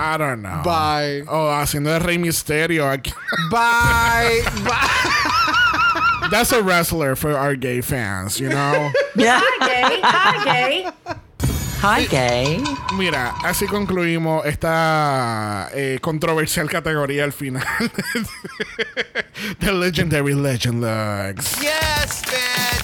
I 0.02 0.16
don't 0.16 0.40
know. 0.42 0.62
Bye. 0.64 1.24
O 1.28 1.50
haciendo 1.50 1.90
de 1.90 1.98
Rey 1.98 2.16
Misterio. 2.18 2.88
aquí. 2.90 3.12
Bye. 3.50 4.42
Bye. 4.64 6.28
That's 6.30 6.52
a 6.52 6.62
wrestler 6.62 7.16
for 7.16 7.36
our 7.36 7.54
gay 7.56 7.80
fans, 7.82 8.38
you 8.40 8.48
know? 8.48 8.90
Yeah. 9.16 9.40
Hi, 9.42 9.66
gay. 9.66 10.00
Hi, 10.02 10.44
gay. 10.44 10.90
Hi, 11.82 12.04
gay. 12.06 12.62
Mira, 12.96 13.34
así 13.42 13.66
concluimos 13.66 14.46
esta 14.46 15.68
eh, 15.74 15.98
controversial 16.00 16.68
categoría 16.68 17.24
al 17.24 17.32
final. 17.32 17.62
The 19.60 19.72
Legendary 19.72 20.34
Legend 20.34 20.80
Looks. 20.82 21.60
Yes, 21.62 22.22
bitch. 22.22 22.79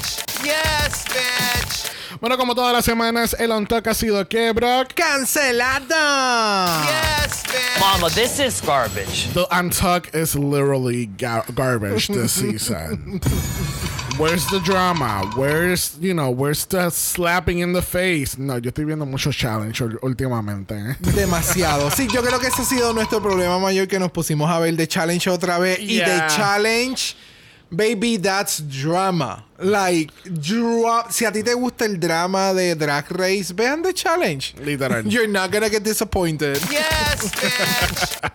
Bueno, 2.20 2.36
como 2.38 2.55
todas 2.55 2.72
las 2.72 2.84
semanas, 2.84 3.36
el 3.38 3.52
on 3.52 3.66
talk 3.66 3.86
ha 3.88 3.94
sido 3.94 4.26
que, 4.28 4.52
Brock. 4.52 4.94
¡Cancelada! 4.94 6.82
Yes, 6.84 7.43
bitch. 7.44 7.80
Mama, 7.80 8.09
this 8.10 8.38
is 8.40 8.60
garbage. 8.60 9.32
The 9.34 9.47
on 9.55 9.70
talk 9.70 10.14
is 10.14 10.34
literally 10.34 11.06
ga- 11.06 11.44
garbage 11.55 12.09
this 12.09 12.32
season. 12.32 13.20
Where's 14.18 14.47
the 14.47 14.60
drama? 14.60 15.30
Where's, 15.36 15.98
you 16.01 16.14
know, 16.14 16.30
where's 16.30 16.64
the 16.64 16.88
slapping 16.88 17.59
in 17.59 17.74
the 17.74 17.82
face? 17.82 18.38
No, 18.38 18.56
yo 18.59 18.70
estoy 18.70 18.86
viendo 18.86 19.05
muchos 19.05 19.36
challenge 19.36 19.82
ul- 19.82 19.98
últimamente. 20.02 20.72
¿eh? 20.74 20.97
Demasiado. 21.14 21.90
Sí, 21.90 22.09
yo 22.10 22.22
creo 22.22 22.38
que 22.40 22.47
ese 22.47 22.62
ha 22.62 22.64
sido 22.64 22.94
nuestro 22.94 23.20
problema 23.20 23.59
mayor 23.59 23.86
que 23.88 23.98
nos 23.98 24.10
pusimos 24.10 24.48
a 24.51 24.59
ver 24.59 24.74
de 24.74 24.86
Challenge 24.88 25.28
otra 25.28 25.59
vez. 25.59 25.78
Y 25.80 25.98
de 25.98 26.06
Yeah. 26.06 26.28
Challenge, 26.28 27.14
baby, 27.70 28.16
that's 28.16 28.62
drama. 28.66 29.44
Like, 29.59 30.12
si 31.11 31.24
a 31.24 31.33
ti 31.33 31.43
te 31.43 31.55
gusta 31.55 31.87
el 31.87 31.99
drama 31.99 32.53
de 32.53 32.74
Drag 32.74 33.11
Race, 33.11 33.53
vean 33.55 33.83
The 33.83 33.93
Challenge. 33.95 34.55
Literal. 34.62 35.03
You're 35.07 35.28
not 35.28 35.51
gonna 35.51 35.70
get 35.70 35.83
disappointed. 35.83 36.59
Yes, 36.70 37.33
bitch. 37.41 38.33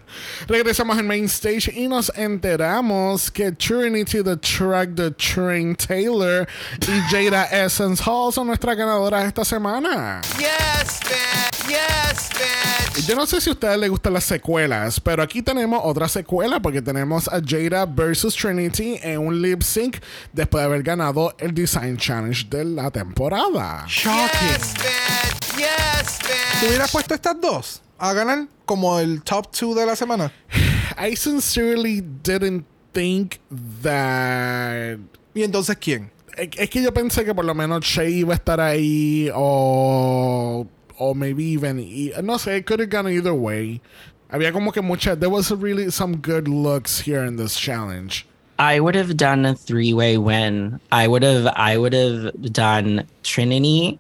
Regresamos 0.48 0.98
al 0.98 1.04
main 1.04 1.26
stage 1.26 1.72
y 1.74 1.88
nos 1.88 2.12
enteramos 2.16 3.32
que 3.32 3.52
Trinity 3.52 4.24
the 4.24 4.36
Truck, 4.38 4.96
the 4.96 5.12
Train 5.12 5.76
Taylor 5.76 6.48
y 6.88 7.00
Jada 7.10 7.46
Essence 7.52 8.02
Hall 8.04 8.34
son 8.34 8.48
nuestras 8.48 8.76
ganadoras 8.76 9.26
esta 9.26 9.46
semana. 9.46 10.22
Yes, 10.40 11.00
bitch. 11.02 11.70
Yes, 11.70 12.30
bitch. 12.34 13.08
Yo 13.08 13.16
no 13.16 13.26
sé 13.26 13.40
si 13.40 13.50
a 13.50 13.54
ustedes 13.54 13.78
les 13.78 13.90
gustan 13.90 14.14
las 14.14 14.26
secuelas, 14.26 15.00
pero 15.00 15.24
aquí 15.24 15.42
tenemos 15.42 15.80
otra 15.84 16.08
secuela 16.10 16.60
porque 16.60 16.82
tenemos 16.82 17.28
a 17.28 17.40
Jada 17.46 17.86
versus 17.86 18.36
Trinity 18.36 19.00
en 19.02 19.20
un 19.20 19.42
lip 19.42 19.62
sync 19.62 19.98
después 20.34 20.62
de 20.62 20.66
haber 20.66 20.84
ganado 20.84 21.11
el 21.40 21.54
Design 21.54 21.98
Challenge 21.98 22.48
de 22.50 22.66
la 22.66 22.90
temporada. 22.92 23.86
Shocking. 23.88 24.48
Yes, 24.50 24.74
bitch. 24.76 25.58
Yes, 25.58 26.20
¿Tú 26.20 26.28
bitch. 26.28 26.70
hubieras 26.70 26.92
puesto 26.92 27.14
estas 27.14 27.40
dos 27.40 27.82
a 27.98 28.14
ganar 28.14 28.48
como 28.66 29.00
el 29.00 29.22
top 29.24 29.52
2 29.52 29.76
de 29.76 29.86
la 29.86 29.96
semana? 29.96 30.32
I 30.98 31.16
sincerely 31.16 32.02
didn't 32.02 32.66
think 32.94 33.38
that 33.82 34.98
¿Y 35.34 35.44
entonces 35.44 35.78
quién? 35.78 36.12
Es 36.38 36.70
que 36.70 36.82
yo 36.82 36.94
pensé 36.94 37.26
que 37.26 37.34
por 37.36 37.46
lo 37.46 37.54
menos 37.54 37.84
Shay 37.86 38.20
iba 38.20 38.34
a 38.34 38.38
estar 38.38 38.60
ahí 38.60 39.30
o 39.34 40.66
o 40.98 41.14
maybe 41.14 41.54
even 41.54 41.78
no 42.24 42.38
sé, 42.38 42.58
it 42.58 42.66
could 42.66 42.80
have 42.80 42.90
gone 42.90 43.08
either 43.12 43.34
way. 43.34 43.82
Había 44.30 44.54
como 44.54 44.72
que 44.72 44.82
mucha 44.82 45.16
there 45.16 45.30
was 45.30 45.52
really 45.52 45.92
some 45.92 46.18
good 46.18 46.48
looks 46.48 47.02
here 47.06 47.26
in 47.26 47.36
this 47.36 47.58
challenge. 47.58 48.26
I 48.62 48.80
would 48.80 48.94
have 48.94 49.18
done 49.18 49.44
a 49.48 49.56
three-way 49.56 50.20
win. 50.20 50.80
I 50.92 51.08
would 51.08 51.24
have 51.24 51.48
I 51.48 51.78
would 51.78 51.94
have 51.94 52.54
done 52.54 53.08
Trinity, 53.24 53.98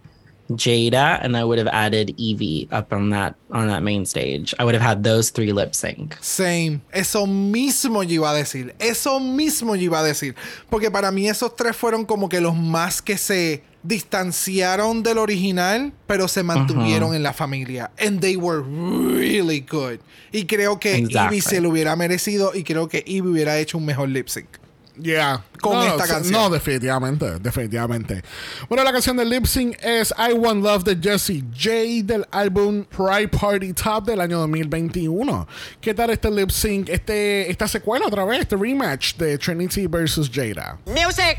Jada, 0.57 1.19
and 1.23 1.35
I 1.35 1.43
would 1.43 1.57
have 1.57 1.67
added 1.67 2.13
Evie 2.17 2.67
up 2.71 2.93
on 2.93 3.09
that 3.11 3.35
on 3.51 3.67
that 3.67 3.83
main 3.83 4.05
stage. 4.05 4.53
I 4.59 4.63
would 4.63 4.75
have 4.75 4.81
had 4.81 5.03
those 5.03 5.29
three 5.31 5.53
lip 5.53 5.73
sync. 5.75 6.17
Same. 6.21 6.81
Eso 6.91 7.25
mismo 7.25 8.03
yo 8.03 8.21
iba 8.23 8.31
a 8.31 8.35
decir. 8.35 8.73
Eso 8.79 9.19
mismo 9.19 9.75
yo 9.75 9.83
iba 9.83 9.99
a 9.99 10.03
decir. 10.03 10.35
Porque 10.69 10.89
para 10.91 11.11
mí 11.11 11.27
esos 11.29 11.55
tres 11.55 11.75
fueron 11.75 12.05
como 12.05 12.29
que 12.29 12.41
los 12.41 12.55
más 12.55 13.01
que 13.01 13.17
se 13.17 13.63
distanciaron 13.83 15.03
del 15.03 15.17
original, 15.17 15.91
pero 16.07 16.27
se 16.27 16.43
mantuvieron 16.43 17.15
en 17.15 17.23
la 17.23 17.33
familia. 17.33 17.91
And 17.99 18.21
they 18.21 18.37
were 18.37 18.61
really 18.61 19.61
good. 19.61 19.99
Y 20.31 20.45
creo 20.45 20.79
que 20.79 20.95
Exactly. 20.95 21.37
Ivy 21.37 21.41
se 21.41 21.61
lo 21.61 21.69
hubiera 21.69 21.95
merecido 21.95 22.51
y 22.53 22.63
creo 22.63 22.87
que 22.87 23.03
Ivy 23.05 23.27
hubiera 23.27 23.57
hecho 23.57 23.77
un 23.77 23.85
mejor 23.85 24.09
lip 24.09 24.27
sync. 24.27 24.60
Yeah. 24.97 25.43
Con 25.61 25.73
no, 25.73 25.83
esta 25.83 26.07
canción. 26.07 26.33
No, 26.33 26.49
definitivamente, 26.49 27.39
definitivamente. 27.39 28.23
Bueno, 28.67 28.83
la 28.83 28.91
canción 28.91 29.15
del 29.15 29.29
lip 29.29 29.45
sync 29.45 29.77
es 29.81 30.13
I 30.17 30.33
Want 30.33 30.63
Love 30.63 30.83
de 30.83 30.95
Jessie 30.95 31.43
J 31.53 32.03
del 32.03 32.25
álbum 32.31 32.83
Pride 32.85 33.27
Party 33.29 33.73
Top 33.73 34.05
del 34.05 34.19
año 34.21 34.39
2021. 34.39 35.47
¿Qué 35.79 35.93
tal 35.93 36.09
este 36.09 36.31
lip 36.31 36.49
sync, 36.49 36.89
este, 36.89 37.49
esta 37.49 37.67
secuela 37.67 38.07
otra 38.07 38.25
vez, 38.25 38.41
este 38.41 38.55
rematch 38.55 39.15
de 39.17 39.37
Trinity 39.37 39.85
versus 39.87 40.29
Jada? 40.29 40.77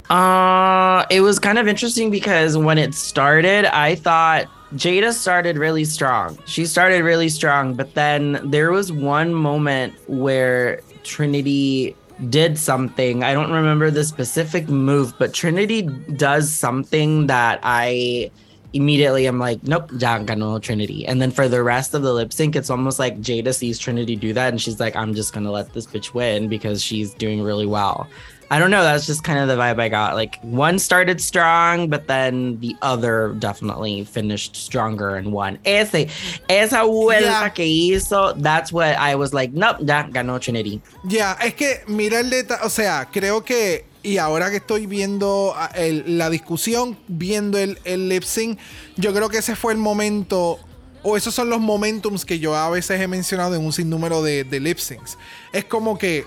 Uh, 0.08 1.04
it 1.10 1.20
was 1.20 1.38
kind 1.38 1.58
of 1.58 1.66
interesting 1.66 2.10
because 2.10 2.56
when 2.56 2.78
it 2.78 2.94
started, 2.94 3.64
I 3.66 3.96
thought 3.96 4.46
Jada 4.74 5.12
started 5.12 5.58
really 5.58 5.84
strong. 5.84 6.38
She 6.46 6.64
started 6.64 7.02
really 7.02 7.28
strong, 7.28 7.74
but 7.74 7.94
then 7.94 8.40
there 8.44 8.70
was 8.70 8.90
one 8.92 9.34
moment 9.34 9.94
where 10.06 10.80
Trinity 11.02 11.96
did 12.28 12.58
something. 12.58 13.22
I 13.22 13.32
don't 13.32 13.50
remember 13.50 13.90
the 13.90 14.04
specific 14.04 14.68
move, 14.68 15.14
but 15.18 15.34
Trinity 15.34 15.82
does 15.82 16.52
something 16.52 17.26
that 17.26 17.60
I 17.62 18.30
immediately 18.72 19.26
am 19.26 19.38
like, 19.38 19.62
nope, 19.64 19.90
ganó 19.90 20.60
Trinity. 20.60 21.06
And 21.06 21.20
then 21.20 21.30
for 21.30 21.48
the 21.48 21.62
rest 21.62 21.94
of 21.94 22.02
the 22.02 22.12
lip 22.12 22.32
sync, 22.32 22.56
it's 22.56 22.70
almost 22.70 22.98
like 22.98 23.20
Jada 23.20 23.54
sees 23.54 23.78
Trinity 23.78 24.16
do 24.16 24.32
that 24.32 24.48
and 24.48 24.60
she's 24.60 24.80
like, 24.80 24.96
I'm 24.96 25.14
just 25.14 25.32
gonna 25.32 25.50
let 25.50 25.72
this 25.72 25.86
bitch 25.86 26.14
win 26.14 26.48
because 26.48 26.82
she's 26.82 27.12
doing 27.14 27.42
really 27.42 27.66
well. 27.66 28.08
I 28.54 28.58
don't 28.58 28.70
know. 28.70 28.82
That's 28.82 29.06
just 29.06 29.24
kind 29.24 29.38
of 29.38 29.48
the 29.48 29.56
vibe 29.56 29.80
I 29.80 29.88
got. 29.88 30.14
Like 30.14 30.38
one 30.42 30.78
started 30.78 31.22
strong, 31.22 31.88
but 31.88 32.06
then 32.06 32.60
the 32.60 32.76
other 32.82 33.34
definitely 33.38 34.04
finished 34.04 34.56
stronger 34.56 35.16
and 35.16 35.32
won. 35.32 35.58
Ese, 35.64 36.08
esa 36.50 36.84
vuelta 36.84 37.22
Yeah. 37.30 37.48
que 37.48 37.64
hizo, 37.64 38.34
that's 38.42 38.70
what 38.70 38.94
I 38.98 39.14
was 39.14 39.32
like, 39.32 39.52
nope, 39.54 39.78
ya 39.80 40.02
ganó 40.06 40.38
Trinity. 40.38 40.82
Ya, 41.08 41.32
es 41.40 41.54
que 41.54 41.80
mira 41.88 42.20
el 42.20 42.28
detalle, 42.28 42.60
o 42.62 42.68
sea, 42.68 43.08
creo 43.10 43.42
que, 43.42 43.86
y 44.02 44.18
ahora 44.18 44.50
que 44.50 44.56
estoy 44.58 44.84
viendo 44.86 45.54
ah, 45.56 45.70
el- 45.74 46.18
la 46.18 46.28
discusión, 46.28 46.98
viendo 47.08 47.56
el, 47.56 47.78
el 47.84 48.10
lip 48.10 48.22
sync, 48.24 48.58
yo 48.96 49.14
creo 49.14 49.30
que 49.30 49.38
ese 49.38 49.56
fue 49.56 49.72
el 49.72 49.78
momento, 49.78 50.58
o 51.02 51.16
esos 51.16 51.34
son 51.34 51.48
los 51.48 51.58
momentums 51.60 52.26
que 52.26 52.38
yo 52.38 52.54
a 52.54 52.68
veces 52.68 53.00
he 53.00 53.08
mencionado 53.08 53.54
en 53.54 53.64
un 53.64 53.72
sinnúmero 53.72 54.22
de, 54.22 54.44
de 54.44 54.60
lip 54.60 54.76
syncs. 54.78 55.16
Es 55.54 55.64
como 55.64 55.96
que 55.96 56.26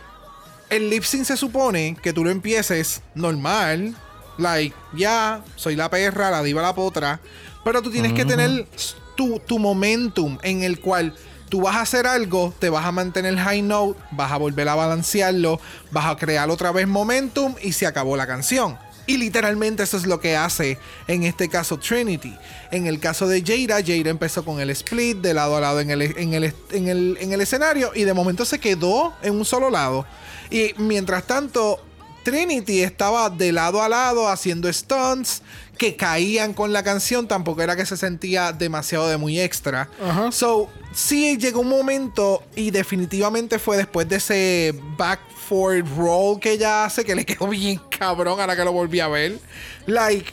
el 0.70 0.90
lip 0.90 1.04
sync 1.04 1.26
se 1.26 1.38
supone 1.38 1.98
que 2.02 2.14
tú 2.14 2.24
lo 2.24 2.30
empieces 2.30 3.02
normal, 3.14 3.96
like, 4.38 4.76
ya, 4.94 5.44
soy 5.56 5.76
la 5.76 5.90
perra, 5.90 6.32
la 6.32 6.44
diva, 6.44 6.62
la 6.62 6.76
potra, 6.76 7.20
pero 7.64 7.82
tú 7.82 7.92
tienes 7.92 8.14
que 8.14 8.26
tener 8.26 8.68
tu, 9.16 9.40
tu 9.40 9.60
momentum 9.60 10.38
en 10.44 10.64
el 10.64 10.80
cual 10.80 11.14
tú 11.50 11.62
vas 11.62 11.76
a 11.76 11.82
hacer 11.82 12.08
algo, 12.08 12.54
te 12.60 12.70
vas 12.70 12.86
a 12.86 12.92
mantener 12.92 13.38
high 13.38 13.62
note, 13.62 14.00
vas 14.12 14.32
a 14.32 14.38
volver 14.38 14.68
a 14.68 14.76
balancearlo, 14.76 15.60
vas 15.92 16.06
a 16.06 16.16
crear 16.16 16.50
otra 16.50 16.72
vez 16.72 16.88
momentum 16.88 17.56
y 17.62 17.74
se 17.74 17.88
acabó 17.88 18.18
la 18.18 18.28
canción. 18.28 18.78
Y 19.08 19.18
literalmente 19.18 19.84
eso 19.84 19.98
es 19.98 20.06
lo 20.06 20.20
que 20.20 20.36
hace 20.36 20.78
en 21.08 21.24
este 21.24 21.50
caso 21.50 21.78
Trinity. 21.78 22.36
En 22.72 22.88
el 22.88 23.00
caso 23.00 23.28
de 23.28 23.42
Jada, 23.42 23.82
Jada 23.82 24.10
empezó 24.10 24.44
con 24.44 24.60
el 24.60 24.70
split 24.72 25.18
de 25.18 25.34
lado 25.34 25.56
a 25.56 25.62
lado 25.62 25.80
en 25.80 25.92
el, 25.92 26.02
en 26.02 26.34
el, 26.34 26.54
en 26.72 26.88
el, 26.88 27.18
en 27.20 27.32
el 27.32 27.42
escenario 27.42 27.92
y 27.94 28.04
de 28.04 28.14
momento 28.14 28.46
se 28.46 28.60
quedó 28.60 29.14
en 29.22 29.36
un 29.36 29.46
solo 29.46 29.70
lado. 29.70 30.06
Y 30.50 30.74
mientras 30.78 31.26
tanto, 31.26 31.80
Trinity 32.24 32.82
estaba 32.82 33.30
de 33.30 33.52
lado 33.52 33.84
a 33.84 33.88
lado 33.88 34.28
haciendo 34.28 34.72
stunts 34.72 35.44
que 35.78 35.96
caían 35.96 36.54
con 36.54 36.74
la 36.74 36.84
canción. 36.84 37.28
Tampoco 37.28 37.62
era 37.62 37.76
que 37.76 37.86
se 37.86 37.98
sentía 37.98 38.52
demasiado 38.52 39.08
de 39.08 39.18
muy 39.18 39.40
extra. 39.40 39.90
So, 40.32 40.70
sí 40.94 41.38
llegó 41.38 41.62
un 41.62 41.70
momento 41.70 42.44
y 42.56 42.72
definitivamente 42.72 43.60
fue 43.60 43.78
después 43.78 44.10
de 44.10 44.16
ese 44.16 44.74
back 44.98 45.20
forward 45.48 45.86
roll 45.98 46.40
que 46.40 46.52
ella 46.54 46.86
hace, 46.86 47.04
que 47.06 47.16
le 47.16 47.26
quedó 47.26 47.48
bien 47.48 47.80
cabrón 47.98 48.40
ahora 48.40 48.56
que 48.56 48.64
lo 48.64 48.72
volví 48.72 49.00
a 49.00 49.08
ver. 49.08 49.40
Like, 49.86 50.32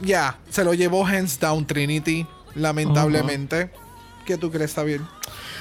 ya, 0.00 0.38
se 0.50 0.64
lo 0.64 0.74
llevó 0.74 1.04
hands 1.06 1.38
down 1.40 1.66
Trinity, 1.66 2.26
lamentablemente. 2.54 3.70
¿Qué 4.24 4.36
tú 4.36 4.50
crees, 4.50 4.74
Javier? 4.74 5.00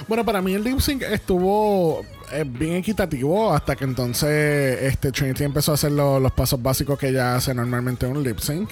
Bueno, 0.08 0.24
para 0.26 0.42
mí 0.42 0.54
el 0.54 0.64
lip 0.64 0.80
sync 0.80 1.02
estuvo 1.04 2.06
eh, 2.32 2.44
bien 2.46 2.76
equitativo 2.76 3.54
hasta 3.54 3.76
que 3.76 3.86
entonces 3.86 4.82
este 4.84 5.12
Trinity 5.12 5.44
empezó 5.44 5.72
a 5.72 5.76
hacer 5.76 5.92
lo- 5.92 6.20
los 6.20 6.32
pasos 6.34 6.62
básicos 6.62 7.00
que 7.00 7.08
ella 7.10 7.36
hace 7.36 7.54
normalmente 7.54 8.06
en 8.06 8.18
un 8.18 8.24
lip 8.24 8.40
sync. 8.40 8.70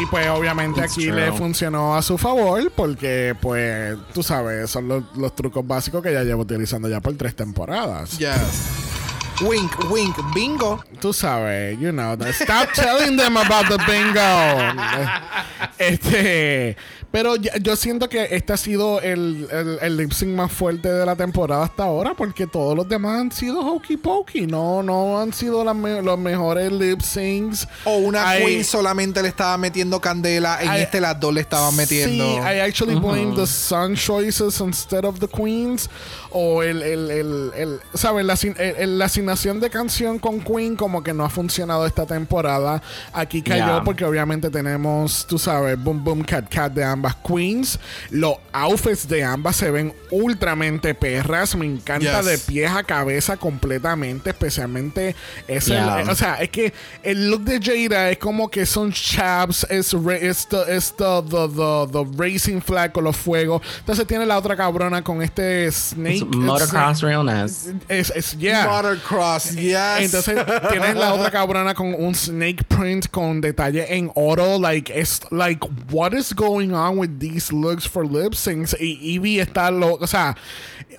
Y 0.00 0.06
pues 0.06 0.28
obviamente 0.28 0.80
It's 0.80 0.92
aquí 0.92 1.06
true. 1.06 1.20
le 1.20 1.32
funcionó 1.32 1.94
a 1.96 2.02
su 2.02 2.18
favor 2.18 2.70
porque 2.74 3.34
pues 3.40 3.96
tú 4.12 4.22
sabes, 4.22 4.70
son 4.70 4.88
los, 4.88 5.04
los 5.16 5.34
trucos 5.34 5.66
básicos 5.66 6.02
que 6.02 6.10
ella 6.10 6.24
lleva 6.24 6.42
utilizando 6.42 6.88
ya 6.88 7.00
por 7.00 7.14
tres 7.16 7.34
temporadas. 7.36 8.18
Yes. 8.18 8.30
Wink, 9.40 9.90
wink, 9.90 10.16
bingo. 10.34 10.82
Tú 11.00 11.12
sabes, 11.12 11.78
you 11.80 11.90
know, 11.90 12.16
stop 12.32 12.72
telling 12.72 13.16
them 13.16 13.36
about 13.36 13.66
the 13.68 13.78
bingo. 13.86 14.20
Este, 15.78 16.76
pero 17.14 17.36
ya- 17.36 17.56
yo 17.62 17.76
siento 17.76 18.08
que 18.08 18.26
este 18.32 18.52
ha 18.52 18.56
sido 18.56 19.00
el, 19.00 19.46
el, 19.52 19.78
el 19.80 19.96
lip 19.96 20.10
sync 20.10 20.30
más 20.30 20.50
fuerte 20.50 20.88
de 20.90 21.06
la 21.06 21.14
temporada 21.14 21.62
hasta 21.62 21.84
ahora 21.84 22.12
porque 22.14 22.48
todos 22.48 22.76
los 22.76 22.88
demás 22.88 23.20
han 23.20 23.30
sido 23.30 23.60
hokey 23.62 23.96
pokey, 23.96 24.48
no, 24.48 24.82
no 24.82 25.20
han 25.20 25.32
sido 25.32 25.62
me- 25.74 26.02
los 26.02 26.18
mejores 26.18 26.72
lip 26.72 27.00
syncs. 27.02 27.68
O 27.84 27.98
una 27.98 28.36
I- 28.36 28.42
queen 28.44 28.64
solamente 28.64 29.22
le 29.22 29.28
estaba 29.28 29.56
metiendo 29.58 30.00
candela. 30.00 30.60
En 30.60 30.72
I- 30.74 30.80
este 30.82 31.00
las 31.00 31.20
dos 31.20 31.32
le 31.32 31.42
estaban 31.42 31.76
metiendo. 31.76 32.24
Sí, 32.24 32.30
I 32.40 32.58
actually 32.58 32.96
blame 32.96 33.36
the 33.36 33.46
sun 33.46 33.94
choices 33.94 34.58
instead 34.58 35.04
of 35.04 35.20
the 35.20 35.28
queens. 35.28 35.88
O 36.36 36.64
el, 36.64 36.82
el, 36.82 37.10
el, 37.12 37.50
el- 37.54 37.80
¿sabes? 37.94 38.26
La, 38.26 38.36
la 38.86 39.04
asignación 39.04 39.60
de 39.60 39.70
canción 39.70 40.18
con 40.18 40.40
Queen 40.40 40.74
como 40.74 41.00
que 41.04 41.14
no 41.14 41.24
ha 41.24 41.30
funcionado 41.30 41.86
esta 41.86 42.06
temporada. 42.06 42.82
Aquí 43.12 43.40
cayó 43.40 43.54
Yeah. 43.64 43.82
porque 43.84 44.04
obviamente 44.04 44.50
tenemos, 44.50 45.24
tú 45.28 45.38
sabes, 45.38 45.80
Boom 45.80 46.02
Boom 46.02 46.22
Cat 46.24 46.52
Cat 46.52 46.72
de 46.72 46.82
ambas 46.82 47.14
queens. 47.16 47.78
Los 48.10 48.34
outfits 48.52 49.06
de 49.06 49.22
ambas 49.22 49.54
se 49.54 49.70
ven 49.70 49.94
ultramente 50.10 50.92
perras. 50.96 51.54
Me 51.54 51.66
encanta 51.66 52.20
Yes. 52.20 52.26
de 52.26 52.38
pies 52.38 52.70
a 52.72 52.82
cabeza 52.82 53.36
completamente, 53.36 54.30
especialmente 54.30 55.14
ese... 55.46 55.74
Yeah. 55.74 56.04
O 56.10 56.14
sea, 56.16 56.34
es 56.42 56.48
que 56.50 56.72
el 57.04 57.30
look 57.30 57.44
de 57.44 57.60
Jada 57.62 58.10
es 58.10 58.18
como 58.18 58.50
que 58.50 58.66
son 58.66 58.90
chaps, 58.92 59.66
es, 59.70 59.94
es, 59.94 60.48
the, 60.48 60.62
es 60.76 60.94
the, 60.96 61.22
the, 61.30 61.92
the 61.92 62.04
racing 62.16 62.60
flag 62.60 62.90
con 62.90 63.04
los 63.04 63.16
fuegos. 63.16 63.62
Entonces 63.78 64.04
tiene 64.06 64.26
la 64.26 64.36
otra 64.36 64.56
cabrona 64.56 65.02
con 65.04 65.22
este 65.22 65.70
snake. 65.70 66.23
Motocross 66.24 67.02
realness. 67.02 67.72
Es, 67.88 68.10
es, 68.10 68.36
yeah. 68.38 68.66
Motocross, 68.66 69.54
yes. 69.56 70.00
Entonces 70.00 70.44
tienes 70.70 70.96
la 70.96 71.14
otra 71.14 71.30
cabrona 71.30 71.74
con 71.74 71.94
un 71.94 72.14
snake 72.14 72.64
print 72.68 73.10
con 73.10 73.40
detalle 73.40 73.86
en 73.88 74.10
oro. 74.14 74.58
Like, 74.58 74.90
it's 74.90 75.20
like, 75.30 75.64
what 75.90 76.12
is 76.14 76.32
going 76.32 76.72
on 76.72 76.98
with 76.98 77.18
these 77.20 77.52
looks 77.52 77.86
for 77.86 78.04
lip 78.06 78.34
syncs? 78.34 78.74
Y 78.80 79.16
Evie 79.16 79.40
está 79.40 79.70
lo. 79.70 79.98
O 80.00 80.06
sea, 80.06 80.34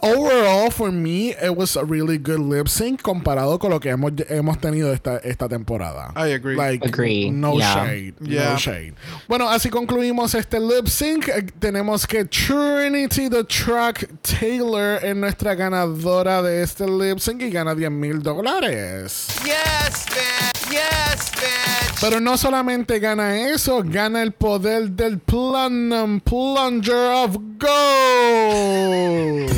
overall, 0.02 0.70
for 0.72 0.92
me, 0.92 1.30
it 1.32 1.56
was 1.56 1.76
a 1.76 1.84
really 1.84 2.18
good 2.18 2.40
lip 2.40 2.68
sync 2.68 3.02
comparado 3.02 3.60
con 3.60 3.72
lo 3.72 3.80
que 3.80 3.90
hemos, 3.92 4.12
hemos 4.30 4.58
tenido 4.60 4.94
esta, 4.94 5.18
esta 5.24 5.48
temporada. 5.48 6.12
I 6.16 6.30
agree. 6.34 6.56
Like, 6.56 6.86
Agree. 6.86 7.30
no 7.32 7.58
Yeah. 7.58 7.74
shade. 7.86 8.14
Yeah. 8.22 8.50
No 8.52 8.58
shade. 8.58 8.94
Bueno, 9.28 9.50
así 9.50 9.70
concluimos 9.70 10.36
este 10.36 10.60
lip 10.60 10.88
sync. 10.88 11.26
Tenemos 11.60 12.06
que 12.08 12.26
Trinity 12.26 13.30
the 13.30 13.44
Truck 13.44 14.04
Taylor 14.24 15.00
es 15.16 15.22
nuestra 15.22 15.56
ganadora 15.56 16.42
de 16.42 16.62
este 16.62 16.86
lip 16.88 17.20
sync 17.20 17.42
y 17.42 17.50
gana 17.50 17.74
10 17.74 17.90
mil 17.92 18.22
dólares. 18.22 19.28
Yes, 19.46 20.06
bitch. 20.10 20.72
Yes, 20.72 21.32
bitch. 21.32 22.02
Pero 22.02 22.20
no 22.20 22.38
solamente 22.38 23.00
gana 23.00 23.38
eso, 23.50 23.82
gana 23.86 24.22
el 24.22 24.34
poder 24.34 24.90
del 24.92 25.20
Platinum 25.20 26.20
Plunger 26.20 27.12
of 27.24 27.38
Gold. 27.58 29.52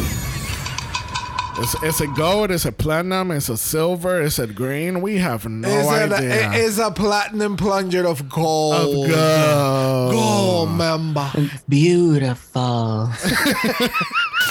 Is, 1.59 1.73
is 1.83 2.01
it 2.01 2.13
gold? 2.15 2.51
Is 2.51 2.65
it 2.67 2.77
platinum? 2.77 3.31
Is 3.31 3.49
it 3.49 3.57
silver? 3.57 4.21
Is 4.21 4.37
it 4.37 4.53
green? 4.53 5.01
We 5.01 5.17
have 5.17 5.47
no 5.49 5.67
It's, 5.67 5.89
an- 5.89 6.13
idea. 6.13 6.51
it 6.53 6.55
is 6.59 6.77
a 6.77 6.91
platinum 6.91 7.57
plunger 7.57 8.05
of 8.05 8.21
of 8.21 8.29
gold. 8.29 9.09
gold. 9.09 10.11
Gold 10.13 10.69
member. 10.77 11.31
Beautiful. 11.67 13.09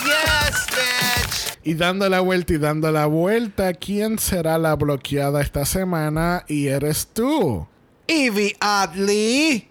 Yes. 0.07 0.65
Y 1.66 1.74
dando 1.74 2.09
la 2.09 2.20
vuelta 2.20 2.55
y 2.55 2.59
dando 2.59 2.93
la 2.93 3.06
vuelta, 3.06 3.74
¿quién 3.74 4.20
será 4.20 4.56
la 4.56 4.76
bloqueada 4.76 5.43
esta 5.43 5.64
semana? 5.64 6.44
Y 6.47 6.68
eres 6.68 7.09
tú. 7.12 7.66
Evie 8.06 8.55
Adley. 8.60 9.68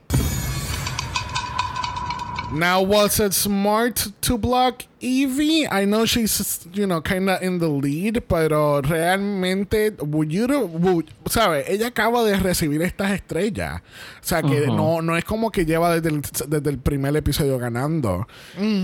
Now, 2.52 2.82
was 2.82 3.20
it 3.20 3.34
smart 3.34 4.08
to 4.22 4.38
block 4.38 4.84
Evie? 5.02 5.68
I 5.68 5.86
know 5.86 6.06
she's, 6.06 6.66
you 6.74 6.86
know, 6.86 7.02
kind 7.02 7.30
of 7.30 7.42
in 7.42 7.60
the 7.60 7.68
lead, 7.68 8.24
pero 8.30 8.82
realmente, 8.82 9.92
would 10.02 10.32
you, 10.32 10.48
would- 10.48 11.10
¿sabe? 11.28 11.66
Ella 11.68 11.88
acaba 11.88 12.24
de 12.24 12.38
recibir 12.38 12.82
estas 12.82 13.12
estrellas. 13.12 13.82
O 14.22 14.26
sea, 14.26 14.42
que 14.42 14.68
no, 14.68 15.02
no 15.02 15.18
es 15.18 15.26
como 15.26 15.50
que 15.50 15.66
lleva 15.66 16.00
desde 16.00 16.10
el, 16.16 16.22
desde 16.22 16.70
el 16.70 16.78
primer 16.78 17.16
episodio 17.18 17.58
ganando. 17.58 18.28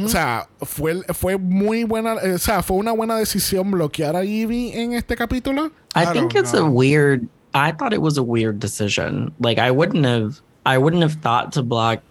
O 0.03 0.07
sea, 0.07 0.47
fue, 0.61 1.01
fue 1.13 1.37
muy 1.37 1.83
buena, 1.83 2.15
eh, 2.23 2.33
o 2.33 2.39
sea, 2.39 2.63
fue 2.63 2.77
una 2.77 2.91
buena 2.91 3.15
decisión 3.15 3.69
bloquear 3.71 4.15
a 4.15 4.23
Evie 4.23 4.81
en 4.81 4.93
este 4.93 5.15
capítulo. 5.15 5.71
I, 5.95 6.03
I 6.03 6.13
think 6.13 6.35
it's 6.35 6.51
know. 6.51 6.65
a 6.65 6.69
weird. 6.69 7.27
I 7.53 7.71
thought 7.71 7.93
it 7.93 8.01
was 8.01 8.17
a 8.17 8.23
weird 8.23 8.59
decision. 8.59 9.33
Like 9.39 9.59
I 9.59 9.71
wouldn't 9.71 10.05
have. 10.05 10.41
I 10.63 10.77
wouldn't 10.77 11.01
have 11.01 11.15
thought 11.21 11.51
to 11.53 11.63
block 11.63 12.01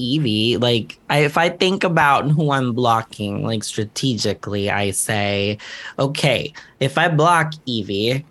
Evie. 0.00 0.56
Like 0.56 0.98
I, 1.10 1.18
if 1.18 1.36
I 1.36 1.50
think 1.50 1.84
about 1.84 2.30
who 2.30 2.50
I'm 2.50 2.72
blocking, 2.72 3.44
like 3.44 3.62
strategically, 3.62 4.70
I 4.70 4.90
say, 4.90 5.58
okay, 5.98 6.52
if 6.80 6.96
I 6.96 7.08
block 7.08 7.52
Evie 7.66 8.24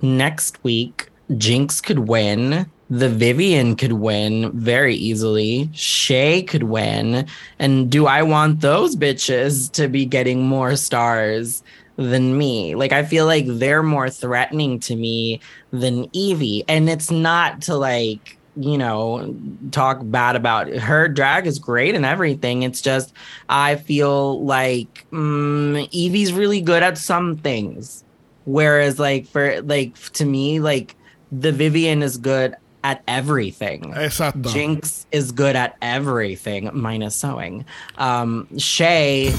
next 0.00 0.62
week, 0.62 1.10
Jinx 1.36 1.80
could 1.80 2.00
win. 2.00 2.70
The 2.90 3.10
Vivian 3.10 3.76
could 3.76 3.92
win 3.92 4.50
very 4.52 4.94
easily. 4.94 5.68
Shay 5.74 6.42
could 6.42 6.62
win. 6.62 7.26
And 7.58 7.90
do 7.90 8.06
I 8.06 8.22
want 8.22 8.62
those 8.62 8.96
bitches 8.96 9.70
to 9.72 9.88
be 9.88 10.06
getting 10.06 10.42
more 10.42 10.74
stars 10.74 11.62
than 11.96 12.38
me? 12.38 12.74
Like, 12.76 12.92
I 12.92 13.04
feel 13.04 13.26
like 13.26 13.44
they're 13.46 13.82
more 13.82 14.08
threatening 14.08 14.80
to 14.80 14.96
me 14.96 15.40
than 15.70 16.08
Evie. 16.14 16.64
And 16.66 16.88
it's 16.88 17.10
not 17.10 17.60
to 17.62 17.76
like, 17.76 18.37
you 18.58 18.76
know, 18.76 19.34
talk 19.70 20.00
bad 20.02 20.36
about 20.36 20.68
her 20.68 21.08
drag 21.08 21.46
is 21.46 21.58
great 21.58 21.94
and 21.94 22.04
everything. 22.04 22.62
It's 22.62 22.82
just, 22.82 23.12
I 23.48 23.76
feel 23.76 24.44
like 24.44 25.06
mm, 25.12 25.88
Evie's 25.92 26.32
really 26.32 26.60
good 26.60 26.82
at 26.82 26.98
some 26.98 27.36
things. 27.36 28.04
Whereas, 28.44 28.98
like, 28.98 29.26
for 29.26 29.60
like, 29.62 29.96
to 30.12 30.24
me, 30.24 30.58
like, 30.58 30.96
the 31.30 31.52
Vivian 31.52 32.02
is 32.02 32.16
good 32.16 32.56
at 32.82 33.02
everything. 33.06 33.92
Exacto. 33.92 34.50
Jinx 34.52 35.06
is 35.12 35.32
good 35.32 35.56
at 35.56 35.76
everything 35.82 36.70
minus 36.72 37.14
sewing. 37.16 37.64
Um, 37.98 38.48
Shay, 38.58 39.34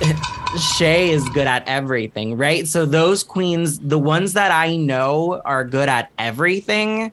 Shay 0.76 1.10
is 1.10 1.28
good 1.30 1.46
at 1.46 1.66
everything, 1.66 2.36
right? 2.36 2.68
So 2.68 2.86
those 2.86 3.24
queens, 3.24 3.80
the 3.80 3.98
ones 3.98 4.34
that 4.34 4.52
I 4.52 4.76
know 4.76 5.40
are 5.44 5.64
good 5.64 5.88
at 5.88 6.10
everything, 6.18 7.12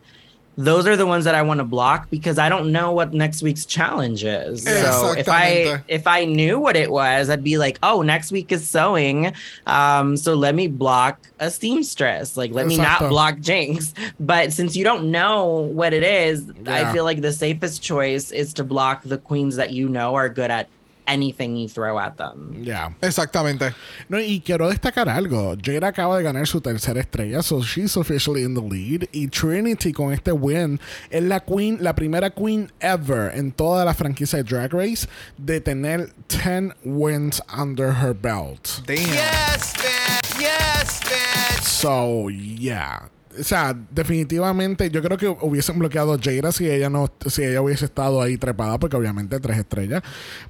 those 0.60 0.86
are 0.88 0.98
the 0.98 1.06
ones 1.06 1.24
that 1.24 1.36
I 1.36 1.42
want 1.42 1.60
to 1.60 1.64
block 1.64 2.10
because 2.10 2.38
I 2.38 2.50
don't 2.50 2.74
know 2.74 2.92
what 2.92 3.14
next 3.14 3.42
week's 3.42 3.66
challenge 3.66 4.26
is. 4.26 4.64
So 4.64 5.14
if 5.18 5.30
I 5.30 5.82
if 5.88 6.06
I 6.06 6.26
knew 6.26 6.60
what 6.60 6.76
it 6.76 6.92
was, 6.92 7.30
I'd 7.30 7.46
be 7.46 7.58
like, 7.58 7.80
oh, 7.82 8.02
next 8.02 8.30
week 8.34 8.52
is 8.52 8.68
sewing. 8.70 9.32
Um, 9.66 10.18
so 10.18 10.34
let 10.36 10.56
me 10.56 10.68
block 10.68 11.18
a 11.40 11.50
seamstress. 11.50 12.36
Like 12.36 12.52
let 12.52 12.68
me 12.68 12.76
not 12.76 13.00
block 13.08 13.40
Jinx. 13.40 13.94
But 14.20 14.52
since 14.52 14.76
you 14.76 14.84
don't 14.84 15.12
know 15.12 15.46
what 15.46 15.94
it 15.94 16.04
is, 16.04 16.52
Yeah. 16.66 16.90
I 16.90 16.94
feel 16.94 17.06
like 17.06 17.22
the 17.22 17.32
safest 17.32 17.82
choice 17.82 18.32
is 18.32 18.54
to 18.56 18.66
block 18.66 19.04
the 19.04 19.18
queens 19.18 19.56
that 19.56 19.72
you 19.72 19.88
know 19.88 20.16
are 20.16 20.28
good 20.28 20.52
at 20.52 20.68
anything 21.10 21.56
you 21.58 21.68
throw 21.68 22.00
at 22.00 22.18
them. 22.18 22.64
Yeah. 22.64 22.90
Exactamente. 23.02 23.74
No, 24.08 24.20
y 24.20 24.42
quiero 24.42 24.70
destacar 24.70 25.10
algo. 25.10 25.56
Jada 25.62 25.88
acaba 25.88 26.18
de 26.18 26.24
ganar 26.24 26.48
su 26.48 26.62
tercera 26.62 27.00
estrella, 27.00 27.42
so 27.42 27.62
she's 27.62 27.98
officially 27.98 28.44
in 28.44 28.54
the 28.54 28.62
lead. 28.62 29.10
Y 29.12 29.28
Trinity 29.28 29.92
con 29.92 30.14
este 30.14 30.32
win 30.32 30.80
es 31.10 31.24
la 31.24 31.40
queen, 31.40 31.78
la 31.82 31.94
primera 31.94 32.30
queen 32.30 32.72
ever 32.80 33.32
en 33.34 33.52
toda 33.52 33.84
la 33.86 33.94
franquicia 33.94 34.38
de 34.38 34.44
Drag 34.44 34.74
Race 34.74 35.08
de 35.38 35.60
tener 35.60 36.14
10 36.28 36.74
wins 36.84 37.42
under 37.50 37.94
her 37.94 38.14
belt. 38.14 38.82
Damn. 38.86 38.98
Yes, 38.98 39.74
bitch. 39.74 40.40
Yes, 40.40 41.00
bitch. 41.02 41.64
So, 41.64 42.30
yeah. 42.30 43.10
O 43.40 43.44
sea, 43.44 43.76
definitivamente 43.92 44.90
yo 44.92 45.02
creo 45.02 45.18
que 45.18 45.28
hubiesen 45.28 45.80
bloqueado 45.80 46.14
a 46.14 46.20
Jada 46.22 46.52
si 46.52 46.70
ella 46.70 46.90
no 46.90 47.12
si 47.28 47.44
ella 47.44 47.62
hubiese 47.62 47.86
estado 47.86 48.22
ahí 48.22 48.38
trepada 48.38 48.78
porque 48.80 48.98
obviamente 48.98 49.40
tres 49.40 49.58
estrellas. 49.60 50.02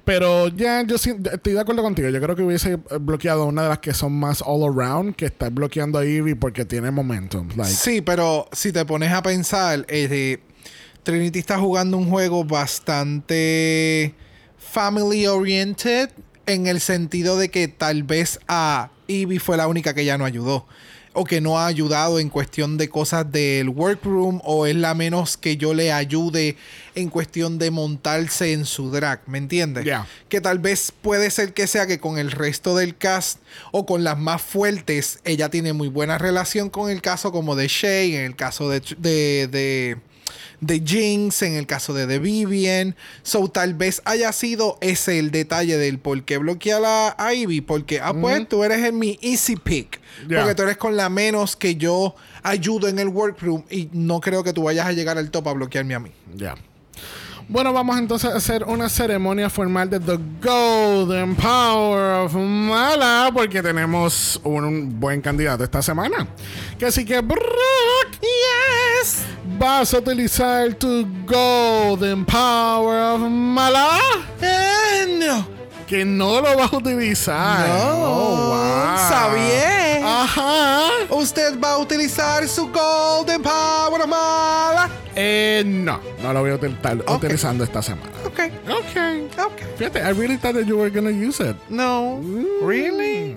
Pero 0.04 0.48
ya 0.48 0.82
yo 0.82 0.98
sí- 0.98 1.14
estoy 1.32 1.52
de 1.52 1.60
acuerdo 1.60 1.82
contigo. 1.82 2.08
Yo 2.08 2.20
creo 2.20 2.34
que 2.36 2.42
hubiese 2.42 2.76
bloqueado 3.00 3.42
a 3.42 3.46
una 3.46 3.62
de 3.62 3.68
las 3.68 3.78
que 3.78 3.94
son 3.94 4.12
más 4.12 4.42
all 4.44 4.64
around 4.64 5.14
que 5.14 5.26
está 5.26 5.48
bloqueando 5.50 5.98
a 5.98 6.04
Evie 6.04 6.34
porque 6.36 6.64
tiene 6.64 6.90
momentum. 6.90 7.48
Sí, 7.64 8.00
pero 8.00 8.48
si 8.52 8.72
te 8.72 8.84
pones 8.84 9.12
a 9.12 9.22
pensar, 9.22 9.84
eh, 9.88 10.38
Trinity 11.02 11.38
está 11.38 11.58
jugando 11.58 11.96
un 11.96 12.08
juego 12.10 12.44
bastante 12.44 14.14
family 14.58 15.26
oriented 15.26 16.10
en 16.46 16.66
el 16.66 16.80
sentido 16.80 17.38
de 17.38 17.48
que 17.50 17.68
tal 17.68 18.02
vez 18.02 18.38
a 18.48 18.90
Evie 19.08 19.38
fue 19.40 19.56
la 19.56 19.66
única 19.68 19.94
que 19.94 20.04
ya 20.04 20.18
no 20.18 20.24
ayudó. 20.24 20.66
O 21.12 21.24
que 21.24 21.40
no 21.40 21.58
ha 21.58 21.66
ayudado 21.66 22.20
en 22.20 22.28
cuestión 22.28 22.78
de 22.78 22.88
cosas 22.88 23.30
del 23.30 23.68
workroom 23.68 24.40
o 24.44 24.66
es 24.66 24.76
la 24.76 24.94
menos 24.94 25.36
que 25.36 25.56
yo 25.56 25.74
le 25.74 25.92
ayude 25.92 26.56
en 26.94 27.08
cuestión 27.08 27.58
de 27.58 27.70
montarse 27.70 28.52
en 28.52 28.64
su 28.64 28.90
drag, 28.90 29.20
¿me 29.26 29.38
entiendes? 29.38 29.86
Que 30.28 30.40
tal 30.40 30.58
vez 30.58 30.92
puede 31.02 31.30
ser 31.30 31.52
que 31.52 31.66
sea 31.66 31.86
que 31.86 31.98
con 31.98 32.18
el 32.18 32.30
resto 32.30 32.76
del 32.76 32.96
cast 32.96 33.40
o 33.72 33.86
con 33.86 34.04
las 34.04 34.18
más 34.18 34.40
fuertes 34.40 35.18
ella 35.24 35.48
tiene 35.48 35.72
muy 35.72 35.88
buena 35.88 36.18
relación 36.18 36.70
con 36.70 36.90
el 36.90 37.02
caso 37.02 37.32
como 37.32 37.56
de 37.56 37.66
Shay, 37.68 38.14
en 38.14 38.24
el 38.24 38.36
caso 38.36 38.68
de, 38.68 38.80
de, 38.98 39.48
de 39.48 39.96
de 40.60 40.82
Jinx, 40.84 41.42
en 41.42 41.54
el 41.54 41.66
caso 41.66 41.94
de 41.94 42.06
The 42.06 42.18
Vivian. 42.18 42.96
So, 43.22 43.48
tal 43.48 43.74
vez 43.74 44.02
haya 44.04 44.32
sido 44.32 44.78
ese 44.80 45.18
el 45.18 45.30
detalle 45.30 45.78
del 45.78 45.98
por 45.98 46.22
qué 46.22 46.38
bloquear 46.38 46.82
a 46.84 47.34
Ivy. 47.34 47.60
Porque, 47.60 48.00
ah, 48.00 48.12
pues 48.12 48.48
tú 48.48 48.64
eres 48.64 48.84
en 48.84 48.98
mi 48.98 49.18
easy 49.22 49.56
pick. 49.56 50.00
Porque 50.28 50.54
tú 50.54 50.62
eres 50.62 50.76
con 50.76 50.96
la 50.96 51.08
menos 51.08 51.56
que 51.56 51.76
yo 51.76 52.14
ayudo 52.42 52.88
en 52.88 52.98
el 52.98 53.08
workroom. 53.08 53.64
Y 53.70 53.88
no 53.92 54.20
creo 54.20 54.44
que 54.44 54.52
tú 54.52 54.64
vayas 54.64 54.86
a 54.86 54.92
llegar 54.92 55.18
al 55.18 55.30
top 55.30 55.48
a 55.48 55.52
bloquearme 55.52 55.94
a 55.94 56.00
mí. 56.00 56.10
Ya. 56.34 56.54
Bueno, 57.50 57.72
vamos 57.72 57.98
entonces 57.98 58.30
a 58.30 58.36
hacer 58.36 58.62
una 58.62 58.88
ceremonia 58.88 59.50
formal 59.50 59.90
de 59.90 59.98
The 59.98 60.18
Golden 60.40 61.34
Power 61.34 62.24
of 62.24 62.34
Mala, 62.36 63.28
porque 63.34 63.60
tenemos 63.60 64.40
un 64.44 65.00
buen 65.00 65.20
candidato 65.20 65.64
esta 65.64 65.82
semana. 65.82 66.28
Que 66.78 66.86
así 66.86 67.04
que, 67.04 67.20
Brock, 67.20 67.40
yes, 68.20 69.24
vas 69.60 69.92
a 69.92 69.98
utilizar 69.98 70.72
tu 70.72 71.06
Golden 71.26 72.24
Power 72.24 73.14
of 73.14 73.20
Mala. 73.20 73.98
Eh, 74.40 75.18
no. 75.20 75.46
Que 75.86 76.02
no 76.02 76.40
lo 76.40 76.56
vas 76.56 76.72
a 76.72 76.76
utilizar. 76.78 77.68
No. 77.68 77.92
Oh, 77.92 78.48
wow. 78.48 78.96
Sabía. 79.08 80.22
Ajá. 80.22 80.88
Usted 81.10 81.60
va 81.60 81.72
a 81.72 81.78
utilizar 81.78 82.48
su 82.48 82.68
Golden 82.68 83.42
Power 83.42 84.06
mala. 84.08 84.88
Eh, 85.14 85.62
no, 85.66 86.00
no 86.22 86.32
lo 86.32 86.40
voy 86.40 86.52
a 86.52 86.54
utilizar 86.54 86.96
utilizando 87.06 87.62
esta 87.64 87.82
semana. 87.82 88.10
Ok. 88.24 88.40
Ok. 88.70 89.44
Ok. 89.44 89.62
Fíjate, 89.76 89.98
I 89.98 90.12
really 90.12 90.38
thought 90.38 90.54
that 90.54 90.66
you 90.66 90.78
were 90.78 90.90
gonna 90.90 91.10
use 91.10 91.38
it. 91.40 91.56
No. 91.68 92.18
Really? 92.62 93.36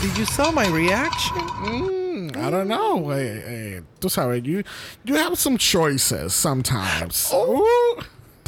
Did 0.00 0.16
you 0.16 0.24
saw 0.24 0.50
my 0.50 0.66
reaction? 0.68 1.36
Mm, 1.64 1.95
I 2.36 2.50
don't 2.50 2.68
know. 2.68 3.12
Eh, 3.12 3.42
eh, 3.46 3.82
tú 3.98 4.08
sabes, 4.10 4.42
you 4.42 4.62
you 5.04 5.16
have 5.16 5.36
some 5.36 5.56
choices 5.58 6.32
sometimes. 6.32 7.32
Ooh. 7.32 7.96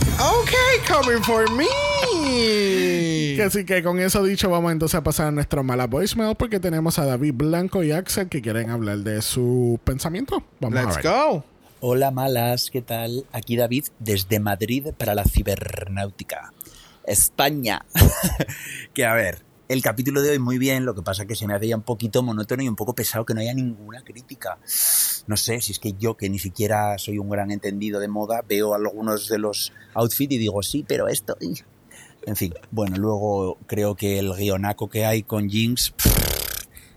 Okay, 0.00 0.78
coming 0.86 1.22
for 1.22 1.48
me. 1.52 1.66
Que 3.36 3.42
así 3.44 3.64
que 3.64 3.82
con 3.82 3.98
eso 4.00 4.22
dicho, 4.22 4.50
vamos 4.50 4.72
entonces 4.72 4.96
a 4.96 5.02
pasar 5.02 5.28
a 5.28 5.30
nuestro 5.30 5.62
mala 5.62 5.86
voicemail 5.86 6.34
porque 6.36 6.58
tenemos 6.60 6.98
a 6.98 7.04
David 7.04 7.34
Blanco 7.34 7.82
y 7.82 7.92
Axel 7.92 8.28
que 8.28 8.42
quieren 8.42 8.70
hablar 8.70 8.98
de 8.98 9.22
su 9.22 9.78
pensamiento. 9.84 10.42
Vamos 10.60 10.80
Let's 10.80 10.96
a 10.96 11.00
ver. 11.00 11.12
go. 11.12 11.44
Hola 11.80 12.10
malas, 12.10 12.70
¿qué 12.72 12.82
tal? 12.82 13.26
Aquí 13.32 13.56
David 13.56 13.86
desde 14.00 14.40
Madrid 14.40 14.88
para 14.96 15.14
la 15.14 15.24
cibernáutica. 15.24 16.52
España. 17.04 17.84
que 18.94 19.06
a 19.06 19.14
ver, 19.14 19.38
el 19.68 19.82
capítulo 19.82 20.22
de 20.22 20.30
hoy 20.30 20.38
muy 20.38 20.56
bien, 20.56 20.86
lo 20.86 20.94
que 20.94 21.02
pasa 21.02 21.26
que 21.26 21.34
se 21.34 21.46
me 21.46 21.54
hacía 21.54 21.76
un 21.76 21.82
poquito 21.82 22.22
monótono 22.22 22.62
y 22.62 22.68
un 22.68 22.76
poco 22.76 22.94
pesado 22.94 23.26
que 23.26 23.34
no 23.34 23.40
haya 23.40 23.52
ninguna 23.52 24.02
crítica. 24.02 24.58
No 25.26 25.36
sé, 25.36 25.60
si 25.60 25.72
es 25.72 25.78
que 25.78 25.92
yo 25.92 26.16
que 26.16 26.30
ni 26.30 26.38
siquiera 26.38 26.96
soy 26.96 27.18
un 27.18 27.28
gran 27.28 27.50
entendido 27.50 28.00
de 28.00 28.08
moda, 28.08 28.42
veo 28.48 28.74
algunos 28.74 29.28
de 29.28 29.38
los 29.38 29.72
outfits 29.92 30.34
y 30.34 30.38
digo, 30.38 30.62
sí, 30.62 30.84
pero 30.88 31.06
esto... 31.08 31.36
y-". 31.40 31.62
En 32.26 32.36
fin, 32.36 32.54
bueno, 32.70 32.96
luego 32.96 33.58
creo 33.66 33.94
que 33.94 34.18
el 34.18 34.32
guionaco 34.34 34.88
que 34.88 35.04
hay 35.04 35.22
con 35.22 35.48
Jinx... 35.50 35.92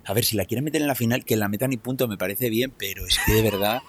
A 0.06 0.14
ver, 0.14 0.26
si 0.26 0.36
la 0.36 0.46
quieren 0.46 0.64
meter 0.64 0.82
en 0.82 0.88
la 0.88 0.96
final, 0.96 1.26
que 1.26 1.36
la 1.36 1.48
metan 1.48 1.74
y 1.74 1.78
punto 1.78 2.08
me 2.08 2.18
parece 2.18 2.50
bien, 2.50 2.74
pero 2.76 3.06
es 3.06 3.20
que 3.26 3.34
de 3.34 3.42
verdad... 3.42 3.82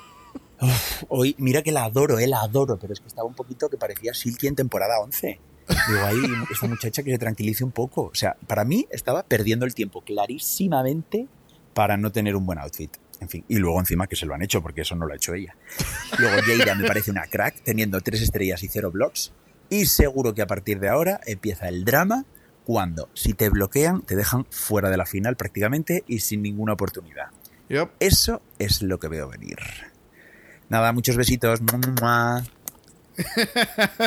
Uf, 0.61 1.05
hoy, 1.09 1.35
mira 1.39 1.63
que 1.63 1.73
la 1.73 1.85
adoro, 1.85 2.19
eh, 2.19 2.27
la 2.27 2.43
adoro, 2.43 2.79
pero 2.79 2.93
es 2.93 3.01
que 3.01 3.09
estaba 3.09 3.27
un 3.27 3.35
poquito 3.35 3.69
que 3.69 3.77
parecía 3.77 4.13
Silky 4.13 4.49
en 4.49 4.55
temporada 4.57 5.01
11. 5.01 5.41
Digo, 5.69 6.01
ahí, 6.05 6.23
esta 6.51 6.67
muchacha 6.67 7.03
que 7.03 7.11
se 7.11 7.19
tranquilice 7.19 7.65
un 7.65 7.73
poco. 7.73 8.05
O 8.05 8.15
sea, 8.15 8.37
para 8.47 8.65
mí 8.65 8.87
estaba 8.91 9.23
perdiendo 9.23 9.67
el 9.67 9.75
tiempo 9.75 10.03
clarísimamente 10.03 11.29
para 11.75 11.97
no 11.97 12.13
tener 12.13 12.37
un 12.37 12.47
buen 12.47 12.59
outfit. 12.59 12.97
En 13.21 13.29
fin, 13.29 13.45
y 13.47 13.57
luego 13.57 13.79
encima 13.79 14.09
que 14.09 14.17
se 14.17 14.27
lo 14.27 14.35
han 14.35 14.43
hecho, 14.43 14.61
porque 14.63 14.81
eso 14.81 14.97
no 14.97 15.07
lo 15.07 15.13
ha 15.13 15.17
hecho 15.17 15.33
ella. 15.33 15.55
Luego 16.19 16.43
Jaira 16.43 16.75
me 16.75 16.87
parece 16.87 17.13
una 17.13 17.27
crack, 17.29 17.63
teniendo 17.63 18.01
tres 18.01 18.21
estrellas 18.21 18.63
y 18.65 18.69
cero 18.69 18.91
blocks. 18.91 19.33
Y 19.71 19.87
seguro 19.87 20.35
que 20.35 20.43
a 20.43 20.47
partir 20.47 20.81
de 20.81 20.89
ahora 20.89 21.21
empieza 21.25 21.69
el 21.69 21.85
drama 21.85 22.25
cuando, 22.65 23.09
si 23.15 23.33
te 23.35 23.49
bloquean, 23.49 24.03
te 24.03 24.17
dejan 24.17 24.45
fuera 24.51 24.91
de 24.91 24.97
la 24.97 25.07
final 25.07 25.37
prácticamente 25.37 26.05
y 26.09 26.19
sin 26.19 26.43
ninguna 26.43 26.73
oportunidad. 26.73 27.29
Yep. 27.69 27.93
Eso 28.01 28.43
es 28.59 28.83
lo 28.83 28.99
que 28.99 29.09
veo 29.09 29.29
venir. 29.29 29.57
Nada, 30.69 30.93
muchos 30.93 31.17
besitos. 31.17 31.61
Mua. 31.63 32.43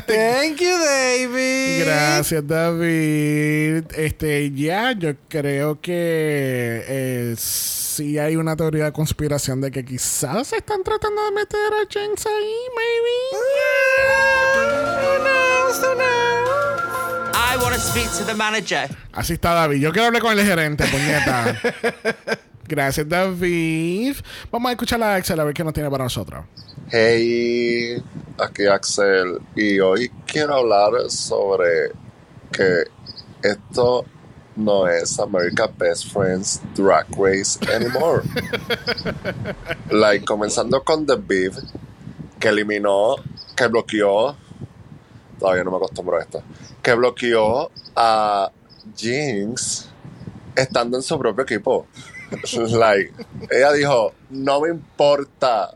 Thank 0.07 0.59
you, 0.59 0.77
David. 0.77 1.85
Gracias, 1.85 2.47
David. 2.47 3.85
Este, 3.95 4.51
ya, 4.51 4.91
yo 4.93 5.13
creo 5.27 5.79
que 5.81 6.83
eh, 6.87 7.35
sí 7.37 8.17
hay 8.19 8.35
una 8.35 8.55
teoría 8.55 8.85
de 8.85 8.91
conspiración 8.91 9.61
de 9.61 9.71
que 9.71 9.83
quizás 9.83 10.53
están 10.53 10.83
tratando 10.83 11.23
de 11.25 11.31
meter 11.31 11.73
a 11.73 11.87
James 11.91 12.25
ahí, 12.25 12.55
maybe. 12.75 13.15
Who 15.01 15.23
knows, 15.23 15.79
who 15.79 15.95
knows? 15.95 16.55
I 17.33 17.57
want 17.57 17.73
to 17.73 17.79
speak 17.79 18.09
to 18.17 18.25
the 18.25 18.33
manager. 18.33 18.89
Así 19.13 19.33
está 19.33 19.53
David. 19.53 19.79
Yo 19.79 19.91
quiero 19.91 20.07
hablar 20.07 20.21
con 20.21 20.37
el 20.37 20.45
gerente, 20.45 20.85
puñeta. 20.87 21.57
Gracias, 22.67 23.07
David. 23.07 24.15
Vamos 24.51 24.69
a 24.69 24.71
escuchar 24.71 25.01
a 25.03 25.15
Axel 25.15 25.39
a 25.39 25.43
ver 25.43 25.53
qué 25.53 25.63
nos 25.63 25.73
tiene 25.73 25.89
para 25.89 26.03
nosotros. 26.03 26.45
Hey, 26.91 27.99
aquí 28.37 28.67
Axel 28.67 29.39
y 29.55 29.79
hoy 29.79 30.11
quiero 30.27 30.53
hablar 30.53 31.09
sobre 31.09 31.91
que 32.51 32.83
esto 33.41 34.05
no 34.55 34.87
es 34.87 35.19
America 35.19 35.65
Best 35.65 36.13
Friends 36.13 36.61
Drag 36.75 37.07
Race 37.17 37.57
anymore. 37.73 38.21
like, 39.89 40.25
comenzando 40.25 40.83
con 40.83 41.07
The 41.07 41.15
Beef, 41.15 41.57
que 42.39 42.49
eliminó, 42.49 43.15
que 43.57 43.65
bloqueó, 43.65 44.37
todavía 45.39 45.63
no 45.63 45.71
me 45.71 45.77
acostumbro 45.77 46.17
a 46.17 46.21
esto, 46.21 46.43
que 46.83 46.93
bloqueó 46.93 47.71
a 47.95 48.51
Jinx 48.95 49.89
estando 50.55 50.97
en 50.97 51.03
su 51.03 51.17
propio 51.17 51.45
equipo. 51.45 51.87
like, 52.53 53.11
ella 53.49 53.71
dijo, 53.73 54.13
no 54.29 54.61
me 54.61 54.69
importa 54.69 55.73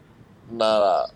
nada. 0.51 1.09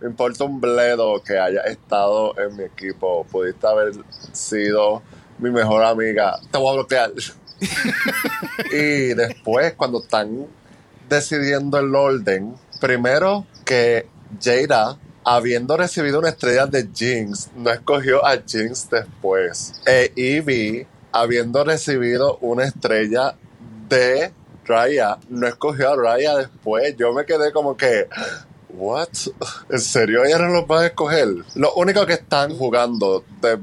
Me 0.00 0.08
importa 0.08 0.44
un 0.44 0.60
bledo 0.60 1.22
que 1.22 1.38
haya 1.38 1.62
estado 1.62 2.38
en 2.38 2.56
mi 2.56 2.64
equipo. 2.64 3.24
Pudiste 3.24 3.66
haber 3.66 3.92
sido 4.32 5.02
mi 5.38 5.50
mejor 5.50 5.84
amiga. 5.84 6.38
Te 6.50 6.58
voy 6.58 6.70
a 6.70 6.74
bloquear. 6.74 7.12
y 8.72 9.14
después, 9.14 9.74
cuando 9.74 10.02
están 10.02 10.46
decidiendo 11.08 11.78
el 11.78 11.94
orden, 11.94 12.54
primero 12.80 13.46
que 13.64 14.06
Jada, 14.40 14.98
habiendo 15.24 15.76
recibido 15.76 16.18
una 16.18 16.28
estrella 16.28 16.66
de 16.66 16.88
Jinx, 16.94 17.50
no 17.56 17.70
escogió 17.70 18.24
a 18.24 18.36
Jinx 18.46 18.90
después. 18.90 19.74
E 19.86 20.12
Evie, 20.16 20.86
habiendo 21.12 21.64
recibido 21.64 22.38
una 22.40 22.64
estrella 22.64 23.34
de 23.88 24.32
Raya, 24.64 25.18
no 25.28 25.46
escogió 25.46 25.92
a 25.92 25.96
Raya 25.96 26.36
después. 26.36 26.96
Yo 26.96 27.12
me 27.12 27.24
quedé 27.24 27.52
como 27.52 27.76
que, 27.76 28.08
¿what? 28.76 29.08
¿En 29.70 29.80
serio 29.80 30.24
ella 30.24 30.38
no 30.38 30.48
los 30.48 30.64
va 30.64 30.82
a 30.82 30.86
escoger? 30.86 31.28
Lo 31.54 31.74
único 31.74 32.06
que 32.06 32.14
están 32.14 32.56
jugando 32.56 33.24
de 33.40 33.58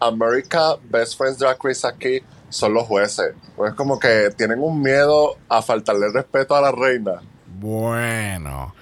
America 0.00 0.76
Best 0.88 1.16
Friends 1.16 1.38
Drag 1.38 1.58
Race 1.62 1.86
aquí 1.86 2.20
son 2.48 2.74
los 2.74 2.84
jueces. 2.84 3.34
Pues 3.56 3.74
como 3.74 3.98
que 3.98 4.30
tienen 4.36 4.60
un 4.60 4.80
miedo 4.82 5.36
a 5.48 5.62
faltarle 5.62 6.10
respeto 6.12 6.54
a 6.54 6.60
la 6.60 6.72
reina. 6.72 7.22
Bueno, 7.58 8.74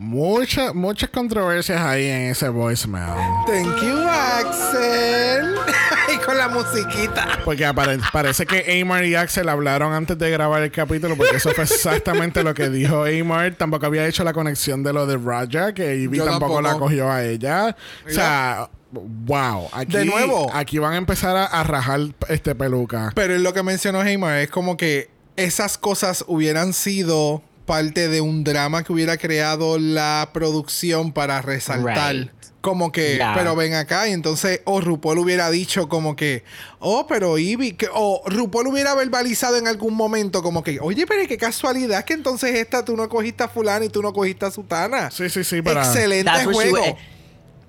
muchas 0.00 0.74
muchas 0.74 1.10
controversias 1.10 1.78
ahí 1.80 2.06
en 2.06 2.22
ese 2.30 2.48
voicemail. 2.48 3.14
Thank 3.46 3.82
you, 3.82 3.98
Axel. 4.08 5.54
y 6.14 6.18
con 6.24 6.38
la 6.38 6.48
musiquita. 6.48 7.38
Porque 7.44 7.66
apare- 7.66 8.00
parece 8.10 8.46
que 8.46 8.80
Amar 8.80 9.04
y 9.04 9.14
Axel 9.14 9.48
hablaron 9.48 9.92
antes 9.92 10.16
de 10.18 10.30
grabar 10.30 10.62
el 10.62 10.70
capítulo, 10.72 11.16
porque 11.16 11.36
eso 11.36 11.50
fue 11.50 11.64
exactamente 11.64 12.42
lo 12.42 12.54
que 12.54 12.70
dijo 12.70 13.04
Amar. 13.04 13.54
Tampoco 13.56 13.86
había 13.86 14.06
hecho 14.06 14.24
la 14.24 14.32
conexión 14.32 14.82
de 14.82 14.92
lo 14.94 15.06
de 15.06 15.18
Raja, 15.18 15.74
que 15.74 15.94
Ivy 15.96 16.18
tampoco, 16.18 16.38
tampoco. 16.38 16.62
la 16.62 16.74
cogió 16.78 17.10
a 17.10 17.22
ella. 17.22 17.76
O 18.06 18.10
sea, 18.10 18.70
wow. 18.90 19.68
Aquí, 19.72 19.92
De 19.92 20.06
nuevo. 20.06 20.50
Aquí 20.54 20.78
van 20.78 20.94
a 20.94 20.96
empezar 20.96 21.36
a, 21.36 21.44
a 21.44 21.62
rajar 21.62 22.00
este 22.28 22.54
peluca. 22.54 23.12
Pero 23.14 23.34
es 23.34 23.42
lo 23.42 23.52
que 23.52 23.62
mencionó 23.62 24.02
Heymar, 24.02 24.38
es 24.38 24.50
como 24.50 24.78
que 24.78 25.10
esas 25.36 25.76
cosas 25.76 26.24
hubieran 26.26 26.72
sido 26.72 27.42
parte 27.70 28.08
de 28.08 28.20
un 28.20 28.42
drama 28.42 28.82
que 28.82 28.92
hubiera 28.92 29.16
creado 29.16 29.78
la 29.78 30.30
producción 30.32 31.12
para 31.12 31.40
resaltar. 31.40 32.16
Right. 32.16 32.30
Como 32.60 32.90
que, 32.90 33.14
Yeah. 33.14 33.32
pero 33.36 33.54
ven 33.54 33.74
acá, 33.74 34.08
y 34.08 34.12
entonces, 34.12 34.60
o 34.64 34.80
RuPaul 34.80 35.18
hubiera 35.20 35.48
dicho 35.50 35.88
como 35.88 36.16
que, 36.16 36.42
oh, 36.80 37.06
pero 37.06 37.38
Ivy, 37.38 37.74
que, 37.74 37.88
o 37.94 38.22
RuPaul 38.26 38.66
hubiera 38.66 38.96
verbalizado 38.96 39.56
en 39.56 39.68
algún 39.68 39.94
momento 39.94 40.42
como 40.42 40.64
que, 40.64 40.80
oye, 40.80 41.06
pero 41.06 41.26
qué 41.28 41.38
casualidad 41.38 42.04
que 42.04 42.14
entonces 42.14 42.56
esta 42.56 42.84
tú 42.84 42.96
no 42.96 43.08
cogiste 43.08 43.44
a 43.44 43.48
fulana 43.48 43.84
y 43.84 43.88
tú 43.88 44.02
no 44.02 44.12
cogiste 44.12 44.46
a 44.46 44.50
sutana. 44.50 45.12
Sí, 45.12 45.30
sí, 45.30 45.44
sí, 45.44 45.62
para... 45.62 45.84
Excelente 45.84 46.24
That's 46.24 46.44
juego. 46.46 46.98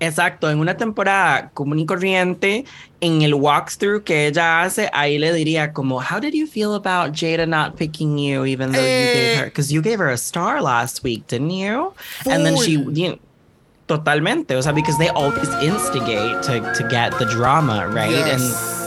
Exacto, 0.04 0.50
en 0.50 0.58
una 0.58 0.76
temporada 0.76 1.50
común 1.54 1.78
y 1.78 1.86
corriente, 1.86 2.64
en 3.00 3.22
el 3.22 3.34
walkthrough 3.34 4.02
que 4.02 4.26
ella 4.26 4.62
hace, 4.62 4.90
ahí 4.92 5.16
le 5.16 5.32
diría 5.32 5.72
como, 5.72 6.00
how 6.00 6.18
did 6.18 6.34
you 6.34 6.46
feel 6.48 6.74
about 6.74 7.12
Jada 7.14 7.46
not 7.46 7.76
picking 7.76 8.18
you 8.18 8.44
even 8.44 8.72
though 8.72 8.80
you 8.80 8.86
gave 8.86 9.16
Eh. 9.16 9.36
her, 9.38 9.44
because 9.44 9.72
you 9.72 9.80
gave 9.80 10.00
her 10.00 10.10
a 10.10 10.16
star 10.18 10.60
last 10.60 11.04
week, 11.04 11.26
didn't 11.28 11.50
you? 11.50 11.92
And 12.28 12.44
then 12.44 12.56
she, 12.56 12.76
Full. 12.82 12.98
you 12.98 13.08
know, 13.10 13.18
totalmente, 13.86 14.56
o 14.56 14.60
sea, 14.60 14.72
because 14.72 14.98
they 14.98 15.08
always 15.10 15.48
instigate 15.62 16.42
to, 16.42 16.60
to 16.74 16.82
get 16.90 17.16
the 17.20 17.26
drama, 17.26 17.86
right? 17.88 18.10
Yes. 18.10 18.42
And 18.42 18.81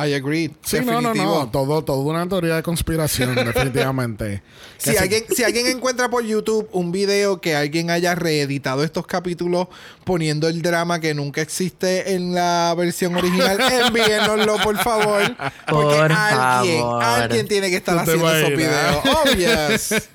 I 0.00 0.14
agree. 0.14 0.54
Sí, 0.62 0.78
no, 0.80 1.00
no, 1.00 1.08
Definitivo. 1.08 1.38
no. 1.40 1.50
Todo, 1.50 1.82
todo 1.82 2.00
una 2.02 2.28
teoría 2.28 2.54
de 2.56 2.62
conspiración, 2.62 3.34
definitivamente. 3.44 4.42
Si 4.76 4.96
alguien, 4.96 5.24
si 5.34 5.42
alguien 5.42 5.66
encuentra 5.66 6.08
por 6.08 6.24
YouTube 6.24 6.68
un 6.72 6.92
video 6.92 7.40
que 7.40 7.56
alguien 7.56 7.90
haya 7.90 8.14
reeditado 8.14 8.84
estos 8.84 9.06
capítulos 9.06 9.66
poniendo 10.04 10.46
el 10.46 10.62
drama 10.62 11.00
que 11.00 11.14
nunca 11.14 11.40
existe 11.40 12.14
en 12.14 12.32
la 12.34 12.72
versión 12.76 13.16
original, 13.16 13.58
envíenoslo 13.86 14.56
por 14.62 14.76
favor. 14.78 15.22
Porque 15.66 15.96
Por 15.96 16.12
alguien, 16.12 16.80
favor. 16.80 17.02
alguien 17.02 17.48
tiene 17.48 17.70
que 17.70 17.76
estar 17.76 17.98
¿Tú 17.98 18.04
te 18.04 18.10
haciendo 18.12 18.34
esos 18.36 18.50
videos. 18.50 18.96
Oh, 19.04 19.30
yes. 19.34 20.08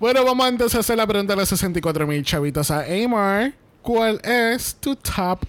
Bueno, 0.00 0.24
vamos 0.24 0.48
entonces 0.48 0.76
a 0.76 0.80
hacer 0.80 0.96
la 0.96 1.06
pregunta 1.06 1.34
de 1.34 1.40
los 1.40 1.48
64 1.48 2.06
mil 2.06 2.22
chavitos 2.24 2.70
a 2.70 2.84
Amar. 3.04 3.52
¿Cuál 3.82 4.20
es 4.24 4.76
tu 4.80 4.96
top 4.96 5.40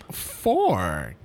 4? 0.44 1.19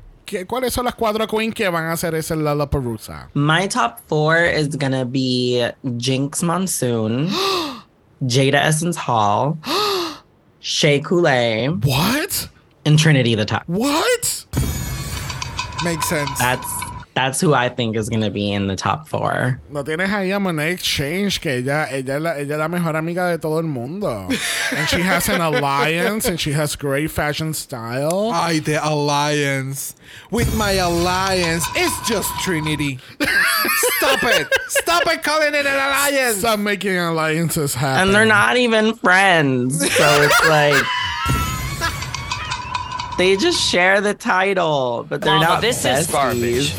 ¿Cuáles 0.46 0.72
son 0.72 0.84
las 0.84 0.94
cuatro 0.94 1.26
queens 1.26 1.54
que 1.54 1.68
van 1.68 1.84
a 1.86 1.92
hacer 1.92 2.14
ese 2.14 2.34
Lollapalooza? 2.36 3.28
my 3.34 3.66
top 3.68 3.98
four 4.08 4.36
is 4.38 4.76
gonna 4.76 5.04
be 5.04 5.70
Jinx 5.98 6.42
Monsoon, 6.42 7.28
Jada 8.24 8.64
Essence 8.66 8.96
Hall, 8.96 9.58
Shea 10.60 11.00
Coulee, 11.00 11.68
What? 11.68 12.48
and 12.86 12.98
Trinity 12.98 13.34
the 13.34 13.44
Top. 13.44 13.62
What? 13.66 14.44
Makes 15.84 16.08
sense. 16.08 16.30
That's 16.38 16.66
that's 17.14 17.40
who 17.40 17.54
I 17.54 17.68
think 17.68 17.96
is 17.96 18.08
gonna 18.08 18.30
be 18.30 18.52
in 18.52 18.66
the 18.66 18.74
top 18.76 19.08
four. 19.08 19.60
No 19.70 19.84
tienes 19.84 20.10
ahí 20.10 20.34
a 20.34 20.40
Monet 20.40 20.72
Exchange, 20.72 21.40
que 21.40 21.58
ella, 21.58 21.86
ella, 21.90 22.16
es 22.16 22.20
la, 22.22 22.30
ella 22.36 22.54
es 22.54 22.58
la 22.58 22.68
mejor 22.68 22.96
amiga 22.96 23.30
de 23.30 23.38
todo 23.38 23.58
el 23.58 23.66
mundo. 23.68 24.28
and 24.76 24.88
she 24.88 25.00
has 25.00 25.28
an 25.28 25.40
alliance 25.40 26.26
and 26.26 26.40
she 26.40 26.50
has 26.52 26.74
great 26.74 27.10
fashion 27.10 27.54
style. 27.54 28.32
Ay, 28.34 28.58
the 28.58 28.84
alliance. 28.84 29.94
With 30.32 30.54
my 30.56 30.72
alliance, 30.72 31.64
it's 31.76 32.08
just 32.08 32.28
Trinity. 32.40 32.98
Stop 33.98 34.24
it. 34.24 34.48
Stop 34.68 35.06
it 35.06 35.22
calling 35.22 35.54
it 35.54 35.66
an 35.66 35.74
alliance. 35.74 36.38
Stop 36.38 36.58
making 36.58 36.96
alliances 36.98 37.74
happen. 37.74 38.08
And 38.08 38.14
they're 38.14 38.26
not 38.26 38.56
even 38.56 38.94
friends. 38.96 39.78
So 39.94 40.22
it's 40.22 40.48
like 40.48 40.82
they 43.16 43.36
just 43.36 43.60
share 43.62 44.00
the 44.00 44.12
title, 44.14 45.06
but 45.08 45.20
they're 45.20 45.34
Mama, 45.34 45.44
not 45.46 45.60
this 45.60 45.84
is 45.84 46.08
besties. 46.08 46.12
garbage. 46.12 46.74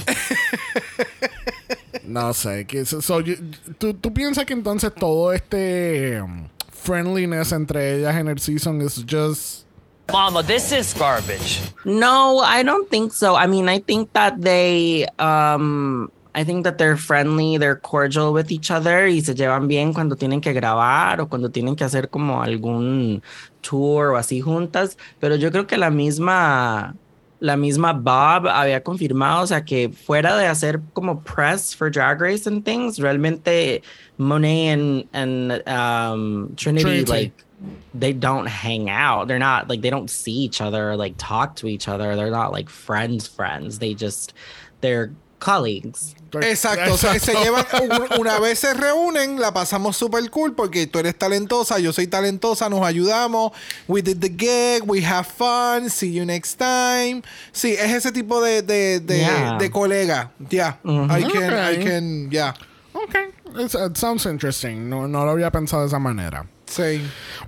No 2.04 2.34
sé. 2.34 2.66
Que, 2.66 2.86
so, 2.86 3.02
so 3.02 3.20
you- 3.22 3.38
¿tú, 3.80 3.94
¿Tú 3.94 4.14
piensas 4.14 4.46
que 4.46 4.54
entonces 4.54 4.94
todo 4.94 5.34
este 5.34 6.22
um, 6.22 6.48
friendliness 6.72 7.52
entre 7.52 7.98
ellas 7.98 8.16
en 8.16 8.28
el 8.28 8.40
season 8.40 8.82
is 8.82 9.04
just... 9.10 9.66
Mama, 10.12 10.44
this 10.44 10.72
is 10.72 10.94
garbage. 10.94 11.62
No, 11.84 12.40
I 12.40 12.62
don't 12.64 12.88
think 12.92 13.12
so. 13.12 13.36
I 13.36 13.48
mean, 13.48 13.68
I 13.68 13.80
think 13.80 14.14
that 14.14 14.36
they 14.40 15.08
um 15.18 16.12
I 16.36 16.44
think 16.44 16.64
that 16.66 16.78
they're 16.78 16.98
friendly, 16.98 17.58
they're 17.58 17.80
cordial 17.80 18.32
with 18.34 18.52
each 18.52 18.70
other 18.70 19.08
y 19.08 19.22
se 19.22 19.34
llevan 19.34 19.68
bien 19.68 19.94
cuando 19.94 20.16
tienen 20.16 20.42
que 20.42 20.54
grabar 20.54 21.22
o 21.22 21.28
cuando 21.28 21.50
tienen 21.50 21.76
que 21.76 21.86
hacer 21.86 22.10
como 22.10 22.44
algún 22.44 23.24
tour 23.62 24.12
o 24.12 24.18
así 24.18 24.42
juntas, 24.42 24.96
pero 25.20 25.38
yo 25.38 25.50
creo 25.52 25.66
que 25.66 25.78
la 25.78 25.90
misma 25.90 26.94
la 27.40 27.56
misma 27.56 27.94
Bob 27.94 28.48
había 28.48 28.82
confirmado, 28.84 29.44
o 29.44 29.48
sea, 29.48 29.64
que 29.64 29.90
fuera 29.90 30.38
de 30.38 30.46
hacer 30.48 30.82
como 30.94 31.22
press 31.22 31.74
for 31.74 31.90
Drag 31.90 32.20
Race 32.22 32.48
and 32.48 32.64
things, 32.64 33.00
realmente 33.00 33.82
Monet 34.18 34.70
and 34.70 35.08
and 35.14 35.68
um 35.68 36.54
Trinity, 36.56 36.84
Trinity. 36.84 37.12
like 37.12 37.46
they 37.94 38.14
don't 38.14 38.48
hang 38.48 38.90
out. 38.90 39.28
They're 39.28 39.40
not 39.40 39.70
like 39.70 39.82
they 39.82 39.90
don't 39.90 40.10
see 40.10 40.34
each 40.34 40.62
other 40.62 40.92
or 40.92 40.98
like 40.98 41.16
talk 41.18 41.56
to 41.58 41.68
each 41.68 41.88
other. 41.88 42.16
They're 42.16 42.32
not 42.32 42.52
like 42.52 42.70
friends 42.70 43.28
friends. 43.28 43.80
They 43.80 43.94
just 43.94 44.34
they're 44.82 45.12
colleagues. 45.40 46.16
Exacto, 46.42 46.96
o 46.96 46.98
sea, 46.98 47.18
se 47.20 47.34
llevan, 47.34 47.66
un- 47.82 48.20
una 48.20 48.40
vez 48.40 48.60
se 48.60 48.74
reúnen, 48.74 49.40
la 49.40 49.54
pasamos 49.54 49.96
super 49.96 50.30
cool 50.30 50.54
porque 50.54 50.86
tú 50.88 51.00
eres 51.00 51.18
talentosa, 51.18 51.80
yo 51.80 51.94
soy 51.94 52.08
talentosa, 52.08 52.68
nos 52.68 52.86
ayudamos, 52.86 53.54
we 53.88 54.02
did 54.02 54.18
the 54.20 54.30
gig, 54.30 54.84
we 54.90 55.02
have 55.06 55.26
fun, 55.26 55.90
see 55.90 56.12
you 56.14 56.26
next 56.26 56.58
time. 56.58 57.22
Sí, 57.54 57.72
es 57.74 57.94
ese 57.94 58.12
tipo 58.12 58.42
de, 58.42 58.62
de, 58.64 59.00
de, 59.00 59.20
Yeah. 59.20 59.58
de 59.58 59.72
colega. 59.72 60.32
Yeah, 60.50 60.80
I 60.84 61.24
can, 61.24 61.54
I 61.54 61.76
Okay. 61.78 61.84
can, 61.86 62.30
yeah. 62.32 62.54
Okay. 62.94 63.28
It's- 63.64 63.76
it 63.76 63.96
sounds 63.98 64.26
interesting. 64.26 64.90
No, 64.90 65.08
no 65.08 65.24
lo 65.24 65.32
había 65.32 65.52
pensado 65.52 65.84
de 65.84 65.88
esa 65.88 66.00
manera. 66.00 66.46
Sí. 66.66 67.02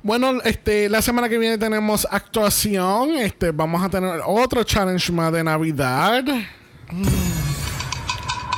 Bueno, 0.04 0.40
este, 0.46 0.88
la 0.90 1.02
semana 1.02 1.28
que 1.28 1.38
viene 1.38 1.58
tenemos 1.58 2.08
actuación. 2.10 3.16
Este, 3.18 3.52
vamos 3.52 3.84
a 3.84 3.90
tener 3.90 4.22
otro 4.26 4.64
challenge 4.64 5.12
más 5.12 5.34
de 5.34 5.44
Navidad. 5.44 6.24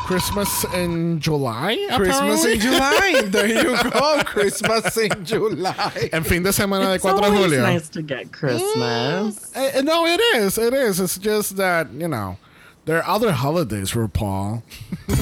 Christmas 0.09 0.65
in 0.73 1.19
July. 1.19 1.77
Christmas 1.95 2.43
apparently. 2.43 2.53
in 2.53 2.59
July. 2.61 3.21
There 3.29 3.45
you 3.45 3.91
go. 3.91 4.23
Christmas 4.25 4.97
in 4.97 5.23
July. 5.23 6.09
En 6.11 6.23
fin 6.23 6.41
de 6.41 6.49
semana 6.49 6.87
de 6.87 6.95
It's 6.95 7.03
4 7.03 7.15
de 7.15 7.25
always 7.27 7.41
julio. 7.43 7.61
nice 7.61 7.89
to 7.89 8.01
get 8.01 8.31
Christmas. 8.31 9.51
Eh, 9.55 9.71
eh, 9.75 9.81
no, 9.81 10.07
it 10.07 10.19
is. 10.33 10.57
It 10.57 10.73
is. 10.73 10.99
It's 10.99 11.19
just 11.19 11.57
that, 11.57 11.93
you 11.93 12.07
know, 12.07 12.37
there 12.85 12.97
are 12.97 13.07
other 13.07 13.31
holidays 13.31 13.91
for 13.91 14.07
Paul. 14.07 14.63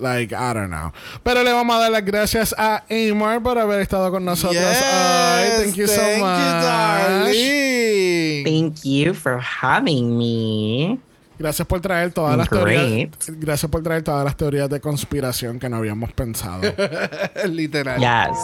like, 0.00 0.32
I 0.32 0.52
don't 0.52 0.70
know. 0.70 0.92
Pero 1.22 1.44
le 1.44 1.52
vamos 1.52 1.76
a 1.76 1.78
dar 1.78 1.90
las 1.92 2.02
gracias 2.02 2.52
a 2.58 2.82
Amar 2.90 3.38
por 3.40 3.56
haber 3.56 3.86
estado 3.86 4.10
con 4.10 4.24
nosotros 4.24 4.56
hoy. 4.56 5.48
Thank 5.62 5.76
you 5.76 5.86
so 5.86 5.94
much. 5.94 6.00
thank 6.00 6.22
much. 6.22 7.36
you, 7.36 7.46
darling. 7.46 8.44
Thank 8.44 8.84
you 8.84 9.14
for 9.14 9.38
having 9.38 10.18
me. 10.18 10.98
Gracias 11.40 11.66
por 11.66 11.80
traer 11.80 12.12
todas 12.12 12.36
las 12.36 12.50
teorías. 12.50 13.08
Gracias 13.28 13.70
por 13.70 13.82
traer 13.82 14.02
todas 14.02 14.24
las 14.26 14.36
teorías 14.36 14.68
de 14.68 14.78
conspiración 14.78 15.58
que 15.58 15.70
no 15.70 15.78
habíamos 15.78 16.12
pensado. 16.12 16.60
Literal. 17.46 17.98
Yes. 17.98 18.38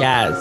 Yes. 0.00 0.36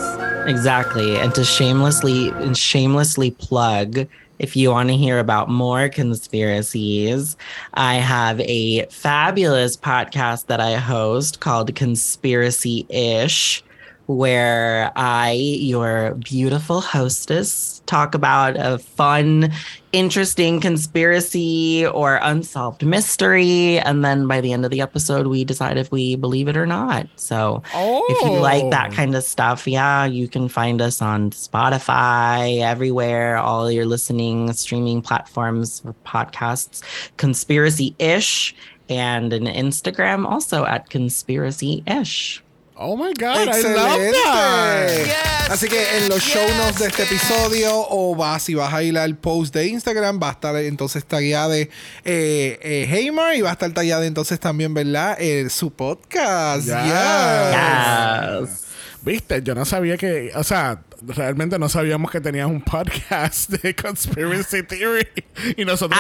Exactly. 0.48 1.18
And 1.18 1.32
to 1.36 1.44
shamelessly 1.44 2.30
and 2.30 2.58
shamelessly 2.58 3.30
plug 3.30 4.08
if 4.40 4.56
you 4.56 4.72
want 4.72 4.90
to 4.90 4.98
hear 4.98 5.20
about 5.20 5.50
more 5.50 5.90
conspiracies, 5.90 7.38
I 7.76 7.96
have 7.96 8.40
a 8.40 8.88
fabulous 8.88 9.78
podcast 9.78 10.48
that 10.48 10.60
I 10.60 10.76
host 10.76 11.40
called 11.40 11.76
Conspiracy 11.76 12.88
Ish, 12.90 13.64
where 14.10 14.92
I, 14.96 15.34
your 15.34 16.16
beautiful 16.16 16.82
hostess, 16.82 17.84
talk 17.86 18.16
about 18.16 18.56
a 18.58 18.80
fun, 18.80 19.52
interesting 19.92 20.60
conspiracy 20.60 21.86
or 21.86 22.20
unsolved 22.24 22.84
mystery. 22.84 23.78
And 23.78 24.04
then 24.04 24.28
by 24.28 24.42
the 24.42 24.52
end 24.52 24.66
of 24.66 24.72
the 24.72 24.82
episode, 24.82 25.28
we 25.28 25.44
decide 25.44 25.78
if 25.78 25.92
we 25.92 26.16
believe 26.16 26.48
it 26.48 26.58
or 26.58 26.66
not. 26.66 27.08
So 27.18 27.62
if 27.76 28.22
you 28.26 28.40
like 28.40 28.72
that 28.72 28.90
Oh. 28.92 28.96
kind 28.96 29.14
of 29.14 29.24
stuff, 29.24 29.68
yeah, 29.68 30.06
you 30.06 30.28
can 30.28 30.50
find 30.50 30.82
us 30.82 31.04
on 31.04 31.30
Spotify, 31.30 32.62
everywhere, 32.62 33.38
all 33.38 33.70
your 33.72 33.86
listening, 33.86 34.52
streaming 34.54 35.04
platforms 35.04 35.82
for 35.82 35.94
podcasts, 36.04 36.82
Conspiracy 37.18 37.96
Ish, 38.00 38.56
and 38.90 39.34
an 39.34 39.46
Instagram 39.46 40.26
also 40.26 40.66
at 40.66 40.90
Conspiracy 40.90 41.84
Ish. 41.86 42.44
Oh 42.82 42.96
my 42.96 43.12
God, 43.12 43.36
I 43.36 43.46
love 43.46 43.56
Excelente. 43.58 44.12
that. 44.24 45.06
Yes, 45.06 45.50
Así 45.50 45.68
que 45.68 45.98
en 45.98 46.08
los 46.08 46.24
show 46.24 46.48
notes 46.58 46.80
de 46.80 46.88
este 46.88 47.04
episodio 47.04 47.72
o 47.90 48.16
vas 48.16 48.44
si 48.44 48.54
vas 48.54 48.74
a 48.74 48.82
ir 48.84 48.98
al 48.98 49.18
post 49.18 49.54
de 49.54 49.68
Instagram 49.68 50.18
va 50.22 50.30
a 50.30 50.32
estar 50.32 50.56
entonces 50.56 51.04
tagueada 51.04 51.50
de 51.50 51.64
eh, 52.06 52.58
eh, 52.62 52.88
Heymar 52.90 53.36
y 53.36 53.42
va 53.42 53.50
a 53.50 53.54
estar 53.54 53.70
tagueada 53.74 54.06
entonces 54.06 54.40
también, 54.40 54.74
¿verdad? 54.74 55.18
Eh, 55.20 55.50
su 55.50 55.72
podcast. 55.72 56.68
Yes. 56.68 58.69
Viste, 59.02 59.42
yo 59.44 59.56
no 59.56 59.64
sabía 59.64 59.96
que, 59.98 60.32
o 60.36 60.44
sea, 60.44 60.82
realmente 61.02 61.58
no 61.58 61.70
sabíamos 61.70 62.12
que 62.12 62.20
tenías 62.20 62.48
un 62.48 62.62
podcast 62.62 63.50
de 63.62 63.74
conspiracy 63.74 64.62
theory 64.64 65.08
y 65.56 65.64
nosotros 65.64 65.98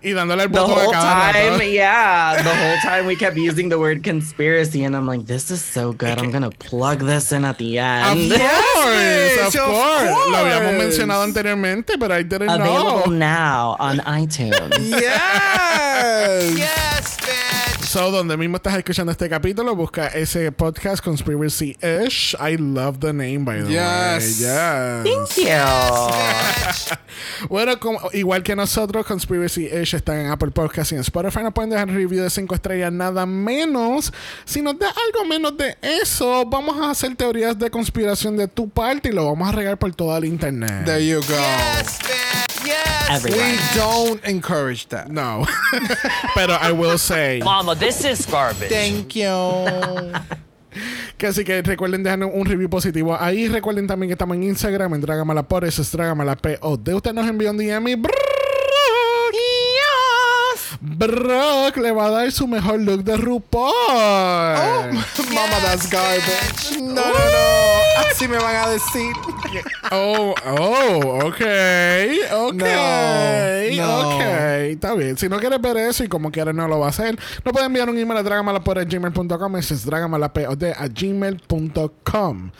y 0.00 0.12
dándole 0.12 0.44
el 0.44 0.50
The 0.50 0.58
botón 0.58 0.78
a 0.78 0.82
whole 0.84 0.92
rato. 0.94 1.58
time, 1.58 1.70
yeah, 1.70 2.36
the 2.42 2.48
whole 2.48 2.78
time 2.82 3.06
we 3.06 3.16
kept 3.16 3.36
using 3.36 3.68
the 3.68 3.76
word 3.76 4.02
conspiracy, 4.02 4.82
and 4.84 4.96
I'm 4.96 5.06
like, 5.06 5.26
this 5.26 5.50
is 5.50 5.60
so 5.60 5.92
good. 5.92 6.18
I'm 6.18 6.30
gonna 6.30 6.50
plug 6.50 7.00
this 7.00 7.32
in 7.32 7.44
at 7.44 7.58
the 7.58 7.78
Of 7.78 7.84
end. 8.16 8.32
course, 8.32 9.38
of 9.38 9.54
of 9.54 9.60
course. 9.66 10.30
Lo 10.30 10.36
habíamos 10.38 10.72
course. 10.72 10.78
mencionado 10.78 11.22
anteriormente, 11.24 11.98
but 11.98 12.10
I 12.10 12.22
didn't 12.22 12.48
Available 12.48 13.10
know. 13.10 13.18
now 13.18 13.76
on 13.78 13.98
iTunes. 14.06 14.72
Yes. 14.88 16.56
Yes. 16.56 17.18
So, 17.92 18.10
donde 18.10 18.38
mismo 18.38 18.56
estás 18.56 18.74
escuchando 18.78 19.12
este 19.12 19.28
capítulo, 19.28 19.76
busca 19.76 20.06
ese 20.06 20.50
podcast 20.50 21.04
Conspiracy 21.04 21.76
Ish. 21.82 22.34
I 22.40 22.56
love 22.56 23.00
the 23.00 23.12
name, 23.12 23.40
by 23.40 23.64
the 23.64 23.68
Yes. 23.70 24.40
way. 24.40 25.04
Yes. 25.04 25.04
Thank 25.04 25.36
you. 25.36 26.96
Bueno, 27.50 27.78
como, 27.78 28.00
igual 28.14 28.42
que 28.42 28.56
nosotros, 28.56 29.04
Conspiracy 29.04 29.66
Ish 29.66 29.92
está 29.96 30.18
en 30.18 30.30
Apple 30.30 30.52
Podcast 30.52 30.92
y 30.92 30.94
en 30.94 31.02
Spotify. 31.02 31.42
Nos 31.42 31.52
pueden 31.52 31.68
dejar 31.68 31.86
un 31.90 31.94
review 31.94 32.22
de 32.22 32.30
5 32.30 32.54
estrellas, 32.54 32.90
nada 32.90 33.26
menos. 33.26 34.10
Si 34.46 34.62
nos 34.62 34.78
da 34.78 34.86
algo 34.88 35.28
menos 35.28 35.54
de 35.58 35.76
eso, 35.82 36.46
vamos 36.46 36.80
a 36.80 36.90
hacer 36.92 37.14
teorías 37.14 37.58
de 37.58 37.70
conspiración 37.70 38.38
de 38.38 38.48
tu 38.48 38.70
parte 38.70 39.10
y 39.10 39.12
lo 39.12 39.26
vamos 39.26 39.46
a 39.46 39.52
regar 39.52 39.76
por 39.76 39.94
toda 39.94 40.16
el 40.16 40.24
internet. 40.24 40.86
There 40.86 41.06
you 41.06 41.20
go. 41.20 41.34
Yes, 41.82 41.98
bitch. 41.98 42.51
Yes. 42.64 43.10
Everyone. 43.10 43.40
We 43.40 43.58
don't 43.74 44.24
encourage 44.24 44.88
that. 44.88 45.10
No. 45.10 45.46
Pero 46.34 46.54
I 46.60 46.72
will 46.72 46.98
say. 46.98 47.40
Mama, 47.44 47.74
this 47.74 48.04
is 48.04 48.26
garbage. 48.26 48.68
Thank 48.70 49.16
you. 49.16 49.32
Que 51.18 51.26
así 51.26 51.44
que 51.44 51.60
recuerden 51.62 52.02
dejarnos 52.02 52.30
un 52.32 52.46
review 52.46 52.68
positivo 52.70 53.16
ahí. 53.20 53.46
Recuerden 53.46 53.86
también 53.86 54.08
que 54.08 54.14
estamos 54.14 54.36
en 54.36 54.44
Instagram, 54.44 54.94
en 54.94 55.00
Dragamala 55.02 55.42
por 55.42 55.64
eso 55.64 55.82
es 55.82 55.92
Dragamala 55.92 56.34
POD. 56.34 56.94
Usted 56.94 57.12
nos 57.12 57.28
envió 57.28 57.50
un 57.50 57.58
DM 57.58 57.88
y 57.88 57.94
Brock, 57.94 58.16
Brock 60.80 61.76
le 61.76 61.92
va 61.92 62.06
a 62.06 62.10
dar 62.10 62.32
su 62.32 62.48
mejor 62.48 62.80
look 62.80 63.04
de 63.04 63.16
RuPaul. 63.16 63.72
Mama, 65.32 65.60
that's 65.62 65.88
garbage. 65.88 66.80
No, 66.80 66.94
no, 66.94 67.12
no. 67.12 67.81
Así 68.10 68.26
me 68.28 68.36
van 68.38 68.56
a 68.56 68.68
decir. 68.68 69.12
Oh, 69.90 70.34
oh, 70.46 71.18
ok, 71.26 71.40
ok, 72.32 72.54
No, 72.54 73.76
no. 73.76 74.16
ok, 74.16 74.22
está 74.70 74.94
bien. 74.94 75.18
Si 75.18 75.28
no 75.28 75.38
quieres 75.38 75.60
ver 75.60 75.76
eso 75.76 76.02
y 76.04 76.08
como 76.08 76.30
quieres 76.30 76.54
no 76.54 76.66
lo 76.68 76.78
va 76.78 76.86
a 76.86 76.90
hacer, 76.90 77.18
no 77.44 77.52
puede 77.52 77.66
enviar 77.66 77.90
un 77.90 77.98
email 77.98 78.18
a 78.18 78.22
dragamalapod@gmail.com. 78.22 79.56
Es 79.56 79.84
dragamalapod 79.84 80.62
a 80.64 80.86
gmail.com. 80.88 82.50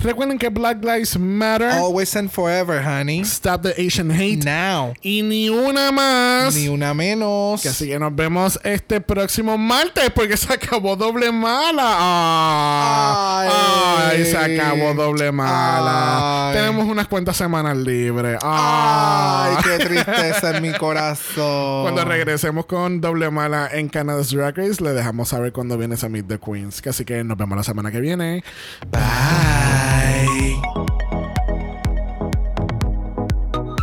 Recuerden 0.00 0.38
que 0.38 0.48
Black 0.50 0.84
Lives 0.84 1.18
Matter, 1.18 1.68
Always 1.70 2.14
and 2.16 2.30
forever, 2.30 2.82
honey. 2.84 3.20
Stop 3.20 3.62
the 3.62 3.74
Asian 3.86 4.10
Hate 4.10 4.44
Now. 4.44 4.92
y 5.02 5.22
ni 5.22 5.48
una 5.48 5.90
más. 5.92 6.54
Ni 6.54 6.68
una 6.68 6.92
menos. 6.92 7.62
Que 7.62 7.68
así 7.70 7.88
que 7.88 7.98
nos 7.98 8.14
vemos 8.14 8.58
este 8.64 9.00
próximo 9.00 9.56
martes 9.56 10.10
porque 10.10 10.36
se 10.36 10.52
acabó 10.52 10.94
doble 10.96 11.32
mala. 11.32 11.82
Ah, 11.86 14.08
Ay. 14.10 14.16
ay, 14.18 14.24
se 14.26 14.36
acabó 14.36 14.73
doble 14.94 15.32
mala. 15.32 16.50
Ay. 16.50 16.56
Tenemos 16.56 16.86
unas 16.86 17.06
cuantas 17.06 17.36
semanas 17.36 17.76
libres. 17.76 18.38
Ah. 18.42 19.48
Ay, 19.48 19.64
qué 19.64 19.84
tristeza 19.84 20.56
en 20.56 20.62
mi 20.62 20.72
corazón. 20.72 21.82
Cuando 21.82 22.04
regresemos 22.04 22.66
con 22.66 23.00
doble 23.00 23.30
mala 23.30 23.68
en 23.72 23.88
Canada's 23.88 24.30
Drag 24.30 24.56
Race, 24.56 24.82
le 24.82 24.92
dejamos 24.92 25.28
saber 25.28 25.52
cuándo 25.52 25.78
vienes 25.78 26.04
a 26.04 26.08
Meet 26.08 26.28
the 26.28 26.38
Queens. 26.38 26.82
Que 26.82 26.90
así 26.90 27.04
que 27.04 27.22
nos 27.24 27.36
vemos 27.36 27.56
la 27.56 27.64
semana 27.64 27.90
que 27.90 28.00
viene. 28.00 28.44
Bye. 28.90 30.60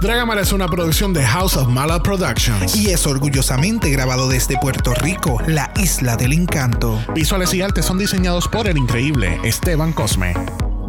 Dragamala 0.01 0.41
es 0.41 0.51
una 0.51 0.67
producción 0.67 1.13
de 1.13 1.23
House 1.23 1.55
of 1.55 1.67
Mala 1.67 2.01
Productions. 2.01 2.75
Y 2.75 2.89
es 2.89 3.05
orgullosamente 3.05 3.91
grabado 3.91 4.27
desde 4.27 4.57
Puerto 4.57 4.95
Rico, 4.95 5.39
la 5.45 5.71
isla 5.75 6.17
del 6.17 6.33
encanto. 6.33 6.99
Visuales 7.13 7.53
y 7.53 7.61
artes 7.61 7.85
son 7.85 7.99
diseñados 7.99 8.47
por 8.47 8.67
el 8.67 8.79
increíble 8.79 9.39
Esteban 9.43 9.93
Cosme. 9.93 10.33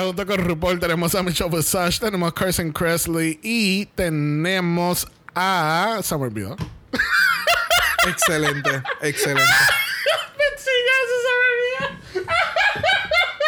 Junto 0.00 0.26
con 0.26 0.38
RuPaul 0.38 0.80
tenemos 0.80 1.14
a 1.14 1.22
Michelle 1.22 1.50
Visage, 1.54 2.00
tenemos 2.00 2.30
a 2.30 2.34
Carson 2.34 2.72
Kressley 2.72 3.38
y 3.42 3.86
tenemos 3.86 5.06
a... 5.34 6.00
Se 6.02 6.16
me 6.16 6.24
olvidó. 6.24 6.56
Excelente, 8.08 8.82
excelente. 9.02 9.42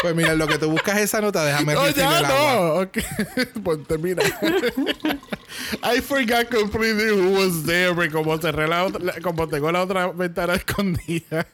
Pues 0.03 0.17
mira, 0.17 0.35
lo 0.35 0.49
que 0.49 0.59
tú 0.59 0.69
buscas 0.69 0.99
esa 0.99 1.21
nota, 1.21 1.45
déjame 1.45 1.77
Oh, 1.77 1.85
refill 1.87 2.03
ya 2.03 2.19
el 2.19 2.25
agua. 2.25 2.55
no. 2.55 2.75
Ok. 2.81 2.99
pues 3.63 3.87
termina. 3.87 4.21
I 5.85 6.01
forgot 6.01 6.51
completely 6.51 7.11
who 7.13 7.31
was 7.39 7.63
there. 7.65 7.95
Como 8.11 8.37
cerré 8.39 8.67
la 8.67 8.83
otra, 8.85 9.21
como 9.23 9.47
tengo 9.49 9.71
la 9.71 9.83
otra 9.83 10.09
ventana 10.09 10.55
escondida. 10.55 11.47